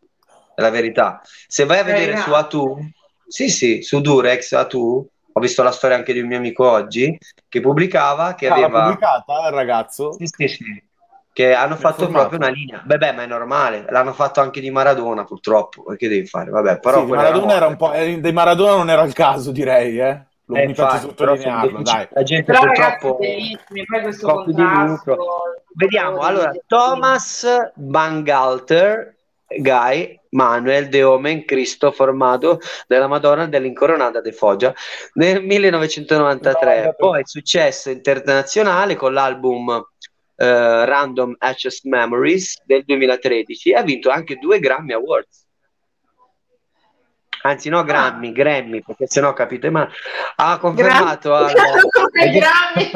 È 0.59 0.61
la 0.61 0.71
verità. 0.71 1.21
Se 1.47 1.65
vai 1.67 1.79
a 1.79 1.85
vedere 1.85 2.17
su 2.17 2.33
Atu, 2.33 2.81
sì, 3.29 3.49
sì, 3.49 3.81
su 3.81 4.01
Durex 4.01 4.51
Atu, 4.55 5.09
ho 5.33 5.41
visto 5.41 5.63
la 5.63 5.71
storia 5.71 5.95
anche 5.95 6.13
di 6.13 6.19
un 6.19 6.27
mio 6.27 6.39
amico 6.39 6.69
oggi 6.69 7.17
che 7.49 7.61
pubblicava 7.61 8.35
che 8.35 8.49
Ah, 8.49 8.55
aveva 8.55 8.83
pubblicata 8.87 9.47
il 9.47 9.55
ragazzo? 9.55 10.15
Sì, 10.15 10.27
sì, 10.27 10.49
sì. 10.49 10.83
Che 11.33 11.55
hanno 11.55 11.69
Mi 11.69 11.75
ha 11.75 11.77
fatto 11.77 12.09
proprio 12.09 12.39
una 12.41 12.49
linea. 12.49 12.83
Beh, 12.85 12.99
beh, 12.99 13.13
ma 13.13 13.23
è 13.23 13.27
normale. 13.27 13.85
L'hanno 13.89 14.13
fatto 14.13 14.41
anche 14.41 14.61
di 14.61 14.71
Maradona, 14.73 15.23
purtroppo. 15.23 15.93
E 15.93 15.97
Che 15.97 16.09
devi 16.09 16.27
fare? 16.27 16.51
Vabbè, 16.51 16.81
però 16.81 17.05
Sì, 17.05 17.13
Maradona 17.13 17.55
era 17.55 17.67
un 17.69 17.77
po'. 17.77 17.93
eh, 17.93 18.21
Di 18.21 18.33
Maradona 18.33 18.75
non 18.75 18.91
era 18.91 19.03
il 19.05 19.13
caso, 19.13 19.53
direi, 19.53 20.01
eh. 20.01 20.27
L'ho 20.47 20.57
Eh, 20.57 20.63
mi 20.65 20.71
infatti, 20.71 20.99
sottolinearlo, 20.99 21.83
dai. 21.83 22.09
La 22.11 22.23
gente 22.25 22.51
Però 22.51 22.65
ragazzi, 22.65 23.07
purtroppo 23.07 24.85
lucro. 24.87 25.17
Vediamo, 25.77 26.19
allora, 26.19 26.51
Thomas 26.67 27.47
Bangalter, 27.75 29.15
Guy, 29.57 30.21
Manuel 30.31 30.89
de 30.89 31.03
Omen, 31.03 31.45
Cristo 31.45 31.91
formato 31.91 32.61
della 32.87 33.07
Madonna 33.07 33.47
dell'Incoronata 33.47 34.21
de 34.21 34.33
Foggia 34.33 34.75
nel 35.15 35.43
1993. 35.43 36.95
Poi 36.97 37.23
successo 37.25 37.89
internazionale 37.91 38.95
con 38.95 39.15
l'album 39.15 39.83
eh, 40.37 40.85
Random 40.85 41.35
Access 41.39 41.83
Memories 41.85 42.63
del 42.65 42.85
2013 42.85 43.71
e 43.71 43.75
ha 43.77 43.83
vinto 43.83 44.11
anche 44.11 44.37
due 44.37 44.59
Grammy 44.59 44.93
Awards. 44.93 45.47
Anzi, 47.41 47.69
no, 47.69 47.85
Grammy, 47.85 48.33
Grammy, 48.33 48.83
perché 48.83 49.07
sennò 49.07 49.33
capite 49.33 49.71
male. 49.71 49.93
Ha 50.37 50.59
confermato 50.59 51.35
al- 51.35 51.53
grammi. 52.13 52.91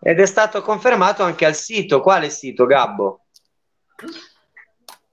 ed 0.00 0.18
è 0.18 0.26
stato 0.26 0.62
confermato 0.62 1.22
anche 1.22 1.44
al 1.44 1.54
sito. 1.54 2.00
Quale 2.00 2.30
sito, 2.30 2.66
Gabbo? 2.66 3.26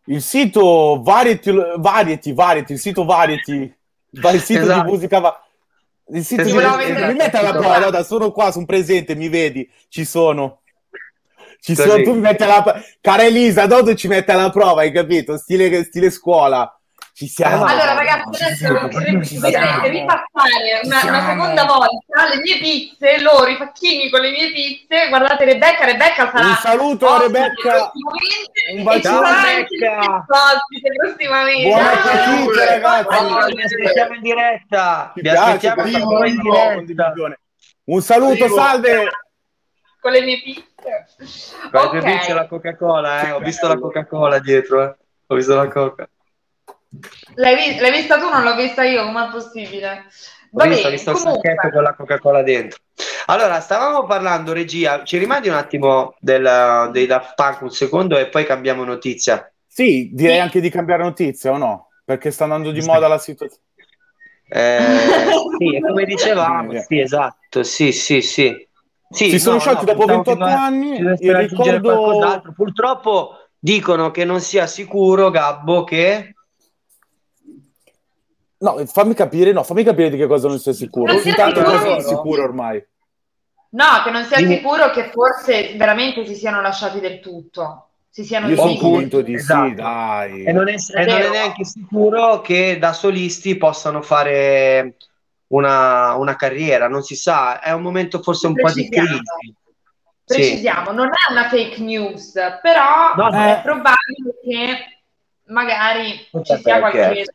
Il 0.07 0.21
sito 0.21 1.01
Variety, 1.03 1.51
Variety, 1.77 2.33
Variety, 2.33 2.73
il 2.73 2.79
sito 2.79 3.03
Variety, 3.05 3.73
va- 4.11 4.31
il 4.31 4.41
sito 4.41 4.61
Esatto. 4.61 4.83
di 4.83 4.89
musica 4.89 5.19
va- 5.19 5.41
il 6.09 6.23
sito 6.23 6.43
di 6.43 6.51
mi 6.53 6.57
metti 6.57 7.35
alla 7.35 7.49
il 7.49 7.57
prova, 7.57 7.77
guarda, 7.77 8.03
sono 8.03 8.31
qua, 8.31 8.51
sono 8.51 8.65
presente, 8.65 9.15
mi 9.15 9.27
vedi, 9.27 9.69
ci 9.89 10.05
sono. 10.05 10.61
Ci 11.59 11.75
sono, 11.75 12.01
tu 12.03 12.13
mi 12.13 12.19
metti 12.19 12.43
alla 12.43 12.61
prova. 12.61 12.81
Cara 13.01 13.25
Elisa, 13.25 13.65
Dodo 13.65 13.95
ci 13.95 14.07
mette 14.07 14.31
alla 14.31 14.49
prova, 14.49 14.81
hai 14.81 14.91
capito? 14.91 15.37
Stile, 15.37 15.83
stile 15.83 16.09
scuola. 16.09 16.76
Ci 17.17 17.27
siamo. 17.27 17.63
Allora 17.65 17.93
ragazzi, 17.95 18.43
adesso 18.43 18.55
siamo. 18.55 18.87
ripassare 19.87 20.81
una, 20.83 21.01
una 21.03 21.25
seconda 21.25 21.63
volta 21.65 22.29
le 22.31 22.41
mie 22.43 22.59
pizze, 22.59 23.19
loro, 23.21 23.47
i 23.47 23.55
facchini 23.55 24.11
con 24.11 24.21
le 24.21 24.29
mie 24.29 24.51
pizze. 24.51 25.07
Guardate 25.09 25.45
Rebecca, 25.45 25.85
Rebecca 25.85 26.29
sarà 26.29 26.45
Un 26.49 26.55
saluto 26.57 27.09
a 27.09 27.17
Rebecca. 27.21 27.91
Un 28.71 28.77
ci 28.77 28.83
bacione, 28.83 29.29
Rebecca. 29.55 30.25
prossimamente. 30.95 31.67
Buon 31.69 31.79
Ah, 31.81 31.91
appetito, 31.91 32.65
ragazzi. 32.65 33.15
Oh, 33.33 33.45
vi 33.47 33.61
aspettiamo 33.63 34.13
in 34.13 34.21
diretta. 34.21 35.11
Ci 35.15 35.21
Vi 35.21 35.21
piace, 35.27 35.67
aspettiamo 35.69 36.23
in 36.25 36.37
diretta. 36.85 37.37
Un 37.85 38.01
saluto, 38.03 38.45
Primo. 38.45 38.55
salve. 38.55 39.09
Con 39.99 40.11
le 40.11 40.21
mie 40.21 40.41
pizze. 40.43 41.05
Con 41.71 41.71
le 41.71 41.79
Ok. 41.79 41.89
tue 41.89 42.01
pizze 42.01 42.29
e 42.29 42.33
la 42.35 42.45
Coca-Cola, 42.47 43.27
eh. 43.27 43.31
Ho 43.31 43.39
visto 43.39 43.67
la 43.67 43.79
Coca-Cola 43.79 44.37
dietro, 44.37 44.83
eh. 44.83 44.95
Ho 45.25 45.33
visto 45.35 45.55
la 45.55 45.67
Coca. 45.67 46.07
L'hai, 47.35 47.55
vi- 47.55 47.79
l'hai 47.79 47.91
vista 47.91 48.17
tu, 48.17 48.29
non 48.29 48.43
l'ho 48.43 48.55
vista 48.55 48.83
io, 48.83 49.03
com'è 49.03 49.29
possibile? 49.29 50.05
Ho 50.51 50.57
Va 50.57 50.65
visto, 50.65 50.79
ho 50.79 50.83
bene, 50.83 50.95
visto 50.95 51.11
il 51.11 51.17
comunque, 51.17 51.49
sacchetto 51.49 51.73
con 51.73 51.83
la 51.83 51.93
Coca-Cola 51.93 52.43
dentro. 52.43 52.79
Allora, 53.27 53.59
stavamo 53.59 54.05
parlando, 54.05 54.53
regia, 54.53 55.03
ci 55.03 55.17
rimandi 55.17 55.49
un 55.49 55.55
attimo 55.55 56.15
del- 56.19 56.89
dei 56.91 57.05
Daft 57.05 57.33
Punk 57.35 57.61
un 57.61 57.71
secondo 57.71 58.17
e 58.17 58.27
poi 58.29 58.45
cambiamo 58.45 58.83
notizia. 58.85 59.51
Sì, 59.67 60.09
direi 60.13 60.35
Sì. 60.35 60.41
anche 60.41 60.59
di 60.61 60.69
cambiare 60.69 61.03
notizia 61.03 61.51
o 61.51 61.57
no? 61.57 61.89
Perché 62.05 62.31
sta 62.31 62.45
andando 62.45 62.71
di 62.71 62.81
Sì. 62.81 62.87
moda 62.87 63.07
la 63.07 63.17
situazione. 63.17 63.63
Eh, 64.49 64.79
sì, 65.59 65.75
e 65.75 65.81
come 65.81 66.05
dicevamo, 66.05 66.71
sì, 66.81 66.99
esatto, 67.01 67.63
sì, 67.63 67.91
sì, 67.91 68.21
sì. 68.21 68.65
Sì, 69.09 69.29
Si 69.29 69.39
sono 69.39 69.55
no, 69.55 69.61
sciolti 69.61 69.85
no, 69.85 69.93
dopo 69.93 70.05
pensavo 70.05 70.21
28 70.23 70.43
che 70.43 70.49
dovesse- 70.51 70.65
anni, 70.65 70.97
il 71.25 71.31
raggiungere 71.33 71.77
ricordo-. 71.77 72.53
Purtroppo 72.55 73.35
dicono 73.59 74.11
che 74.11 74.23
non 74.25 74.39
sia 74.39 74.67
sicuro, 74.67 75.29
Gabbo, 75.29 75.83
che 75.83 76.35
No, 78.59 78.83
fammi 78.87 79.13
capire, 79.13 79.51
no, 79.51 79.63
fammi 79.63 79.83
capire 79.83 80.09
di 80.09 80.17
che 80.17 80.25
cosa 80.27 80.47
non 80.47 80.59
sei 80.59 80.73
sicuro. 80.73 81.11
Non 81.11 81.21
sei 81.21 81.31
Intanto 81.31 81.59
sicuro? 81.59 81.77
cosa 81.77 81.99
sei 81.99 82.09
sicuro 82.09 82.43
ormai? 82.43 82.85
No, 83.69 83.85
che 84.03 84.09
non 84.11 84.23
sia 84.23 84.37
Dimmi. 84.37 84.55
sicuro 84.55 84.89
che 84.91 85.11
forse 85.11 85.73
veramente 85.75 86.25
si 86.25 86.33
siano 86.35 86.61
lasciati 86.61 86.99
del 86.99 87.19
tutto. 87.19 87.83
Si 88.09 88.23
siano 88.23 88.47
Io 88.47 88.55
sono 88.55 88.75
convinto 88.77 89.21
di 89.21 89.35
Esatto. 89.35 89.67
sì, 89.67 89.73
dai. 89.75 90.43
e 90.43 90.51
non 90.51 90.67
è, 90.69 90.73
e 90.73 91.05
non 91.05 91.21
è 91.21 91.29
neanche 91.29 91.63
sicuro 91.65 92.41
che 92.41 92.79
da 92.79 92.93
solisti 92.93 93.57
possano 93.57 94.01
fare 94.01 94.95
una, 95.47 96.15
una 96.15 96.35
carriera, 96.35 96.87
non 96.87 97.03
si 97.03 97.15
sa, 97.15 97.59
è 97.59 97.71
un 97.71 97.83
momento 97.83 98.21
forse 98.23 98.47
un 98.47 98.53
po' 98.55 98.71
di 98.71 98.87
Precisiamo. 98.89 99.07
crisi. 99.07 99.55
Sì. 100.25 100.33
Precisiamo, 100.35 100.91
non 100.91 101.07
è 101.09 101.31
una 101.31 101.47
fake 101.47 101.79
news, 101.81 102.33
però 102.61 103.13
No, 103.15 103.29
no. 103.29 103.43
è 103.43 103.59
probabile 103.61 104.33
che 104.43 104.99
magari 105.45 106.27
Non 106.31 106.43
ci 106.43 106.55
sia 106.57 106.79
perché. 106.79 106.79
qualche... 106.79 107.25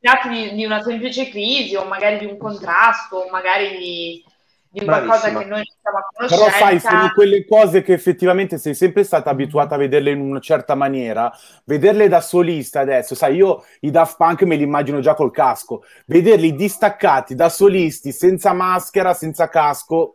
Tratti 0.00 0.28
di, 0.28 0.54
di 0.54 0.64
una 0.64 0.82
semplice 0.82 1.28
crisi 1.28 1.76
o 1.76 1.84
magari 1.84 2.18
di 2.18 2.24
un 2.24 2.38
contrasto 2.38 3.16
o 3.16 3.30
magari 3.30 3.76
di, 3.76 4.24
di 4.70 4.84
qualcosa 4.84 5.28
che 5.28 5.44
noi 5.44 5.46
non 5.48 5.64
siamo 5.82 5.98
a 5.98 6.26
Però 6.26 6.48
sai, 6.48 6.58
conoscenza. 6.58 6.88
sono 6.88 7.10
quelle 7.12 7.44
cose 7.44 7.82
che 7.82 7.92
effettivamente 7.92 8.56
sei 8.56 8.74
sempre 8.74 9.04
stata 9.04 9.28
abituata 9.28 9.74
a 9.74 9.78
vederle 9.78 10.12
in 10.12 10.20
una 10.20 10.40
certa 10.40 10.74
maniera, 10.74 11.30
vederle 11.64 12.08
da 12.08 12.20
solista 12.20 12.80
adesso, 12.80 13.14
sai, 13.14 13.34
io 13.34 13.64
i 13.80 13.90
Daft 13.90 14.16
Punk 14.16 14.42
me 14.42 14.56
li 14.56 14.62
immagino 14.62 15.00
già 15.00 15.14
col 15.14 15.32
casco, 15.32 15.82
vederli 16.06 16.54
distaccati 16.54 17.34
da 17.34 17.50
solisti, 17.50 18.10
senza 18.10 18.54
maschera, 18.54 19.12
senza 19.12 19.48
casco, 19.48 20.14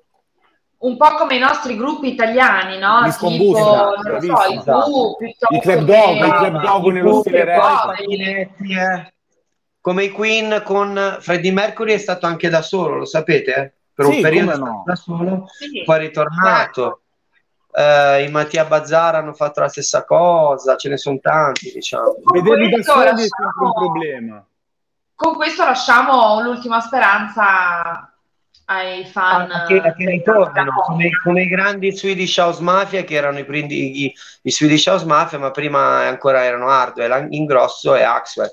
un 0.77 0.97
po' 0.97 1.15
come 1.15 1.35
i 1.35 1.39
nostri 1.39 1.75
gruppi 1.77 2.09
italiani, 2.09 2.77
no? 2.77 3.01
Gli 3.05 3.11
tipo, 3.11 3.57
non 3.59 4.13
lo 4.13 4.21
so, 4.21 4.51
i 4.51 4.59
Q, 4.59 5.53
I 5.55 5.59
club 5.59 5.83
dog, 5.85 6.15
i 6.17 6.31
club 6.31 6.61
dog 6.61 6.91
nello 6.91 7.19
stile 7.21 7.43
eh. 7.43 9.13
Come 9.85 10.05
i 10.05 10.09
Queen 10.09 10.63
con 10.65 11.17
Freddie 11.19 11.51
Mercury 11.51 11.93
è 11.93 11.99
stato 11.99 12.25
anche 12.25 12.49
da 12.49 12.63
solo, 12.63 12.95
lo 12.95 13.05
sapete? 13.05 13.53
Eh? 13.53 13.71
Per 13.93 14.05
Sì, 14.07 14.15
un 14.15 14.21
periodo 14.23 14.57
no. 14.57 14.83
da 14.83 14.95
solo, 14.95 15.45
Sì. 15.47 15.83
poi 15.85 15.95
è 15.97 15.99
ritornato. 15.99 17.01
Eh, 17.71 18.23
I 18.23 18.31
Mattia 18.31 18.65
Bazzara 18.65 19.19
hanno 19.19 19.33
fatto 19.35 19.59
la 19.59 19.67
stessa 19.67 20.03
cosa, 20.03 20.75
ce 20.75 20.89
ne 20.89 20.97
sono 20.97 21.19
tanti, 21.21 21.71
diciamo. 21.71 22.15
Vederli 22.33 22.71
da 22.71 22.81
soli 22.81 23.01
è 23.01 23.11
lasciamo- 23.11 23.19
sempre 23.19 23.65
un 23.65 23.73
problema. 23.73 24.45
Con 25.13 25.35
questo 25.35 25.63
lasciamo 25.63 26.41
l'ultima 26.41 26.79
speranza 26.79 28.11
ai 28.65 29.05
fan. 29.05 29.51
Ah, 29.51 29.65
che, 29.67 29.79
che 29.81 30.05
ritornano 30.09 30.81
come, 30.81 31.09
come 31.23 31.43
i 31.43 31.47
grandi 31.47 31.95
Swedish 31.95 32.35
House 32.37 32.59
Mafia 32.59 33.03
che 33.03 33.13
erano 33.13 33.37
i, 33.37 33.45
primi, 33.45 34.03
i, 34.05 34.13
i 34.41 34.49
Swedish 34.51 34.87
House 34.87 35.05
Mafia 35.05 35.37
ma 35.37 35.51
prima 35.51 36.07
ancora 36.07 36.43
erano 36.43 36.69
Hardwell, 36.69 37.27
Ingrosso 37.29 37.93
e 37.93 38.01
Axwell 38.01 38.51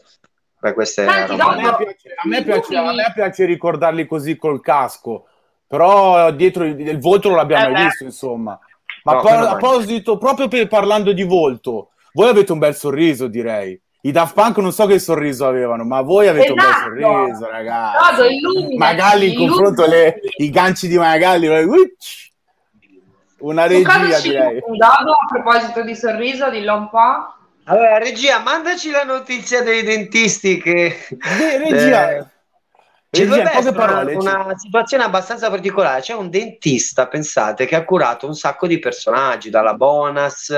Beh, 0.63 0.75
queste 0.75 1.05
Senti, 1.09 1.41
A 1.41 1.57
me, 1.57 1.75
piace, 1.77 2.15
a, 2.15 2.29
me 2.29 2.45
piace, 2.45 2.77
a 2.77 2.93
me 2.93 3.13
piace 3.13 3.45
ricordarli 3.47 4.07
così 4.07 4.37
col 4.37 4.61
casco, 4.61 5.27
però 5.67 6.31
dietro 6.31 6.63
il, 6.63 6.79
il 6.79 7.01
volto 7.01 7.27
non 7.27 7.39
l'abbiamo 7.39 7.67
Eh 7.67 7.71
mai 7.73 7.81
beh. 7.81 7.87
visto, 7.89 8.05
insomma. 8.05 8.57
Ma 9.03 9.13
No, 9.15 9.23
meno 9.25 9.47
a 9.49 9.57
proposito, 9.57 10.19
proprio 10.19 10.47
per, 10.47 10.69
parlando 10.69 11.13
di 11.13 11.25
volto, 11.25 11.91
voi 12.13 12.29
avete 12.29 12.53
un 12.53 12.61
bel 12.61 12.77
sorriso, 12.77 13.27
direi. 13.27 13.77
I 14.03 14.13
Daft 14.13 14.35
Punk 14.35 14.59
non 14.59 14.71
so 14.73 14.87
che 14.87 15.01
sorriso 15.01 15.49
avevano, 15.49 15.83
ma 15.83 16.01
voi 16.01 16.29
avete 16.29 16.53
un 16.53 16.59
Esatto. 16.61 16.91
bel 16.91 17.03
sorriso, 17.03 17.51
ragazzi. 17.51 18.17
Dodo, 18.17 18.29
illuminaci, 18.29 18.77
Magalli 18.77 19.33
in 19.33 19.49
confronto 19.49 19.87
le, 19.87 20.21
i 20.37 20.49
ganci 20.51 20.87
di 20.87 20.97
Magalli, 20.97 21.49
uicc, 21.49 22.31
una 23.39 23.67
regia 23.67 24.21
direi. 24.21 24.61
Dodo, 24.61 25.13
a 25.13 25.27
proposito 25.29 25.83
di 25.83 25.97
sorriso, 25.97 26.51
dillo 26.51 26.77
un 26.77 26.89
po'. 26.89 27.41
Allora, 27.73 27.97
regia, 27.97 28.39
mandaci 28.39 28.91
la 28.91 29.03
notizia 29.03 29.63
dei 29.63 29.83
dentisti 29.83 30.61
che... 30.61 30.95
Beh, 31.09 31.57
regia, 31.57 32.11
Eh, 32.11 32.27
regia, 33.09 33.25
in 33.25 33.29
dovrebbe 33.29 33.51
poche 33.51 33.73
parole, 33.73 34.15
una, 34.15 34.45
una 34.45 34.59
situazione 34.59 35.05
abbastanza 35.05 35.49
particolare. 35.49 36.03
C'è 36.03 36.13
un 36.13 36.29
dentista, 36.29 37.09
pensate, 37.09 37.65
che 37.65 37.75
ha 37.75 37.85
curato 37.85 38.27
un 38.27 38.35
sacco 38.35 38.67
di 38.67 38.79
personaggi, 38.79 39.49
dalla 39.49 39.73
Bonas 39.73 40.55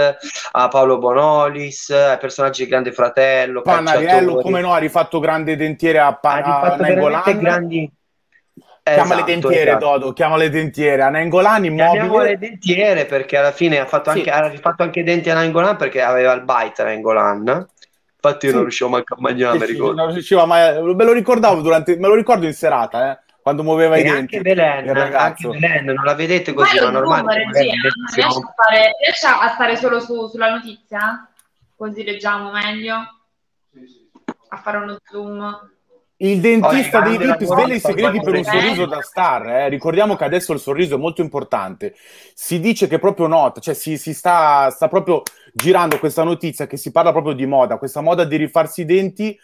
a 0.50 0.68
Paolo 0.68 0.98
Bonolis, 0.98 1.90
ai 1.90 2.18
personaggi 2.18 2.64
di 2.64 2.70
Grande 2.70 2.90
Fratello, 2.90 3.62
Panariello, 3.62 4.38
come 4.38 4.60
no, 4.60 4.72
ha 4.72 4.78
rifatto 4.78 5.20
grande 5.20 5.54
dentiere 5.54 6.00
a, 6.00 6.08
Ha 6.08 6.18
pa- 6.18 6.36
rifatto 6.38 6.82
a 6.82 7.32
grandi... 7.32 7.92
Chiama 8.84 9.14
le 9.14 9.22
Esatto, 9.22 9.48
dentiere, 9.48 9.70
esatto. 9.70 9.84
Dodo, 9.86 10.12
chiama 10.12 10.36
le 10.36 10.50
dentiere. 10.50 11.00
A 11.02 11.08
Nainggolan 11.08 11.62
Chiamiamole 11.62 11.96
immobile. 12.32 12.38
dentiere 12.38 13.06
perché 13.06 13.38
alla 13.38 13.50
fine 13.52 13.78
ha 13.78 13.86
fatto 13.86 14.10
Sì. 14.10 14.18
anche, 14.18 14.30
ha 14.30 14.46
rifatto 14.46 14.82
anche 14.82 15.00
i 15.00 15.02
denti 15.02 15.30
a 15.30 15.34
Nainggolan 15.34 15.76
perché 15.76 16.02
aveva 16.02 16.34
il 16.34 16.42
bite 16.42 16.82
a 16.82 16.84
Nainggolan. 16.84 17.66
Infatti 18.14 18.44
io 18.44 18.50
Sì. 18.50 18.56
non 18.56 18.64
riuscivo 18.64 18.90
manco 18.90 19.14
a 19.14 19.16
mangiare, 19.20 19.58
Sì, 19.66 19.74
sì, 19.74 19.78
non 19.80 20.12
riusciva 20.12 20.44
mai- 20.44 20.82
Me 20.82 21.04
lo 21.04 21.12
ricordavo 21.12 21.62
durante, 21.62 21.96
me 21.96 22.08
lo 22.08 22.14
ricordo 22.14 22.44
in 22.44 22.52
serata, 22.52 23.10
eh, 23.12 23.18
quando 23.40 23.62
muoveva 23.62 23.96
i 23.96 24.00
E 24.00 24.02
denti. 24.04 24.18
anche 24.36 24.40
Belen, 24.42 24.66
anche 24.88 24.92
ragazzo. 24.92 25.48
Belen, 25.48 25.84
non 25.86 26.04
la 26.04 26.14
vedete 26.14 26.52
così, 26.52 26.78
ma 26.78 26.90
normale. 26.90 27.32
siamo- 28.12 28.34
a, 28.36 28.54
fare, 28.54 28.90
riesci 29.02 29.24
a 29.26 29.48
stare 29.48 29.76
solo 29.76 29.98
su- 29.98 30.28
sulla 30.28 30.50
notizia? 30.50 31.26
Così 31.74 32.04
leggiamo 32.04 32.50
meglio. 32.52 32.96
A 34.48 34.56
fare 34.58 34.76
uno 34.76 34.98
zoom. 35.10 35.72
Il 36.16 36.40
dentista 36.40 37.00
dei 37.00 37.18
VIP 37.18 37.44
svela 37.44 37.74
i 37.74 37.80
segreti 37.80 38.20
per 38.22 38.34
un 38.34 38.44
sorriso 38.44 38.86
da 38.86 39.02
star. 39.02 39.46
eh. 39.48 39.68
Ricordiamo 39.68 40.14
che 40.16 40.24
adesso 40.24 40.52
il 40.52 40.60
sorriso 40.60 40.94
è 40.94 40.98
molto 40.98 41.22
importante. 41.22 41.94
Si 42.34 42.60
dice 42.60 42.86
che 42.86 42.98
proprio 42.98 43.26
nota, 43.26 43.60
cioè 43.60 43.74
si, 43.74 43.98
si 43.98 44.14
sta, 44.14 44.70
sta 44.70 44.88
proprio 44.88 45.22
girando 45.52 45.98
questa 45.98 46.22
notizia 46.22 46.66
che 46.66 46.76
si 46.76 46.92
parla 46.92 47.10
proprio 47.12 47.34
di 47.34 47.46
moda, 47.46 47.78
questa 47.78 48.00
moda 48.00 48.24
di 48.24 48.36
rifarsi 48.36 48.82
i 48.82 48.84
denti 48.84 49.36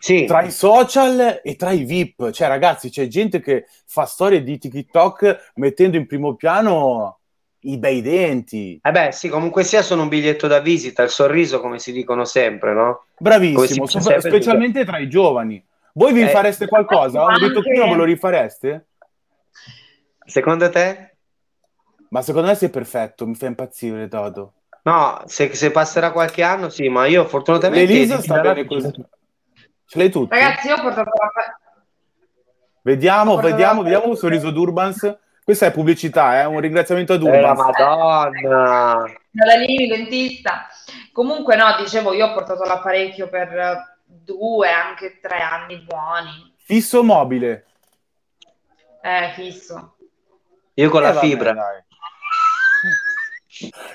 Sì, 0.00 0.26
tra 0.26 0.42
i 0.42 0.50
social 0.50 1.40
e 1.42 1.56
tra 1.56 1.70
i 1.72 1.84
VIP. 1.84 2.30
Cioè, 2.30 2.46
ragazzi, 2.46 2.90
c'è 2.90 3.06
gente 3.06 3.40
che 3.40 3.66
fa 3.86 4.04
storie 4.04 4.42
di 4.42 4.58
TikTok 4.58 5.52
mettendo 5.54 5.96
in 5.96 6.06
primo 6.06 6.34
piano 6.34 7.20
i 7.60 7.78
bei 7.78 8.02
denti. 8.02 8.78
eh 8.82 8.90
beh, 8.92 9.12
sì, 9.12 9.28
comunque 9.28 9.64
sia 9.64 9.82
sono 9.82 10.02
un 10.02 10.08
biglietto 10.08 10.46
da 10.46 10.60
visita, 10.60 11.02
il 11.02 11.10
sorriso 11.10 11.60
come 11.60 11.78
si 11.78 11.92
dicono 11.92 12.24
sempre, 12.24 12.72
no? 12.72 13.06
Bravissimo, 13.20 13.86
sopra- 13.86 14.12
sempre, 14.12 14.30
specialmente 14.30 14.84
tra 14.84 14.98
i 14.98 15.08
giovani. 15.08 15.62
Voi 15.98 16.12
vi 16.12 16.22
Eh, 16.22 16.28
fareste 16.28 16.68
qualcosa? 16.68 17.24
Un 17.24 17.30
anche- 17.32 17.48
ritocchino 17.48 17.88
ve 17.88 17.94
lo 17.96 18.04
rifareste? 18.04 18.86
Secondo 20.24 20.70
te? 20.70 21.16
Ma 22.10 22.22
secondo 22.22 22.46
me 22.46 22.54
sei 22.54 22.70
perfetto, 22.70 23.26
mi 23.26 23.34
fa 23.34 23.46
impazzire, 23.46 24.06
Dodo. 24.06 24.52
No, 24.82 25.20
se, 25.26 25.54
se 25.56 25.72
passerà 25.72 26.12
qualche 26.12 26.44
anno 26.44 26.68
sì, 26.68 26.88
ma 26.88 27.06
io 27.06 27.24
fortunatamente... 27.26 27.92
L'Elisa 27.92 28.20
sta 28.20 28.40
bene 28.40 28.64
così. 28.64 28.92
Ce 29.86 29.98
l'hai 29.98 30.08
tutti? 30.08 30.38
Ragazzi, 30.38 30.68
io 30.68 30.76
ho 30.76 30.82
portato 30.82 31.10
la... 31.10 31.58
Vediamo, 32.82 33.32
Guarda- 33.32 33.50
vediamo, 33.50 33.82
vediamo 33.82 34.06
un 34.06 34.16
sorriso 34.16 34.50
d'Urbans. 34.50 35.18
Questa 35.42 35.66
è 35.66 35.72
pubblicità, 35.72 36.40
eh? 36.40 36.44
un 36.44 36.60
ringraziamento 36.60 37.14
ad 37.14 37.22
Eh, 37.26 37.40
la 37.40 37.50
Urbans. 37.50 37.76
Madonna! 37.76 39.04
Nadalini, 39.32 39.88
dentista. 39.88 40.68
Comunque, 41.12 41.56
no, 41.56 41.74
dicevo, 41.76 42.12
io 42.12 42.26
ho 42.26 42.32
portato 42.32 42.62
l'apparecchio 42.64 43.28
per 43.28 43.58
eh, 43.58 43.97
due, 44.10 44.70
anche 44.70 45.18
tre 45.20 45.38
anni 45.40 45.78
buoni. 45.78 46.54
Fisso 46.56 46.98
o 47.00 47.02
mobile? 47.02 47.66
Eh, 49.02 49.32
fisso. 49.34 49.96
Io 50.74 50.90
con 50.90 51.02
Eh, 51.02 51.06
la 51.06 51.12
vabbè, 51.12 51.26
fibra. 51.26 51.52
dai. 51.52 51.82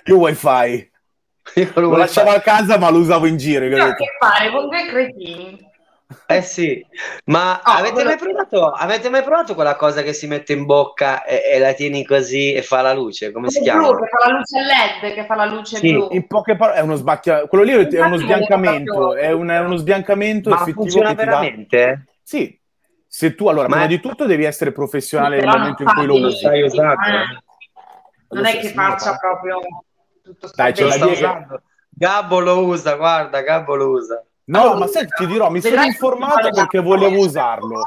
Io 0.06 0.18
wifi. 0.18 0.92
Io 1.56 1.72
Lo 1.76 1.88
wifi. 1.90 2.00
lasciavo 2.00 2.30
a 2.32 2.40
casa 2.42 2.78
ma 2.78 2.90
lo 2.90 3.00
usavo 3.00 3.26
in 3.26 3.38
giro. 3.38 3.66
Io 3.66 3.78
ho 3.78 3.82
a 3.82 3.90
capito? 3.90 4.04
che 4.04 4.18
fare 4.20 4.52
con 4.52 4.68
due 4.70 4.86
cretini. 4.88 5.72
Eh 6.28 6.42
sì, 6.42 6.86
ma 7.26 7.60
Oh, 7.64 7.72
avete, 7.72 7.92
quello- 7.94 8.10
mai 8.10 8.18
provato, 8.18 8.70
avete 8.72 9.10
mai 9.10 9.24
provato 9.24 9.54
quella 9.56 9.76
cosa 9.76 10.02
che 10.02 10.14
si 10.14 10.28
mette 10.28 10.54
in 10.54 10.66
bocca 10.66 11.24
e, 11.24 11.42
e 11.54 11.60
la 11.60 11.74
tieni 11.74 12.06
così 12.06 12.54
e 12.54 12.62
fa 12.62 12.82
la 12.82 12.94
luce? 12.94 13.32
Come 13.32 13.50
si 13.50 13.60
blu, 13.60 13.64
chiama? 13.64 13.88
che 14.00 14.08
fa 14.08 14.28
la 14.30 14.38
luce 14.38 14.60
LED, 14.62 15.14
che 15.14 15.26
fa 15.26 15.36
la 15.36 15.46
luce 15.46 15.78
Sì, 15.78 15.92
blu. 15.92 16.08
In 16.12 16.28
poche 16.28 16.56
parole, 16.56 16.78
è 16.80 16.82
uno 16.82 16.96
sbacchia... 16.96 17.48
Quello 17.48 17.64
lì 17.64 17.72
è 17.72 18.02
uno 18.02 18.18
sbiancamento. 18.18 19.16
È, 19.16 19.32
un- 19.32 19.50
è 19.50 19.60
uno 19.60 19.76
sbiancamento 19.78 20.50
Ma 20.50 20.56
effettivo 20.56 20.82
funziona 20.82 21.10
che 21.10 21.16
ti 21.16 21.24
dà. 21.26 21.30
veramente? 21.40 22.06
Sì. 22.24 22.60
Se 23.08 23.36
tu, 23.36 23.48
allora, 23.48 23.68
Ma 23.68 23.76
prima 23.76 23.86
è- 23.86 23.90
di 23.96 24.00
tutto 24.00 24.26
devi 24.26 24.44
essere 24.44 24.72
professionale 24.72 25.36
nel 25.36 25.46
Però 25.46 25.58
momento 25.58 25.84
in 25.84 25.90
cui 25.90 26.06
lo 26.06 26.16
usi. 26.16 26.46
Eh. 26.46 26.60
eh? 26.60 26.72
Non 28.30 28.46
è 28.46 28.58
che 28.58 28.70
faccia 28.70 29.18
proprio 29.18 29.60
tutto 30.24 30.50
Dai, 30.56 30.74
scadente. 30.76 31.06
dieta. 31.06 31.12
usando. 31.12 31.62
Gabbo 31.96 32.40
lo 32.40 32.66
usa, 32.66 32.96
guarda, 32.96 33.42
Gabbo 33.42 33.76
lo 33.76 33.90
usa. 33.90 34.24
No, 34.46 34.76
ma 34.76 34.88
senti, 34.88 35.14
ti 35.16 35.28
dirò, 35.28 35.50
mi 35.50 35.62
sono 35.62 35.84
informato 35.84 36.50
perché 36.52 36.80
volevo 36.80 37.20
usarlo. 37.20 37.82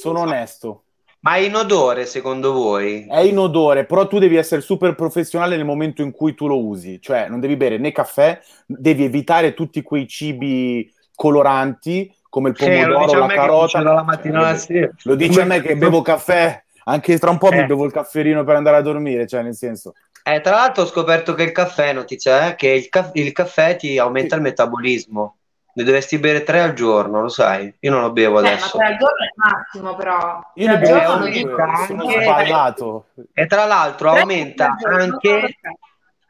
Sono 0.00 0.20
onesto. 0.20 0.82
Ma 1.20 1.34
è 1.34 1.38
in 1.38 1.56
odore 1.56 2.06
secondo 2.06 2.52
voi? 2.52 3.06
È 3.08 3.18
in 3.20 3.38
odore, 3.38 3.84
però 3.86 4.06
tu 4.06 4.18
devi 4.20 4.36
essere 4.36 4.60
super 4.60 4.94
professionale 4.94 5.56
nel 5.56 5.64
momento 5.64 6.02
in 6.02 6.12
cui 6.12 6.34
tu 6.34 6.46
lo 6.46 6.64
usi. 6.64 7.00
Cioè, 7.00 7.28
non 7.28 7.40
devi 7.40 7.56
bere 7.56 7.76
né 7.78 7.90
caffè, 7.90 8.40
devi 8.66 9.02
evitare 9.04 9.52
tutti 9.54 9.82
quei 9.82 10.06
cibi 10.06 10.92
coloranti 11.16 12.14
come 12.28 12.50
il 12.50 12.56
Sì, 12.56 12.66
lo 12.70 12.70
pomodoro, 12.70 13.04
dice 13.04 13.16
a 13.16 13.18
la 13.18 13.26
me 13.26 13.32
che 13.32 13.38
carota. 13.40 13.82
dalla 13.82 14.02
mattina 14.04 14.38
alla 14.38 14.48
Cioè, 14.50 14.58
sera. 14.58 14.90
Lo 15.02 15.14
dice 15.16 15.40
a 15.40 15.44
me 15.44 15.60
che 15.60 15.76
bevo 15.76 16.02
caffè, 16.02 16.62
anche 16.84 17.18
tra 17.18 17.30
un 17.30 17.38
po' 17.38 17.50
mi 17.50 17.58
Eh. 17.60 17.66
bevo 17.66 17.84
il 17.84 17.92
cafferino 17.92 18.44
per 18.44 18.54
andare 18.54 18.76
a 18.76 18.82
dormire, 18.82 19.26
cioè 19.26 19.42
nel 19.42 19.54
senso. 19.56 19.94
Eh, 20.22 20.40
tra 20.40 20.52
l'altro 20.52 20.84
ho 20.84 20.86
scoperto 20.86 21.34
che 21.34 21.42
il 21.42 21.52
caffè, 21.52 21.92
notizia, 21.92 22.50
eh, 22.50 22.54
che 22.54 22.68
il, 22.68 22.88
caff- 22.88 23.16
il 23.16 23.32
caffè 23.32 23.74
ti 23.76 23.98
aumenta 23.98 24.36
il 24.36 24.42
metabolismo. 24.42 25.36
Ne 25.78 25.84
dovresti 25.84 26.18
bere 26.18 26.42
tre 26.42 26.58
al 26.60 26.72
giorno, 26.72 27.20
lo 27.20 27.28
sai? 27.28 27.72
Io 27.78 27.92
non 27.92 28.00
lo 28.00 28.10
bevo 28.10 28.40
Eh, 28.40 28.42
ma 28.42 28.48
adesso. 28.48 28.78
tre 28.78 28.86
al 28.88 28.96
giorno 28.96 29.22
è 29.22 29.26
il 29.26 29.32
massimo, 29.36 29.94
però. 29.94 30.50
Io 30.54 30.66
ne 30.66 30.78
bevo 30.78 31.12
anche- 31.12 32.22
sballato. 32.24 33.06
E 33.32 33.46
tra 33.46 33.64
l'altro 33.64 34.10
Tre 34.10 34.20
aumenta 34.20 34.76
anche, 34.82 35.58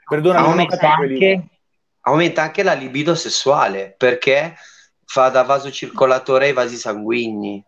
Perdona, 0.07 0.41
aumenta, 0.41 0.95
anche, 0.95 1.47
aumenta 2.01 2.43
anche 2.43 2.63
la 2.63 2.75
libido 2.75 3.15
sessuale 3.15 3.95
perché 3.97 4.55
fa 5.07 5.31
da 5.31 5.45
vasocircolatore 5.45 6.49
ai 6.49 6.53
vasi 6.53 6.77
sanguigni. 6.77 7.65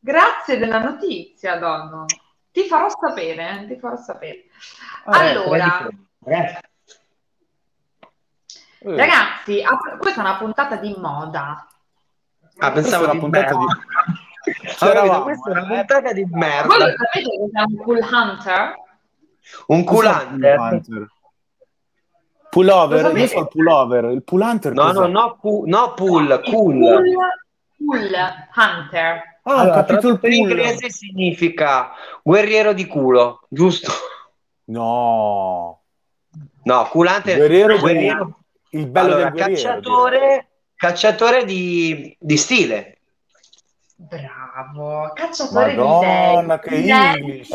Grazie 0.00 0.58
della 0.58 0.82
notizia, 0.82 1.56
Dono. 1.56 2.06
Ti 2.50 2.64
farò 2.64 2.88
sapere, 2.88 3.60
eh, 3.60 3.66
ti 3.68 3.78
farò 3.78 3.94
sapere. 3.96 4.46
Ah, 5.04 5.20
allora, 5.20 5.88
Eh, 8.80 8.96
ragazzi, 8.96 9.62
questa 9.98 10.20
è 10.20 10.24
una 10.24 10.36
puntata 10.36 10.76
di 10.76 10.94
moda. 10.98 11.66
Ah, 12.58 12.72
pensavo 12.72 13.04
è 13.06 13.10
una 13.10 13.18
puntata 13.20 13.56
merda. 13.56 13.58
di- 13.58 14.74
Allora, 14.78 15.00
C'eravamo, 15.00 15.22
questa 15.24 15.48
è 15.48 15.52
una 15.52 15.66
puntata 15.66 16.12
di 16.12 16.24
Voi 16.24 16.38
merda. 16.40 16.76
lo 16.76 16.84
sapete 16.96 17.38
cos'è 17.38 17.64
un 17.66 17.76
cool 17.82 18.08
hunter? 18.10 18.74
Un 19.66 19.84
culante. 19.84 20.54
pull 20.54 20.58
hunter? 20.72 21.10
Pullover, 22.50 23.02
Lo 23.12 23.18
io 23.18 23.26
so 23.26 23.38
il 23.40 23.48
pullover, 23.48 24.04
il 24.12 24.22
pull 24.22 24.40
hunter 24.40 24.72
No, 24.72 24.82
cos'è? 24.84 25.00
no, 25.00 25.06
no, 25.08 25.36
pu- 25.38 25.64
no, 25.66 25.92
pull, 25.94 26.30
Il 26.30 26.40
cool. 26.44 26.78
Cool, 26.80 27.14
cool 27.76 28.10
hunter. 28.54 29.22
Ah, 29.42 29.52
ho 29.54 29.58
Allora, 29.58 29.84
capito 29.84 30.08
il 30.08 30.18
tradotto 30.18 30.26
in 30.26 30.38
pull. 30.46 30.50
inglese 30.50 30.90
significa 30.90 31.90
guerriero 32.22 32.72
di 32.72 32.86
culo, 32.86 33.40
giusto? 33.48 33.92
No. 34.64 35.82
No, 36.64 36.84
culante 36.88 37.36
Guerriero, 37.36 37.78
guerriero. 37.78 38.35
Il 38.76 38.86
bello 38.88 39.14
allora, 39.14 39.30
del 39.30 39.32
guerriero, 39.32 39.68
cacciatore, 39.68 40.48
cacciatore 40.76 41.44
di, 41.44 42.16
di 42.20 42.36
stile. 42.36 42.98
Bravo, 43.96 45.12
cacciatore 45.14 45.74
Madonna, 45.74 46.56
di 46.56 46.68
che 46.68 46.74
English. 46.76 47.48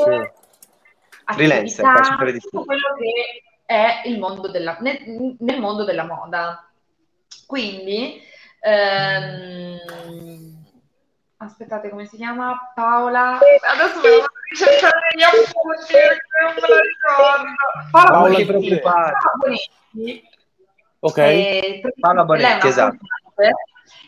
Freelancer, 1.26 1.86
cacciatore 1.86 2.34
di 2.34 2.40
stile. 2.40 2.66
Quello 2.66 2.96
che 2.98 3.44
è 3.66 4.02
il 4.06 4.18
mondo 4.18 4.50
della, 4.50 4.78
nel, 4.80 5.36
nel 5.38 5.60
mondo 5.60 5.84
della 5.84 6.06
moda. 6.06 6.68
Quindi, 7.46 8.20
ehm, 8.60 9.78
aspettate, 11.38 11.90
come 11.90 12.06
si 12.08 12.18
chiama? 12.18 12.72
Paola. 12.74 13.38
Adesso 13.38 14.02
me 14.02 14.10
lo 14.10 14.18
vado 14.18 14.26
a 14.26 14.50
ricercare 14.50 15.00
negli 15.14 15.24
appunti 15.24 15.94
non 16.42 16.54
me 16.56 16.62
lo 16.68 16.80
ricordo. 16.82 17.54
Paola, 17.92 18.46
Paola 18.82 19.14
Bonetti. 19.38 20.30
Ok. 21.02 21.18
Eh, 21.18 21.82
Paola 22.00 22.24
Bonetti, 22.24 22.68
esatto. 22.68 22.98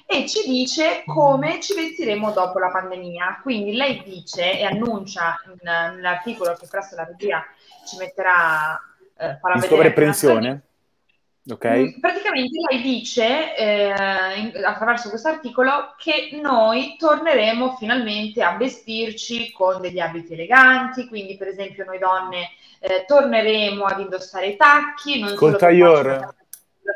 E 0.06 0.28
ci 0.28 0.48
dice 0.48 1.04
come 1.06 1.60
ci 1.60 1.74
vestiremo 1.74 2.32
dopo 2.32 2.60
la 2.60 2.70
pandemia. 2.70 3.40
Quindi 3.42 3.76
lei 3.76 4.04
dice 4.04 4.60
e 4.60 4.64
annuncia 4.64 5.36
in, 5.46 5.58
nell'articolo 5.64 6.54
che 6.54 6.68
presso 6.70 6.96
la 6.96 7.06
regia 7.06 7.44
ci 7.88 7.98
metterà 7.98 8.80
eh, 9.18 9.38
farà 9.40 9.56
di 9.56 9.62
sovrappensione? 9.62 10.62
Ok. 11.50 11.66
Mm, 11.66 12.00
praticamente 12.00 12.58
lei 12.70 12.82
dice 12.82 13.56
eh, 13.56 14.40
in, 14.40 14.52
attraverso 14.64 15.10
questo 15.10 15.30
articolo 15.30 15.96
che 15.98 16.30
noi 16.42 16.96
torneremo 16.98 17.76
finalmente 17.78 18.44
a 18.44 18.56
vestirci 18.56 19.52
con 19.52 19.82
degli 19.82 20.00
abiti 20.00 20.34
eleganti, 20.34 21.08
quindi 21.08 21.36
per 21.36 21.48
esempio 21.48 21.86
noi 21.86 21.98
donne 21.98 22.52
eh, 22.80 23.04
torneremo 23.06 23.84
ad 23.84 24.00
indossare 24.00 24.48
i 24.48 24.56
tacchi, 24.56 25.20
non 25.20 25.36
Col 25.36 25.58
tagliore. 25.58 26.36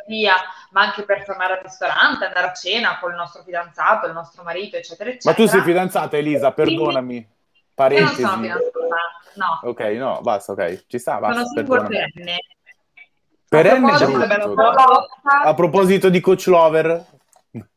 Via, 0.07 0.35
ma 0.71 0.81
anche 0.81 1.03
per 1.03 1.25
tornare 1.25 1.53
al 1.53 1.63
ristorante, 1.63 2.25
andare 2.25 2.47
a 2.47 2.53
cena 2.53 2.97
con 2.99 3.11
il 3.11 3.17
nostro 3.17 3.43
fidanzato, 3.43 4.07
il 4.07 4.13
nostro 4.13 4.43
marito, 4.43 4.77
eccetera, 4.77 5.09
eccetera. 5.09 5.31
Ma 5.31 5.37
tu 5.37 5.47
sei 5.47 5.61
fidanzata, 5.61 6.17
Elisa, 6.17 6.51
perdonami. 6.51 7.35
Parentesi. 7.73 8.21
Io 8.21 8.27
non 8.27 8.35
sono 8.35 8.41
fidanzata, 8.41 8.95
no. 9.35 9.69
Ok, 9.69 9.79
no, 9.81 10.19
basta, 10.21 10.51
ok. 10.53 10.85
Ci 10.87 10.99
sta, 10.99 11.19
basta. 11.19 11.43
Sono 11.43 11.47
single 11.53 11.87
perenne. 11.87 12.37
Perenne 13.47 13.91
A 15.43 15.53
proposito 15.53 16.09
di 16.09 16.19
coach 16.19 16.47
lover. 16.47 17.05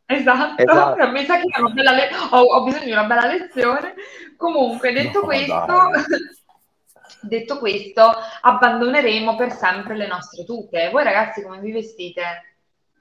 Esatto, 0.07 0.63
esatto. 0.63 1.07
mi 1.11 1.25
sa 1.25 1.37
che 1.37 1.45
le- 1.47 2.11
ho, 2.31 2.39
ho, 2.39 2.63
bisogno 2.65 2.85
di 2.85 2.93
una 2.93 3.05
bella 3.05 3.27
lezione. 3.27 3.95
Comunque, 4.37 4.93
detto 4.93 5.21
no, 5.21 5.27
questo, 5.27 5.55
detto 7.23 7.59
questo, 7.59 8.13
abbandoneremo 8.43 9.37
per 9.37 9.53
sempre 9.53 9.97
le 9.97 10.07
nostre 10.07 10.45
tuche. 10.45 10.91
Voi 10.91 11.05
ragazzi 11.05 11.43
come 11.43 11.59
vi 11.59 11.73
vestite? 11.73 12.45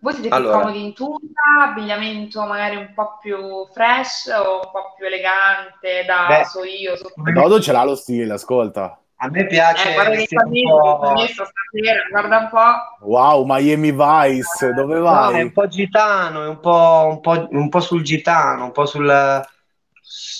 Voi 0.01 0.13
siete 0.13 0.29
allora. 0.29 0.51
più 0.51 0.61
comodi 0.61 0.85
in 0.85 0.93
tuta, 0.93 1.71
abbigliamento 1.71 2.45
magari 2.45 2.77
un 2.77 2.93
po' 2.93 3.17
più 3.21 3.67
fresh 3.73 4.27
o 4.27 4.61
un 4.63 4.71
po' 4.71 4.93
più 4.95 5.05
elegante 5.05 6.05
da 6.05 6.25
Beh, 6.27 6.45
so 6.45 6.63
io? 6.63 6.95
So... 6.95 7.11
Dodo 7.33 7.59
ce 7.59 7.73
l'ha 7.73 7.83
lo 7.83 7.95
stile, 7.95 8.33
ascolta. 8.33 8.97
A 9.21 9.29
me 9.29 9.45
piace. 9.47 9.89
Eh, 9.89 9.93
guarda 9.93 10.15
che 10.15 10.35
ho 10.37 11.13
messo 11.13 11.43
stasera, 11.43 11.99
guarda 12.09 12.37
un 12.37 12.49
po'. 12.49 13.05
Wow, 13.07 13.43
Miami 13.45 13.91
Vice, 13.91 14.71
dove 14.73 14.99
vai? 14.99 15.33
No, 15.33 15.37
è 15.39 15.41
un 15.41 15.51
po' 15.51 15.67
gitano, 15.67 16.43
è 16.43 16.47
un 16.47 16.59
po', 16.61 17.07
un 17.09 17.19
po', 17.19 17.47
un 17.51 17.67
po 17.67 17.79
sul 17.81 18.01
gitano, 18.01 18.63
un 18.63 18.71
po' 18.71 18.85
sul, 18.85 19.05
su, 19.09 19.58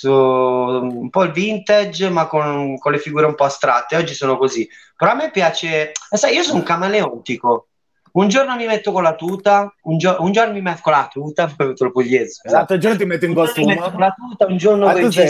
un 0.04 1.10
po' 1.10 1.24
il 1.24 1.32
vintage, 1.32 2.10
ma 2.10 2.28
con, 2.28 2.78
con, 2.78 2.92
le 2.92 3.00
figure 3.00 3.26
un 3.26 3.36
po' 3.36 3.46
astratte. 3.46 3.96
Oggi 3.96 4.14
sono 4.14 4.38
così. 4.38 4.68
Però 4.96 5.12
a 5.12 5.16
me 5.16 5.32
piace, 5.32 5.92
eh, 5.92 6.18
sai, 6.18 6.36
io 6.36 6.44
sono 6.44 6.60
un 6.60 6.64
camaleontico. 6.64 7.68
Un 8.12 8.28
giorno 8.28 8.56
mi 8.56 8.66
metto 8.66 8.92
con 8.92 9.04
la 9.04 9.14
tuta, 9.14 9.72
un, 9.84 9.98
gio- 9.98 10.18
un 10.20 10.32
giorno 10.32 10.54
mi 10.54 10.62
metto 10.62 10.82
con 10.82 10.94
la 10.94 11.08
tuta, 11.12 11.46
poi 11.56 11.68
metto 11.68 11.86
il 11.86 11.92
pugliese. 11.92 12.42
Esatto, 12.44 12.74
un 12.74 12.80
giorno 12.80 12.98
ti 12.98 13.06
metto 13.06 13.26
in 13.26 13.34
costume. 13.36 13.78
con 13.78 14.00
la 14.00 14.16
tuta, 14.16 14.46
un 14.48 14.58
giorno 14.58 14.88
ah, 14.88 14.94
tu 14.94 15.12
sei? 15.12 15.28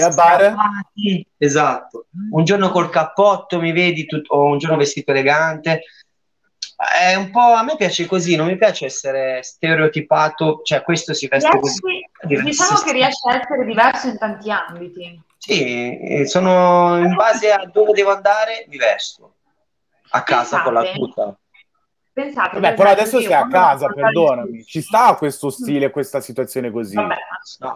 Esatto. 1.38 2.06
Un 2.32 2.44
giorno 2.45 2.70
col 2.70 2.90
cappotto 2.90 3.60
mi 3.60 3.74
vedi, 3.74 4.06
tut- 4.06 4.26
o 4.30 4.45
un 4.45 4.57
giorno 4.57 4.78
vestito 4.78 5.11
elegante. 5.11 5.82
È 6.80 7.14
un 7.15 7.30
po' 7.30 7.41
a 7.41 7.61
me 7.61 7.76
piace 7.76 8.06
così, 8.06 8.38
non 8.38 8.47
mi 8.47 8.56
piace 8.56 8.85
essere 8.85 9.43
stereotipato, 9.43 10.61
cioè 10.64 10.81
questo 10.81 11.14
si 11.14 11.27
veste 11.27 11.49
riesci, 11.49 11.81
così. 11.81 12.41
Diciamo 12.41 12.80
che 12.80 12.93
riesce 12.93 13.30
a 13.30 13.35
essere 13.35 13.65
diverso 13.65 14.07
in 14.07 14.18
tanti 14.18 14.49
ambiti. 14.49 15.22
Sì, 15.38 16.23
sono 16.26 16.97
in 16.99 17.15
base 17.15 17.51
a 17.51 17.65
dove 17.65 17.91
devo 17.91 18.14
andare, 18.14 18.64
mi 18.69 18.77
vesto. 18.77 19.35
A 20.11 20.23
casa 20.23 20.61
Pensate. 20.61 20.64
con 20.64 20.73
la 20.73 20.91
tuta. 20.91 21.38
Pensate, 22.14 22.60
Vabbè, 22.60 22.73
però 22.76 22.89
adesso 22.91 23.19
sei 23.19 23.34
a 23.34 23.47
casa, 23.47 23.88
perdonami. 23.88 24.64
Ci 24.64 24.81
sta 24.81 25.15
questo 25.15 25.49
stile, 25.49 25.89
questa 25.89 26.22
situazione 26.22 26.72
così. 26.72 26.95
Vabbè, 26.95 27.07
ma, 27.60 27.68
no. 27.68 27.73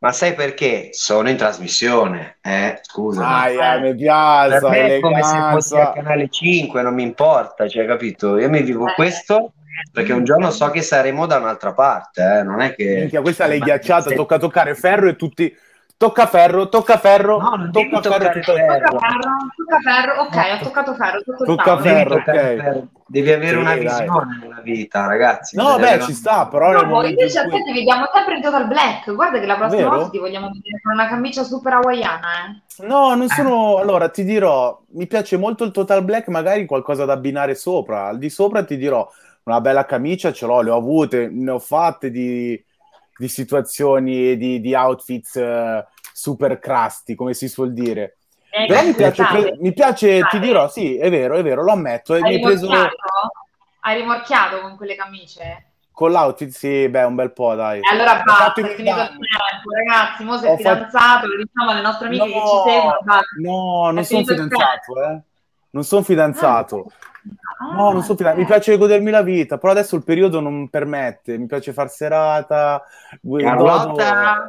Ma 0.00 0.12
sai 0.12 0.34
perché? 0.34 0.88
Sono 0.92 1.28
in 1.28 1.36
trasmissione, 1.36 2.38
eh? 2.40 2.78
Scusa. 2.82 3.26
Ah, 3.26 3.50
eh, 3.50 3.80
mi 3.80 3.94
piace. 3.94 4.58
Per 4.58 4.70
me 4.70 4.96
è 4.96 5.00
come 5.00 5.22
se 5.22 5.38
fossi 5.50 5.76
al 5.76 5.92
canale 5.92 6.28
5, 6.30 6.82
non 6.82 6.94
mi 6.94 7.02
importa, 7.02 7.68
cioè, 7.68 7.86
capito? 7.86 8.38
Io 8.38 8.48
mi 8.48 8.62
vivo 8.62 8.86
eh. 8.88 8.94
questo 8.94 9.52
perché 9.92 10.12
un 10.12 10.24
giorno 10.24 10.50
so 10.50 10.70
che 10.70 10.82
saremo 10.82 11.26
da 11.26 11.36
un'altra 11.36 11.72
parte, 11.72 12.22
eh? 12.22 12.42
non 12.42 12.60
è 12.60 12.74
che... 12.74 12.96
Minchia, 13.00 13.20
questa 13.20 13.46
l'hai 13.46 13.58
ghiacciata, 13.58 14.10
tocca 14.12 14.38
toccare 14.38 14.74
ferro 14.74 15.08
e 15.08 15.16
tutti 15.16 15.54
Tocca 16.00 16.26
ferro, 16.26 16.70
tocca 16.70 16.96
ferro, 16.96 17.38
no, 17.38 17.68
tocca 17.70 18.00
ferro, 18.00 18.40
tocca 18.40 18.54
ferro. 18.54 18.88
Tocca 18.88 19.80
ferro, 19.84 20.22
ok, 20.22 20.58
ho 20.58 20.64
toccato 20.64 20.94
ferro. 20.94 21.20
Tocca 21.44 21.78
ferro, 21.78 22.14
ok. 22.14 22.82
Devi 23.04 23.30
avere 23.30 23.50
sì, 23.50 23.54
una 23.56 23.74
visione 23.74 24.38
nella 24.40 24.60
vita, 24.62 25.06
ragazzi. 25.06 25.56
No, 25.56 25.76
beh, 25.76 25.96
una... 25.96 26.04
ci 26.06 26.14
sta, 26.14 26.46
però... 26.46 26.72
No, 26.72 26.84
noi 26.84 27.10
invece 27.10 27.46
cui... 27.46 27.62
ti 27.64 27.72
vediamo 27.74 28.08
sempre 28.14 28.36
in 28.36 28.40
Total 28.40 28.66
Black. 28.66 29.12
Guarda 29.12 29.40
che 29.40 29.44
la 29.44 29.56
prossima 29.56 29.82
Vero? 29.82 29.94
volta 29.96 30.08
ti 30.08 30.18
vogliamo 30.18 30.46
vedere 30.46 30.80
con 30.82 30.92
una 30.94 31.06
camicia 31.06 31.42
super 31.42 31.72
hawaiana, 31.74 32.28
eh. 32.46 32.86
No, 32.86 33.14
non 33.14 33.28
sono... 33.28 33.76
Allora, 33.76 34.08
ti 34.08 34.24
dirò, 34.24 34.80
mi 34.92 35.06
piace 35.06 35.36
molto 35.36 35.64
il 35.64 35.70
Total 35.70 36.02
Black, 36.02 36.28
magari 36.28 36.64
qualcosa 36.64 37.04
da 37.04 37.12
abbinare 37.12 37.54
sopra. 37.54 38.06
Al 38.06 38.16
di 38.16 38.30
sopra 38.30 38.64
ti 38.64 38.78
dirò, 38.78 39.06
una 39.42 39.60
bella 39.60 39.84
camicia 39.84 40.32
ce 40.32 40.46
l'ho, 40.46 40.62
le 40.62 40.70
ho 40.70 40.76
avute, 40.76 41.28
ne 41.30 41.50
ho 41.50 41.58
fatte 41.58 42.10
di, 42.10 42.58
di 43.20 43.28
situazioni, 43.28 44.36
di, 44.36 44.60
di 44.60 44.74
outfits... 44.74 45.34
Uh 45.34 45.98
super 46.20 46.58
crusty, 46.58 47.14
come 47.14 47.32
si 47.32 47.48
suol 47.48 47.72
dire. 47.72 48.18
Eh, 48.50 48.66
Però 48.66 48.84
mi 48.84 48.94
piace, 48.94 49.24
pre- 49.24 49.56
mi 49.58 49.72
piace 49.72 50.20
ti 50.28 50.38
dirò, 50.38 50.68
sì, 50.68 50.98
è 50.98 51.08
vero, 51.08 51.36
è 51.36 51.42
vero, 51.42 51.62
lo 51.62 51.72
ammetto. 51.72 52.12
Hai, 52.12 52.20
mi 52.22 52.40
preso... 52.40 52.68
Hai 53.80 53.96
rimorchiato 53.96 54.60
con 54.60 54.76
quelle 54.76 54.96
camicie? 54.96 55.70
Con 55.92 56.10
l'outfit 56.10 56.50
sì, 56.50 56.88
beh, 56.90 57.04
un 57.04 57.14
bel 57.14 57.32
po', 57.32 57.54
dai. 57.54 57.78
E 57.78 57.88
allora 57.90 58.22
basta, 58.22 58.60
è 58.60 58.74
finito 58.74 59.00
il 59.00 59.08
tempo, 59.08 59.74
ragazzi, 59.74 60.24
mo 60.24 60.36
sei 60.36 60.56
fidanzato, 60.58 60.98
fatto... 60.98 61.26
lo 61.26 61.36
diciamo 61.36 61.70
alle 61.70 61.80
nostre 61.80 62.06
amiche 62.08 62.26
no, 62.26 62.32
che 62.32 62.40
ci 62.40 62.70
seguono. 62.70 62.98
No, 63.40 63.90
non 63.92 64.04
sono 64.04 64.24
fidanzato, 64.24 65.02
eh. 65.02 65.20
Non 65.70 65.84
sono 65.84 66.02
fidanzato. 66.02 66.86
Ah, 66.86 67.09
no, 67.74 67.92
non 67.92 68.02
sono 68.02 68.16
fidanzato. 68.16 68.38
Mi 68.38 68.46
piace 68.46 68.76
godermi 68.76 69.10
la 69.10 69.22
vita, 69.22 69.58
però 69.58 69.72
adesso 69.72 69.96
il 69.96 70.04
periodo 70.04 70.40
non 70.40 70.68
permette. 70.68 71.38
Mi 71.38 71.46
piace 71.46 71.72
far 71.72 71.90
serata. 71.90 72.82
Carlotta. 73.20 74.46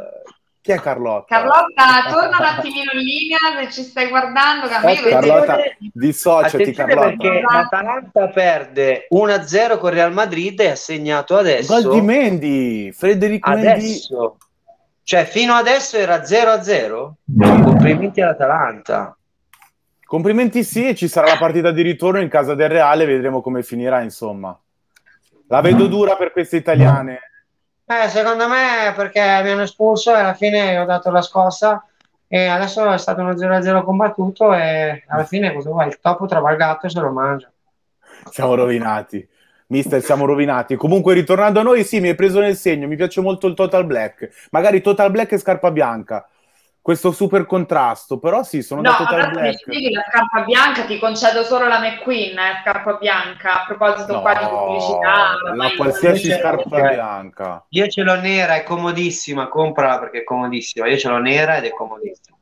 Chi 0.62 0.72
è 0.72 0.80
Carlotta? 0.80 1.26
Carlotta, 1.26 1.84
torna 2.08 2.38
un 2.38 2.46
attimino 2.46 2.92
in 2.94 3.00
linea 3.00 3.40
se 3.60 3.72
ci 3.72 3.82
stai 3.82 4.10
guardando. 4.10 4.68
Eh, 4.68 5.10
Carlotta, 5.10 5.58
dissociati 5.92 6.72
Carlotta. 6.72 7.08
perché 7.08 7.42
l'Atalanta 7.42 8.28
perde 8.28 9.08
1-0 9.10 9.80
con 9.80 9.90
Real 9.90 10.14
Madrid 10.14 10.60
e 10.60 10.70
ha 10.70 10.76
segnato 10.76 11.36
adesso. 11.36 11.82
Gol 11.82 11.96
di 11.96 12.02
Mendy, 12.02 12.92
Federico 12.92 13.50
adesso. 13.50 14.18
Mendy. 14.20 14.36
Cioè, 15.04 15.26
fino 15.26 15.54
adesso 15.54 15.98
era 15.98 16.22
0-0? 16.22 17.14
Complimenti 17.64 18.22
all'Atalanta. 18.22 19.18
Complimenti 20.12 20.66
sì, 20.66 20.94
ci 20.94 21.08
sarà 21.08 21.28
la 21.28 21.38
partita 21.38 21.72
di 21.72 21.82
ritorno 21.82 22.20
in 22.20 22.28
casa 22.28 22.54
del 22.54 22.68
Reale, 22.68 23.06
vedremo 23.06 23.40
come 23.40 23.64
finirà, 23.64 24.02
insomma. 24.02 24.54
La 25.48 25.62
vedo 25.62 25.88
dura 25.88 26.18
per 26.18 26.34
queste 26.34 26.58
italiane. 26.58 27.20
Eh, 27.86 28.10
secondo 28.10 28.46
me 28.50 28.92
perché 28.94 29.22
mi 29.22 29.52
hanno 29.52 29.62
espulso 29.62 30.14
e 30.14 30.20
alla 30.20 30.34
fine 30.34 30.78
ho 30.78 30.84
dato 30.84 31.12
la 31.12 31.22
scossa 31.22 31.86
e 32.28 32.46
adesso 32.48 32.92
è 32.92 32.98
stato 32.98 33.22
uno 33.22 33.32
0-0 33.32 33.84
combattuto 33.86 34.54
e 34.54 35.06
alla 35.08 35.24
fine 35.24 35.54
cosa 35.54 35.70
vuoi? 35.70 35.88
Il 35.88 36.00
topo 36.02 36.26
trova 36.26 36.52
il 36.52 36.58
gatto 36.58 36.88
e 36.88 36.90
se 36.90 37.00
lo 37.00 37.12
mangia. 37.12 37.50
Siamo 38.32 38.56
rovinati. 38.56 39.26
Mister, 39.68 40.02
siamo 40.02 40.26
rovinati. 40.26 40.76
Comunque, 40.76 41.14
ritornando 41.14 41.62
a 41.62 41.64
noi, 41.64 41.86
sì, 41.86 42.02
mi 42.02 42.10
hai 42.10 42.16
preso 42.16 42.42
nel 42.42 42.58
segno. 42.58 42.86
Mi 42.86 42.98
piace 42.98 43.22
molto 43.22 43.48
il 43.48 43.54
Total 43.54 43.86
Black. 43.86 44.50
Magari 44.52 44.82
Total 44.82 45.10
Black 45.10 45.32
e 45.32 45.38
scarpa 45.38 45.72
bianca 45.72 46.28
questo 46.82 47.12
super 47.12 47.46
contrasto, 47.46 48.18
però 48.18 48.42
sì, 48.42 48.64
sono 48.64 48.82
no, 48.82 48.90
da 48.90 48.96
Total 48.96 49.30
Black. 49.30 49.46
mi 49.46 49.54
spieghi 49.54 49.92
la 49.92 50.04
scarpa 50.10 50.42
bianca, 50.42 50.86
ti 50.86 50.98
concedo 50.98 51.44
solo 51.44 51.68
la 51.68 51.80
McQueen, 51.80 52.38
eh, 52.38 52.62
scarpa 52.64 52.94
bianca, 52.94 53.62
a 53.62 53.66
proposito 53.68 54.14
no, 54.14 54.22
qua 54.22 54.34
di 54.34 54.46
pubblicità. 54.46 55.54
La 55.54 55.72
qualsiasi 55.78 56.32
scarpa 56.32 56.78
io 56.78 56.90
bianca. 56.90 57.66
Io 57.70 57.88
ce 57.88 58.02
l'ho 58.02 58.16
nera, 58.16 58.56
è 58.56 58.64
comodissima, 58.64 59.48
comprala 59.48 60.00
perché 60.00 60.20
è 60.20 60.24
comodissima. 60.24 60.88
Io 60.88 60.98
ce 60.98 61.10
l'ho 61.10 61.20
nera 61.20 61.58
ed 61.58 61.66
è 61.66 61.70
comodissima. 61.70 62.38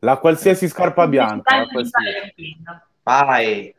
La 0.00 0.18
qualsiasi 0.18 0.68
scarpa 0.68 1.06
bianca. 1.06 1.66
Qualsiasi. 1.66 2.62
Vai. 3.02 3.74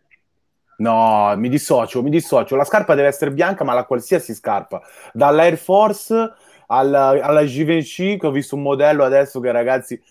No, 0.77 1.31
mi 1.37 1.47
dissocio, 1.47 2.01
mi 2.01 2.09
dissocio. 2.09 2.55
La 2.55 2.63
scarpa 2.63 2.95
deve 2.95 3.07
essere 3.07 3.31
bianca, 3.31 3.63
ma 3.63 3.73
la 3.73 3.85
qualsiasi 3.85 4.33
scarpa. 4.33 4.81
Dall'Air 5.13 5.57
Force 5.57 6.33
alla, 6.71 7.09
alla 7.21 7.45
Givenchy, 7.45 8.17
che 8.17 8.27
ho 8.27 8.31
visto 8.31 8.55
un 8.55 8.61
modello 8.61 9.03
adesso 9.03 9.39
che 9.39 9.51
ragazzi 9.51 10.01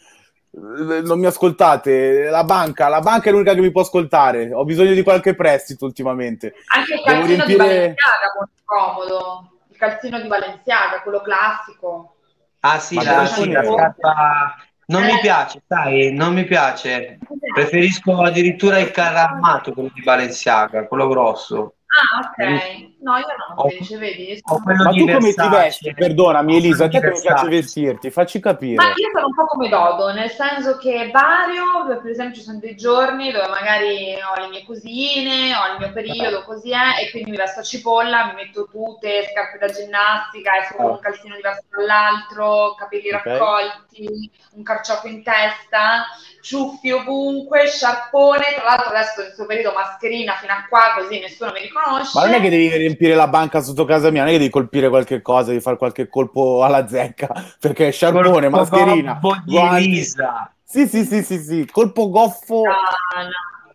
non 0.52 1.20
mi 1.20 1.26
ascoltate, 1.26 2.28
la 2.28 2.42
banca, 2.42 2.88
la 2.88 3.00
banca 3.00 3.28
è 3.28 3.32
l'unica 3.32 3.54
che 3.54 3.60
mi 3.60 3.70
può 3.70 3.82
ascoltare. 3.82 4.52
Ho 4.52 4.64
bisogno 4.64 4.92
di 4.92 5.02
qualche 5.02 5.34
prestito 5.34 5.84
ultimamente. 5.84 6.54
Anche 6.74 6.94
il 6.94 7.02
calzino 7.04 7.26
riempire... 7.26 7.46
di 7.46 7.56
Balenciaga 7.56 8.32
molto 8.36 8.52
comodo. 8.64 9.50
Il 9.70 9.76
calzino 9.76 10.20
di 10.20 10.28
Balenciaga, 10.28 11.02
quello 11.02 11.20
classico. 11.20 12.16
Ah 12.60 12.78
sì, 12.78 12.96
la, 12.96 13.26
sì, 13.26 13.50
la 13.50 13.64
scarpa 13.64 14.56
non 14.86 15.04
mi 15.04 15.18
piace, 15.20 15.62
sai, 15.66 16.12
non 16.12 16.34
mi 16.34 16.44
piace. 16.44 17.18
Preferisco 17.54 18.20
addirittura 18.20 18.78
il 18.80 18.90
carro 18.90 19.18
armato, 19.18 19.72
quello 19.72 19.90
di 19.94 20.02
Balenciaga, 20.02 20.86
quello 20.88 21.06
grosso. 21.06 21.74
Ah, 21.90 22.20
ok. 22.20 22.98
No, 23.00 23.16
io 23.16 23.26
no, 23.26 23.68
invece, 23.68 23.98
vedi. 23.98 24.40
Ma 24.44 24.90
tu 24.90 25.06
come 25.06 25.32
ti 25.32 25.48
vesti? 25.48 25.92
Perdonami, 25.92 26.56
Elisa, 26.56 26.88
te 26.88 27.00
come 27.00 27.20
piace 27.20 27.48
vestirti? 27.48 28.10
Facci 28.10 28.38
capire. 28.38 28.76
Ma 28.76 28.92
io 28.94 29.10
sono 29.12 29.26
un 29.26 29.34
po' 29.34 29.46
come 29.46 29.68
Dodo, 29.68 30.12
nel 30.12 30.30
senso 30.30 30.76
che 30.76 31.10
vario, 31.12 31.98
per 32.00 32.10
esempio 32.10 32.36
ci 32.36 32.42
sono 32.42 32.60
dei 32.60 32.76
giorni 32.76 33.32
dove 33.32 33.48
magari 33.48 34.14
ho 34.14 34.40
le 34.40 34.48
mie 34.48 34.64
cugine, 34.64 35.52
ho 35.56 35.72
il 35.72 35.78
mio 35.80 35.92
periodo, 35.92 36.44
così 36.44 36.70
è, 36.70 37.02
e 37.02 37.10
quindi 37.10 37.32
mi 37.32 37.36
vesto 37.36 37.60
a 37.60 37.64
cipolla, 37.64 38.26
mi 38.26 38.34
metto 38.34 38.68
tute, 38.70 39.28
scarpe 39.32 39.58
da 39.58 39.72
ginnastica, 39.72 40.58
esco 40.58 40.76
con 40.76 40.90
un 40.90 41.00
calzino 41.00 41.34
diverso 41.34 41.64
dall'altro, 41.70 42.74
capelli 42.78 43.12
okay. 43.12 43.36
raccolti, 43.36 44.30
un 44.52 44.62
carciofo 44.62 45.08
in 45.08 45.24
testa, 45.24 46.04
ciuffi 46.40 46.90
ovunque, 46.92 47.66
sciarpone, 47.66 48.54
tra 48.54 48.64
l'altro 48.64 48.88
adesso 48.90 49.20
in 49.20 49.26
questo 49.26 49.46
periodo 49.46 49.72
mascherina 49.74 50.34
fino 50.34 50.52
a 50.52 50.66
qua, 50.68 50.94
così 50.96 51.20
nessuno 51.20 51.52
mi 51.52 51.60
riconosce 51.60 51.78
conosce. 51.90 52.18
Ma 52.18 52.24
non 52.24 52.34
è 52.34 52.40
che 52.40 52.50
devi 52.50 52.76
riempire 52.76 53.14
la 53.14 53.28
banca 53.28 53.60
sotto 53.60 53.84
casa 53.84 54.10
mia, 54.10 54.20
non 54.20 54.30
è 54.30 54.32
che 54.32 54.38
devi 54.38 54.50
colpire 54.50 54.88
qualche 54.88 55.22
cosa, 55.22 55.48
devi 55.48 55.60
fare 55.60 55.76
qualche 55.76 56.08
colpo 56.08 56.64
alla 56.64 56.86
zecca, 56.86 57.28
perché 57.58 57.88
è 57.88 57.92
sciarbone, 57.92 58.50
colpo 58.50 58.76
mascherina, 58.76 59.20
guanti. 59.44 60.04
Sì, 60.04 60.86
sì, 60.86 61.04
sì, 61.04 61.22
sì, 61.22 61.38
sì, 61.38 61.68
colpo 61.70 62.10
goffo 62.10 62.62
no, 62.62 62.70
no. 62.70 63.30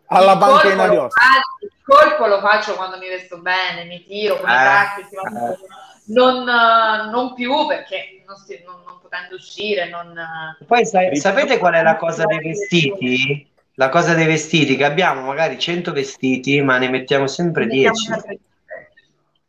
alla 0.07 0.31
il 0.31 0.37
banca 0.37 0.71
in 0.71 0.79
Ariosto. 0.79 1.19
Il 1.59 1.71
colpo 1.83 2.25
lo 2.27 2.39
faccio 2.39 2.73
quando 2.75 2.97
mi 2.97 3.09
vesto 3.09 3.37
bene, 3.39 3.83
mi 3.85 4.05
tiro 4.05 4.39
con 4.39 4.49
eh, 4.49 4.53
i 4.53 4.55
tacchi, 4.55 5.01
eh. 5.01 5.57
Non, 6.07 6.43
non, 6.43 7.33
più 7.33 7.65
perché 7.67 8.23
non, 8.25 8.35
si, 8.37 8.61
non, 8.65 8.81
non 8.85 8.99
potendo 9.01 9.35
uscire. 9.35 9.89
Non... 9.89 10.13
Poi 10.65 10.85
sai, 10.85 11.15
sapete 11.17 11.57
qual 11.57 11.73
è 11.73 11.81
la 11.81 11.95
cosa 11.95 12.25
dei 12.25 12.39
vestiti? 12.39 13.53
la 13.75 13.89
cosa 13.89 14.13
dei 14.13 14.25
vestiti, 14.25 14.75
che 14.75 14.85
abbiamo 14.85 15.21
magari 15.21 15.59
100 15.59 15.91
vestiti, 15.91 16.61
ma 16.61 16.77
ne 16.77 16.89
mettiamo 16.89 17.27
sempre 17.27 17.67
10. 17.67 18.11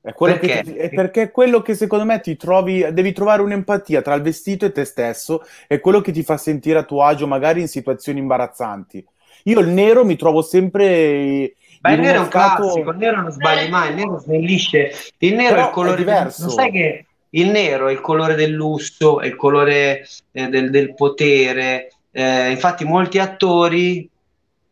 È, 0.00 0.14
perché? 0.14 0.62
Ti, 0.62 0.74
è 0.74 0.88
perché 0.90 1.22
è 1.22 1.30
quello 1.30 1.62
che 1.62 1.74
secondo 1.74 2.04
me 2.04 2.20
ti 2.20 2.36
trovi, 2.36 2.86
devi 2.92 3.12
trovare 3.12 3.42
un'empatia 3.42 4.02
tra 4.02 4.14
il 4.14 4.22
vestito 4.22 4.64
e 4.64 4.72
te 4.72 4.84
stesso, 4.84 5.44
è 5.66 5.80
quello 5.80 6.00
che 6.00 6.12
ti 6.12 6.22
fa 6.22 6.36
sentire 6.36 6.78
a 6.78 6.84
tuo 6.84 7.02
agio 7.02 7.26
magari 7.26 7.60
in 7.60 7.68
situazioni 7.68 8.20
imbarazzanti. 8.20 9.04
Io 9.44 9.60
il 9.60 9.68
nero 9.68 10.04
mi 10.04 10.16
trovo 10.16 10.42
sempre... 10.42 11.54
Ma 11.86 11.92
il 11.92 12.00
nero 12.00 12.16
è 12.16 12.20
un 12.20 12.26
stato... 12.26 12.62
classico, 12.62 12.90
il 12.90 12.96
nero 12.96 13.20
non 13.20 13.30
sbagli 13.30 13.68
mai, 13.68 13.88
il 13.90 13.94
nero 13.94 14.18
snellisce, 14.18 14.92
il 15.18 15.34
nero 15.34 15.54
Però 15.54 15.64
è 15.64 15.66
il 15.66 15.72
colore 15.72 15.94
è 15.94 15.98
diverso. 15.98 16.42
Non 16.42 16.50
sai 16.50 16.70
che 16.70 17.06
il 17.30 17.50
nero 17.50 17.88
è 17.88 17.92
il 17.92 18.00
colore 18.00 18.34
del 18.34 18.50
lusso, 18.50 19.20
è 19.20 19.26
il 19.26 19.36
colore 19.36 20.06
eh, 20.32 20.48
del, 20.48 20.70
del, 20.70 20.94
potere. 20.94 21.90
Eh, 22.10 22.50
infatti 22.50 22.84
molti 22.84 23.18
attori 23.18 24.08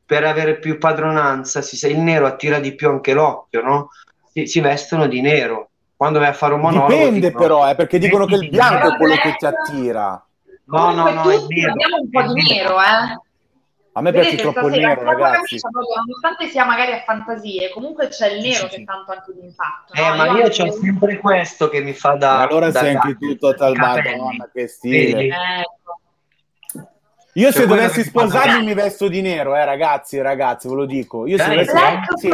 per 0.06 0.24
avere 0.24 0.58
più 0.58 0.78
padronanza, 0.78 1.62
si, 1.62 1.86
il 1.86 1.98
nero 1.98 2.26
attira 2.26 2.58
di 2.58 2.74
più 2.74 2.88
anche 2.88 3.12
l'occhio, 3.12 3.62
no? 3.62 3.90
Si, 4.32 4.46
si 4.46 4.60
vestono 4.60 5.06
di 5.06 5.20
nero. 5.20 5.68
Quando 5.96 6.18
vai 6.18 6.28
a 6.28 6.32
fare 6.32 6.54
un 6.54 6.60
monologo... 6.60 6.92
Dipende 6.92 7.28
dicono, 7.28 7.42
però, 7.42 7.70
eh, 7.70 7.74
perché 7.74 7.98
dicono 7.98 8.26
che 8.26 8.34
il 8.34 8.48
bianco 8.48 8.92
è 8.92 8.96
quello 8.96 9.14
che 9.14 9.34
ti 9.38 9.46
attira. 9.46 10.26
No, 10.66 10.92
no, 10.92 11.10
no, 11.10 11.30
è 11.30 11.38
nero. 11.48 11.72
Abbiamo 11.72 11.96
un 12.00 12.10
po' 12.10 12.32
di 12.32 12.42
nero, 12.42 12.80
eh. 12.80 13.20
A 13.96 14.00
me 14.00 14.10
piace 14.10 14.36
troppo 14.36 14.66
il 14.68 14.80
nero, 14.80 15.04
ragazzi. 15.04 15.56
nonostante 15.62 16.48
sia 16.48 16.64
magari 16.64 16.92
a 16.92 17.02
fantasie, 17.06 17.70
comunque 17.70 18.08
c'è 18.08 18.32
il 18.32 18.42
nero 18.42 18.66
che 18.66 18.82
tanto 18.82 19.12
anche 19.12 19.32
di 19.32 19.44
impatto. 19.44 19.92
Eh, 19.92 20.08
no? 20.08 20.16
ma 20.16 20.26
io, 20.26 20.46
io 20.46 20.46
ho 20.46 20.72
sempre 20.72 21.18
questo 21.18 21.68
che 21.68 21.80
mi 21.80 21.92
fa 21.92 22.14
da. 22.14 22.40
allora 22.40 22.72
da 22.72 22.80
sei 22.80 22.96
anche 22.96 23.16
tu 23.16 23.36
total 23.36 23.76
madonna, 23.76 24.50
che 24.52 24.66
stile. 24.66 25.26
Ecco. 25.26 26.00
Io 27.34 27.52
se 27.52 27.66
dovessi 27.66 28.02
sposarmi 28.02 28.64
mi 28.64 28.74
vesto 28.74 29.06
di 29.06 29.20
nero, 29.20 29.56
eh, 29.56 29.64
ragazzi, 29.64 30.20
ragazzi, 30.20 30.68
ve 30.68 30.74
lo 30.74 30.86
dico. 30.86 31.26
Io 31.26 31.38
se 31.38 31.48
dovessi 31.48 31.72
Black 31.72 32.18
sì, 32.18 32.30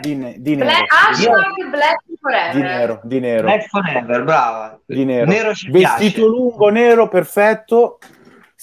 di, 0.00 0.34
di 0.40 0.56
nero. 0.56 0.70
Black, 0.70 1.70
Black 1.70 2.02
forever. 2.20 2.54
Di 2.54 2.60
nero, 2.60 3.00
di 3.02 3.20
nero. 3.20 3.42
Black 3.42 3.66
forever, 3.68 4.24
brava. 4.24 4.80
Di 4.84 5.04
nero. 5.04 5.26
nero 5.26 5.48
Vestito 5.48 5.96
piace. 5.96 6.20
lungo, 6.20 6.68
nero, 6.68 7.08
perfetto. 7.08 7.98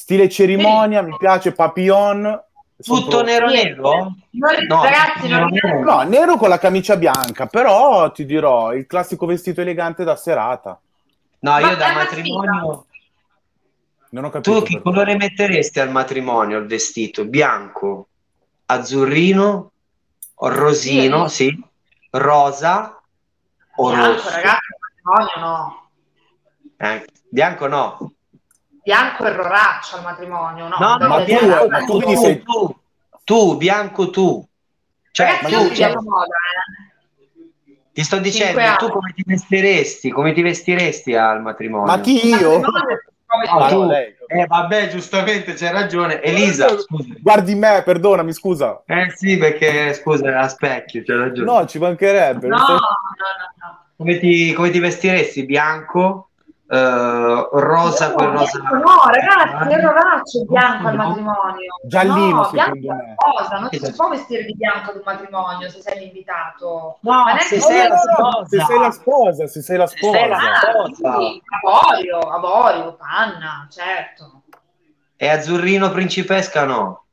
Stile 0.05 0.29
cerimonia, 0.29 0.99
sì. 0.99 1.09
mi 1.09 1.17
piace, 1.17 1.51
papillon. 1.51 2.43
Tutto 2.79 3.23
nero 3.23 3.47
nero? 3.47 4.13
No, 4.29 4.83
ragazzi, 4.83 5.27
nero, 5.27 5.47
nero. 5.47 5.83
no, 5.83 6.01
nero 6.03 6.37
con 6.37 6.47
la 6.47 6.59
camicia 6.59 6.95
bianca, 6.95 7.47
però 7.47 8.11
ti 8.11 8.23
dirò, 8.23 8.71
il 8.75 8.85
classico 8.85 9.25
vestito 9.25 9.61
elegante 9.61 10.03
da 10.03 10.15
serata. 10.15 10.79
No, 11.39 11.57
io 11.57 11.75
da 11.75 11.93
matrimonio 11.93 12.85
non 14.09 14.25
ho 14.25 14.29
capito. 14.29 14.59
Tu 14.59 14.65
che 14.67 14.81
colore 14.83 15.15
metteresti 15.15 15.79
al 15.79 15.89
matrimonio 15.89 16.59
il 16.59 16.67
vestito? 16.67 17.25
Bianco, 17.25 18.09
azzurrino, 18.67 19.71
rosino, 20.35 21.27
sì, 21.27 21.45
sì 21.45 21.63
rosa 22.11 23.01
o 23.77 23.89
bianco, 23.89 24.11
rosso? 24.11 24.29
ragazzi, 24.29 24.67
matrimonio 25.03 25.47
no. 25.47 25.89
Eh, 26.77 27.05
bianco 27.27 27.65
no. 27.65 28.13
Bianco 28.85 29.25
e 29.25 29.31
roraccio 29.31 29.95
al 29.95 30.03
matrimonio, 30.03 30.67
no? 30.67 30.77
No, 30.77 31.07
ma 31.07 31.19
bianco, 31.21 31.67
ma 31.67 31.79
tu, 31.85 31.97
tu, 31.97 32.15
sei... 32.15 32.43
tu, 32.43 32.79
tu, 33.23 33.57
bianco 33.57 34.11
tu. 34.11 34.47
Cioè, 35.09 35.39
ragazzi, 35.41 35.67
tu, 35.69 35.73
cioè... 35.73 35.93
moda, 35.95 36.25
eh. 36.25 36.93
Ti 37.93 38.03
sto 38.03 38.19
dicendo, 38.19 38.61
tu 38.77 38.89
come 38.89 39.11
ti 39.15 39.23
vestiresti? 39.25 40.11
Come 40.11 40.33
ti 40.33 40.43
vestiresti 40.43 41.15
al 41.15 41.41
matrimonio? 41.41 41.87
Ma 41.87 41.99
chi 41.99 42.27
io? 42.27 42.61
Ah, 43.49 43.69
tu, 43.69 43.89
eh, 43.89 44.45
vabbè, 44.45 44.89
giustamente 44.89 45.53
c'è 45.53 45.71
ragione. 45.71 46.21
Elisa, 46.21 46.77
scusa. 46.77 47.13
Guardi 47.19 47.55
me, 47.55 47.81
perdonami, 47.83 48.33
scusa. 48.33 48.83
Eh 48.85 49.11
sì, 49.15 49.37
perché 49.37 49.93
scusa, 49.93 50.39
a 50.39 50.47
specchio, 50.47 51.01
c'è 51.01 51.15
ragione. 51.15 51.51
No, 51.51 51.65
ci 51.65 51.79
mancherebbe. 51.79 52.47
No, 52.47 52.57
no, 52.57 52.65
no, 52.67 52.75
no. 52.75 53.85
Come 53.97 54.19
ti, 54.19 54.53
come 54.53 54.69
ti 54.69 54.79
vestiresti? 54.79 55.43
Bianco? 55.45 56.24
Uh, 56.67 57.47
rosa 57.59 58.07
no, 58.07 58.13
quel 58.15 58.27
rosa 58.29 58.59
no 58.59 59.01
ragazzi 59.11 59.71
è 59.71 59.81
roraccio 59.81 60.45
bianco 60.45 60.87
al 60.87 60.95
matrimonio. 60.95 61.75
Giallino 61.85 62.37
no, 62.37 62.43
secondo 62.45 62.93
me. 62.95 63.15
cosa, 63.15 63.59
non 63.59 63.69
si 63.71 63.93
può 63.93 64.09
vestire 64.09 64.45
di 64.45 64.55
bianco 64.55 64.89
ad 64.89 64.95
un 64.95 65.01
matrimonio 65.05 65.69
se 65.69 65.81
sei 65.81 65.99
l'invitato. 65.99 66.97
No 67.01 67.23
se 67.39 67.59
sei, 67.59 67.87
la 67.87 67.97
sposa. 67.97 68.45
se 68.47 68.65
sei 68.65 68.79
la 68.79 68.91
sposa 68.91 69.47
se 69.47 69.61
sei 69.61 69.77
la 69.77 69.85
sposa, 69.85 70.17
sei 70.17 70.27
la 70.27 70.37
sposa. 70.37 71.07
Ah, 71.07 71.17
sì, 71.19 71.41
avorio, 71.61 72.19
avorio, 72.19 72.95
panna 72.95 73.67
certo. 73.69 74.41
E 75.17 75.29
azzurrino 75.29 75.91
principesca 75.91 76.65
no 76.65 77.04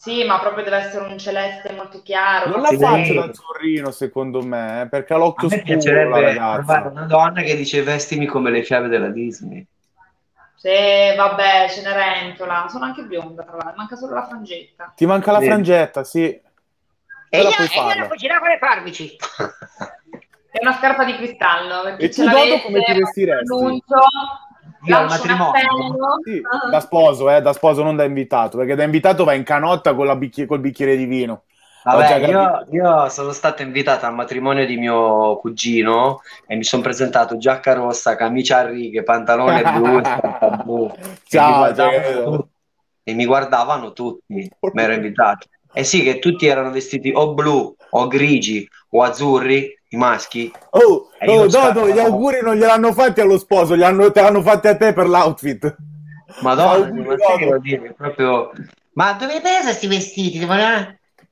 sì, 0.00 0.24
ma 0.24 0.40
proprio 0.40 0.64
deve 0.64 0.78
essere 0.78 1.04
un 1.04 1.18
celeste 1.18 1.74
molto 1.74 2.00
chiaro. 2.02 2.48
Non 2.48 2.62
la 2.62 2.68
faccio 2.68 3.12
da 3.12 3.24
azzurrino, 3.24 3.90
secondo 3.90 4.40
me, 4.40 4.80
eh, 4.80 4.88
perché 4.88 5.12
ha 5.12 5.18
l'occhio 5.18 5.50
scuro. 5.50 5.62
Mi 5.62 5.66
piacerebbe 5.74 6.32
trovare 6.32 6.88
una 6.88 7.02
donna 7.02 7.42
che 7.42 7.54
dice 7.54 7.82
vestimi 7.82 8.24
come 8.24 8.50
le 8.50 8.62
fiabe 8.62 8.88
della 8.88 9.10
Disney. 9.10 9.62
Sì, 10.54 10.70
vabbè, 11.14 11.68
Cenerentola. 11.68 12.64
Sono 12.70 12.86
anche 12.86 13.02
bionda, 13.02 13.42
tra 13.42 13.56
l'altro. 13.56 13.74
Manca 13.76 13.96
solo 13.96 14.14
la 14.14 14.26
frangetta. 14.26 14.94
Ti 14.96 15.04
manca 15.04 15.32
la 15.32 15.40
frangetta, 15.42 16.02
sì. 16.02 16.22
E 17.28 17.38
io, 17.38 17.48
io 17.50 17.94
non 17.98 18.08
cucina 18.08 18.38
con 18.38 18.48
le 18.48 18.58
farmici. 18.58 19.16
È 20.50 20.58
una 20.62 20.78
scarpa 20.78 21.04
di 21.04 21.14
cristallo. 21.16 21.98
E 21.98 22.08
tu 22.08 22.24
dopo 22.24 22.60
come 22.62 22.82
ti 22.84 22.94
vestiresti? 22.94 23.84
Io 24.82 24.96
al 24.96 25.08
matrimonio. 25.08 26.20
sì, 26.24 26.40
da 26.70 26.80
sposo, 26.80 27.30
eh, 27.30 27.40
da 27.40 27.52
sposo 27.52 27.82
non 27.82 27.96
da 27.96 28.04
invitato, 28.04 28.56
perché 28.56 28.74
da 28.74 28.82
invitato 28.82 29.24
va 29.24 29.34
in 29.34 29.42
canotta 29.42 29.94
con 29.94 30.18
bicchiere, 30.18 30.48
col 30.48 30.60
bicchiere 30.60 30.96
di 30.96 31.04
vino. 31.04 31.42
Vabbè, 31.82 32.26
io, 32.26 32.66
io, 32.70 33.08
sono 33.08 33.32
stato 33.32 33.62
invitato 33.62 34.04
al 34.04 34.12
matrimonio 34.12 34.66
di 34.66 34.76
mio 34.76 35.36
cugino 35.38 36.20
e 36.46 36.54
mi 36.56 36.64
sono 36.64 36.82
presentato 36.82 37.38
giacca 37.38 37.72
rossa, 37.72 38.16
camicia 38.16 38.58
a 38.58 38.66
righe, 38.66 39.02
pantalone 39.02 39.62
blu, 39.62 40.00
blu 40.62 40.92
Ciao, 41.26 41.66
e, 41.66 42.24
mi 42.26 42.48
e 43.02 43.14
mi 43.14 43.24
guardavano 43.24 43.92
tutti, 43.92 44.24
mi 44.34 44.82
ero 44.82 44.92
invitato. 44.92 45.48
Eh 45.72 45.84
sì, 45.84 46.02
che 46.02 46.18
tutti 46.18 46.46
erano 46.46 46.70
vestiti 46.70 47.12
o 47.14 47.34
blu 47.34 47.74
o 47.90 48.06
grigi 48.06 48.68
o 48.90 49.02
azzurri 49.02 49.78
i 49.88 49.96
maschi. 49.96 50.52
Oh, 50.70 51.08
oh 51.26 51.46
Dodo, 51.46 51.88
gli 51.88 51.98
auguri 51.98 52.40
non 52.42 52.56
gliel'hanno 52.56 52.92
fatti 52.92 53.20
allo 53.20 53.38
sposo, 53.38 53.74
li 53.74 53.84
hanno, 53.84 54.10
te 54.10 54.20
l'hanno 54.20 54.42
fatti 54.42 54.68
a 54.68 54.76
te 54.76 54.92
per 54.92 55.08
l'outfit. 55.08 55.76
Madonna, 56.42 57.02
ma 57.02 57.58
dire, 57.58 57.94
proprio... 57.96 58.50
Ma 58.92 59.12
dove 59.12 59.34
hai 59.34 59.40
preso 59.40 59.64
questi 59.64 59.86
vestiti? 59.86 60.46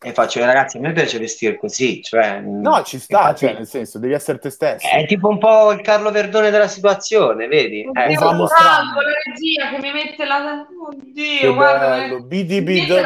E 0.00 0.12
faccio, 0.12 0.44
ragazzi, 0.44 0.76
a 0.76 0.80
me 0.80 0.92
piace 0.92 1.18
vestire 1.18 1.56
così, 1.56 2.00
cioè... 2.02 2.38
No, 2.40 2.82
ci 2.84 3.00
sta, 3.00 3.18
infatti, 3.18 3.46
cioè, 3.46 3.54
nel 3.54 3.66
senso, 3.66 3.98
devi 3.98 4.12
essere 4.12 4.38
te 4.38 4.50
stesso. 4.50 4.86
È 4.86 5.04
tipo 5.06 5.28
un 5.28 5.38
po' 5.38 5.72
il 5.72 5.80
Carlo 5.80 6.12
Verdone 6.12 6.50
della 6.50 6.68
situazione, 6.68 7.48
vedi? 7.48 7.84
Oddio, 7.84 8.02
eh, 8.02 8.14
la 8.14 8.82
regia 9.24 9.70
che 9.70 9.78
mi 9.80 9.92
mette 9.92 10.24
la... 10.24 10.66
Oddio, 10.88 11.40
che 11.40 11.52
guarda... 11.52 11.88
Bello. 11.88 12.22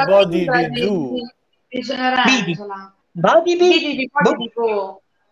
Body 0.04 0.44
di 0.44 0.70
giù. 0.72 1.14
Di 1.68 1.82
Cenerentola. 1.82 2.94
Body 3.10 3.56
bidi 3.56 4.10
body 4.12 4.52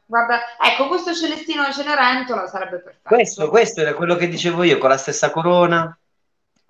Guarda, 0.07 0.41
ecco, 0.61 0.89
questo 0.89 1.15
Celestino 1.15 1.65
di 1.67 1.73
Cenerentola 1.73 2.47
sarebbe 2.49 2.79
perfetto. 2.79 3.15
Questo, 3.15 3.49
questo 3.49 3.81
era 3.83 3.95
quello 3.95 4.17
che 4.17 4.29
dicevo 4.29 4.65
io, 4.65 4.79
con 4.79 4.89
la 4.89 4.97
stessa 4.97 5.31
corona. 5.31 5.97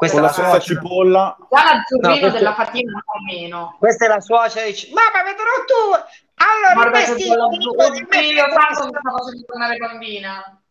Questa 0.00 0.18
con 0.18 0.24
la, 0.24 0.28
la 0.28 0.32
stessa 0.32 0.60
cipolla. 0.60 1.36
Già 1.50 1.62
l'azzurrino 1.62 2.26
no, 2.26 2.32
della 2.32 2.54
fatina 2.54 2.92
un 2.94 3.02
po' 3.04 3.18
meno. 3.30 3.76
Questa 3.78 4.06
è 4.06 4.08
la 4.08 4.20
suocera 4.20 4.64
dice, 4.64 4.88
mamma 4.94 5.22
vedrò 5.22 5.44
tu! 5.66 5.92
Allora, 6.36 6.72
Guarda 6.72 6.98
che 7.00 7.12
vestito, 7.12 7.44
oddio, 7.44 7.74
tanto 7.74 8.84
mi 8.84 8.88
sta 8.88 9.00
facendo 9.04 9.44
tornare 9.46 9.76
bambina. 9.76 10.62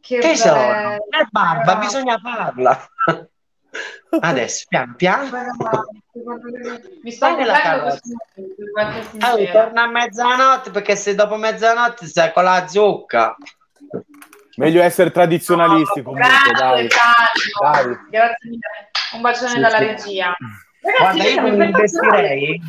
Che 0.00 0.18
Tesoro, 0.18 0.58
è 0.58 1.26
barba, 1.30 1.76
bisogna 1.76 2.18
farla. 2.18 2.88
Adesso, 4.18 4.64
pian 4.68 4.96
piano. 4.96 5.30
Mi 7.04 7.10
sta 7.12 7.36
nella 7.36 7.60
casa. 7.60 8.00
Allora, 9.20 9.52
torna 9.52 9.82
a 9.82 9.86
mezzanotte 9.86 10.70
perché 10.72 10.96
se 10.96 11.14
dopo 11.14 11.36
mezzanotte 11.36 12.06
sei 12.06 12.32
con 12.32 12.42
la 12.42 12.66
zucca. 12.66 13.36
Meglio 14.56 14.82
essere 14.82 15.10
tradizionalisti 15.10 15.98
no, 16.00 16.04
comunque, 16.04 16.28
grazie, 16.28 16.52
dai. 16.52 16.88
dai. 17.60 17.98
Grazie 18.10 18.50
mille. 18.50 18.90
Un 19.12 19.20
bacione 19.20 19.50
sì, 19.50 19.60
dalla 19.60 19.78
sì. 19.78 19.84
regia. 19.84 20.36
Ragazzi, 20.80 21.02
Guarda, 21.02 21.24
io 21.24 21.42
come 21.42 21.66
mi 21.66 21.72
vestirei? 21.72 22.62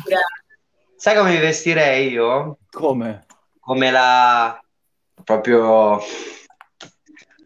Sai 0.96 1.16
come 1.16 1.30
mi 1.30 1.38
vestirei 1.38 2.08
io? 2.10 2.58
Come? 2.70 3.26
Come 3.60 3.90
la... 3.90 4.60
proprio... 5.24 6.00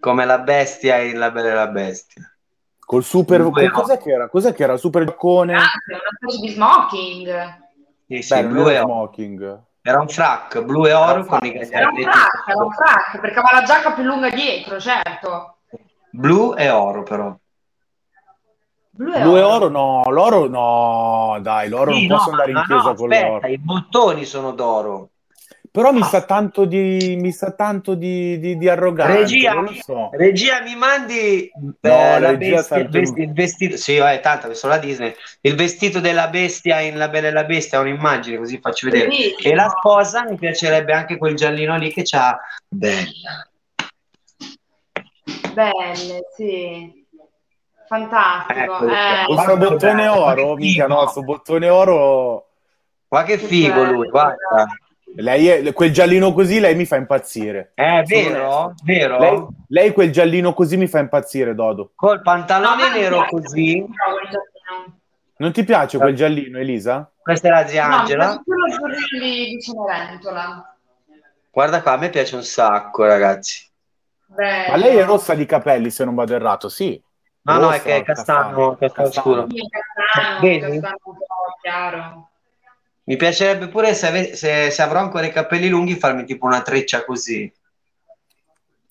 come 0.01 0.25
la 0.25 0.39
bestia 0.39 0.99
in 0.99 1.19
La 1.19 1.31
Bella 1.31 1.51
e 1.51 1.55
la 1.55 1.69
Bestia. 1.69 2.35
Col 2.79 3.05
super... 3.05 3.43
Col, 3.43 3.71
cos'è 3.71 3.99
che 3.99 4.11
era? 4.11 4.29
Cos'è 4.29 4.53
che 4.53 4.63
era? 4.65 4.77
Super 4.77 5.05
giaccone? 5.05 5.55
Ah, 5.55 5.71
una 5.87 6.01
specie 6.17 6.41
di 6.41 6.49
smoking. 6.49 7.61
Sì, 8.09 8.23
sì, 8.23 8.35
Beh, 8.35 8.45
blu 8.47 8.69
e 8.69 8.79
smoking. 8.79 9.63
Era 9.85 10.01
un 10.01 10.09
frac 10.09 10.63
blu 10.63 10.87
e 10.87 10.93
oro 10.93 11.25
con 11.25 11.45
i 11.45 11.55
Era 11.55 11.89
un 11.89 12.01
frac, 12.03 12.45
era 12.47 12.63
un 12.63 12.71
frac, 12.71 13.19
perché 13.19 13.39
aveva 13.41 13.61
la 13.61 13.67
giacca 13.67 13.93
più 13.93 14.05
lunga 14.05 14.31
dietro, 14.31 14.79
certo. 14.79 15.57
Blu 16.11 16.55
e 16.57 16.71
oro 16.71 17.03
però. 17.03 17.37
Blu 18.91 19.13
e, 19.13 19.21
Blu 19.23 19.33
oro. 19.33 19.47
oro 19.49 19.69
no, 19.69 20.11
l'oro 20.11 20.47
no, 20.47 21.39
dai, 21.41 21.69
l'oro 21.69 21.93
sì, 21.93 22.07
non 22.07 22.17
posso 22.19 22.31
andare 22.31 22.51
in 22.53 22.63
chiesa 22.65 22.91
no, 22.91 22.95
con 22.95 23.11
aspetta, 23.11 23.29
l'oro. 23.29 23.47
I 23.49 23.59
bottoni 23.59 24.25
sono 24.25 24.53
d'oro. 24.53 25.09
Però 25.73 25.91
mi 25.91 26.03
sa 26.03 26.21
tanto 26.21 26.67
di, 26.67 27.17
mi 27.19 27.33
sa 27.33 27.53
tanto 27.53 27.95
di, 27.95 28.39
di, 28.39 28.59
di 28.59 28.69
arroganza. 28.69 29.15
Regia, 29.15 29.55
so. 29.81 30.11
regia, 30.13 30.61
mi 30.61 30.75
mandi 30.77 31.51
no, 31.55 31.71
eh, 31.81 32.21
la 32.21 32.35
bestia, 32.35 32.77
il, 32.77 32.89
vestito, 32.91 33.21
il, 33.23 33.33
vestito, 33.33 33.77
sì, 33.79 33.95
è 33.95 34.21
tanto 34.21 34.49
che 34.49 34.55
sono 34.55 34.75
la 34.75 34.79
Disney. 34.79 35.15
Il 35.41 35.55
vestito 35.55 35.99
della 35.99 36.29
bestia 36.29 36.81
in 36.81 36.99
La 36.99 37.09
Bella 37.09 37.29
e 37.29 37.33
la 37.33 37.45
Bestia 37.45 37.79
è 37.79 37.81
un'immagine, 37.81 38.37
così 38.37 38.61
faccio 38.61 38.91
vedere. 38.91 39.11
Sì, 39.13 39.33
e 39.33 39.55
la 39.55 39.71
sposa 39.71 40.25
mi 40.25 40.37
piacerebbe 40.37 40.93
anche 40.93 41.17
quel 41.17 41.37
giallino 41.37 41.79
lì 41.79 41.91
che 41.91 42.03
c'ha 42.03 42.39
bella. 42.69 43.49
Belle, 45.55 46.21
sì. 46.37 47.07
Fantastico. 47.89 48.61
Ecco, 48.61 48.89
eh. 48.89 49.25
Questo 49.25 49.57
bottone 49.57 50.07
oro, 50.07 50.55
mica 50.55 50.87
no, 50.87 50.97
questo 50.97 51.23
bottone 51.23 51.71
oro. 51.71 52.49
Guarda 53.09 53.27
che 53.27 53.39
figo 53.39 53.85
lui, 53.85 54.11
guarda. 54.11 54.67
Lei 55.15 55.49
è, 55.49 55.73
quel 55.73 55.93
giallino 55.93 56.33
così 56.33 56.59
lei 56.59 56.75
mi 56.75 56.87
fa 56.87 56.97
impazzire. 56.97 57.73
È 57.75 58.03
vero? 58.05 58.75
vero? 58.83 59.19
Lei, 59.19 59.47
lei, 59.69 59.93
quel 59.93 60.11
giallino 60.11 60.55
così 60.55 60.77
mi 60.77 60.87
fa 60.87 61.01
impazzire, 61.01 61.55
Dodo. 61.55 61.93
Col 61.95 62.23
pantalone 62.23 62.89
no, 62.89 62.95
nero 62.95 63.27
così. 63.29 63.85
Non 65.37 65.53
ti 65.53 65.65
piace 65.65 65.99
quel 65.99 66.15
giallino, 66.15 66.59
Elisa? 66.59 67.11
Questa 67.21 67.49
è 67.49 67.51
la 67.51 67.67
zia 67.67 67.85
Angela. 67.85 68.33
No, 68.33 68.43
di 69.21 69.61
Cenerentola. 69.61 70.77
Guarda 71.51 71.83
qua, 71.83 71.93
a 71.93 71.97
me 71.99 72.09
piace 72.09 72.35
un 72.35 72.45
sacco, 72.45 73.05
ragazzi. 73.05 73.69
Beh, 74.27 74.69
Ma 74.71 74.77
lei 74.77 74.97
è 74.97 75.05
rossa 75.05 75.35
di 75.35 75.45
capelli, 75.45 75.91
se 75.91 76.05
non 76.05 76.15
vado 76.15 76.35
errato, 76.35 76.71
sì. 76.71 77.01
No, 77.43 77.55
rossa, 77.55 77.67
no, 77.67 77.73
è 77.73 77.83
che 77.83 77.97
è 77.97 78.03
castano, 78.03 78.77
castano, 78.77 78.77
castano 78.77 79.11
scuro. 79.11 79.47
Sì, 79.51 79.69
castano, 79.69 80.59
castano 80.59 80.97
un 81.05 81.17
po' 81.17 81.57
chiaro. 81.61 82.31
Mi 83.05 83.17
piacerebbe 83.17 83.69
pure 83.69 83.95
se, 83.95 84.07
ave- 84.07 84.37
se, 84.37 84.71
se, 84.71 84.83
avrò 84.83 85.01
ancora 85.01 85.27
i 85.27 85.33
capelli 85.33 85.69
lunghi 85.69 85.97
farmi 85.97 86.25
tipo 86.25 86.47
una 86.47 86.63
treccia 86.63 87.05
così. 87.05 87.53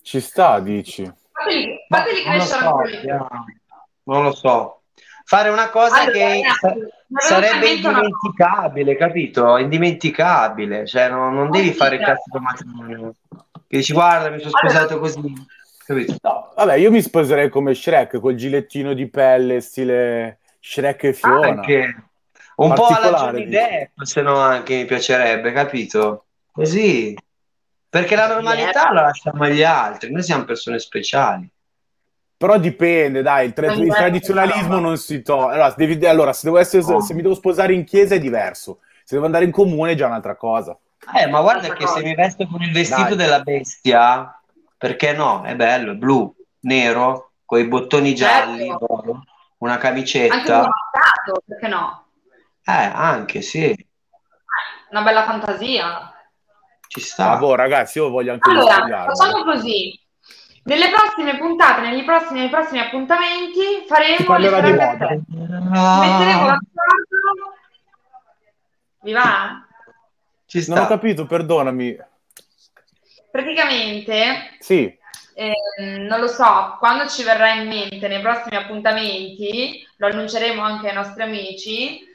Ci 0.01 0.19
sta, 0.19 0.59
dici? 0.59 1.09
Fateli, 1.31 1.77
fateli 1.88 2.21
crescere 2.23 2.65
non, 2.65 2.79
so, 3.19 3.27
non 4.03 4.23
lo 4.23 4.33
so. 4.33 4.81
Fare 5.23 5.49
una 5.49 5.69
cosa 5.69 6.01
allora, 6.01 6.11
che 6.11 6.41
ragazzi, 6.41 6.88
sarebbe 7.15 7.69
indimenticabile, 7.69 8.97
capito? 8.97 9.57
Indimenticabile. 9.57 10.85
Cioè, 10.85 11.09
non, 11.09 11.33
non 11.33 11.49
devi 11.49 11.71
fare 11.71 11.95
il 11.95 12.01
cazzo 12.01 12.23
di 12.31 12.39
matrimonio. 12.39 13.15
Che 13.29 13.77
dici, 13.77 13.93
guarda, 13.93 14.29
mi 14.29 14.39
sono 14.39 14.51
sposato 14.51 14.95
allora, 14.95 14.99
così. 14.99 15.33
Capito? 15.85 16.15
No, 16.21 16.53
vabbè, 16.55 16.75
io 16.75 16.91
mi 16.91 17.01
sposerei 17.01 17.47
come 17.47 17.73
Shrek, 17.73 18.19
col 18.19 18.35
gilettino 18.35 18.93
di 18.93 19.09
pelle, 19.09 19.61
stile 19.61 20.39
Shrek 20.59 21.03
e 21.05 21.13
Fiona. 21.13 21.47
Anche 21.47 22.10
un 22.56 22.73
po' 22.73 22.88
alla 22.88 23.18
Johnny 23.18 23.48
Depp, 23.48 24.02
se 24.02 24.22
no 24.22 24.38
anche 24.38 24.76
mi 24.76 24.86
piacerebbe, 24.86 25.52
capito? 25.52 26.26
Così. 26.52 27.15
Perché 27.90 28.15
la 28.15 28.28
normalità 28.28 28.84
yeah. 28.84 28.94
la 28.94 29.02
lasciamo 29.02 29.44
agli 29.44 29.64
altri, 29.64 30.11
noi 30.11 30.23
siamo 30.23 30.45
persone 30.45 30.80
speciali. 30.80 31.49
Però 32.38 32.57
dipende, 32.57 33.22
dai, 33.22 33.48
il, 33.48 33.53
tra- 33.53 33.72
il 33.72 33.94
tradizionalismo 33.94 34.80
non 34.80 34.98
si 34.98 35.22
toglie. 35.22 35.53
Allora, 35.53 35.73
devi, 35.78 36.06
allora 36.07 36.34
se, 36.34 36.49
essere, 36.57 36.84
oh. 36.84 37.02
se, 37.02 37.14
mi 37.14 37.22
devo 37.22 37.36
sposare 37.36 37.73
in 37.73 37.84
chiesa 37.84 38.15
è 38.15 38.19
diverso, 38.19 38.80
se 39.03 39.14
devo 39.14 39.26
andare 39.26 39.45
in 39.45 39.52
comune 39.52 39.91
è 39.91 39.95
già 39.95 40.07
un'altra 40.07 40.36
cosa. 40.36 40.78
Eh, 41.15 41.28
ma 41.28 41.41
guarda 41.41 41.73
che 41.73 41.86
se 41.86 42.02
mi 42.02 42.15
vesto 42.15 42.48
con 42.48 42.61
il 42.61 42.72
vestito 42.72 43.10
dai. 43.10 43.18
della 43.18 43.41
bestia, 43.41 44.41
perché 44.78 45.14
no? 45.14 45.44
È 45.44 45.56
bello, 45.56 45.91
è 45.91 45.95
blu, 45.95 46.34
nero, 46.61 47.32
con 47.45 47.60
i 47.60 47.68
bottoni 47.68 48.15
gialli, 48.15 48.68
certo. 48.68 49.23
una 49.57 49.78
camicetta. 49.78 50.36
Anche 50.36 51.32
un 51.32 51.40
perché 51.45 51.68
no? 51.68 52.06
Eh, 52.72 52.91
anche 52.93 53.41
sì. 53.41 53.76
Una 54.91 55.02
bella 55.02 55.23
fantasia. 55.23 56.14
Ci 56.88 56.99
sta. 57.02 57.31
Ah, 57.31 57.38
boh, 57.38 57.56
ragazzi, 57.56 57.98
io 57.98 58.10
voglio 58.10 58.34
anche 58.34 58.49
Allora, 58.49 59.06
facciamo 59.14 59.43
così. 59.43 59.98
Nelle 60.64 60.89
prossime 60.89 61.38
puntate, 61.38 61.81
negli 61.81 62.03
prossimi, 62.06 62.39
nei 62.39 62.49
prossimi 62.49 62.80
appuntamenti, 62.80 63.84
faremo 63.88 64.38
le 64.38 64.61
di 64.61 64.73
moda. 64.73 65.07
Metteremo 65.99 66.45
la 66.45 66.60
Vi 69.02 69.11
va? 69.11 69.65
Ci 70.45 70.61
sta. 70.61 70.76
Non 70.76 70.84
ho 70.84 70.88
capito, 70.88 71.26
perdonami. 71.26 71.98
Praticamente, 73.31 74.57
sì. 74.60 74.99
Eh, 75.34 75.53
non 75.98 76.19
lo 76.19 76.27
so, 76.27 76.76
quando 76.77 77.07
ci 77.07 77.23
verrà 77.23 77.53
in 77.53 77.68
mente 77.68 78.07
nei 78.07 78.22
prossimi 78.22 78.57
appuntamenti, 78.57 79.88
lo 79.98 80.07
annunceremo 80.07 80.61
anche 80.61 80.89
ai 80.89 80.93
nostri 80.93 81.23
amici, 81.23 82.10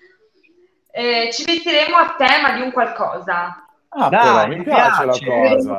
eh, 0.96 1.28
ci 1.30 1.44
vestiremo 1.44 1.94
a 1.94 2.14
tema 2.16 2.52
di 2.52 2.62
un 2.62 2.72
qualcosa. 2.72 3.66
Ah, 3.90 4.08
Dai, 4.08 4.20
però, 4.20 4.46
mi, 4.46 4.56
mi 4.56 4.64
piace, 4.64 5.02
piace, 5.02 5.24
la 5.26 5.42
cosa. 5.42 5.78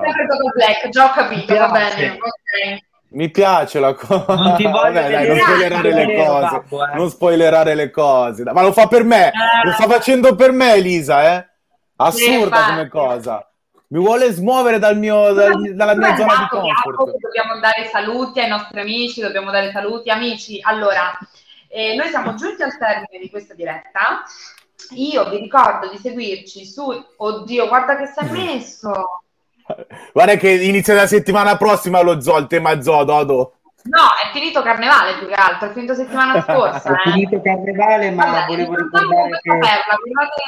Black, 0.53 0.89
già 0.89 1.05
ho 1.05 1.11
capito, 1.11 1.55
va 1.55 1.69
bene. 1.69 2.11
Okay. 2.11 2.83
Mi 3.09 3.31
piace 3.31 3.79
la 3.79 3.95
cosa. 3.95 4.35
Non 4.35 4.55
ti 4.55 4.63
voglio 4.69 4.93
Vabbè, 4.93 5.09
dai, 5.09 5.27
non 5.27 5.39
spoilerare 5.39 5.93
le 5.93 6.15
cose. 6.15 6.49
Babbo, 6.49 6.85
eh. 6.85 6.95
Non 6.95 7.09
spoilerare 7.09 7.75
le 7.75 7.89
cose. 7.89 8.43
Ma 8.43 8.61
lo 8.61 8.71
fa 8.71 8.87
per 8.87 9.03
me. 9.03 9.27
Eh. 9.29 9.31
Lo 9.63 9.71
sta 9.71 9.87
facendo 9.87 10.35
per 10.35 10.51
me, 10.51 10.73
Elisa, 10.75 11.35
eh? 11.35 11.47
Assurda 11.95 12.57
sì, 12.57 12.69
come 12.69 12.87
cosa. 12.87 13.51
Mi 13.87 13.99
vuole 13.99 14.31
smuovere 14.31 14.77
dal 14.77 14.99
mio, 14.99 15.33
dal, 15.33 15.73
dalla 15.73 15.95
mia 15.95 16.15
zona 16.15 16.35
di 16.37 16.47
comfort. 16.47 17.17
Dobbiamo 17.19 17.59
dare 17.59 17.89
saluti 17.91 18.39
ai 18.39 18.49
nostri 18.49 18.79
amici, 18.81 19.21
dobbiamo 19.21 19.49
dare 19.49 19.71
saluti. 19.71 20.11
Amici, 20.11 20.59
allora, 20.61 21.17
eh, 21.69 21.95
noi 21.95 22.07
siamo 22.09 22.35
giunti 22.35 22.61
al 22.61 22.77
termine 22.77 23.19
di 23.19 23.29
questa 23.31 23.55
diretta. 23.55 24.23
Io 24.91 25.29
vi 25.29 25.37
ricordo 25.37 25.89
di 25.89 25.97
seguirci 25.97 26.65
su... 26.65 26.91
Oddio, 27.17 27.67
guarda 27.67 27.97
che 27.97 28.07
sei 28.07 28.29
messo! 28.29 29.21
Guarda 30.13 30.35
che 30.35 30.49
inizia 30.49 30.93
la 30.93 31.07
settimana 31.07 31.57
prossima 31.57 32.01
lo 32.01 32.21
zoo, 32.21 32.37
il 32.37 32.47
tema 32.47 32.81
zoo, 32.81 33.03
Dodo. 33.03 33.53
No, 33.83 34.05
è 34.23 34.31
finito 34.31 34.61
carnevale 34.61 35.17
più 35.17 35.27
che 35.27 35.33
altro, 35.33 35.69
è 35.69 35.73
finito 35.73 35.93
settimana 35.93 36.41
scorsa. 36.43 36.89
è 36.89 37.07
eh. 37.07 37.11
finito 37.11 37.41
carnevale, 37.41 38.11
ma 38.11 38.25
Vabbè, 38.25 38.45
volevo 38.47 38.75
ricordare 38.75 39.39
che... 39.41 39.49
guardate, 39.49 40.41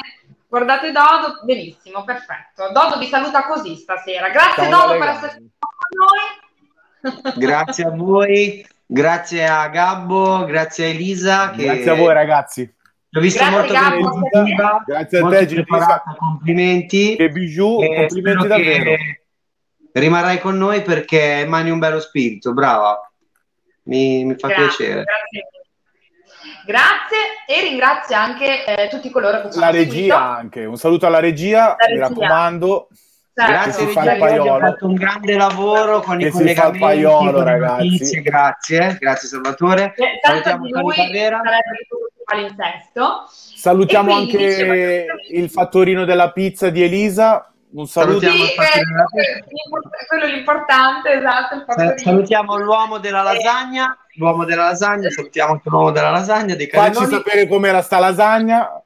guardate 0.48 0.92
Dodo, 0.92 1.40
benissimo, 1.44 2.04
perfetto. 2.04 2.70
Dodo 2.72 2.98
vi 2.98 3.06
saluta 3.06 3.44
così 3.44 3.76
stasera. 3.76 4.28
Grazie 4.30 4.68
Ciao, 4.68 4.86
Dodo 4.86 4.98
per 4.98 5.08
essere 5.08 5.32
con 5.32 7.12
noi. 7.12 7.34
Grazie 7.36 7.84
a 7.84 7.90
voi, 7.90 8.66
grazie 8.86 9.46
a 9.46 9.68
Gabbo, 9.68 10.44
grazie 10.44 10.86
a 10.86 10.88
Elisa. 10.88 11.50
Che... 11.50 11.64
Grazie 11.64 11.90
a 11.90 11.94
voi 11.94 12.12
ragazzi 12.12 12.74
L'ho 13.12 13.20
vista 13.20 13.50
molto 13.50 13.72
creativa, 13.72 14.82
grazie 14.86 15.18
a 15.18 15.28
te, 15.28 15.46
preparata, 15.46 16.14
complimenti. 16.16 17.16
E 17.16 17.28
bijou, 17.28 17.82
e 17.82 17.94
complimenti 17.96 18.46
davvero. 18.46 18.94
Rimarrai 19.92 20.38
con 20.38 20.56
noi 20.56 20.82
perché 20.82 21.44
mani 21.48 21.70
un 21.70 21.80
bello 21.80 21.98
spirito, 21.98 22.52
brava. 22.52 23.10
Mi, 23.84 24.24
mi 24.24 24.36
fa 24.36 24.46
grazie, 24.46 24.64
piacere. 24.64 25.02
Grazie. 25.02 25.48
Grazie 26.64 27.18
e 27.48 27.62
ringrazio 27.62 28.14
anche 28.14 28.64
eh, 28.64 28.88
tutti 28.88 29.10
coloro 29.10 29.40
che 29.40 29.50
ci 29.50 29.56
hanno 29.56 29.66
La 29.66 29.70
regia 29.72 29.90
seguito. 29.90 30.14
anche, 30.14 30.64
un 30.66 30.76
saluto 30.76 31.06
alla 31.06 31.18
regia, 31.18 31.74
regia. 31.76 31.92
mi 31.92 31.98
raccomando. 31.98 32.88
Certo. 33.34 33.52
Grazie 33.52 33.86
regia, 33.86 34.54
ha 34.54 34.58
fatto 34.58 34.86
un 34.86 34.94
grande 34.94 35.34
lavoro 35.34 36.00
con 36.00 36.18
che 36.18 36.28
i 36.28 36.30
collegamenti, 36.30 36.78
paiolo, 36.78 37.42
ragazzi. 37.42 37.82
Notizie. 37.88 38.22
Grazie, 38.22 38.96
grazie 39.00 39.28
Salvatore. 39.28 39.94
Eh, 39.96 40.20
Salutiamo 40.22 40.68
Tony 40.68 40.94
Carrera 40.94 41.40
palinsesto. 42.30 43.24
Salutiamo 43.28 44.14
anche 44.14 45.06
il 45.30 45.50
fattorino 45.50 46.04
della 46.04 46.30
pizza 46.30 46.70
di 46.70 46.82
Elisa. 46.82 47.44
Un 47.72 47.86
saluto. 47.86 48.20
Salutiamo 48.20 48.44
sì, 48.44 49.18
eh, 49.18 49.44
quello 50.08 50.26
l'importante, 50.26 51.12
esatto. 51.12 51.64
Salutiamo 51.96 52.56
l'uomo 52.56 52.98
della 52.98 53.22
lasagna. 53.22 53.96
L'uomo 54.14 54.44
della 54.44 54.64
lasagna, 54.64 55.08
salutiamo 55.08 55.52
anche 55.52 55.68
l'uomo 55.68 55.90
della 55.90 56.10
lasagna. 56.10 56.54
Dei 56.54 56.68
Facci 56.68 57.06
sapere 57.06 57.46
com'era 57.46 57.80
sta 57.82 57.98
lasagna. 57.98 58.82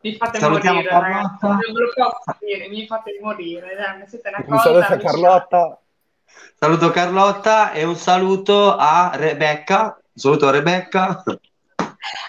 Mi 0.00 0.14
fate 0.14 0.38
Salutiamo 0.38 0.76
morire, 0.76 0.90
Carlotta. 0.90 1.48
Non 1.48 1.58
ve 1.58 1.80
lo 1.80 1.92
posso 1.94 2.38
dire, 2.40 2.68
mi 2.68 2.86
fate 2.86 3.18
morire. 3.20 3.72
Eh, 3.72 4.08
siete 4.08 4.28
una 4.28 4.44
un 4.46 4.58
saluto 4.58 4.92
a 4.92 4.96
Carlotta. 4.96 5.78
Saluto 6.54 6.90
Carlotta 6.90 7.72
e 7.72 7.84
un 7.84 7.96
saluto 7.96 8.74
a 8.76 9.10
Rebecca. 9.14 9.82
Un 9.84 10.20
saluto 10.20 10.48
a 10.48 10.50
Rebecca. 10.50 11.22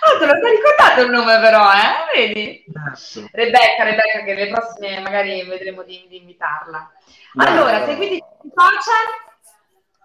Ah, 0.02 0.18
te 0.18 0.26
lo 0.26 0.34
sei 0.42 0.56
ricordato 0.56 1.02
il 1.02 1.12
nome 1.12 1.40
però, 1.40 1.72
eh? 1.72 2.16
Vedi? 2.16 2.66
Certo. 2.96 3.30
Rebecca, 3.32 3.84
Rebecca, 3.84 4.24
che 4.24 4.34
le 4.34 4.48
prossime 4.50 5.00
magari 5.00 5.44
vedremo 5.44 5.84
di, 5.84 6.06
di 6.10 6.18
invitarla. 6.18 6.92
Allora, 7.38 7.86
seguite 7.86 8.26
sui 8.42 8.52
social, 8.54 9.06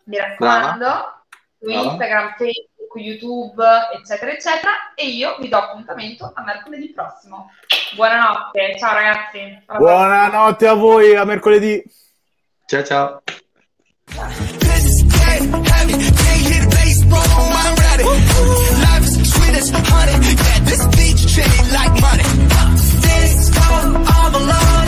mi 0.04 0.18
raccomando, 0.18 0.84
Brava. 0.84 1.24
su 1.58 1.70
Instagram, 1.70 2.34
Facebook, 2.36 2.94
YouTube, 2.94 3.64
eccetera, 3.94 4.30
eccetera, 4.30 4.92
e 4.94 5.06
io 5.06 5.36
vi 5.40 5.48
do 5.48 5.56
appuntamento 5.56 6.30
a 6.34 6.42
mercoledì 6.42 6.92
prossimo. 6.92 7.50
Buonanotte, 7.94 8.76
ciao 8.78 8.92
ragazzi. 8.92 9.62
Buonanotte 9.66 10.66
a 10.66 10.74
voi, 10.74 11.16
a 11.16 11.24
mercoledì. 11.24 11.82
Ciao 12.66 12.84
ciao. 12.84 13.22
this 19.72 19.88
honey, 19.88 20.34
yeah, 20.34 20.58
this 20.64 20.86
beach 20.96 21.34
chain 21.34 21.72
like 21.72 22.00
money. 22.00 22.24
This 23.00 23.50
all 23.58 24.36
alone. 24.36 24.83